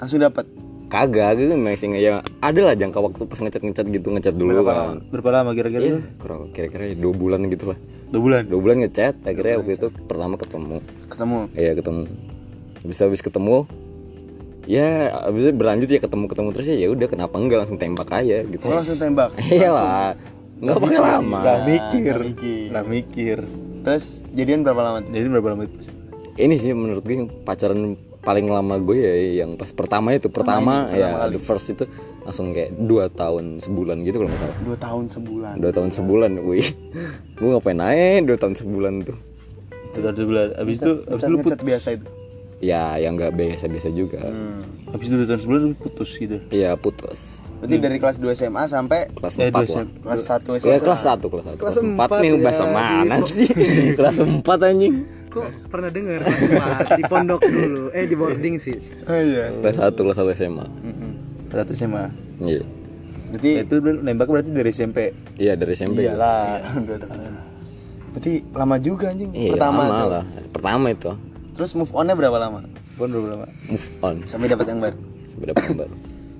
langsung 0.00 0.24
dapat 0.24 0.48
Kagak, 0.88 1.36
gitu 1.36 1.52
masih 1.60 1.90
ya 2.00 2.24
ada 2.40 2.60
lah 2.64 2.72
jangka 2.72 2.96
waktu 2.96 3.28
pas 3.28 3.40
ngecat 3.44 3.60
ngecat 3.60 3.86
gitu 3.92 4.08
ngecat 4.08 4.34
dulu 4.34 4.64
kan. 4.64 5.04
Berapa 5.12 5.30
lama 5.36 5.52
kira-kira? 5.52 5.84
Iya, 5.84 6.00
kurang 6.16 6.48
kira-kira 6.56 6.96
dua 6.96 7.12
bulan 7.12 7.44
gitu 7.52 7.74
lah. 7.74 7.78
Dua 8.14 8.22
bulan. 8.22 8.42
Dua 8.46 8.60
bulan 8.62 8.76
ngechat, 8.86 9.26
akhirnya 9.26 9.58
waktu 9.58 9.74
itu 9.74 9.86
pertama 10.06 10.38
ketemu. 10.38 10.78
ketemu. 11.10 11.38
Iya 11.58 11.72
ketemu. 11.74 12.02
Habis 12.86 12.98
habis 13.02 13.20
ketemu, 13.26 13.56
ya 14.70 15.10
habis 15.26 15.40
itu 15.42 15.52
berlanjut 15.58 15.88
ya 15.90 15.98
ketemu 15.98 16.24
ketemu 16.30 16.48
terus 16.54 16.66
ya 16.70 16.76
ya 16.78 16.88
udah 16.94 17.08
kenapa 17.10 17.34
enggak 17.42 17.66
langsung 17.66 17.74
tembak 17.82 18.06
aja 18.14 18.46
gitu. 18.46 18.62
Oh, 18.62 18.78
langsung 18.78 19.02
tembak. 19.02 19.34
Iya 19.50 19.74
lah, 19.74 20.14
nggak 20.62 20.78
pakai 20.78 21.00
lama. 21.02 21.38
Gak 21.42 21.60
mikir. 21.66 22.14
Nggak 22.14 22.22
mikir. 22.22 22.68
Gak 22.70 22.86
mikir. 22.86 23.38
Terus 23.82 24.04
jadian 24.30 24.62
berapa 24.62 24.80
lama? 24.86 24.98
Jadi 25.10 25.26
berapa 25.34 25.48
lama 25.50 25.62
itu? 25.66 25.76
Ini 26.38 26.54
sih 26.54 26.70
menurut 26.70 27.02
gue 27.02 27.14
yang 27.18 27.30
pacaran 27.42 27.98
paling 28.22 28.46
lama 28.46 28.78
gue 28.78 28.96
ya 28.96 29.44
yang 29.44 29.58
pas 29.58 29.74
pertama 29.74 30.14
itu 30.14 30.30
pertama, 30.30 30.86
ya 30.94 31.26
the 31.28 31.42
first 31.42 31.74
itu 31.74 31.84
langsung 32.24 32.56
kayak 32.56 32.72
dua 32.88 33.06
tahun 33.12 33.60
sebulan 33.60 34.00
gitu 34.02 34.24
kalau 34.24 34.30
nggak 34.32 34.40
salah. 34.40 34.58
Dua 34.64 34.76
tahun 34.80 35.04
sebulan. 35.12 35.54
Dua 35.60 35.72
tahun 35.76 35.90
sebulan, 35.92 36.30
wih, 36.40 36.68
gue 37.36 37.48
ngapain 37.52 37.80
aja 37.84 38.24
dua 38.24 38.36
tahun 38.40 38.54
sebulan 38.56 38.92
tuh? 39.04 39.18
Itu 39.92 39.98
dua 40.00 40.12
bulan. 40.24 40.46
Abis 40.56 40.76
itu 40.80 40.92
abis 41.04 41.22
itu 41.22 41.30
lu 41.30 41.38
put, 41.44 41.60
biasa 41.60 41.88
itu. 42.00 42.08
Ya, 42.64 42.96
yang 42.96 43.20
nggak 43.20 43.36
biasa-biasa 43.36 43.92
juga. 43.92 44.24
Hmm. 44.24 44.64
abis 44.96 45.06
itu 45.12 45.14
dua 45.20 45.28
tahun 45.28 45.40
sebulan 45.44 45.60
lu 45.60 45.76
putus 45.76 46.10
gitu. 46.16 46.36
Iya 46.48 46.74
putus. 46.80 47.36
Berarti 47.64 47.80
dari 47.80 47.96
kelas 47.96 48.20
2 48.20 48.28
SMA 48.36 48.64
sampai 48.68 49.08
Kelas 49.08 49.40
Eh, 49.40 49.48
4 49.48 49.56
dua 49.56 49.64
lah. 49.64 49.86
Kelas 50.04 50.20
1 50.28 50.52
Ya, 50.52 50.60
SMA. 50.60 50.84
kelas 50.84 51.00
1, 51.00 51.26
kelas 51.32 51.44
1. 51.48 51.56
Kelas 51.56 51.76
4 51.80 51.88
empat 51.96 52.08
nih 52.20 52.28
ya, 52.28 52.36
bahasa 52.44 52.64
mana 52.68 53.16
sih? 53.24 53.48
kelas 53.98 54.16
4 54.20 54.68
anjing. 54.68 54.94
Kok 55.32 55.48
pernah 55.72 55.88
dengar 55.88 56.20
kelas 56.22 56.42
empat 56.44 56.86
di 56.92 57.02
pondok 57.08 57.40
dulu? 57.40 57.82
Eh 57.96 58.04
di 58.04 58.14
boarding 58.14 58.54
sih. 58.60 58.76
Oh 59.08 59.16
iya. 59.16 59.48
Kelas 59.64 59.80
1, 59.80 59.96
kelas 59.96 60.18
1 60.20 60.36
SMA. 60.36 60.66
Satu 61.54 61.72
SMA. 61.72 62.04
Iya. 62.40 62.62
Berarti 63.30 63.50
Itu 63.62 63.74
lu 63.78 63.90
nembak 64.00 64.26
berarti 64.26 64.50
dari 64.50 64.70
SMP. 64.70 65.14
Iya, 65.34 65.54
dari 65.54 65.72
SMP. 65.72 66.02
iyalah 66.02 66.58
dua 66.86 66.98
tahun. 66.98 67.34
Berarti 68.10 68.32
lama 68.50 68.76
juga 68.78 69.10
anjing. 69.10 69.30
Iya, 69.30 69.52
Pertama 69.54 69.80
lama 69.84 69.94
tuh. 69.96 70.08
lah. 70.10 70.24
Pertama 70.50 70.86
itu. 70.88 71.10
Terus 71.54 71.70
move 71.74 71.92
on-nya 71.92 72.14
berapa 72.14 72.34
lama? 72.36 72.66
Pun 72.94 73.08
berapa 73.08 73.28
lama? 73.32 73.46
Move 73.66 73.86
on. 74.00 74.16
Sampai 74.22 74.46
dapat 74.46 74.66
yang 74.66 74.78
baru. 74.78 74.98
Sampai 75.30 75.46
dapat 75.50 75.62
yang 75.64 75.78
baru. 75.78 75.94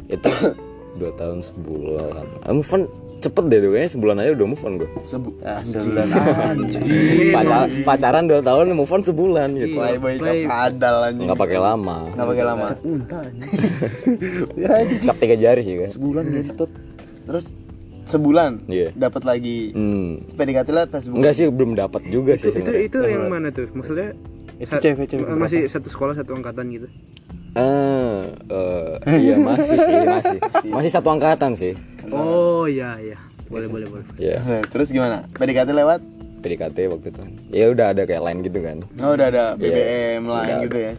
Itu 0.06 0.28
2 1.02 1.18
tahun 1.18 1.38
sebulan. 1.40 2.26
Ah, 2.42 2.52
move 2.52 2.70
on 2.70 2.82
cepet 3.24 3.44
deh 3.46 3.58
tuh 3.58 3.70
kayaknya 3.70 3.90
sebulan 3.90 4.16
aja 4.18 4.30
udah 4.32 4.46
move 4.46 4.62
on 4.62 4.72
gue. 4.76 4.88
Sebu 5.02 5.28
Ah, 5.40 5.60
sebulan 5.60 6.06
Pacar, 7.34 7.60
pacaran 7.82 8.24
2 8.26 8.38
tahun 8.40 8.64
move 8.70 8.90
on 8.90 9.02
sebulan 9.02 9.48
gitu. 9.54 9.74
Playboy 9.74 10.14
cap 10.18 10.36
kadal 10.44 10.96
anjing. 11.02 11.26
Nggak 11.26 11.40
pakai 11.40 11.58
lama. 11.58 11.96
Nggak 12.10 12.28
pakai 12.28 12.44
lama. 12.44 12.66
Cap 15.00 15.16
tiga 15.16 15.36
jari 15.36 15.62
sih 15.62 15.74
kan. 15.76 15.90
sebulan 15.90 16.24
ngentot. 16.24 16.70
Terus 17.24 17.44
sebulan 18.04 18.68
Iya. 18.68 18.92
dapat 18.92 19.24
lagi 19.24 19.72
hmm. 19.72 20.36
PDKT 20.36 20.68
lewat 20.70 20.88
Facebook 20.92 21.16
enggak 21.16 21.34
sih 21.34 21.48
belum 21.48 21.72
dapat 21.72 22.04
juga 22.06 22.36
itu 22.36 22.52
sih 22.52 22.60
itu, 22.60 22.68
itu 22.84 22.98
yang 23.00 23.32
mana 23.32 23.48
tuh 23.48 23.64
maksudnya 23.72 24.12
Itu 24.54 24.76
cewek- 24.76 25.08
cewek 25.08 25.24
masih 25.34 25.64
satu 25.66 25.88
sekolah 25.88 26.12
satu 26.12 26.36
angkatan 26.36 26.68
gitu 26.70 26.84
Ah, 27.54 28.26
eh, 28.50 28.90
iya 29.14 29.38
masih 29.38 29.78
sih 29.78 29.94
masih. 30.02 30.38
Masih 30.74 30.90
satu 30.90 31.08
angkatan 31.14 31.54
sih. 31.54 31.78
Oh 32.10 32.66
iya 32.66 32.98
iya. 32.98 33.18
Boleh 33.46 33.70
boleh 33.70 33.86
boleh. 33.86 34.06
Ya 34.18 34.42
Nah, 34.42 34.66
terus 34.66 34.90
gimana? 34.90 35.22
PDKT 35.30 35.70
lewat? 35.70 36.02
PDKT 36.42 36.90
waktu 36.90 37.06
itu. 37.14 37.22
Ya 37.54 37.70
udah 37.70 37.94
ada 37.94 38.02
kayak 38.04 38.22
lain 38.26 38.38
gitu 38.42 38.58
kan. 38.58 38.76
Oh 38.98 39.14
udah 39.14 39.26
ada 39.30 39.44
Iya. 39.54 39.70
BBM 39.70 40.22
lain 40.26 40.50
Udah. 40.50 40.64
gitu 40.66 40.78
ya? 40.78 40.92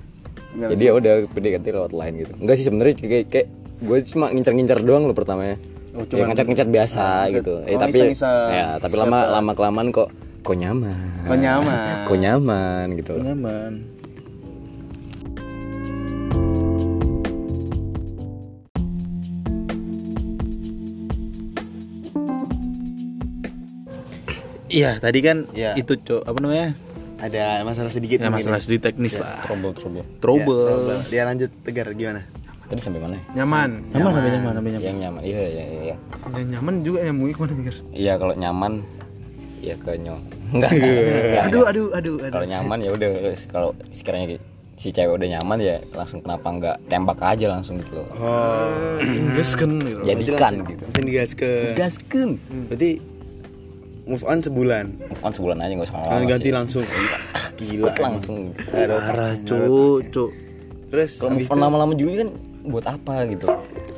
Enggak, 0.55 0.69
jadi 0.71 0.83
ya 0.87 0.93
udah 0.95 1.13
PDKT 1.27 1.65
lewat 1.75 1.91
lain 1.91 2.13
gitu. 2.23 2.33
Enggak 2.39 2.55
sih 2.55 2.65
sebenarnya 2.65 2.93
kayak 2.95 3.25
kayak 3.27 3.47
gue 3.75 3.97
cuma 4.07 4.25
ngincar-ngincar 4.31 4.79
doang 4.79 5.03
lo 5.05 5.13
pertamanya. 5.13 5.59
Ya 6.11 6.23
ngecat-ngecat 6.23 6.69
biasa 6.71 7.05
gitu. 7.31 7.53
Eh 7.67 7.75
oh, 7.75 7.79
tapi 7.83 7.99
iseng-iseng. 7.99 8.49
ya 8.51 8.67
tapi 8.79 8.95
lama 8.95 9.27
lama 9.27 9.51
kelamaan 9.51 9.91
kok 9.91 10.07
kok 10.39 10.55
nyaman. 10.55 11.27
Kok 11.27 11.35
nyaman. 11.35 11.95
kok 12.07 12.17
nyaman 12.17 12.85
gitu 12.95 13.11
loh. 13.19 13.23
Nyaman 13.27 13.71
Iya, 24.75 24.99
tadi 24.99 25.19
kan 25.19 25.47
Iya. 25.49 25.71
itu 25.75 25.95
cok. 25.95 26.21
Apa 26.21 26.37
namanya? 26.37 26.75
ada 27.15 27.63
masalah 27.63 27.87
sedikit 27.87 28.19
Ya, 28.19 28.27
masalah 28.27 28.59
ya. 28.59 28.63
sedikit 28.67 28.91
teknis 28.91 29.15
lah. 29.15 29.39
trouble 29.41 29.71
trouble. 29.71 30.03
Ya, 30.03 30.05
Trouble. 30.19 30.67
trouble. 30.67 30.99
dia 31.07 31.23
lanjut 31.23 31.47
tegar 31.63 31.87
gimana? 31.95 32.27
Tadi 32.65 32.81
sampai 32.83 32.99
mana? 32.99 33.15
Ya? 33.15 33.23
nyaman 33.39 33.69
Nyaman, 33.87 34.11
namanya 34.11 34.35
nyaman, 34.35 34.53
namanya 34.53 34.73
nyaman. 34.75 34.83
yang 34.83 34.97
nyaman. 34.99 35.21
Iya 35.23 35.39
iya 35.39 35.63
iya. 35.63 35.79
Iya 35.79 35.95
yang 36.35 36.49
nyaman 36.51 36.73
juga 36.83 36.97
nyambungnya 37.01 37.31
ke 37.31 37.39
mana 37.39 37.53
mikir 37.55 37.75
iya 37.93 38.13
kalau 38.17 38.33
nyaman 38.35 38.73
ya 39.61 39.75
ke 39.79 39.91
nyong 39.95 40.21
enggak 40.55 40.71
aduh 41.41 41.63
aduh 41.63 41.87
aduh 41.93 42.15
aduh. 42.19 42.33
Kalau 42.35 42.45
nyaman 42.45 42.77
ya 42.81 42.89
udah. 42.91 43.09
Kalau 43.47 43.69
sekiranya 43.89 44.25
si 44.75 44.91
cewek 44.91 45.15
udah 45.15 45.27
nyaman 45.31 45.57
ya 45.57 45.75
langsung 45.95 46.19
kenapa 46.19 46.47
enggak 46.51 46.75
tembak 46.85 47.19
aja 47.23 47.45
langsung 47.47 47.79
gitu 47.79 47.95
loh. 47.95 48.07
Oh. 48.19 48.99
Kan 48.99 49.71
gitu. 49.79 50.03
jadikan 50.03 50.53
gitu. 50.67 50.83
langsung 50.83 51.05
digas 51.05 51.31
ke 51.31 51.51
gasken 51.73 52.29
berarti 52.67 52.99
move 54.05 54.23
on 54.25 54.39
sebulan. 54.39 54.85
Move 54.97 55.23
on 55.23 55.31
sebulan 55.33 55.57
aja 55.61 55.73
nggak 55.75 55.87
usah 55.89 55.97
lama 55.97 56.07
Jangan 56.09 56.25
ganti 56.29 56.49
sih. 56.49 56.53
langsung. 56.53 56.85
Gila. 57.59 57.69
Cepet 57.69 57.95
langsung. 58.01 58.39
Aduh, 58.73 58.99
Parah, 58.99 59.33
cok, 59.41 59.59
cok. 60.11 60.31
terus 60.91 61.11
kalau 61.19 61.31
move 61.35 61.49
on 61.49 61.59
lama-lama 61.59 61.93
juga 61.93 62.11
kan 62.25 62.29
buat 62.65 62.85
apa 62.85 63.13
gitu? 63.29 63.45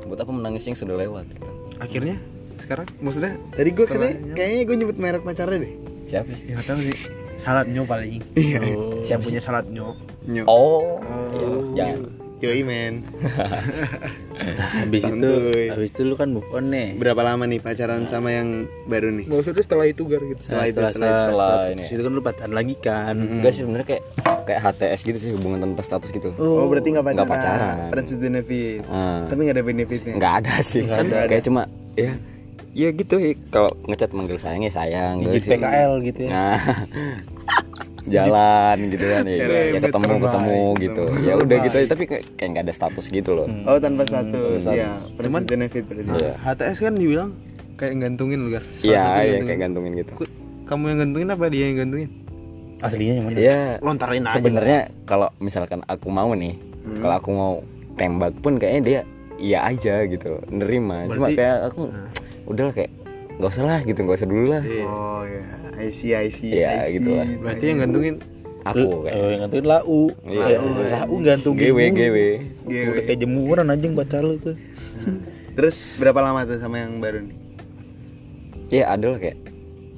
Buat 0.07 0.19
apa 0.23 0.31
menangis 0.31 0.63
yang 0.65 0.77
sudah 0.77 0.95
lewat 0.95 1.25
gitu? 1.31 1.49
Akhirnya? 1.77 2.15
Sekarang? 2.57 2.87
Maksudnya? 2.99 3.33
Tadi 3.53 3.69
gue 3.69 3.85
katanya 3.85 4.15
kayaknya 4.33 4.63
gue 4.65 4.75
nyebut 4.81 4.97
merek 4.97 5.23
pacarnya 5.23 5.59
deh. 5.61 5.73
Siapa? 6.07 6.31
Sih 6.33 6.45
ya 6.47 6.53
nggak 6.57 6.67
tahu 6.67 6.79
sih. 6.81 6.97
Saladnya 7.37 7.81
paling. 7.85 8.21
Siapa 9.05 9.21
punya 9.21 9.41
saladnya 9.41 9.93
Nyo. 10.25 10.43
oh, 10.49 10.97
iya, 11.31 11.47
jangan 11.77 12.26
Yoi 12.37 12.61
men 12.61 13.01
Habis 14.77 15.03
itu, 15.03 15.31
habis 15.67 15.89
itu 15.89 16.01
lu 16.03 16.13
kan 16.13 16.29
move 16.29 16.45
on 16.49 16.69
nih. 16.69 16.93
Berapa 16.93 17.25
lama 17.25 17.43
nih 17.43 17.57
pacaran 17.57 18.05
sama 18.05 18.29
yang 18.29 18.47
baru 18.85 19.09
nih? 19.11 19.25
maksudnya 19.25 19.59
setelah 19.59 19.85
itu 19.85 20.05
gar 20.05 20.21
gitu 20.21 20.37
Setelah 20.39 20.61
Nah, 20.61 20.67
itu, 20.67 20.77
setelah, 20.77 20.91
setelah 20.91 20.93
setelah, 20.93 21.25
setelah 21.25 21.49
setelah- 21.57 21.73
ini. 21.73 21.83
itu 21.89 22.01
kan 22.01 22.11
lu 22.11 22.21
pacaran 22.21 22.53
lagi 22.53 22.75
kan. 22.77 23.15
enggak 23.17 23.51
sih 23.51 23.59
sebenarnya 23.59 23.87
kayak 23.87 24.03
kayak 24.45 24.59
HTS 24.63 24.99
gitu 25.03 25.17
sih 25.17 25.31
hubungan 25.33 25.57
tanpa 25.59 25.81
status 25.81 26.09
gitu 26.09 26.29
Oh, 26.37 26.65
berarti 26.65 26.87
gak 26.91 27.01
pacaran. 27.01 27.17
Nggak 27.17 27.29
pacaran. 27.31 27.75
Friends 27.89 28.09
with 28.11 28.21
benefit. 28.21 28.79
Ah. 28.85 29.25
Tapi 29.25 29.39
gak 29.41 29.55
ada 29.55 29.65
benefitnya. 29.65 30.13
nggak 30.15 30.33
ada 30.37 30.53
sih 30.61 30.81
kan 30.83 31.05
kayak 31.25 31.43
cuma 31.43 31.61
ya 31.95 32.13
ya 32.71 32.89
gitu 32.91 33.17
ya 33.17 33.33
kalau 33.49 33.73
ngechat 33.83 34.11
manggil 34.11 34.37
sayang 34.37 34.61
ya 34.61 34.69
sayang 34.69 35.15
Di 35.19 35.33
gitu 35.33 35.37
sih. 35.43 35.51
PKL 35.51 35.91
gitu 36.03 36.19
ya. 36.21 36.29
nah 36.29 36.57
jalan 38.07 38.77
gitu 38.87 39.03
kan 39.03 39.23
ya, 39.23 39.35
Jalan, 39.37 39.63
ya 39.67 39.79
ketemu 39.83 40.03
terbaik, 40.05 40.23
ketemu 40.23 40.59
gitu 40.79 41.03
ya 41.21 41.33
udah 41.35 41.57
gitu 41.59 41.75
tapi 41.85 42.03
kayak 42.07 42.23
kayak 42.33 42.49
nggak 42.49 42.63
ada 42.63 42.73
status 42.73 43.05
gitu 43.07 43.31
loh. 43.35 43.47
Oh, 43.67 43.77
tanpa 43.77 44.07
status. 44.07 44.63
Iya, 44.63 45.03
friends 45.13 45.23
Cuman- 45.27 45.43
benefit 45.43 45.83
berarti. 45.85 46.15
Iya. 46.15 46.33
HTS 46.39 46.77
kan 46.79 46.93
dibilang 46.95 47.29
kayak 47.75 47.93
gantungin 47.99 48.39
gar. 48.47 48.63
Salah 48.75 48.87
iya 48.87 49.03
iya 49.27 49.39
kayak 49.43 49.59
gantungin 49.61 49.91
gitu. 49.93 50.11
Kamu 50.63 50.83
yang 50.87 50.99
gantungin 51.01 51.27
apa 51.29 51.45
dia 51.47 51.65
yang 51.67 51.77
gantungin 51.79 52.09
Aslinya 52.77 53.13
yang 53.17 53.25
mana? 53.25 53.37
ya 53.37 53.59
lontarin 53.81 54.23
aja 54.23 54.37
sebenarnya 54.37 54.79
kalau 55.03 55.33
misalkan 55.37 55.81
aku 55.83 56.07
mau 56.07 56.29
nih 56.31 56.53
kalau 57.01 57.15
aku 57.17 57.29
mau 57.29 57.53
tembak 57.97 58.37
pun 58.37 58.55
kayaknya 58.55 58.81
dia 58.81 58.99
iya 59.35 59.59
aja 59.65 60.05
gitu 60.05 60.39
nerima. 60.47 61.09
Cuma 61.09 61.27
Berarti- 61.27 61.37
kayak 61.37 61.57
aku 61.67 61.81
udah 62.47 62.63
lah 62.63 62.73
kayak 62.73 62.91
nggak 63.37 63.49
usah 63.51 63.65
lah 63.65 63.79
gitu 63.81 63.99
nggak 63.99 64.17
usah 64.17 64.29
dulu 64.29 64.45
lah. 64.47 64.63
Oh, 64.87 65.21
ya. 65.25 65.43
I 65.77 65.89
see, 65.89 66.11
I 66.11 66.27
see. 66.27 66.51
Iya, 66.53 66.67
I 66.67 66.77
see. 66.83 66.93
gitu 66.97 67.09
lah. 67.13 67.27
berarti 67.37 67.63
yang 67.65 67.79
gantungin 67.79 68.15
aku 68.63 68.87
kayak 68.99 69.15
Oh, 69.15 69.27
yang 69.27 69.41
ngatuin 69.41 69.65
lau. 69.65 70.01
Iya. 70.23 70.57
Lau 70.59 71.15
gantung 71.21 71.53
GW 71.53 71.77
GW 71.87 71.87
Gewe. 71.93 72.27
Udah 72.89 73.03
kayak 73.03 73.19
jemuran 73.19 73.65
anjing 73.67 73.93
pacar 73.93 74.21
lu 74.21 74.35
tuh. 74.37 74.57
Terus 75.55 75.79
berapa 75.95 76.19
lama 76.19 76.43
tuh 76.43 76.57
sama 76.57 76.77
yang 76.77 76.97
baru 76.97 77.21
nih? 77.23 77.37
ya 78.67 78.91
ada 78.91 79.07
lah 79.07 79.17
kayak 79.17 79.39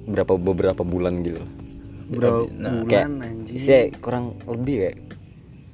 berapa 0.05 0.33
beberapa 0.35 0.83
bulan 0.83 1.19
gitu 1.19 1.41
Berapa 2.07 2.45
Nah, 2.53 2.85
kayak 2.85 3.09
bulan 3.09 3.25
anjing? 3.25 3.57
saya 3.57 3.89
kurang 3.95 4.37
lebih 4.45 4.75
kayak 4.79 4.97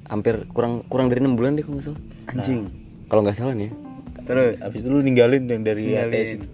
hampir 0.06 0.34
kurang 0.48 0.80
kurang 0.86 1.06
dari 1.06 1.20
enam 1.20 1.34
bulan 1.34 1.54
deh 1.54 1.62
kalau 1.62 1.76
nggak 1.76 1.86
salah 1.86 2.00
Anjing. 2.32 2.60
kalau 3.06 3.20
nggak 3.20 3.36
salah 3.36 3.52
nih 3.52 3.68
ya. 3.68 3.72
Terus 4.24 4.52
Habis 4.58 4.80
itu 4.80 4.88
lu 4.88 5.00
ninggalin 5.00 5.42
yang 5.44 5.60
dari 5.60 5.82
Ninggalin. 5.84 6.08
ATS 6.10 6.30
itu. 6.32 6.46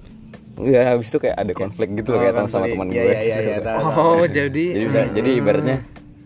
Enggak, 0.62 0.84
habis 0.88 1.06
itu 1.08 1.18
kayak 1.18 1.36
ada 1.36 1.52
konflik 1.52 1.88
gitu 1.92 2.08
loh 2.08 2.18
Oh, 2.18 2.22
kayak 2.22 2.34
sama 2.34 2.46
konflik. 2.48 2.72
teman 2.72 2.86
Iya, 2.88 2.94
gue. 2.94 3.02
iya, 3.04 3.20
iya, 3.20 3.36
iya, 3.40 3.56
tahu, 3.58 3.82
tahu. 3.82 4.00
oh 4.14 4.24
jadi 4.24 4.64
jadi 4.70 4.84
udah- 4.86 5.08
jadi 5.12 5.30
ibaratnya 5.34 5.78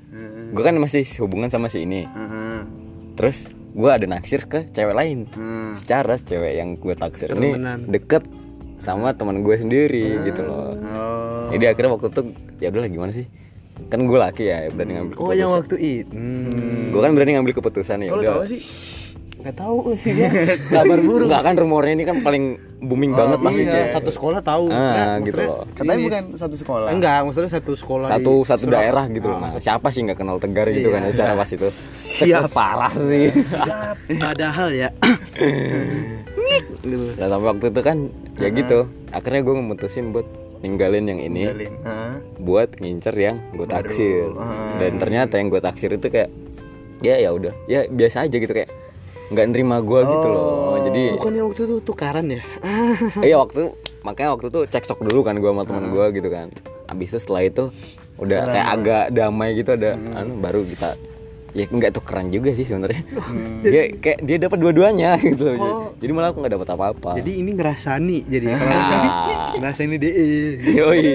Heeh. 0.07 0.45
gue 0.53 0.63
kan 0.63 0.75
masih 0.77 1.03
hubungan 1.19 1.49
sama 1.49 1.67
si 1.67 1.79
ini. 1.81 2.05
Heeh. 2.05 2.61
Terus 3.15 3.37
gue 3.73 3.91
ada 3.91 4.07
naksir 4.07 4.45
ke 4.45 4.69
cewek 4.69 4.93
lain. 4.93 5.19
Heeh. 5.27 5.69
Secara 5.73 6.15
cewek 6.15 6.53
yang 6.55 6.69
gue 6.75 6.95
taksir 6.95 7.33
ini 7.33 7.57
deket 7.87 8.29
sama 8.77 9.11
teman 9.11 9.41
gue 9.41 9.57
sendiri 9.57 10.21
gitu 10.23 10.41
loh. 10.43 10.77
Oh. 10.77 11.49
Jadi 11.49 11.65
akhirnya 11.67 11.91
waktu 11.91 12.09
itu 12.09 12.21
ya 12.59 12.69
udahlah 12.69 12.89
gimana 12.89 13.11
sih? 13.11 13.25
Kan 13.87 14.05
gue 14.05 14.17
laki 14.17 14.45
ya 14.47 14.69
berani 14.69 14.93
ngambil 14.95 15.13
oh 15.13 15.21
keputusan. 15.23 15.37
yang 15.37 15.51
waktu 15.53 15.75
itu 15.77 16.09
hmm. 16.11 16.93
Gue 16.93 17.01
kan 17.01 17.13
berani 17.13 17.33
ngambil 17.35 17.53
keputusan 17.55 17.97
ya. 17.99 18.09
Kalau 18.11 18.21
udah. 18.21 18.33
tahu 18.35 18.45
sih? 18.47 18.61
Nggak 19.47 19.57
tahu 19.57 19.77
kabar 20.75 20.99
burung 21.01 21.29
Enggak 21.31 21.43
kan 21.45 21.55
rumornya 21.55 21.93
ini 21.95 22.05
kan 22.05 22.17
paling 22.21 22.45
booming 22.77 23.13
banget 23.13 23.39
pasti 23.41 23.63
iya, 23.63 23.73
kayak 23.73 23.89
satu 23.91 24.11
sekolah 24.11 24.41
tahu 24.43 24.65
Ah, 24.69 24.77
Nah, 24.77 25.15
gitu 25.23 25.33
maksudnya 25.33 25.49
loh. 25.49 25.65
Katanya 25.73 25.99
bukan 26.03 26.25
satu 26.35 26.57
sekolah. 26.59 26.89
enggak 26.91 27.19
maksudnya 27.23 27.51
satu 27.51 27.73
sekolah 27.73 28.07
satu 28.07 28.33
di 28.35 28.45
satu 28.45 28.65
Surabaya. 28.67 28.79
daerah 28.83 29.05
gitu 29.09 29.27
loh. 29.27 29.39
Nah, 29.39 29.51
siapa 29.57 29.89
sih 29.89 30.01
nggak 30.03 30.19
kenal 30.19 30.37
Tegar 30.37 30.67
gitu 30.69 30.89
kan 30.91 31.01
ya 31.01 31.11
secara 31.11 31.33
pas 31.33 31.49
itu. 31.49 31.69
Siap. 31.95 32.51
parah 32.51 32.93
sih. 32.93 33.27
padahal 34.23 34.69
ya 34.71 34.89
gitu. 36.83 37.05
Nah, 37.17 37.27
sampai 37.27 37.47
waktu 37.49 37.65
itu 37.71 37.81
kan 37.81 37.97
ya 38.37 38.49
gitu. 38.51 38.79
Akhirnya 39.09 39.41
gue 39.43 39.55
memutusin 39.57 40.11
buat 40.11 40.27
ninggalin 40.59 41.07
yang 41.07 41.21
ini 41.23 41.43
Ninggalin. 41.47 41.73
Heeh. 41.81 42.13
buat 42.39 42.69
ngincer 42.77 43.15
yang 43.15 43.37
gue 43.53 43.67
taksir. 43.67 44.31
Ah. 44.35 44.77
Dan 44.77 44.99
ternyata 44.99 45.37
yang 45.37 45.49
gue 45.49 45.61
taksir 45.61 45.91
itu 45.91 46.07
kayak 46.07 46.31
ya 47.01 47.17
ya 47.19 47.31
udah 47.31 47.53
ya 47.67 47.85
biasa 47.87 48.25
aja 48.25 48.37
gitu 48.37 48.51
kayak 48.51 48.69
nggak 49.27 49.47
nerima 49.49 49.77
gue 49.81 50.01
gitu 50.03 50.27
loh. 50.27 50.45
Jadi 50.79 51.03
bukannya 51.15 51.43
waktu 51.43 51.61
itu 51.63 51.75
tukaran 51.81 52.27
ya 52.29 52.43
iya 53.27 53.37
waktu 53.37 53.75
makanya 54.01 54.31
waktu 54.33 54.47
itu 54.49 54.61
cekcok 54.67 54.99
dulu 55.03 55.21
kan 55.21 55.35
gue 55.35 55.51
sama 55.51 55.63
teman 55.63 55.85
gue 55.89 56.07
gitu 56.13 56.29
kan. 56.29 56.47
Abis 56.87 57.11
itu 57.11 57.19
setelah 57.19 57.43
itu 57.43 57.65
udah 58.17 58.39
kayak 58.45 58.67
agak 58.73 59.05
damai 59.11 59.53
gitu 59.55 59.71
ada 59.71 59.93
anu 59.93 60.39
baru 60.39 60.63
kita 60.63 60.97
ya 61.53 61.65
nggak 61.67 61.91
tuh 61.91 62.01
keren 62.01 62.29
juga 62.29 62.53
sih 62.53 62.65
sebenarnya 62.65 63.01
dia 63.67 63.83
kayak 63.95 64.19
dia 64.21 64.37
dapat 64.39 64.57
dua-duanya 64.57 65.17
gitu 65.27 65.51
loh 65.51 65.57
Oh. 65.59 65.89
jadi 65.97 66.13
malah 66.13 66.29
aku 66.29 66.41
nggak 66.41 66.53
dapat 66.53 66.69
apa-apa 66.71 67.11
jadi 67.17 67.33
ini 67.35 67.51
ngerasani 67.53 68.19
jadi 68.25 68.47
Ah. 68.53 69.53
ngerasani 69.55 69.97
deh 69.97 70.13
Yoi. 70.71 71.13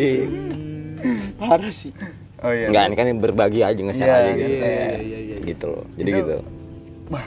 parah 1.38 1.70
sih 1.72 1.94
Oh 2.42 2.50
iya. 2.50 2.74
Enggak, 2.74 2.84
ini 2.84 2.96
kan 2.96 3.06
berbagi 3.22 3.62
aja 3.62 3.78
nge-share 3.78 4.10
Iya, 4.10 4.18
aja 4.18 4.34
gitu. 4.34 4.50
iya, 4.50 4.66
iya, 4.66 4.98
iya, 4.98 5.18
iya. 5.22 5.36
Gitu 5.46 5.66
loh. 5.68 5.86
Jadi 5.94 6.10
Itu- 6.10 6.18
gitu. 6.18 6.38
Wah, 7.14 7.26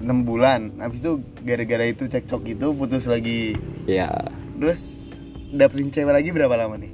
6 0.00 0.24
bulan. 0.24 0.72
Habis 0.80 1.04
itu 1.04 1.12
gara-gara 1.44 1.84
itu 1.84 2.04
cekcok 2.08 2.42
itu 2.48 2.66
putus 2.72 3.04
lagi. 3.04 3.54
Ya. 3.84 4.08
Terus 4.56 5.12
dapetin 5.52 5.92
cewek 5.92 6.12
lagi 6.12 6.30
berapa 6.32 6.54
lama 6.56 6.80
nih? 6.80 6.92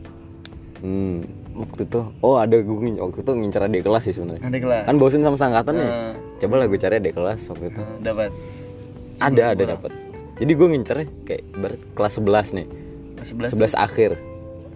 Hmm. 0.82 1.22
Waktu 1.56 1.88
itu 1.88 2.00
oh 2.20 2.36
ada 2.36 2.60
gue 2.60 2.76
waktu 3.00 3.18
itu 3.24 3.32
ngincar 3.32 3.64
adik 3.64 3.86
kelas 3.86 4.02
sih 4.04 4.14
sebenarnya. 4.14 4.44
Ada 4.44 4.58
kelas. 4.60 4.84
Kan 4.90 4.96
bosen 5.00 5.22
sama 5.24 5.38
sangkatan 5.40 5.74
nih. 5.80 5.88
Nah. 5.88 6.12
Coba 6.36 6.54
lah 6.60 6.66
gue 6.68 6.78
cari 6.78 6.94
adik 7.00 7.14
kelas 7.16 7.40
waktu 7.48 7.64
itu. 7.72 7.80
Nah, 7.80 7.96
dapat. 8.04 8.30
Ada, 9.16 9.42
ada 9.56 9.64
dapat. 9.78 9.90
Jadi 10.36 10.52
gue 10.52 10.66
ngincernya 10.68 11.06
kayak 11.24 11.42
ibarat 11.56 11.80
kelas 11.96 12.14
11 12.20 12.56
nih. 12.60 12.66
11 13.24 13.56
11 13.56 13.72
akhir. 13.72 14.10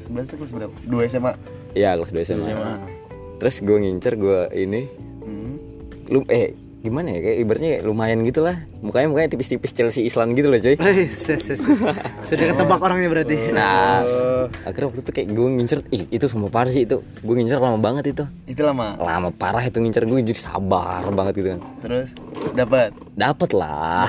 11 0.00 0.30
tuh 0.32 0.36
kelas 0.40 0.52
berapa? 0.56 0.74
2 0.88 1.10
SMA. 1.12 1.32
Iya, 1.76 2.00
kelas 2.00 2.10
2 2.16 2.24
SMA. 2.24 2.48
Terus 3.36 3.56
gue 3.60 3.76
ngincer 3.76 4.14
gue 4.16 4.40
ini 4.56 4.82
Hmm. 5.20 5.60
lu 6.08 6.24
eh 6.32 6.56
gimana 6.80 7.12
ya? 7.12 7.18
Kayak 7.20 7.36
ibaratnya 7.44 7.70
kayak 7.76 7.84
lumayan 7.84 8.18
gitu 8.24 8.40
lah 8.40 8.56
mukanya 8.80 9.08
mukanya 9.12 9.28
tipis-tipis 9.36 9.72
Chelsea 9.76 10.08
Island 10.08 10.32
gitu 10.36 10.48
loh 10.48 10.60
coy. 10.60 10.76
Eh. 10.90 11.08
Sudah 12.24 12.44
ketebak 12.52 12.80
orangnya 12.80 13.08
berarti. 13.12 13.36
nah 13.52 14.02
akhirnya 14.64 14.88
waktu 14.90 15.00
itu 15.04 15.12
kayak 15.12 15.28
gue 15.30 15.48
ngincer 15.60 15.80
ih 15.92 16.04
itu 16.08 16.26
semua 16.26 16.48
parah 16.48 16.72
sih 16.72 16.88
itu. 16.88 17.04
Gue 17.20 17.34
ngincer 17.36 17.60
lama 17.60 17.78
banget 17.78 18.16
itu. 18.16 18.24
Itu 18.48 18.64
lama. 18.64 18.96
lama 18.96 19.30
parah 19.30 19.62
itu 19.62 19.78
ngincer 19.78 20.08
gue 20.08 20.18
jadi 20.24 20.40
sabar 20.40 21.04
banget 21.12 21.32
gitu 21.44 21.48
kan. 21.56 21.60
Terus 21.84 22.08
dapat. 22.56 22.90
dapet 23.14 23.50
lah. 23.52 24.08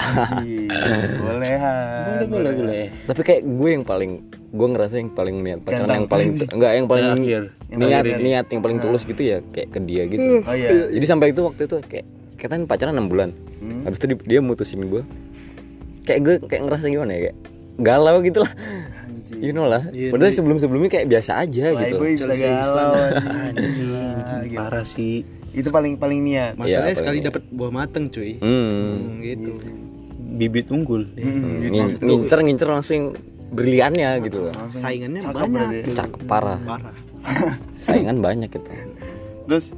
Boleh 1.21 1.55
boleh 1.59 2.25
boleh 2.27 2.51
boleh. 2.55 2.83
Tapi 3.11 3.21
kayak 3.21 3.41
gue 3.43 3.69
yang 3.69 3.83
paling 3.83 4.11
gue 4.51 4.67
ngerasa 4.67 4.95
yang 4.99 5.11
paling 5.15 5.35
niat 5.43 5.59
pacaran 5.63 5.87
Ganteng. 5.87 5.95
yang 5.95 6.07
paling 6.11 6.29
enggak 6.51 6.71
yang 6.75 6.87
paling 6.87 7.05
niat 7.79 8.05
niat 8.19 8.45
yang 8.51 8.61
paling 8.63 8.77
tulus 8.83 9.03
gitu 9.07 9.21
ya 9.23 9.37
kayak 9.51 9.71
ke 9.71 9.79
dia 9.83 10.03
gitu. 10.07 10.43
Oh 10.43 10.55
iya. 10.55 10.91
Jadi 10.91 11.05
sampai 11.07 11.31
itu 11.31 11.41
waktu 11.43 11.67
itu 11.67 11.75
kayak 11.87 12.20
kita 12.41 12.51
kan 12.51 12.65
pacaran 12.65 12.97
6 12.97 13.05
bulan. 13.05 13.29
Habis 13.85 13.97
itu 13.97 14.07
di- 14.09 14.25
dia 14.27 14.39
mutusin 14.41 14.81
gue 14.83 15.05
kayak 16.01 16.19
gue 16.19 16.35
kayak 16.43 16.61
ngerasa 16.65 16.85
gimana 16.87 17.11
ya 17.11 17.21
kayak 17.23 17.37
galau 17.77 18.17
gitu 18.19 18.41
lah 18.41 18.51
you 19.33 19.51
know 19.51 19.63
lah. 19.63 19.85
Padahal 19.85 20.33
sebelum 20.33 20.57
sebelumnya 20.57 20.89
kayak 20.89 21.07
biasa 21.07 21.31
aja 21.39 21.65
gitu. 21.71 21.95
gue 21.95 22.09
bisa 22.15 22.33
galau 22.33 22.93
Anjing, 23.53 23.93
parah 24.51 24.81
sih. 24.81 25.21
itu 25.51 25.67
paling 25.67 25.95
paling 25.95 26.19
niat 26.21 26.55
Masalahnya 26.55 26.89
Iya, 26.89 26.97
sekali 26.97 27.17
dapat 27.21 27.43
buah 27.47 27.69
mateng 27.69 28.07
cuy. 28.07 28.35
hmm. 28.35 28.41
Hmm, 28.41 29.15
gitu. 29.21 29.51
Bibit 30.31 30.67
unggul. 30.67 31.05
Ngin- 31.13 31.99
ngincer 31.99 32.39
ngincer 32.39 32.67
langsung 32.67 33.13
briliannya 33.51 34.09
gitu. 34.23 34.47
loh 34.47 34.55
Saingannya 34.71 35.21
Cakep 35.21 35.47
banyak. 35.47 35.83
cakep 35.91 36.21
parah. 36.25 36.57
Parah. 36.57 36.95
saingan 37.77 38.17
banyak 38.17 38.49
gitu 38.49 38.65
terus 39.43 39.69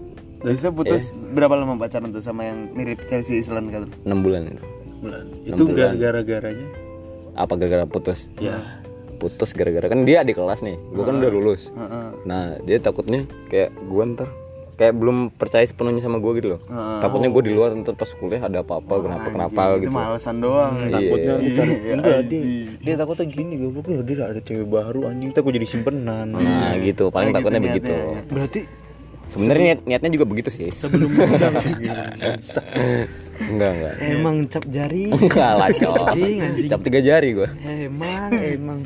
Terus 0.43 0.59
itu 0.59 0.69
putus 0.69 1.03
berapa 1.31 1.55
lama 1.55 1.75
pacaran 1.77 2.11
tuh 2.11 2.19
sama 2.19 2.43
yang 2.43 2.67
mirip 2.69 2.99
Chelsea 3.07 3.39
Island 3.39 3.67
kan? 3.69 3.83
6 4.03 4.11
bulan 4.19 4.41
itu. 4.45 4.63
Bulan. 4.99 5.23
Itu 5.41 5.63
ga- 5.69 5.95
gara-garanya? 5.95 6.67
Apa 7.33 7.55
gara-gara 7.55 7.85
putus? 7.85 8.27
Ya. 8.37 8.59
Putus 9.15 9.51
gara-gara 9.51 9.87
kan 9.87 10.03
dia 10.03 10.19
adik 10.19 10.35
kelas 10.35 10.59
nih. 10.59 10.75
Gue 10.91 11.01
kan 11.01 11.15
udah 11.17 11.31
lulus. 11.31 11.71
Heeh. 11.71 12.07
nah 12.23 12.59
dia 12.61 12.77
takutnya 12.77 13.23
kayak 13.47 13.71
gue 13.73 14.03
ntar 14.13 14.27
kayak 14.73 14.93
belum 14.93 15.29
percaya 15.31 15.63
sepenuhnya 15.63 16.01
sama 16.01 16.17
gue 16.17 16.31
gitu 16.37 16.47
loh. 16.49 16.61
Heeh. 16.61 16.99
takutnya 16.99 17.29
gue 17.29 17.41
di 17.41 17.51
luar 17.51 17.71
ntar 17.73 17.95
pas 17.95 18.11
kuliah 18.11 18.41
ada 18.41 18.59
apa-apa 18.59 18.93
kenapa 18.99 19.27
kenapa 19.29 19.61
Itu 19.71 19.79
gitu. 19.81 19.95
Malesan 19.95 20.35
doang. 20.37 20.73
Iya. 20.77 20.91
takutnya 20.91 21.33
ntar 21.39 21.67
Iya, 21.69 21.93
enggak 21.93 22.19
dia 22.25 22.43
dia 22.77 22.93
takutnya 22.93 23.25
gini 23.25 23.53
gue 23.55 23.69
gue 23.71 24.03
dia 24.03 24.25
ada 24.25 24.41
cewek 24.41 24.67
baru 24.67 24.99
anjing. 25.07 25.31
Takut 25.31 25.51
jadi 25.51 25.67
simpenan. 25.69 26.27
Nah 26.29 26.75
gitu. 26.77 27.07
Paling 27.07 27.31
Kayak 27.31 27.37
takutnya 27.39 27.59
gitu 27.61 27.69
begitu. 27.71 27.93
ya. 27.93 28.19
Berarti 28.27 28.61
sebenarnya 29.35 29.65
niat, 29.67 29.79
niatnya 29.83 30.11
juga 30.11 30.25
begitu 30.25 30.49
sih 30.49 30.69
sebelum 30.71 31.09
undang 31.25 31.53
enggak 33.43 33.71
enggak 33.71 33.93
emang 33.99 34.35
cap 34.45 34.63
jari. 34.67 35.09
enggak 35.09 35.51
lah 35.53 35.69
cok 35.81 36.05
Anjing, 36.07 36.37
anjing. 36.39 36.69
cap 36.69 36.81
tiga 36.81 36.99
jari 36.99 37.29
gue 37.33 37.49
Emang, 37.63 38.29
emang. 38.31 38.79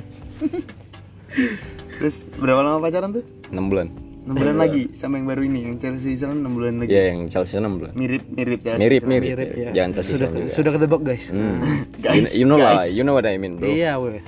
Terus 1.93 2.15
berapa 2.33 2.61
lama 2.61 2.79
pacaran 2.79 3.09
tuh? 3.11 3.25
6 3.47 3.57
bulan 3.67 3.87
6 4.23 4.35
bulan 4.35 4.55
lagi 4.57 4.91
sama 4.91 5.15
yang 5.15 5.25
baru 5.25 5.41
ini 5.41 5.59
yang 5.65 5.75
Chelsea 5.77 6.11
Island 6.13 6.43
6 6.43 6.51
bulan 6.51 6.73
lagi. 6.77 6.89
ya 6.89 7.03
yang 7.09 7.19
Chelsea 7.27 7.55
6 7.57 7.67
bulan 7.73 7.91
Mirip 7.93 8.23
mirip 8.29 8.59
Chelsea. 8.59 8.77
mirip 8.77 9.01
Island. 9.01 9.11
mirip, 9.13 9.29
Mirip 9.29 9.49
ya. 9.55 9.69
jangan 9.71 9.91
Chelsea 9.95 10.11
Sudah 10.13 10.27
juga 10.29 10.49
sudah 10.49 10.71
ketebak 10.73 11.01
guys. 11.01 11.25
Hmm. 11.29 11.57
Guys, 12.03 12.15
you, 12.15 12.23
you 12.33 12.45
know 12.45 12.57
lah 12.57 12.83
you 12.85 13.01
know 13.01 13.13
what 13.13 13.23
I 13.23 13.35
mean 13.35 13.55
bro 13.55 13.65
Iya, 13.65 13.95
weh. 13.97 14.19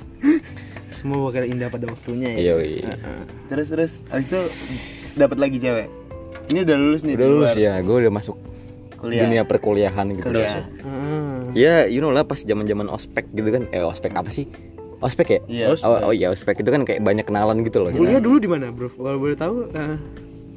Semua 0.90 1.16
bakal 1.22 1.44
indah 1.44 1.68
pada 1.68 1.84
waktunya 1.86 2.28
ya. 2.30 2.38
iya 2.38 2.54
iya. 2.60 2.92
Terus 3.48 3.66
terus 3.68 3.92
habis 4.08 4.26
itu 4.26 4.40
dapat 5.14 5.36
lagi 5.38 5.56
cewek. 5.56 5.88
Ini 6.50 6.60
udah 6.62 6.76
lulus 6.76 7.00
nih 7.02 7.14
udah 7.14 7.22
di 7.22 7.30
lulus 7.30 7.46
luar 7.48 7.56
ya 7.56 7.72
gue 7.78 7.96
udah 8.00 8.12
masuk 8.12 8.36
kuliah. 8.96 9.22
dunia 9.24 9.42
perkuliahan 9.42 10.06
gitu 10.12 10.28
Kuliah. 10.28 10.66
Heeh. 10.66 11.32
ya 11.54 11.74
you 11.86 11.98
know 11.98 12.10
lah 12.10 12.22
pas 12.22 12.36
zaman 12.36 12.66
zaman 12.66 12.86
ospek 12.86 13.24
gitu 13.32 13.48
kan 13.48 13.64
eh 13.70 13.80
ospek 13.80 14.12
apa 14.12 14.28
sih 14.28 14.44
ospek 14.98 15.26
ya 15.26 15.40
Iya, 15.48 15.66
oh, 15.80 15.96
oh 16.02 16.12
iya 16.12 16.28
ospek 16.28 16.60
itu 16.60 16.68
kan 16.68 16.84
kayak 16.84 17.00
banyak 17.00 17.24
kenalan 17.24 17.64
gitu 17.64 17.80
loh 17.80 17.90
Kuliah 17.90 18.20
dulu 18.20 18.36
di 18.36 18.46
mana, 18.46 18.68
Bro? 18.68 18.92
Kalau 18.92 19.16
boleh 19.16 19.32
tahu. 19.34 19.70
eh, 19.72 19.96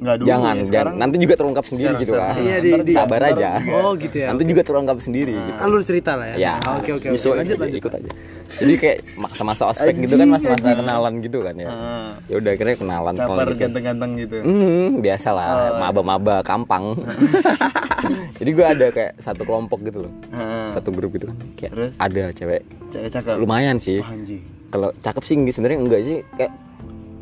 Enggak 0.04 0.16
dulu 0.20 0.28
jangan 0.28 0.44
ya, 0.44 0.52
jangan 0.52 0.68
sekarang 0.68 0.94
nanti 1.00 1.16
juga 1.16 1.34
terungkap 1.34 1.64
sendiri 1.64 1.92
gitu 1.96 2.12
lah 2.12 2.32
Iya, 2.36 2.56
di- 2.60 2.84
di- 2.84 2.92
sabar 2.92 3.20
aja 3.24 3.50
Oh, 3.72 3.96
gitu 3.96 4.16
ya. 4.16 4.28
nanti 4.28 4.44
juga 4.44 4.62
terungkap 4.62 4.96
sendiri 5.00 5.32
gitu 5.32 5.50
alur 5.56 5.80
cerita 5.80 6.12
lah 6.12 6.26
ya. 6.30 6.36
ya 6.36 6.54
Ah, 6.60 6.76
Oke, 6.76 6.90
oke, 6.92 7.08
Lanjut, 7.08 7.56
lanjut. 7.56 7.80
ikut 7.80 7.92
aja 7.94 8.10
jadi 8.54 8.74
kayak 8.76 8.98
masa-masa 9.16 9.62
ospek 9.66 9.94
gitu 9.96 10.14
kan 10.14 10.28
masa-masa 10.28 10.76
kenalan 10.76 11.14
gitu 11.18 11.40
kan 11.40 11.56
ya 11.56 11.66
Heeh. 11.66 12.08
ya 12.28 12.34
udah 12.36 12.50
akhirnya 12.52 12.76
kenalan 12.76 13.14
kenalan 13.16 13.46
gitu. 13.48 13.58
ganteng-ganteng 13.58 14.10
gitu. 14.14 14.36
Hmm, 14.38 14.88
biasa 15.00 15.28
lah, 15.30 15.46
maba-maba 15.80 16.36
kampang. 16.42 16.84
Jadi 18.34 18.50
gue 18.50 18.66
ada 18.66 18.86
kayak 18.90 19.12
satu 19.16 19.42
kelompok 19.42 19.80
gitu 19.82 20.04
loh, 20.04 20.12
Heeh. 20.30 20.68
satu 20.70 20.90
grup 20.90 21.10
gitu 21.12 21.26
kan. 21.26 21.36
Kayak 21.56 21.72
Terus? 21.72 21.92
ada 21.96 22.24
cewek, 22.30 22.62
Cewek 22.90 23.08
cakep. 23.10 23.34
lumayan 23.38 23.76
sih. 23.78 23.98
Wah, 23.98 24.12
anjing. 24.12 24.42
Kalau 24.68 24.88
cakep 24.92 25.22
sih 25.22 25.34
sebenarnya 25.48 25.78
enggak 25.80 26.02
sih, 26.04 26.18
kayak 26.34 26.52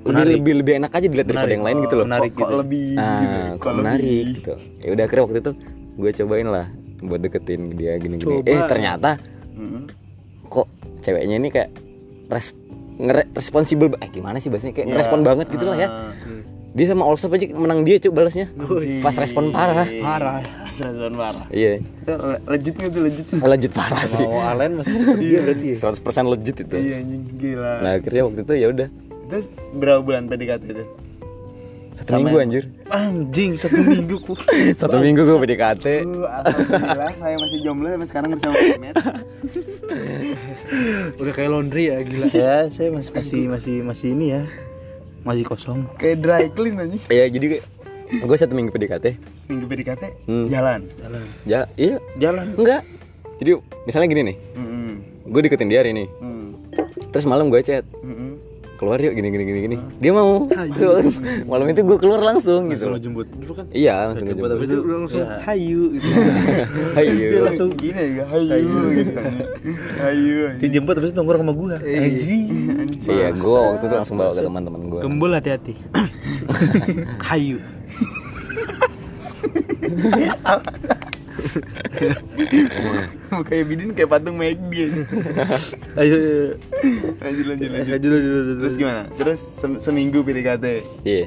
lebih 0.05 0.35
lebih 0.35 0.55
lebih 0.57 0.73
enak 0.77 0.91
aja 0.91 1.07
dilihat 1.07 1.27
daripada 1.27 1.43
Menarik. 1.43 1.55
yang 1.55 1.65
lain 1.65 1.77
gitu 1.81 1.95
loh. 1.95 2.05
menarik 2.05 2.29
Kok, 2.29 2.37
kok 2.37 2.43
gitu. 2.43 2.55
lebih 2.59 2.87
Nah, 2.93 3.19
gitu. 3.19 3.39
kok 3.57 3.73
menarik 3.73 4.25
gitu. 4.33 4.53
Ya 4.79 4.89
udah 4.91 5.05
akhirnya 5.05 5.25
waktu 5.25 5.39
itu 5.39 5.53
gue 5.93 6.11
cobain 6.17 6.49
lah 6.49 6.67
buat 7.01 7.21
deketin 7.21 7.61
dia 7.73 7.93
gini-gini. 7.97 8.25
Coba. 8.39 8.49
Eh 8.49 8.61
ternyata 8.67 9.11
Heeh. 9.53 9.83
kok 10.45 10.67
ceweknya 11.01 11.37
ini 11.37 11.49
kayak 11.49 11.71
res 12.29 12.47
ngere- 12.95 13.31
responsibel 13.33 13.87
eh 13.97 14.09
gimana 14.09 14.37
sih 14.37 14.49
bahasanya 14.49 14.73
kayak 14.73 14.85
Ya, 14.85 14.93
ngerespon 14.93 15.21
banget 15.23 15.47
gitu 15.49 15.65
lah 15.65 15.77
ya 15.77 15.89
ah. 15.89 16.13
dia 16.71 16.87
sama 16.87 17.03
Allsop 17.03 17.31
aja 17.31 17.47
menang 17.51 17.83
dia 17.83 17.97
coba 17.99 18.23
balasnya 18.23 18.47
pas 19.01 19.13
respon 19.15 19.49
parah 19.49 19.85
Parah. 19.99 20.41
Respon 20.73 21.13
parah. 21.15 21.45
iya 21.51 21.81
legit 22.47 22.75
nggak 22.75 22.91
tuh 22.91 23.03
legit? 23.03 23.27
legit 23.53 23.73
parah 23.73 24.05
sih 24.07 24.25
mau 24.25 24.41
Alen 24.43 24.79
masih 24.79 24.97
iya 25.21 25.39
berarti 25.43 25.67
ya 25.69 25.77
100% 25.83 26.01
legit 26.31 26.57
itu 26.59 26.75
Iya 26.75 26.95
anjing 26.99 27.23
gila. 27.35 27.73
nah 27.79 27.91
akhirnya 27.95 28.23
waktu 28.25 28.41
itu 28.43 28.55
ya 28.55 28.67
udah 28.71 28.89
Terus 29.33 29.49
berapa 29.73 29.99
bulan 29.99 30.29
PDKT 30.29 30.63
itu? 30.69 30.85
satu 31.93 32.19
minggu 32.19 32.39
anjir 32.39 32.65
anjing 32.89 33.55
satu 33.55 33.79
minggu 33.85 34.17
ku 34.19 34.35
satu 34.75 34.97
minggu 34.99 35.23
gue 35.23 35.39
PDKT 35.39 35.87
Uh, 36.03 36.25
alhamdulillah 36.25 37.15
saya 37.15 37.37
masih 37.37 37.59
jomblo 37.61 37.87
sampai 37.87 38.09
sekarang 38.09 38.29
bersama 38.33 38.55
Met. 38.79 38.95
Udah 41.21 41.33
kayak 41.33 41.49
laundry 41.49 41.85
ya, 41.87 41.97
gila. 42.01 42.25
ya 42.29 42.55
saya 42.69 42.89
masih 42.91 43.11
masih 43.13 43.41
masih 43.47 43.75
masih 43.83 44.09
ini 44.11 44.27
ya 44.31 44.41
masih 45.23 45.43
kosong 45.45 45.87
Kayak 45.95 46.17
dry 46.19 46.45
clean 46.49 46.77
anjing. 46.77 47.01
ya 47.09 47.25
jadi 47.27 47.61
gue 48.11 48.37
satu 48.37 48.53
minggu 48.53 48.71
PDKT 48.71 49.05
Minggu 49.49 49.65
PDKT 49.67 50.03
Hmm. 50.25 50.47
jalan. 50.49 50.81
ya 51.45 51.67
iya 51.75 51.97
jalan 52.17 52.53
enggak 52.55 52.81
jadi 53.37 53.59
misalnya 53.85 54.07
gini 54.09 54.23
nih 54.25 54.37
Heeh. 54.51 54.91
gue 55.25 55.41
deketin 55.43 55.69
dia 55.69 55.81
hari 55.81 55.91
ini 55.93 56.05
Hmm. 56.19 56.57
terus 57.09 57.25
malam 57.25 57.47
gue 57.47 57.61
chat 57.61 57.85
Heeh. 57.85 58.22
Keluar 58.83 58.99
yuk 58.99 59.15
gini 59.15 59.29
gini 59.31 59.45
gini 59.47 59.61
gini. 59.63 59.77
Dia 60.03 60.11
mau. 60.11 60.51
Terus, 60.51 61.15
malam 61.51 61.71
itu 61.71 61.87
gue 61.87 61.99
keluar 62.03 62.19
langsung 62.19 62.67
gitu 62.67 62.91
langsung 62.91 63.15
jemput 63.15 63.31
Dulu 63.31 63.53
kan 63.55 63.67
iya 63.71 64.11
langsung 64.11 64.27
gue 64.27 64.35
Jemput 64.35 64.51
habis 64.51 64.67
itu 64.67 64.83
itu 64.83 64.91
langsung 64.91 65.23
ya, 65.23 65.39
hayu 65.47 65.83
gitu. 65.95 66.09
Ayo. 66.99 67.15
Dia 67.15 67.41
langsung 67.47 67.69
gini 67.79 68.03
ya, 68.19 68.25
hayu 68.27 68.79
gitu. 68.99 69.13
Hayu. 70.03 70.39
dia 70.59 70.69
jemput 70.75 70.95
habis 70.99 71.15
itu 71.15 71.19
nongkrong 71.23 71.43
sama 71.47 71.53
gua. 71.55 71.77
Anjing. 71.79 72.51
Iya, 73.07 73.29
gue 73.31 73.61
waktu 73.71 73.85
itu 73.87 73.95
langsung 73.95 74.17
bawa 74.19 74.33
ke 74.35 74.43
teman-teman 74.43 74.81
gue. 74.91 75.01
Gembul 75.07 75.31
hati-hati. 75.31 75.75
hayu. 77.31 77.63
Kayak 83.45 83.65
bidin 83.67 83.91
kayak 83.93 84.11
patung 84.11 84.37
McD 84.37 84.73
aja. 84.73 85.05
ayo 85.97 86.17
Lanjut 87.19 87.45
lanjut 87.47 87.69
lanjut. 87.71 87.93
ayo 87.95 88.11
ayo 88.11 88.55
Terus 88.59 88.75
gimana? 88.77 89.03
Terus 89.13 89.39
sem- 89.41 89.81
seminggu 89.81 90.21
PDKT. 90.21 90.67
Iya. 91.03 91.27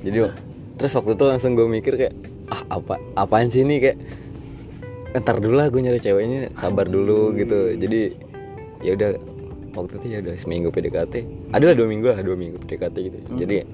Jadi 0.00 0.18
terus 0.76 0.92
waktu 0.92 1.12
itu 1.12 1.24
langsung 1.24 1.52
gue 1.52 1.66
mikir 1.66 1.94
kayak 1.94 2.14
ah 2.48 2.64
apa 2.72 2.96
apaan 3.14 3.46
sih 3.46 3.60
ini 3.60 3.78
kayak 3.78 3.96
ntar 5.12 5.36
dulu 5.36 5.54
lah 5.54 5.68
gue 5.68 5.76
nyari 5.78 5.98
ceweknya 5.98 6.50
sabar 6.54 6.82
dulu 6.84 7.34
gitu 7.34 7.74
jadi 7.76 8.14
ya 8.80 8.96
udah 8.96 9.10
waktu 9.72 9.92
itu 9.98 10.06
ya 10.08 10.18
udah 10.18 10.34
seminggu 10.34 10.68
PDKT 10.68 11.14
adalah 11.52 11.74
dua 11.74 11.86
minggu 11.86 12.06
lah 12.08 12.18
dua 12.20 12.34
minggu 12.34 12.56
PDKT 12.58 12.96
gitu 12.96 13.18
jadi 13.36 13.68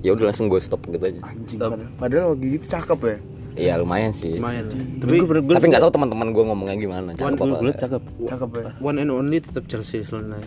ya 0.00 0.14
udah 0.14 0.32
langsung 0.32 0.48
gue 0.48 0.56
stop 0.56 0.82
gitu 0.84 1.04
aja 1.04 1.20
Anjing. 1.20 1.58
Padahal, 1.60 1.78
padahal 1.94 2.24
waktu 2.32 2.46
gitu 2.56 2.66
cakep 2.70 2.98
ya. 3.04 3.16
Iya 3.58 3.74
lumayan 3.76 4.12
sih 4.12 4.32
Lumayan. 4.32 4.70
tapi 4.96 5.18
gue 5.18 5.50
tapi 5.50 5.66
nggak 5.66 5.82
tahu 5.82 5.92
teman-teman 5.92 6.30
gue 6.30 6.44
ngomongnya 6.44 6.76
gimana 6.76 7.08
cakep 7.12 7.26
apa 7.28 7.42
gue 7.42 7.58
enggak. 7.60 7.76
cakep 7.80 8.02
Cakep 8.24 8.50
ya. 8.54 8.70
One 8.78 8.96
and 8.96 9.10
only 9.10 9.38
tetap 9.38 9.66
Chelsea 9.66 10.00
selama 10.00 10.38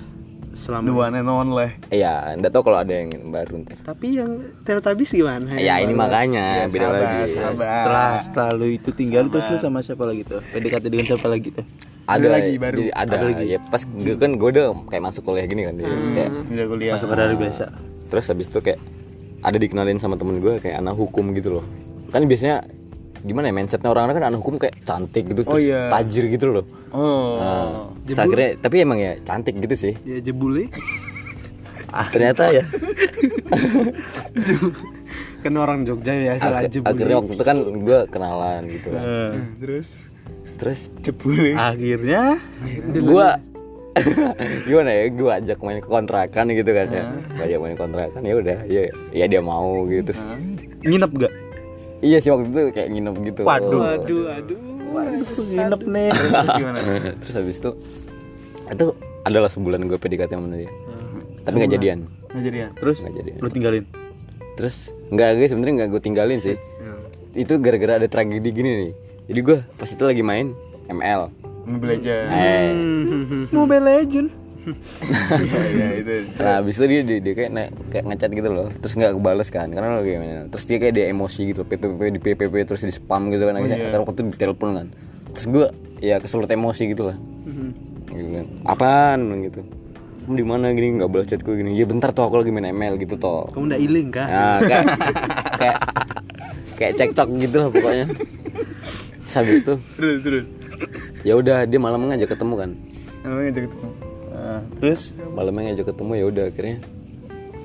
The 0.52 0.58
selama. 0.58 0.88
one 0.90 1.16
and 1.16 1.28
only. 1.28 1.68
iya 1.90 2.32
nggak 2.34 2.52
tahu 2.52 2.64
kalau 2.66 2.80
ada 2.80 2.94
yang 2.94 3.12
baru 3.28 3.54
ntar 3.62 3.76
Tapi 3.86 4.08
yang 4.14 4.32
Teletubbies 4.64 5.12
gimana? 5.12 5.48
ya 5.58 5.76
ini 5.78 5.92
makanya 5.92 6.44
Ya, 6.58 6.66
beda 6.66 6.86
sabar, 6.86 6.96
lagi 6.98 7.32
sabar. 7.34 7.68
setelah 7.68 8.12
setelah 8.22 8.50
lu 8.54 8.68
itu 8.70 8.90
tinggal 8.92 9.24
terus 9.28 9.46
lu 9.46 9.58
sama 9.58 9.80
siapa 9.80 10.04
lagi 10.04 10.24
tuh 10.24 10.40
PDKT 10.46 10.84
dengan 10.86 11.06
siapa 11.06 11.28
lagi 11.28 11.50
tuh 11.52 11.66
ada 12.04 12.28
lagi 12.28 12.54
baru. 12.58 12.76
jadi 12.78 12.92
ada, 12.92 13.16
ya 13.40 13.60
pas 13.62 13.82
gue 13.82 14.16
kan 14.18 14.32
gue 14.34 14.50
udah 14.50 14.66
kayak 14.88 15.04
masuk 15.06 15.22
kuliah 15.24 15.46
gini 15.46 15.64
kan 15.64 15.74
jadi 15.74 15.88
kayak 15.88 16.32
Udah 16.46 16.66
kuliah. 16.68 16.94
masuk 16.96 17.08
ke 17.08 17.16
hari 17.18 17.36
biasa 17.38 17.66
terus 18.08 18.26
habis 18.26 18.48
itu 18.48 18.60
kayak 18.62 18.80
ada 19.42 19.58
dikenalin 19.58 19.98
sama 19.98 20.16
temen 20.16 20.38
gue 20.38 20.60
kayak 20.60 20.80
anak 20.80 20.96
hukum 20.96 21.32
gitu 21.32 21.60
loh 21.60 21.66
kan 22.10 22.24
biasanya 22.24 22.68
gimana 23.22 23.48
ya 23.48 23.53
mindsetnya 23.53 23.88
orang 23.88 24.11
kan 24.11 24.23
anak 24.26 24.39
hukum 24.39 24.57
kayak 24.57 24.76
cantik 24.81 25.23
gitu 25.26 25.41
Oh, 25.43 25.56
terus 25.56 25.64
iya. 25.64 25.88
tajir 25.89 26.26
gitu 26.27 26.45
loh. 26.49 26.65
Oh. 26.89 27.38
nah, 27.38 27.69
terus 28.03 28.18
akhirnya 28.19 28.49
tapi 28.57 28.76
emang 28.80 28.98
ya 28.98 29.14
cantik 29.19 29.56
gitu 29.57 29.76
sih. 29.76 29.93
Ya 30.02 30.18
jebule. 30.19 30.68
ternyata 32.14 32.49
ya. 32.49 32.64
Kan 35.41 35.53
orang 35.56 35.84
Jogja 35.84 36.14
ya 36.14 36.38
salah 36.38 36.61
ak- 36.61 36.69
aja 36.69 36.77
akhirnya 36.85 37.18
waktu 37.18 37.34
itu 37.34 37.41
kan 37.43 37.57
gue 37.57 37.99
kenalan 38.07 38.61
gitu 38.69 38.88
kan. 38.89 39.02
Eh, 39.02 39.31
Terus? 39.57 39.88
Terus? 40.56 40.80
Jebule. 41.02 41.57
akhirnya? 41.57 42.38
Gue 42.88 43.27
gimana 44.69 44.89
ya 44.93 45.03
gue 45.10 45.31
ajak 45.34 45.57
main 45.60 45.81
ke 45.81 45.89
kontrakan 45.89 46.45
gitu 46.53 46.72
kan 46.72 46.88
ya. 46.88 47.03
Gua 47.27 47.43
ajak 47.43 47.60
main 47.60 47.76
kontrakan 47.76 48.22
ya 48.22 48.34
udah 48.38 48.60
ya 48.65 48.81
ya 49.11 49.26
dia 49.26 49.41
mau 49.41 49.84
gitu. 49.84 50.14
Terus 50.14 50.22
nginep 50.81 51.11
gak? 51.18 51.34
Iya 52.02 52.18
sih 52.19 52.30
waktu 52.30 52.49
itu 52.49 52.61
kayak 52.73 52.90
nginep 52.91 53.15
gitu. 53.23 53.41
Waduh. 53.45 53.82
aduh. 53.98 54.23
Aduh. 54.30 54.57
nginep 55.48 55.82
nih. 55.88 56.10
Terus 56.11 56.49
gimana? 56.57 56.80
terus 57.23 57.36
habis 57.38 57.57
itu 57.57 57.72
itu 58.72 58.88
adalah 59.22 59.49
sebulan 59.49 59.86
gue 59.86 59.98
PDKT 59.98 60.32
sama 60.34 60.52
dia. 60.52 60.72
Tapi 61.41 61.56
nggak 61.57 61.72
jadian. 61.73 61.99
Nggak 62.32 62.44
jadian. 62.44 62.69
Terus 62.76 62.98
nggak 63.02 63.15
jadian. 63.18 63.38
Lu 63.40 63.49
tinggalin. 63.49 63.86
terus 64.52 64.91
nggak 65.10 65.30
guys 65.40 65.49
sebenarnya 65.56 65.73
nggak 65.84 65.90
gue 65.95 66.02
tinggalin 66.03 66.38
sih. 66.38 66.57
Itu 67.32 67.56
gara-gara 67.64 68.03
ada 68.03 68.07
tragedi 68.11 68.49
gini 68.52 68.72
nih. 68.88 68.91
Jadi 69.32 69.40
gue 69.40 69.57
pas 69.80 69.88
itu 69.88 70.03
lagi 70.03 70.19
main 70.19 70.52
ML 70.91 71.32
Mobile 71.64 71.95
Legends. 71.95 72.30
eh. 72.36 72.73
Mobile 73.53 73.86
Legend. 73.86 74.28
Iya, 74.62 75.62
iya 75.74 75.88
itu. 75.98 76.14
nah 76.38 76.62
habis 76.62 76.78
itu 76.78 76.86
dia, 76.86 77.02
dia, 77.02 77.18
dia 77.18 77.34
kayak 77.34 77.52
kayak 77.90 78.06
ngechat 78.14 78.30
gitu 78.30 78.50
loh 78.54 78.68
terus 78.78 78.94
nggak 78.94 79.12
kebales 79.18 79.50
kan 79.50 79.68
karena 79.74 79.98
lagi 79.98 80.12
main 80.22 80.48
terus 80.54 80.66
dia 80.70 80.78
kayak 80.78 80.94
dia 80.94 81.06
emosi 81.10 81.42
gitu 81.50 81.62
PPP 81.66 82.00
di 82.14 82.20
PPP 82.22 82.54
terus 82.70 82.86
di 82.86 82.94
spam 82.94 83.34
gitu 83.34 83.50
kan 83.50 83.58
akhirnya 83.58 83.90
karena 83.90 84.04
waktu 84.06 84.14
itu 84.14 84.24
ditelepon 84.38 84.70
kan 84.78 84.88
terus 85.34 85.46
gue 85.50 85.66
ya 85.98 86.22
keselut 86.22 86.50
emosi 86.50 86.94
gitu 86.94 87.10
lah 87.10 87.18
gitu 88.12 88.30
kan 88.38 88.46
apaan 88.68 89.20
gitu 89.42 89.62
kamu 90.22 90.38
di 90.38 90.46
mana 90.46 90.66
gini 90.72 91.02
nggak 91.02 91.10
balas 91.10 91.28
chatku 91.28 91.58
gini 91.58 91.74
ya 91.74 91.90
bentar 91.90 92.14
tuh 92.14 92.30
aku 92.30 92.46
lagi 92.46 92.54
main 92.54 92.70
ML 92.70 93.02
gitu 93.02 93.18
toh 93.18 93.50
Kamu 93.52 93.74
udah 93.74 93.80
iling 93.82 94.10
kan? 94.14 94.28
Nah, 94.30 94.58
kayak 94.62 94.84
kayak 95.58 95.78
kayak 96.78 96.94
cekcok 96.94 97.28
gitu 97.42 97.56
lah 97.58 97.70
pokoknya. 97.74 98.06
Terus 99.26 99.34
habis 99.34 99.56
itu 99.66 99.74
Terus 99.98 100.18
terus. 100.22 100.46
ya 101.26 101.34
udah 101.34 101.66
dia 101.66 101.80
malam 101.82 102.06
ngajak 102.06 102.38
ketemu 102.38 102.54
kan. 102.54 102.70
Namanya 103.26 103.44
ngajak 103.50 103.64
ketemu. 103.66 103.90
Nah, 104.52 104.61
terus 104.84 105.15
Malamnya 105.32 105.72
ngajak 105.72 105.95
ketemu 105.95 106.11
ya 106.19 106.26
udah 106.28 106.45
akhirnya 106.52 106.78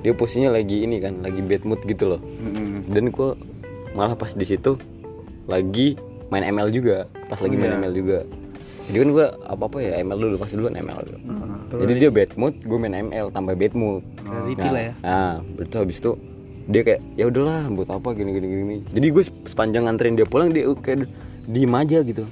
dia 0.07 0.13
posisinya 0.15 0.55
lagi 0.55 0.87
ini 0.87 1.03
kan, 1.03 1.19
lagi 1.19 1.43
bad 1.43 1.67
mood 1.67 1.83
gitu 1.83 2.15
loh. 2.15 2.21
Mm-mm. 2.23 2.87
Dan 2.87 3.11
gua 3.11 3.35
malah 3.99 4.15
pas 4.15 4.31
di 4.31 4.47
situ 4.47 4.79
lagi 5.51 5.99
main 6.31 6.47
ML 6.47 6.71
juga, 6.71 7.11
pas 7.27 7.43
lagi 7.43 7.59
main 7.59 7.83
ML 7.83 7.91
juga. 7.91 8.19
Jadi 8.87 8.97
kan 9.03 9.11
gua 9.11 9.27
apa-apa 9.51 9.83
ya 9.83 9.99
ML 10.07 10.19
dulu 10.31 10.37
pas 10.39 10.51
duluan 10.55 10.79
ML 10.79 10.99
dulu. 11.03 11.19
Jadi 11.75 11.93
dia 11.99 12.11
bad 12.15 12.31
mood, 12.39 12.55
gue 12.63 12.79
main 12.79 12.95
ML 12.95 13.35
tambah 13.35 13.59
bad 13.59 13.75
mood. 13.75 14.07
Priority 14.23 14.69
lah 14.71 14.83
ya. 14.87 14.93
Nah, 15.03 15.35
berarti 15.59 15.75
habis 15.83 15.99
itu 15.99 16.15
dia 16.71 16.83
kayak 16.87 17.01
ya 17.19 17.25
udahlah 17.27 17.67
buat 17.75 17.91
apa 17.91 18.15
gini 18.15 18.31
gini 18.31 18.47
gini. 18.47 18.77
Jadi 18.95 19.07
gue 19.11 19.25
sepanjang 19.51 19.91
nganterin 19.91 20.15
dia 20.15 20.27
pulang 20.27 20.55
dia 20.55 20.71
kayak 20.79 21.11
diem 21.51 21.75
aja 21.75 21.99
gitu. 22.07 22.23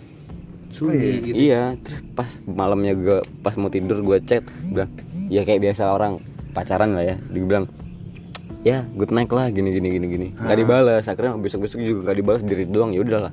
Sunyi 0.74 1.10
gitu. 1.30 1.34
Iya, 1.38 1.78
terus 1.78 2.02
pas 2.18 2.30
malamnya 2.44 2.92
gue 2.98 3.18
pas 3.40 3.54
mau 3.54 3.70
tidur 3.70 4.02
gue 4.02 4.18
chat 4.26 4.42
bilang 4.66 4.90
ya 5.30 5.46
kayak 5.46 5.70
biasa 5.70 5.94
orang 5.94 6.18
pacaran 6.50 6.98
lah 6.98 7.04
ya. 7.06 7.16
Dia 7.30 7.42
bilang 7.46 7.64
ya 8.66 8.82
good 8.98 9.14
night 9.14 9.30
lah 9.30 9.46
gini 9.54 9.70
gini 9.70 9.88
gini 9.94 10.06
gini. 10.10 10.28
Gak 10.34 10.58
dibalas. 10.58 11.06
Akhirnya 11.06 11.38
besok 11.38 11.70
besok 11.70 11.78
juga 11.78 12.10
gak 12.10 12.16
dibalas 12.18 12.42
diri 12.42 12.66
doang 12.66 12.90
ya 12.90 13.06
udahlah. 13.06 13.32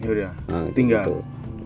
Ya 0.00 0.08
udah. 0.08 0.32
Nah, 0.48 0.66
Tinggal. 0.72 1.04
gitu. 1.04 1.14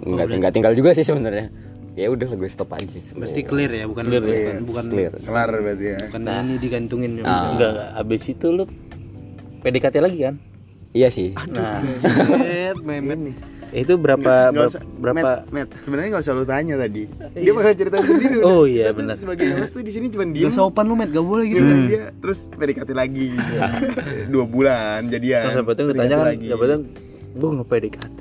Nggak 0.02 0.26
tinggal 0.34 0.50
tinggal 0.50 0.72
juga 0.74 0.90
sih 0.98 1.06
sebenarnya. 1.06 1.46
Ya 1.94 2.08
udah 2.08 2.26
gue 2.26 2.48
stop 2.50 2.72
aja. 2.74 2.98
Berarti 3.14 3.40
clear 3.44 3.70
ya 3.70 3.84
bukan 3.86 4.04
bukan 4.08 4.64
bukan 4.66 4.84
Clear. 4.90 5.12
Kelar 5.22 5.48
berarti 5.52 5.86
ya. 5.86 5.98
bukan 6.10 6.22
ini 6.26 6.54
digantungin 6.58 7.10
ya. 7.20 7.22
Ah. 7.28 7.52
Enggak, 7.54 7.70
enggak. 7.76 7.88
Habis 8.00 8.22
itu 8.32 8.46
lu 8.50 8.64
PDKT 9.62 9.96
lagi 10.02 10.18
kan? 10.26 10.34
Iya 10.92 11.08
sih. 11.08 11.32
Nah, 11.52 11.80
Met, 12.36 12.76
memet 12.84 13.20
nih. 13.30 13.36
Itu 13.74 13.96
berapa 13.96 14.20
Nggak 14.20 14.52
berapa, 14.52 14.68
usah- 14.68 14.84
berapa 14.94 15.16
Matt, 15.18 15.48
Matt, 15.48 15.68
sebenarnya 15.80 16.08
nggak 16.10 16.22
usah 16.22 16.34
lu 16.34 16.44
tanya 16.44 16.74
tadi. 16.76 17.02
Dia 17.34 17.52
bakal 17.52 17.72
cerita 17.74 17.96
sendiri. 17.98 18.34
udah. 18.36 18.46
Oh, 18.46 18.64
iya, 18.64 18.84
Kita 18.84 18.94
benar. 18.94 19.14
Sebagai 19.16 19.46
host 19.54 19.72
tuh 19.72 19.80
di 19.80 19.90
sini 19.90 20.06
cuma 20.06 20.24
diem. 20.26 20.44
Gak 20.44 20.54
sopan 20.54 20.84
lu 20.84 20.94
met, 20.94 21.08
gak 21.08 21.22
boleh 21.22 21.42
Dia 21.42 21.50
gitu. 21.50 21.62
bilang 21.62 21.84
dia 21.86 22.02
terus 22.14 22.38
PDKT 22.50 22.90
lagi 22.92 23.26
gitu. 23.30 23.52
Dua 24.32 24.44
bulan 24.44 25.08
jadian. 25.08 25.42
Terus 25.46 25.58
apa 25.58 25.70
tuh 25.70 25.84
PDKT 25.86 25.96
ditanya 25.96 26.14
kan, 26.14 26.26
lagi. 26.28 26.46
apa 26.48 26.64
tuh 26.66 26.78
gue 27.32 27.48
nge 27.50 27.64
PDKT. 27.66 28.20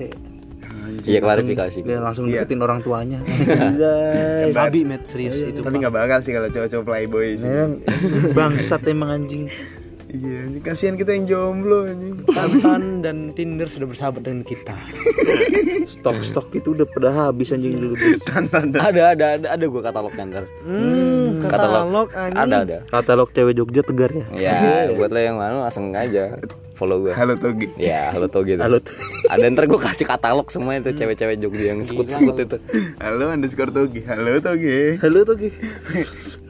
Iya 1.01 1.19
klarifikasi. 1.19 1.77
Dia 1.81 1.99
langsung 1.99 2.25
Iya. 2.25 2.43
deketin 2.43 2.59
orang 2.59 2.79
tuanya. 2.79 3.19
Sabi 4.51 4.83
met 4.83 5.03
serius 5.03 5.35
itu. 5.37 5.59
Tapi 5.59 5.75
nggak 5.77 5.93
bakal 5.93 6.19
sih 6.19 6.31
kalau 6.31 6.47
cowok-cowok 6.47 6.85
playboy 6.85 7.27
sih. 7.35 7.47
Bangsat 8.31 8.83
emang 8.85 9.11
anjing. 9.13 9.47
Iya, 10.11 10.43
anjing 10.43 10.63
kasihan 10.63 10.95
kita 10.99 11.15
yang 11.15 11.25
jomblo 11.27 11.87
anjing. 11.87 12.27
Tantan 12.27 12.99
dan 12.99 13.17
Tinder 13.31 13.71
sudah 13.71 13.87
bersahabat 13.87 14.27
dengan 14.27 14.43
kita. 14.43 14.75
Stok-stok 15.95 16.51
itu 16.51 16.75
udah 16.75 16.87
pada 16.91 17.09
habis 17.15 17.55
anjing 17.55 17.79
dulu. 17.79 17.95
ada 18.75 19.15
ada 19.15 19.25
ada 19.39 19.47
ada 19.55 19.65
gue 19.65 19.81
katalog 19.81 20.11
ntar. 20.11 20.43
Hmm, 20.67 21.20
katalog 21.43 22.09
anjing. 22.11 22.37
Ada 22.37 22.55
ada. 22.59 22.77
Katalog 22.85 23.29
cewek 23.29 23.53
Jogja 23.55 23.81
tegar 23.81 24.11
ya. 24.11 24.25
Ya 24.33 24.57
buat 24.91 25.09
lo 25.09 25.19
yang 25.19 25.35
mau 25.35 25.61
langsung 25.61 25.89
aja 25.91 26.35
follow 26.73 26.97
gue. 26.99 27.13
Halo 27.13 27.33
Togi. 27.35 27.69
Ya 27.75 28.09
halo 28.09 28.25
tuh 28.25 28.41
gitu. 28.43 28.57
Halo. 28.57 28.81
Ada 29.27 29.45
ntar 29.47 29.65
gue 29.65 29.77
kasih 29.77 30.03
katalog 30.03 30.49
semua 30.49 30.75
itu 30.75 30.89
cewek-cewek 30.91 31.37
Jogja 31.37 31.65
yang 31.69 31.81
sekut-sekut 31.81 32.35
itu. 32.35 32.57
Halo 32.97 33.29
underscore 33.29 33.69
Togi. 33.69 34.01
Halo 34.03 34.37
Togi. 34.37 34.97
Halo 34.97 35.21
Ki. 35.27 35.49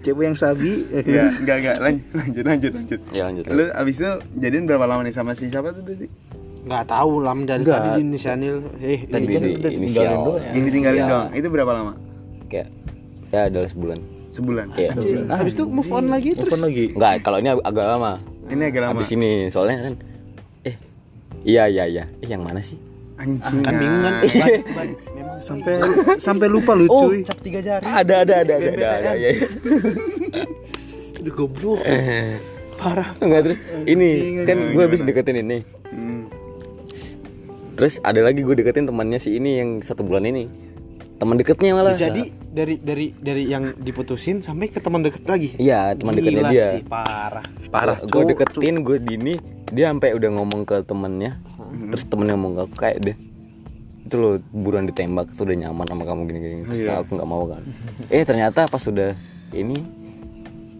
Cewek 0.01 0.23
yang 0.25 0.35
sabi. 0.35 0.81
Ya, 1.03 1.29
enggak 1.31 1.57
enggak 1.61 1.77
lanjut 1.77 2.05
lanjut 2.11 2.43
lanjut 2.43 2.71
lanjut. 2.73 2.99
Ya 3.11 3.23
lanjut. 3.27 3.43
Lu 3.45 3.63
abis 3.69 3.95
itu 3.97 4.11
jadian 4.35 4.63
berapa 4.65 4.83
lama 4.83 5.03
nih 5.03 5.11
sama 5.11 5.31
si 5.31 5.45
siapa 5.45 5.69
tuh 5.71 5.83
tadi? 5.83 6.07
Nggak 6.61 6.85
tahu 6.87 7.11
lam 7.19 7.43
dari 7.43 7.61
Nggak. 7.61 7.73
tadi 7.75 7.89
di 7.91 8.03
Nisanil. 8.07 8.57
Eh, 8.79 8.99
Tadi 9.03 9.25
kan 9.27 9.41
di 9.41 9.51
udah 9.57 9.71
inisial. 9.71 10.01
tinggalin 10.01 10.17
doang. 10.23 10.37
ya. 10.37 10.51
Yang 10.51 10.63
ditinggalin 10.63 10.97
Ya, 10.97 11.07
doang. 11.07 11.29
Itu 11.33 11.47
berapa 11.49 11.71
lama? 11.71 11.93
Kayak 12.47 12.67
ya 13.29 13.41
adalah 13.45 13.67
sebulan. 13.67 13.99
Sebulan. 14.31 14.71
Iya. 14.73 14.95
Nah, 15.23 15.37
habis 15.37 15.53
itu 15.53 15.63
move 15.63 15.87
on 15.87 16.07
lagi 16.07 16.31
terus. 16.31 16.47
Telepon 16.47 16.63
lagi. 16.63 16.85
Enggak, 16.91 17.13
kalau 17.21 17.37
ini 17.37 17.49
ag- 17.49 17.65
agak 17.65 17.85
lama. 17.85 18.11
Ini 18.47 18.63
agak 18.65 18.81
lama. 18.81 18.91
Habis 18.95 19.09
ini 19.11 19.31
soalnya 19.47 19.77
kan 19.81 19.93
eh 20.61 20.75
iya 21.43 21.63
iya 21.65 21.83
iya. 21.85 22.03
Eh 22.17 22.27
yang 22.27 22.41
mana 22.41 22.59
sih? 22.59 22.79
Anjing. 23.15 23.59
Kan 23.59 23.73
bingung 23.75 24.01
kan. 24.01 24.13
ah. 24.15 24.21
Sampai 25.41 25.73
sampai 26.15 26.47
lupa 26.47 26.71
lu 26.71 26.85
Oh, 26.85 27.09
cuy. 27.09 27.25
cap 27.25 27.33
tiga 27.39 27.59
jari. 27.59 27.81
Ada 27.81 28.15
ada 28.21 28.33
ada 28.39 28.53
ada. 28.55 28.67
ada, 28.69 28.87
ada, 28.93 29.11
ya, 29.15 29.29
ya. 29.33 29.41
Aduh 31.17 31.33
goblok. 31.35 31.81
Parah. 32.77 33.09
Enggak 33.17 33.41
terus 33.43 33.57
ini 33.83 34.09
kan 34.43 34.57
gue 34.69 34.81
habis 34.81 35.01
deketin 35.01 35.41
ini. 35.41 35.65
Hmm. 35.87 36.29
Terus 37.73 37.97
ada 37.99 38.21
lagi 38.21 38.41
gue 38.41 38.53
deketin 38.53 38.85
temannya 38.85 39.17
si 39.17 39.33
ini 39.33 39.57
yang 39.57 39.69
satu 39.79 40.01
bulan 40.01 40.23
ini. 40.23 40.45
Teman 41.21 41.37
deketnya 41.37 41.77
malah. 41.77 41.93
Jadi 41.93 42.33
dari 42.49 42.81
dari 42.81 43.13
dari 43.13 43.45
yang 43.45 43.77
diputusin 43.77 44.41
sampai 44.41 44.73
ke 44.73 44.81
teman 44.81 45.05
deket 45.05 45.21
lagi. 45.29 45.53
Iya, 45.61 45.93
teman 45.93 46.17
deketnya 46.17 46.49
dia. 46.49 46.67
sih, 46.73 46.81
parah. 46.81 47.45
Parah. 47.69 48.01
Gue 48.09 48.33
deketin 48.33 48.81
gue 48.81 48.97
dini, 48.97 49.37
dia 49.69 49.93
sampai 49.93 50.17
udah 50.17 50.33
ngomong 50.33 50.65
ke 50.65 50.81
temennya. 50.81 51.37
Terus 51.93 52.09
temennya 52.09 52.33
ngomong 52.33 52.53
ke 52.57 52.61
aku 52.65 52.75
kayak 52.75 52.97
deh. 53.05 53.17
Itu 54.09 54.15
loh 54.17 54.33
buruan 54.49 54.89
ditembak 54.89 55.29
tuh 55.37 55.45
udah 55.45 55.69
nyaman 55.69 55.85
sama 55.85 56.09
kamu 56.09 56.21
gini-gini. 56.25 56.65
Terus 56.65 56.89
aku 56.89 57.21
nggak 57.21 57.29
mau 57.29 57.45
kan. 57.45 57.61
Eh 58.09 58.25
ternyata 58.25 58.65
pas 58.65 58.81
sudah 58.81 59.13
ini 59.53 59.77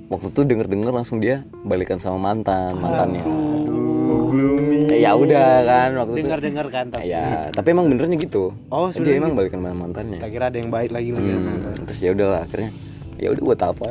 waktu 0.09 0.33
itu 0.33 0.41
denger-denger 0.41 0.89
langsung 0.89 1.21
dia 1.21 1.45
balikan 1.61 2.01
sama 2.01 2.17
mantan 2.17 2.81
mantannya. 2.81 3.21
Oh, 3.29 4.25
gloomy. 4.25 4.90
Ya 5.01 5.11
udah 5.17 5.49
kan 5.65 5.89
waktu 5.97 6.13
itu. 6.13 6.21
Dengar-dengar 6.23 6.65
kan 6.69 6.85
tapi. 6.87 7.09
Ya, 7.09 7.49
tapi 7.49 7.67
emang 7.73 7.89
benernya 7.89 8.17
gitu. 8.17 8.53
Oh, 8.69 8.93
dia 8.93 9.17
emang 9.17 9.33
balikan 9.33 9.59
sama 9.59 9.73
mantannya. 9.73 10.21
Tak 10.21 10.29
kira 10.29 10.45
ada 10.47 10.57
yang 10.57 10.69
baik 10.69 10.93
lagi 10.93 11.09
lagi. 11.09 11.29
Hmm, 11.33 11.81
terus 11.83 11.99
ya 11.99 12.13
udahlah 12.13 12.45
akhirnya 12.45 12.69
ya 13.17 13.27
udah 13.29 13.43
buat 13.43 13.61
apa 13.61 13.89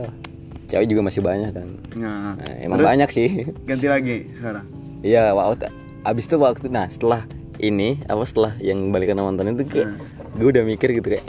cewek 0.66 0.86
juga 0.86 1.00
masih 1.06 1.22
banyak 1.22 1.50
kan 1.50 1.68
Nah, 1.94 2.34
nah, 2.34 2.54
emang 2.58 2.78
banyak 2.78 3.10
sih 3.10 3.46
ganti 3.62 3.86
lagi 3.86 4.26
sekarang. 4.34 4.66
iya 5.02 5.30
waktu 5.30 5.70
abis 6.02 6.26
itu 6.26 6.36
waktu 6.38 6.66
nah 6.66 6.86
setelah 6.90 7.22
ini 7.58 8.02
apa 8.06 8.26
setelah 8.26 8.58
yang 8.58 8.90
balikan 8.90 9.18
sama 9.18 9.30
mantan 9.30 9.54
itu 9.54 9.66
kayak 9.66 9.98
gue 10.34 10.48
udah 10.50 10.62
mikir 10.62 10.94
gitu 10.94 11.14
kayak 11.14 11.26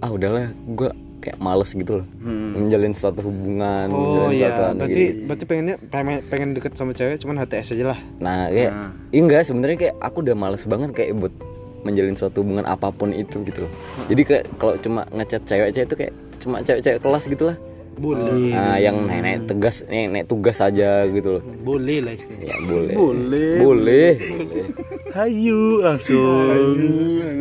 ah 0.00 0.10
udahlah 0.10 0.50
gue 0.50 0.90
kayak 1.26 1.38
males 1.38 1.70
gitu 1.70 1.98
loh 1.98 2.06
menjalin 2.52 2.90
suatu 2.90 3.20
hubungan 3.20 3.86
Oh 3.88 3.98
menjalin 4.24 4.30
iya, 4.32 4.48
suatu 4.48 4.62
berarti 4.76 5.02
gitu. 5.02 5.20
berarti 5.24 5.44
pengennya 5.44 5.76
pengen, 5.86 6.18
pengen 6.24 6.48
deket 6.52 6.72
sama 6.72 6.92
cewek 6.92 7.18
cuman 7.18 7.36
HTS 7.38 7.68
aja 7.72 7.84
lah. 7.88 7.98
nah 8.16 8.46
kayak 8.46 8.70
Nah. 8.70 8.90
iya 9.08 9.20
enggak 9.20 9.42
sebenarnya 9.42 9.76
kayak 9.80 9.94
aku 9.98 10.16
udah 10.20 10.34
males 10.34 10.62
banget 10.62 10.90
kayak 10.92 11.10
buat 11.16 11.34
menjalin 11.82 12.14
suatu 12.14 12.40
hubungan 12.40 12.64
apa 12.64 12.88
pun 12.88 13.10
itu 13.10 13.42
gitu 13.42 13.62
loh 13.62 13.72
jadi 14.06 14.22
kayak 14.22 14.44
kalau 14.56 14.74
cuma 14.76 15.02
ngechat 15.08 15.42
cewek-cewek 15.42 15.84
itu 15.84 15.96
kayak 15.96 16.12
cuma 16.36 16.56
cewek-cewek 16.60 16.98
kelas 16.98 17.24
gitu 17.26 17.44
lah 17.44 17.56
boleh 17.96 18.52
Nah, 18.52 18.76
yang 18.76 18.96
naik 19.02 19.46
tegas 19.46 19.80
naik 19.82 20.26
tugas 20.26 20.58
aja 20.58 21.06
gitu 21.06 21.38
loh 21.38 21.42
boleh 21.62 21.98
lah 22.00 22.12
istilahnya 22.12 22.44
ya 22.44 22.56
boleh 22.62 22.92
Boleh. 22.92 23.54
boleh, 23.56 24.10
boleh. 24.12 24.66
Hayu 25.08 25.80
langsung. 25.80 26.76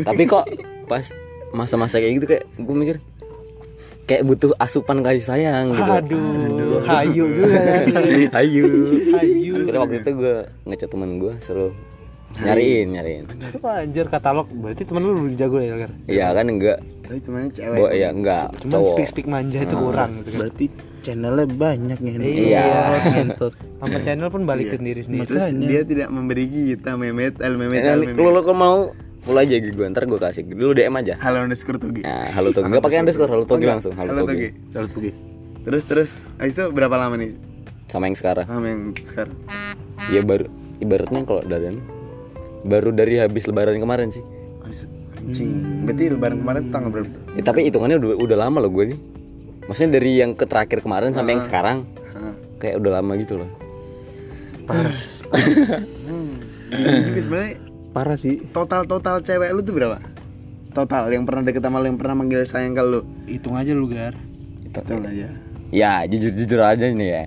tapi 0.02 0.24
kok 0.24 0.45
pas 0.86 1.03
masa-masa 1.52 1.98
kayak 1.98 2.14
gitu 2.16 2.26
kayak 2.30 2.44
gue 2.53 2.76
mikir 2.78 2.98
kayak 4.06 4.22
butuh 4.23 4.53
asupan 4.56 5.02
kasih 5.02 5.23
sayang 5.23 5.73
gitu. 5.73 5.91
Aduh 5.91 6.82
hayu 6.84 7.26
juga. 7.38 7.60
Ya 8.06 8.30
hayu. 8.34 8.64
Hayu 9.11 9.52
Akhirnya 9.57 9.80
waktu 9.82 9.95
itu 9.99 10.10
gue 10.14 10.36
ngechat 10.64 10.90
temen 10.90 11.18
gue 11.18 11.34
suruh 11.41 11.73
nyariin 12.36 12.88
nyariin. 12.91 13.23
Apa 13.56 13.82
anjir 13.82 14.06
katalog. 14.06 14.48
Berarti 14.52 14.84
temen 14.84 15.02
lu 15.02 15.11
lebih 15.18 15.36
jago 15.36 15.57
ya 15.57 15.73
Gar? 15.76 15.91
iya 16.06 16.27
kan 16.32 16.45
enggak. 16.45 16.80
Tapi 17.02 17.19
temannya 17.19 17.49
cewek. 17.49 17.77
Bo, 17.77 17.88
ya 17.90 18.10
enggak 18.10 18.45
cuman 18.60 18.73
cowok. 18.76 18.90
speak 18.91 19.07
speak 19.07 19.27
manja 19.27 19.60
itu 19.60 19.76
kurang 19.76 20.11
gitu 20.19 20.30
kan. 20.30 20.40
Berarti 20.44 20.65
channelnya 21.02 21.45
banyak 21.48 21.98
nih. 21.98 22.14
Iya. 22.52 22.65
Ngentot. 23.07 23.53
Nama 23.77 23.98
channel 24.02 24.30
pun 24.30 24.41
balik 24.44 24.68
ke 24.69 24.77
diri 24.77 25.02
sendiri. 25.02 25.27
Terus 25.27 25.45
dia 25.61 25.82
tidak 25.82 26.10
memberi 26.10 26.45
kita 26.45 26.94
memet, 26.94 27.38
el 27.40 27.56
memet, 27.56 27.82
Ya, 27.82 27.94
el 27.94 28.02
memet. 28.03 28.18
kalau 28.18 28.41
lo 28.41 28.53
mau 28.53 28.77
follow 29.26 29.41
aja 29.41 29.57
gue 29.57 29.85
ntar 29.89 30.06
gue 30.06 30.19
kasih. 30.22 30.45
Dulu 30.45 30.72
DM 30.77 30.95
aja. 31.02 31.18
Halo 31.18 31.41
underscore 31.41 31.81
tugi. 31.81 32.06
nah 32.06 32.30
halo 32.30 32.53
togi. 32.53 32.69
Nggak 32.69 32.84
pakai 32.85 32.97
underscore 33.02 33.31
halo 33.34 33.43
togi 33.49 33.65
langsung. 33.65 33.93
Halo, 33.97 34.14
Halo 34.14 34.22
togi. 34.30 34.38
Tugi. 34.38 34.49
Kalau 34.72 34.88
tuh 34.88 35.02
Terus 35.65 35.84
terus, 35.89 36.10
abis 36.38 36.53
itu 36.53 36.64
berapa 36.69 36.93
lama 36.93 37.18
nih? 37.18 37.34
Sama 37.89 38.06
yang 38.06 38.14
sekarang. 38.14 38.45
Sama 38.45 38.65
yang 38.69 38.81
sekarang? 39.02 39.34
ya 40.14 40.22
baru 40.22 40.45
ibaratnya 40.84 41.26
kalau 41.26 41.41
dari 41.41 41.81
baru 42.68 42.89
dari 42.93 43.18
habis 43.18 43.49
lebaran 43.49 43.81
kemarin 43.81 44.14
sih. 44.14 44.22
Anjing. 44.61 45.89
Berarti 45.89 46.03
lebaran 46.14 46.38
kemarin 46.45 46.64
tanggal 46.69 46.89
berapa 46.93 47.10
ya, 47.34 47.41
tapi 47.41 47.65
hitungannya 47.65 47.97
udah 47.97 48.22
udah 48.22 48.38
lama 48.38 48.57
loh 48.61 48.69
gue 48.69 48.93
nih. 48.93 48.99
Maksudnya 49.65 49.97
dari 49.97 50.22
yang 50.22 50.38
ke 50.38 50.45
terakhir 50.45 50.85
kemarin 50.85 51.18
sampai 51.18 51.41
yang 51.41 51.41
sekarang 51.41 51.77
Hah. 52.14 52.34
kayak 52.61 52.77
udah 52.77 53.02
lama 53.02 53.18
gitu 53.18 53.41
loh. 53.41 53.49
Paras. 54.69 55.26
Jadi 56.76 57.22
sebenarnya 57.22 57.53
Parah 57.96 58.14
sih. 58.14 58.44
total 58.52 58.84
total 58.84 59.20
cewek 59.20 59.50
lu 59.50 59.62
tuh 59.62 59.72
berapa? 59.74 60.04
Total 60.70 61.08
yang 61.08 61.24
pernah 61.24 61.42
deket 61.42 61.64
sama 61.64 61.80
lu 61.80 61.88
yang 61.88 61.96
pernah 61.96 62.16
manggil 62.18 62.44
sayang 62.44 62.76
ke 62.76 62.84
lu. 62.84 63.02
hitung 63.26 63.56
aja 63.56 63.72
lu 63.72 63.88
Gar 63.88 64.12
itu 64.62 64.76
Itu 64.76 64.94
aja. 65.00 65.28
ya 65.72 65.94
jujur 66.04 66.32
jujur 66.36 66.60
aja 66.60 66.86
nih 66.86 67.10
ya 67.10 67.24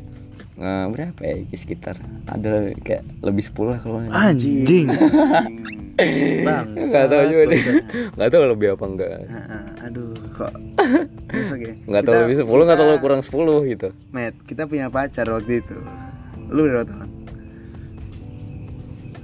Eh, 0.58 0.84
berapa 0.86 1.20
ya 1.22 1.38
sekitar 1.48 1.96
ada 2.26 2.50
kayak 2.82 3.06
lebih 3.20 3.46
10 3.46 3.62
lah 3.64 3.78
kalau. 3.78 4.02
Anjing. 4.10 4.90
Bang. 6.44 6.66
nggak 6.74 7.06
tahu 7.08 7.22
juga 7.26 7.44
deh 7.48 7.62
nggak 8.12 8.28
tahu 8.28 8.42
lebih 8.46 8.68
apa 8.74 8.84
enggak 8.84 9.10
Heeh, 9.24 9.62
aduh 9.82 10.14
kok 10.30 10.54
besok 11.26 11.58
ya 11.58 11.74
nggak 11.80 12.02
tahu 12.04 12.14
lebih 12.22 12.36
10 12.38 12.46
nggak 12.46 12.78
tahu 12.78 12.90
kurang 12.98 13.22
10 13.22 13.34
gitu 13.68 13.88
Matt 14.10 14.34
kita 14.44 14.62
punya 14.64 14.86
pacar 14.88 15.26
waktu 15.26 15.58
itu 15.58 15.74
lu 16.48 16.60
berapa 16.64 16.86
tahun 16.86 17.08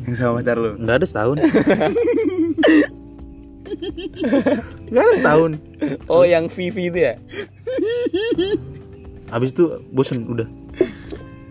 yang 0.04 0.16
sama 0.16 0.40
pacar 0.40 0.56
lu 0.56 0.76
Enggak 0.76 0.96
ada 1.00 1.06
setahun. 1.08 1.36
Enggak 4.88 5.02
ada 5.02 5.14
setahun. 5.18 5.50
oh 6.06 6.22
yang 6.22 6.46
Vivi 6.48 6.92
itu 6.92 6.98
ya 7.00 7.14
Habis 9.32 9.50
itu 9.50 9.64
bosen 9.90 10.24
udah. 10.28 10.46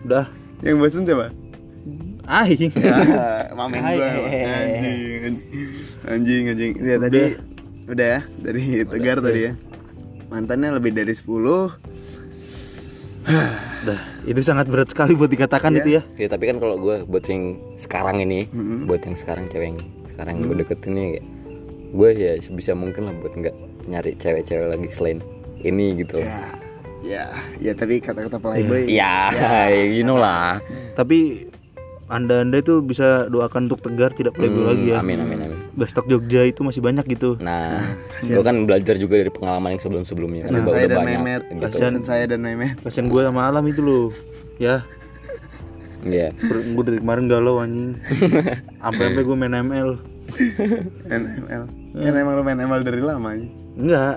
Udah. 0.06 0.24
yang 0.62 0.78
bosan 0.80 1.04
siapa 1.04 1.28
Aing. 2.24 2.72
ya, 2.72 3.52
mamen 3.52 3.84
gua 3.84 4.08
anjing 4.08 5.20
anjing 5.28 5.44
anjing 6.08 6.44
anjing 6.56 6.72
ya 6.80 6.96
tadi 6.96 7.36
udah 7.84 8.06
ya 8.16 8.20
dari 8.40 8.80
tegar 8.88 9.20
tadi 9.20 9.40
ya 9.44 9.52
mantannya 10.32 10.72
lebih 10.80 10.96
dari 10.96 11.12
10 11.12 11.20
Itu 14.24 14.40
sangat 14.40 14.66
berat 14.66 14.88
sekali 14.88 15.12
buat 15.12 15.28
dikatakan 15.28 15.70
Iya. 15.70 15.80
itu 15.80 15.90
ya. 15.90 16.02
ya 16.16 16.28
tapi 16.28 16.48
kan 16.48 16.56
kalau 16.56 16.76
gue 16.76 17.04
buat 17.04 17.24
yang 17.24 17.56
sekarang 17.76 18.20
ini 18.20 18.48
buat 18.84 19.00
yang 19.00 19.12
sekarang 19.12 19.44
cewek 19.46 19.76
yang 19.76 19.78
sekarang 20.04 20.40
gue 20.40 20.56
deketin 20.56 20.92
ini 20.92 21.06
gue 21.92 22.10
ya 22.10 22.32
sebisa 22.38 22.72
mungkin 22.72 23.06
lah 23.06 23.14
buat 23.14 23.32
nggak 23.32 23.54
nyari 23.86 24.16
cewek-cewek 24.16 24.66
lagi 24.66 24.88
selain 24.88 25.18
ini 25.60 26.00
gitu 26.00 26.18
ya 26.18 26.48
ya 27.04 27.24
ya 27.60 27.72
tapi 27.72 28.00
kata-kata 28.00 28.40
playboy 28.40 28.88
Ya, 28.98 29.28
you 29.68 30.02
know 30.02 30.16
lah. 30.16 30.56
Tapi 30.96 31.48
anda-anda 32.06 32.56
itu 32.56 32.78
bisa 32.78 33.26
doakan 33.26 33.66
untuk 33.66 33.80
tegar 33.80 34.10
tidak 34.10 34.32
playboy 34.32 34.60
Hmm, 34.60 34.70
lagi 34.70 34.86
ya. 34.88 34.96
Amin 34.98 35.18
amin 35.18 35.38
amin. 35.42 35.58
Bestok 35.72 36.04
Jogja 36.04 36.44
itu 36.44 36.60
masih 36.60 36.78
banyak 36.78 37.04
gitu. 37.08 37.36
Nah, 37.38 37.80
gue 38.22 38.40
kan 38.40 38.56
belajar 38.62 38.94
juga 38.94 39.16
dari 39.16 39.28
pengalaman 39.28 39.74
yang 39.74 39.82
sebelum-sebelumnya. 39.82 40.44
Kan 40.44 40.50
Pesan 40.50 40.62
udah, 40.62 40.74
saya 40.74 40.86
dan 40.86 40.96
banyak. 40.96 41.08
Mehmet 41.16 41.42
Gitu. 41.46 41.62
pesan 41.66 41.94
saya 42.02 42.24
dan 42.26 42.40
Mehmet 42.40 42.76
Kasian 42.78 43.06
gue 43.06 43.20
sama 43.20 43.40
Alam 43.44 43.64
itu 43.66 43.80
loh. 43.80 44.06
Ya, 44.56 44.84
Iya. 46.02 46.36
gue 46.44 46.84
dari 46.84 46.98
kemarin 46.98 47.24
galau 47.26 47.58
anjing. 47.58 47.96
Sampai-sampai 48.82 49.22
gue 49.22 49.36
main 49.38 49.54
ML. 49.58 49.90
NML 51.06 51.62
kan 51.94 52.12
emang 52.12 52.34
lu 52.34 52.42
main 52.42 52.58
ML 52.58 52.80
dari 52.80 52.98
lama 52.98 53.28
aja 53.30 53.48
Enggak. 53.74 54.16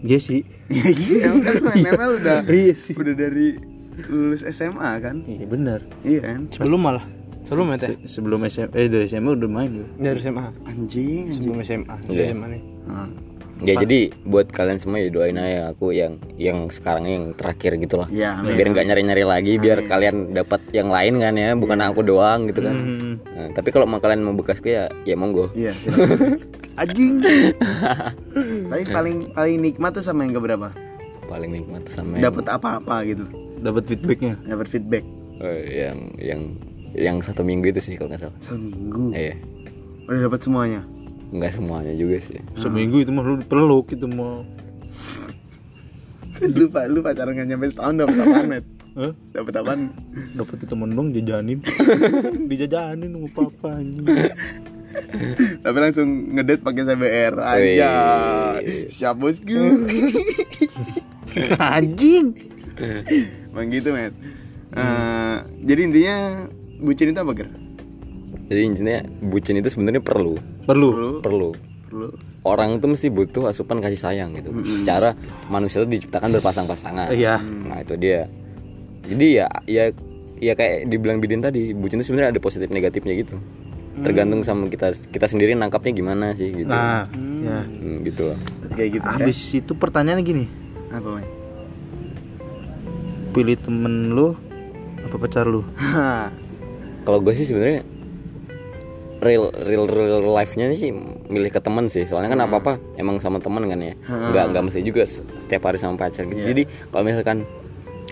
Iya 0.00 0.18
sih. 0.18 0.40
ya 0.66 0.86
iya 1.06 1.30
kan 1.38 1.62
main 1.62 1.86
ML 1.88 2.10
udah 2.18 2.36
Iya 2.42 2.74
sih. 2.74 2.94
udah 2.94 3.12
dari 3.12 3.58
lulus 4.02 4.42
SMA 4.46 4.90
kan 4.98 5.20
Iya 5.22 5.44
benar. 5.44 5.80
iya 6.02 6.20
kan 6.22 6.40
sebelum 6.48 6.80
malah 6.80 7.04
sebelum 7.42 7.66
ya 7.68 7.78
Se- 7.78 8.00
sebelum 8.08 8.40
SMA 8.46 8.70
eh 8.72 8.86
dari 8.86 9.06
SMA 9.06 9.30
udah 9.32 9.50
main 9.50 9.70
gue. 9.74 9.88
dari 9.98 10.16
SMA 10.16 10.46
anjing 10.62 10.78
anjing 11.26 11.26
sebelum 11.36 11.58
SMA 11.60 11.96
Iya. 12.02 12.08
dari 12.08 12.26
SMA 12.30 12.46
nih 12.48 12.62
Ah. 12.84 13.08
Ya 13.62 13.78
jadi 13.78 14.10
buat 14.24 14.50
kalian 14.50 14.76
semua 14.76 14.98
ya 14.98 15.06
doain 15.06 15.38
aja 15.38 15.70
aku 15.70 15.94
yang 15.94 16.18
yang 16.34 16.66
sekarang 16.66 17.06
yang 17.06 17.24
terakhir 17.30 17.78
gitu 17.78 17.94
lah. 17.94 18.10
Iya, 18.10 18.42
amin. 18.42 18.58
biar 18.58 18.66
nggak 18.68 18.86
nyari-nyari 18.90 19.22
lagi, 19.22 19.52
biar 19.54 19.86
kalian 19.86 20.34
dapat 20.34 20.66
yang 20.72 20.90
lain 20.90 21.22
kan 21.22 21.30
ya, 21.32 21.54
bukan 21.54 21.78
aku 21.78 22.02
doang 22.02 22.50
gitu 22.50 22.58
kan. 22.58 22.74
Hmm. 22.74 23.14
Nah, 23.22 23.48
tapi 23.54 23.70
kalau 23.70 23.86
mau 23.86 24.02
kalian 24.02 24.18
mau 24.20 24.34
bekasku 24.34 24.66
ya 24.66 24.90
ya 25.00 25.14
monggo. 25.14 25.54
iya 25.54 25.70
anjing 26.82 27.22
tapi 28.66 28.82
paling 28.84 29.16
paling 29.30 29.56
nikmat 29.60 29.90
tuh 29.92 30.02
sama 30.02 30.24
yang 30.24 30.34
keberapa 30.34 30.72
Paling 31.22 31.50
nikmat 31.52 31.82
sama 31.86 32.18
yang, 32.18 32.28
dapat 32.28 32.44
apa-apa 32.50 32.96
gitu 33.06 33.24
Dapat 33.62 33.82
feedbacknya. 33.86 34.34
dapat 34.42 34.66
feedback 34.66 35.04
eh, 35.38 35.86
yang 35.86 35.98
yang 36.18 36.40
yang 36.92 37.16
satu 37.18 37.40
minggu 37.40 37.70
itu 37.70 37.80
sih 37.80 37.94
kalau 37.94 38.10
nggak 38.10 38.26
salah. 38.26 38.36
seminggu 38.42 39.14
Iya. 39.14 39.34
udah 40.06 40.20
dapat 40.26 40.40
semuanya 40.42 40.82
Nggak 41.32 41.52
semuanya 41.56 41.96
juga 41.96 42.20
sih. 42.20 42.36
Seminggu 42.60 43.00
itu 43.00 43.08
mah 43.08 43.24
lu 43.24 43.40
peluk 43.40 43.88
itu 43.88 44.04
mau. 44.04 44.44
lu 46.58 46.68
pak 46.68 46.90
lu 46.90 47.00
pacaran 47.00 47.32
nggak 47.32 47.48
nyampe 47.48 47.72
setahun 47.72 47.94
dapat 47.96 48.16
apaan 48.18 48.46
met 48.50 48.64
Hah? 48.92 49.12
dapat 49.32 49.54
apaan 49.56 49.80
Dapat 50.34 50.54
itu 50.60 50.66
temen 50.68 50.90
dong 50.92 51.08
jajanin. 51.16 51.58
Dijajanin 52.50 53.10
sama 53.10 53.28
papa 53.32 53.80
tapi 55.64 55.76
langsung 55.80 56.04
ngedet 56.36 56.60
pakai 56.60 56.84
CBR 56.84 57.34
aja 57.40 57.92
siap 58.92 59.16
bosku 59.16 59.88
anjing. 61.56 62.36
bang 63.54 63.68
gitu 63.70 63.90
met 63.92 64.14
Eh, 64.72 65.36
jadi 65.68 65.80
intinya 65.84 66.16
bucin 66.80 67.12
itu 67.12 67.20
apa 67.20 67.32
ger 67.36 67.48
Jadi 68.48 68.60
intinya 68.72 69.04
bucin 69.20 69.60
itu 69.60 69.68
sebenarnya 69.68 70.00
perlu, 70.00 70.40
Perlu. 70.64 70.88
perlu 70.96 71.20
perlu. 71.20 71.50
perlu 71.88 72.08
Orang 72.42 72.80
tuh 72.80 72.90
mesti 72.96 73.12
butuh 73.12 73.52
asupan 73.52 73.84
kasih 73.84 74.00
sayang 74.00 74.32
gitu. 74.34 74.48
Secara 74.64 75.12
manusia 75.52 75.84
itu 75.84 76.00
diciptakan 76.00 76.34
berpasang-pasangan. 76.40 77.12
Iya. 77.12 77.38
Nah 77.38 77.84
itu 77.84 77.94
dia. 78.00 78.26
Jadi 79.06 79.26
ya 79.38 79.46
ya 79.68 79.92
ya 80.40 80.56
kayak 80.56 80.88
dibilang 80.90 81.20
Bidin 81.22 81.38
tadi, 81.44 81.70
bucin 81.76 82.00
itu 82.02 82.08
sebenarnya 82.10 82.34
ada 82.34 82.40
positif 82.42 82.72
negatifnya 82.72 83.14
gitu. 83.20 83.36
Tergantung 84.02 84.40
sama 84.42 84.66
kita 84.72 84.96
kita 85.12 85.28
sendiri 85.28 85.52
nangkapnya 85.54 85.92
gimana 85.92 86.32
sih 86.32 86.48
gitu. 86.48 86.72
Nah, 86.72 87.06
ya. 87.44 87.60
Hmm, 87.62 88.00
gitu 88.08 88.32
kayak 88.72 88.90
gitu 88.98 89.04
ya 89.06 89.14
Habis 89.20 89.38
itu 89.52 89.72
pertanyaannya 89.76 90.24
gini, 90.24 90.44
apa 90.88 91.08
met 91.20 91.41
pilih 93.32 93.56
temen 93.56 94.12
lu 94.12 94.36
apa 95.02 95.16
pacar 95.18 95.48
lu? 95.48 95.64
Kalau 97.04 97.18
gue 97.18 97.34
sih 97.34 97.44
sebenarnya 97.44 97.82
real 99.22 99.54
real 99.62 99.86
real 99.86 100.22
life-nya 100.28 100.70
sih 100.74 100.90
milih 101.26 101.50
ke 101.50 101.58
teman 101.58 101.86
sih. 101.86 102.04
Soalnya 102.04 102.30
kan 102.30 102.40
apa-apa 102.42 102.72
emang 102.94 103.18
sama 103.18 103.38
teman 103.38 103.66
kan 103.66 103.78
ya. 103.78 103.94
Nggak 104.06 104.44
nggak 104.52 104.62
mesti 104.68 104.80
juga 104.82 105.02
setiap 105.38 105.66
hari 105.66 105.78
sama 105.78 105.98
pacar 105.98 106.26
gitu. 106.26 106.38
Jadi 106.38 106.62
kalau 106.90 107.02
misalkan 107.02 107.38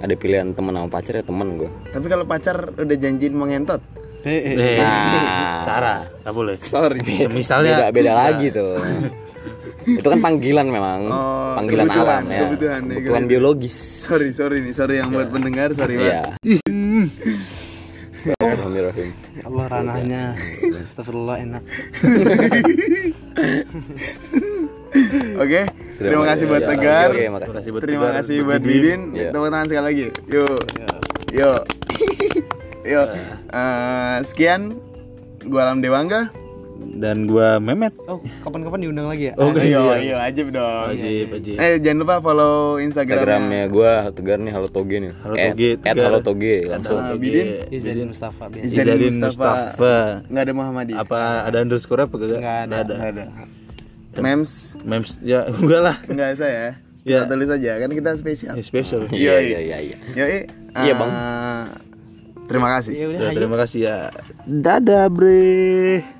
ada 0.01 0.15
pilihan 0.17 0.57
teman 0.57 0.73
sama 0.73 0.89
pacar 0.89 1.21
ya 1.21 1.25
teman 1.25 1.61
gue. 1.61 1.69
tapi 1.93 2.07
kalau 2.09 2.25
pacar 2.25 2.73
udah 2.73 2.97
janjiin 2.97 3.37
mau 3.37 3.45
ngentot 3.45 3.85
eh, 4.25 4.33
eh. 4.33 4.57
Eh, 4.57 4.79
Nah. 4.81 5.61
Sarah, 5.61 6.01
nggak 6.25 6.33
boleh. 6.33 6.57
sorry 6.57 7.05
Misalnya 7.29 7.85
beda 7.85 7.87
beda 7.93 8.13
lagi 8.17 8.47
tuh. 8.49 8.81
itu 9.83 10.05
kan 10.05 10.21
panggilan 10.21 10.67
memang, 10.67 11.01
Oh, 11.07 11.57
panggilan 11.57 11.87
kebutuhan, 11.87 12.07
alam 12.07 12.25
ya. 12.27 12.41
kebutuhan, 12.43 12.81
ya, 12.83 12.95
Kebutuhan 12.97 13.25
biologis. 13.27 13.77
sorry 14.03 14.29
sorry 14.31 14.61
nih 14.61 14.73
sorry 14.73 14.99
yang 14.99 15.09
buat 15.09 15.29
pendengar 15.29 15.73
sorry 15.73 15.97
banget 15.97 16.37
Iya. 16.43 16.61
Bismillahirrahmanirrahim. 18.21 19.09
Ya 19.33 19.43
Allah 19.43 19.65
ranahnya 19.67 20.23
Astagfirullah 20.79 21.37
enak 21.41 21.63
Oke, 25.39 25.61
Sudah 25.91 26.09
Terima 26.11 26.25
kasih 26.27 26.45
buat 26.47 26.61
Ya, 26.61 26.69
Tegar. 26.69 27.09
Oke, 27.09 27.17
oke, 27.17 27.31
makasih. 27.31 27.49
Makasih 27.49 27.71
buat 27.71 27.81
Terima 27.81 28.09
kasih 28.13 28.37
buat. 28.43 28.61
Bidin. 28.61 29.01
Iya. 29.15 29.31
Tepuk 29.31 29.49
tangan 29.49 29.67
sekali 29.67 29.85
lagi. 29.87 30.07
Yuk. 30.27 30.61
Yuk. 31.33 31.61
Yuk. 32.83 33.09
Eh, 33.51 34.17
sekian 34.27 34.61
gua 35.43 35.61
Alam 35.65 35.81
Dewangga. 35.81 36.29
Dan 36.81 37.25
gua 37.25 37.57
Memet. 37.57 37.93
Oh, 38.05 38.19
kapan-kapan 38.41 38.81
diundang 38.81 39.07
lagi 39.07 39.29
ya? 39.29 39.35
Oh, 39.37 39.53
Iya, 39.53 39.61
iya. 39.61 39.95
iya, 39.97 40.17
ajib 40.25 40.49
dong. 40.49 40.91
Ajib, 40.91 41.29
ajib. 41.31 41.57
Eh, 41.57 41.77
jangan 41.79 41.99
lupa 42.01 42.15
follow 42.19 42.55
Instagramnya. 42.77 43.21
Instagramnya 43.21 43.63
gue 43.69 43.93
Tegar 44.13 44.39
nih 44.39 44.53
Halo 44.53 44.69
Toge 44.69 44.97
nih. 44.99 45.13
Halo 45.19 45.35
Toge, 45.35 45.71
At. 45.79 45.97
Halo 45.97 46.21
Toge 46.21 46.57
langsung. 46.67 46.99
Ah, 46.99 47.13
Bidin. 47.15 47.47
Izadin 47.69 48.09
Mustafa 48.09 48.45
biasa. 48.47 48.65
Izadin 48.67 49.15
Mustafa. 49.15 49.53
Mustafa. 49.77 49.97
Nggak 50.27 50.43
ada 50.43 50.53
Muhammadi. 50.53 50.93
Apa 50.95 51.21
ada 51.45 51.57
underscore 51.59 52.01
apa 52.03 52.15
kagak? 52.17 52.41
Nggak 52.41 52.59
ada. 52.59 52.75
Nggak 52.75 52.89
Nggak 52.91 53.11
ada. 53.11 53.25
Memes 54.11 54.53
Memes 54.83 55.11
ya 55.23 55.47
enggak 55.63 55.81
lah. 55.81 55.97
enggak 56.05 56.35
saya. 56.35 56.81
Ya. 57.01 57.23
Kita 57.23 57.33
tulis 57.33 57.49
aja 57.49 57.73
kan 57.79 57.91
kita 57.91 58.11
spesial. 58.15 58.53
Ini 58.53 58.63
spesial. 58.63 59.01
Iya 59.09 59.33
Yoi. 59.33 59.45
iya 59.47 59.59
iya. 59.61 59.79
iya. 59.81 59.97
Yoi. 60.13 60.39
Iya, 60.71 60.93
Bang. 60.95 61.11
eh, 61.11 61.65
Terima 62.45 62.69
kasih. 62.69 62.93
Ya 62.93 63.07
udah, 63.07 63.21
Ya, 63.21 63.31
terima 63.31 63.57
kasih 63.57 63.81
ya. 63.81 63.97
Dadah, 64.43 65.07
Bre. 65.07 66.20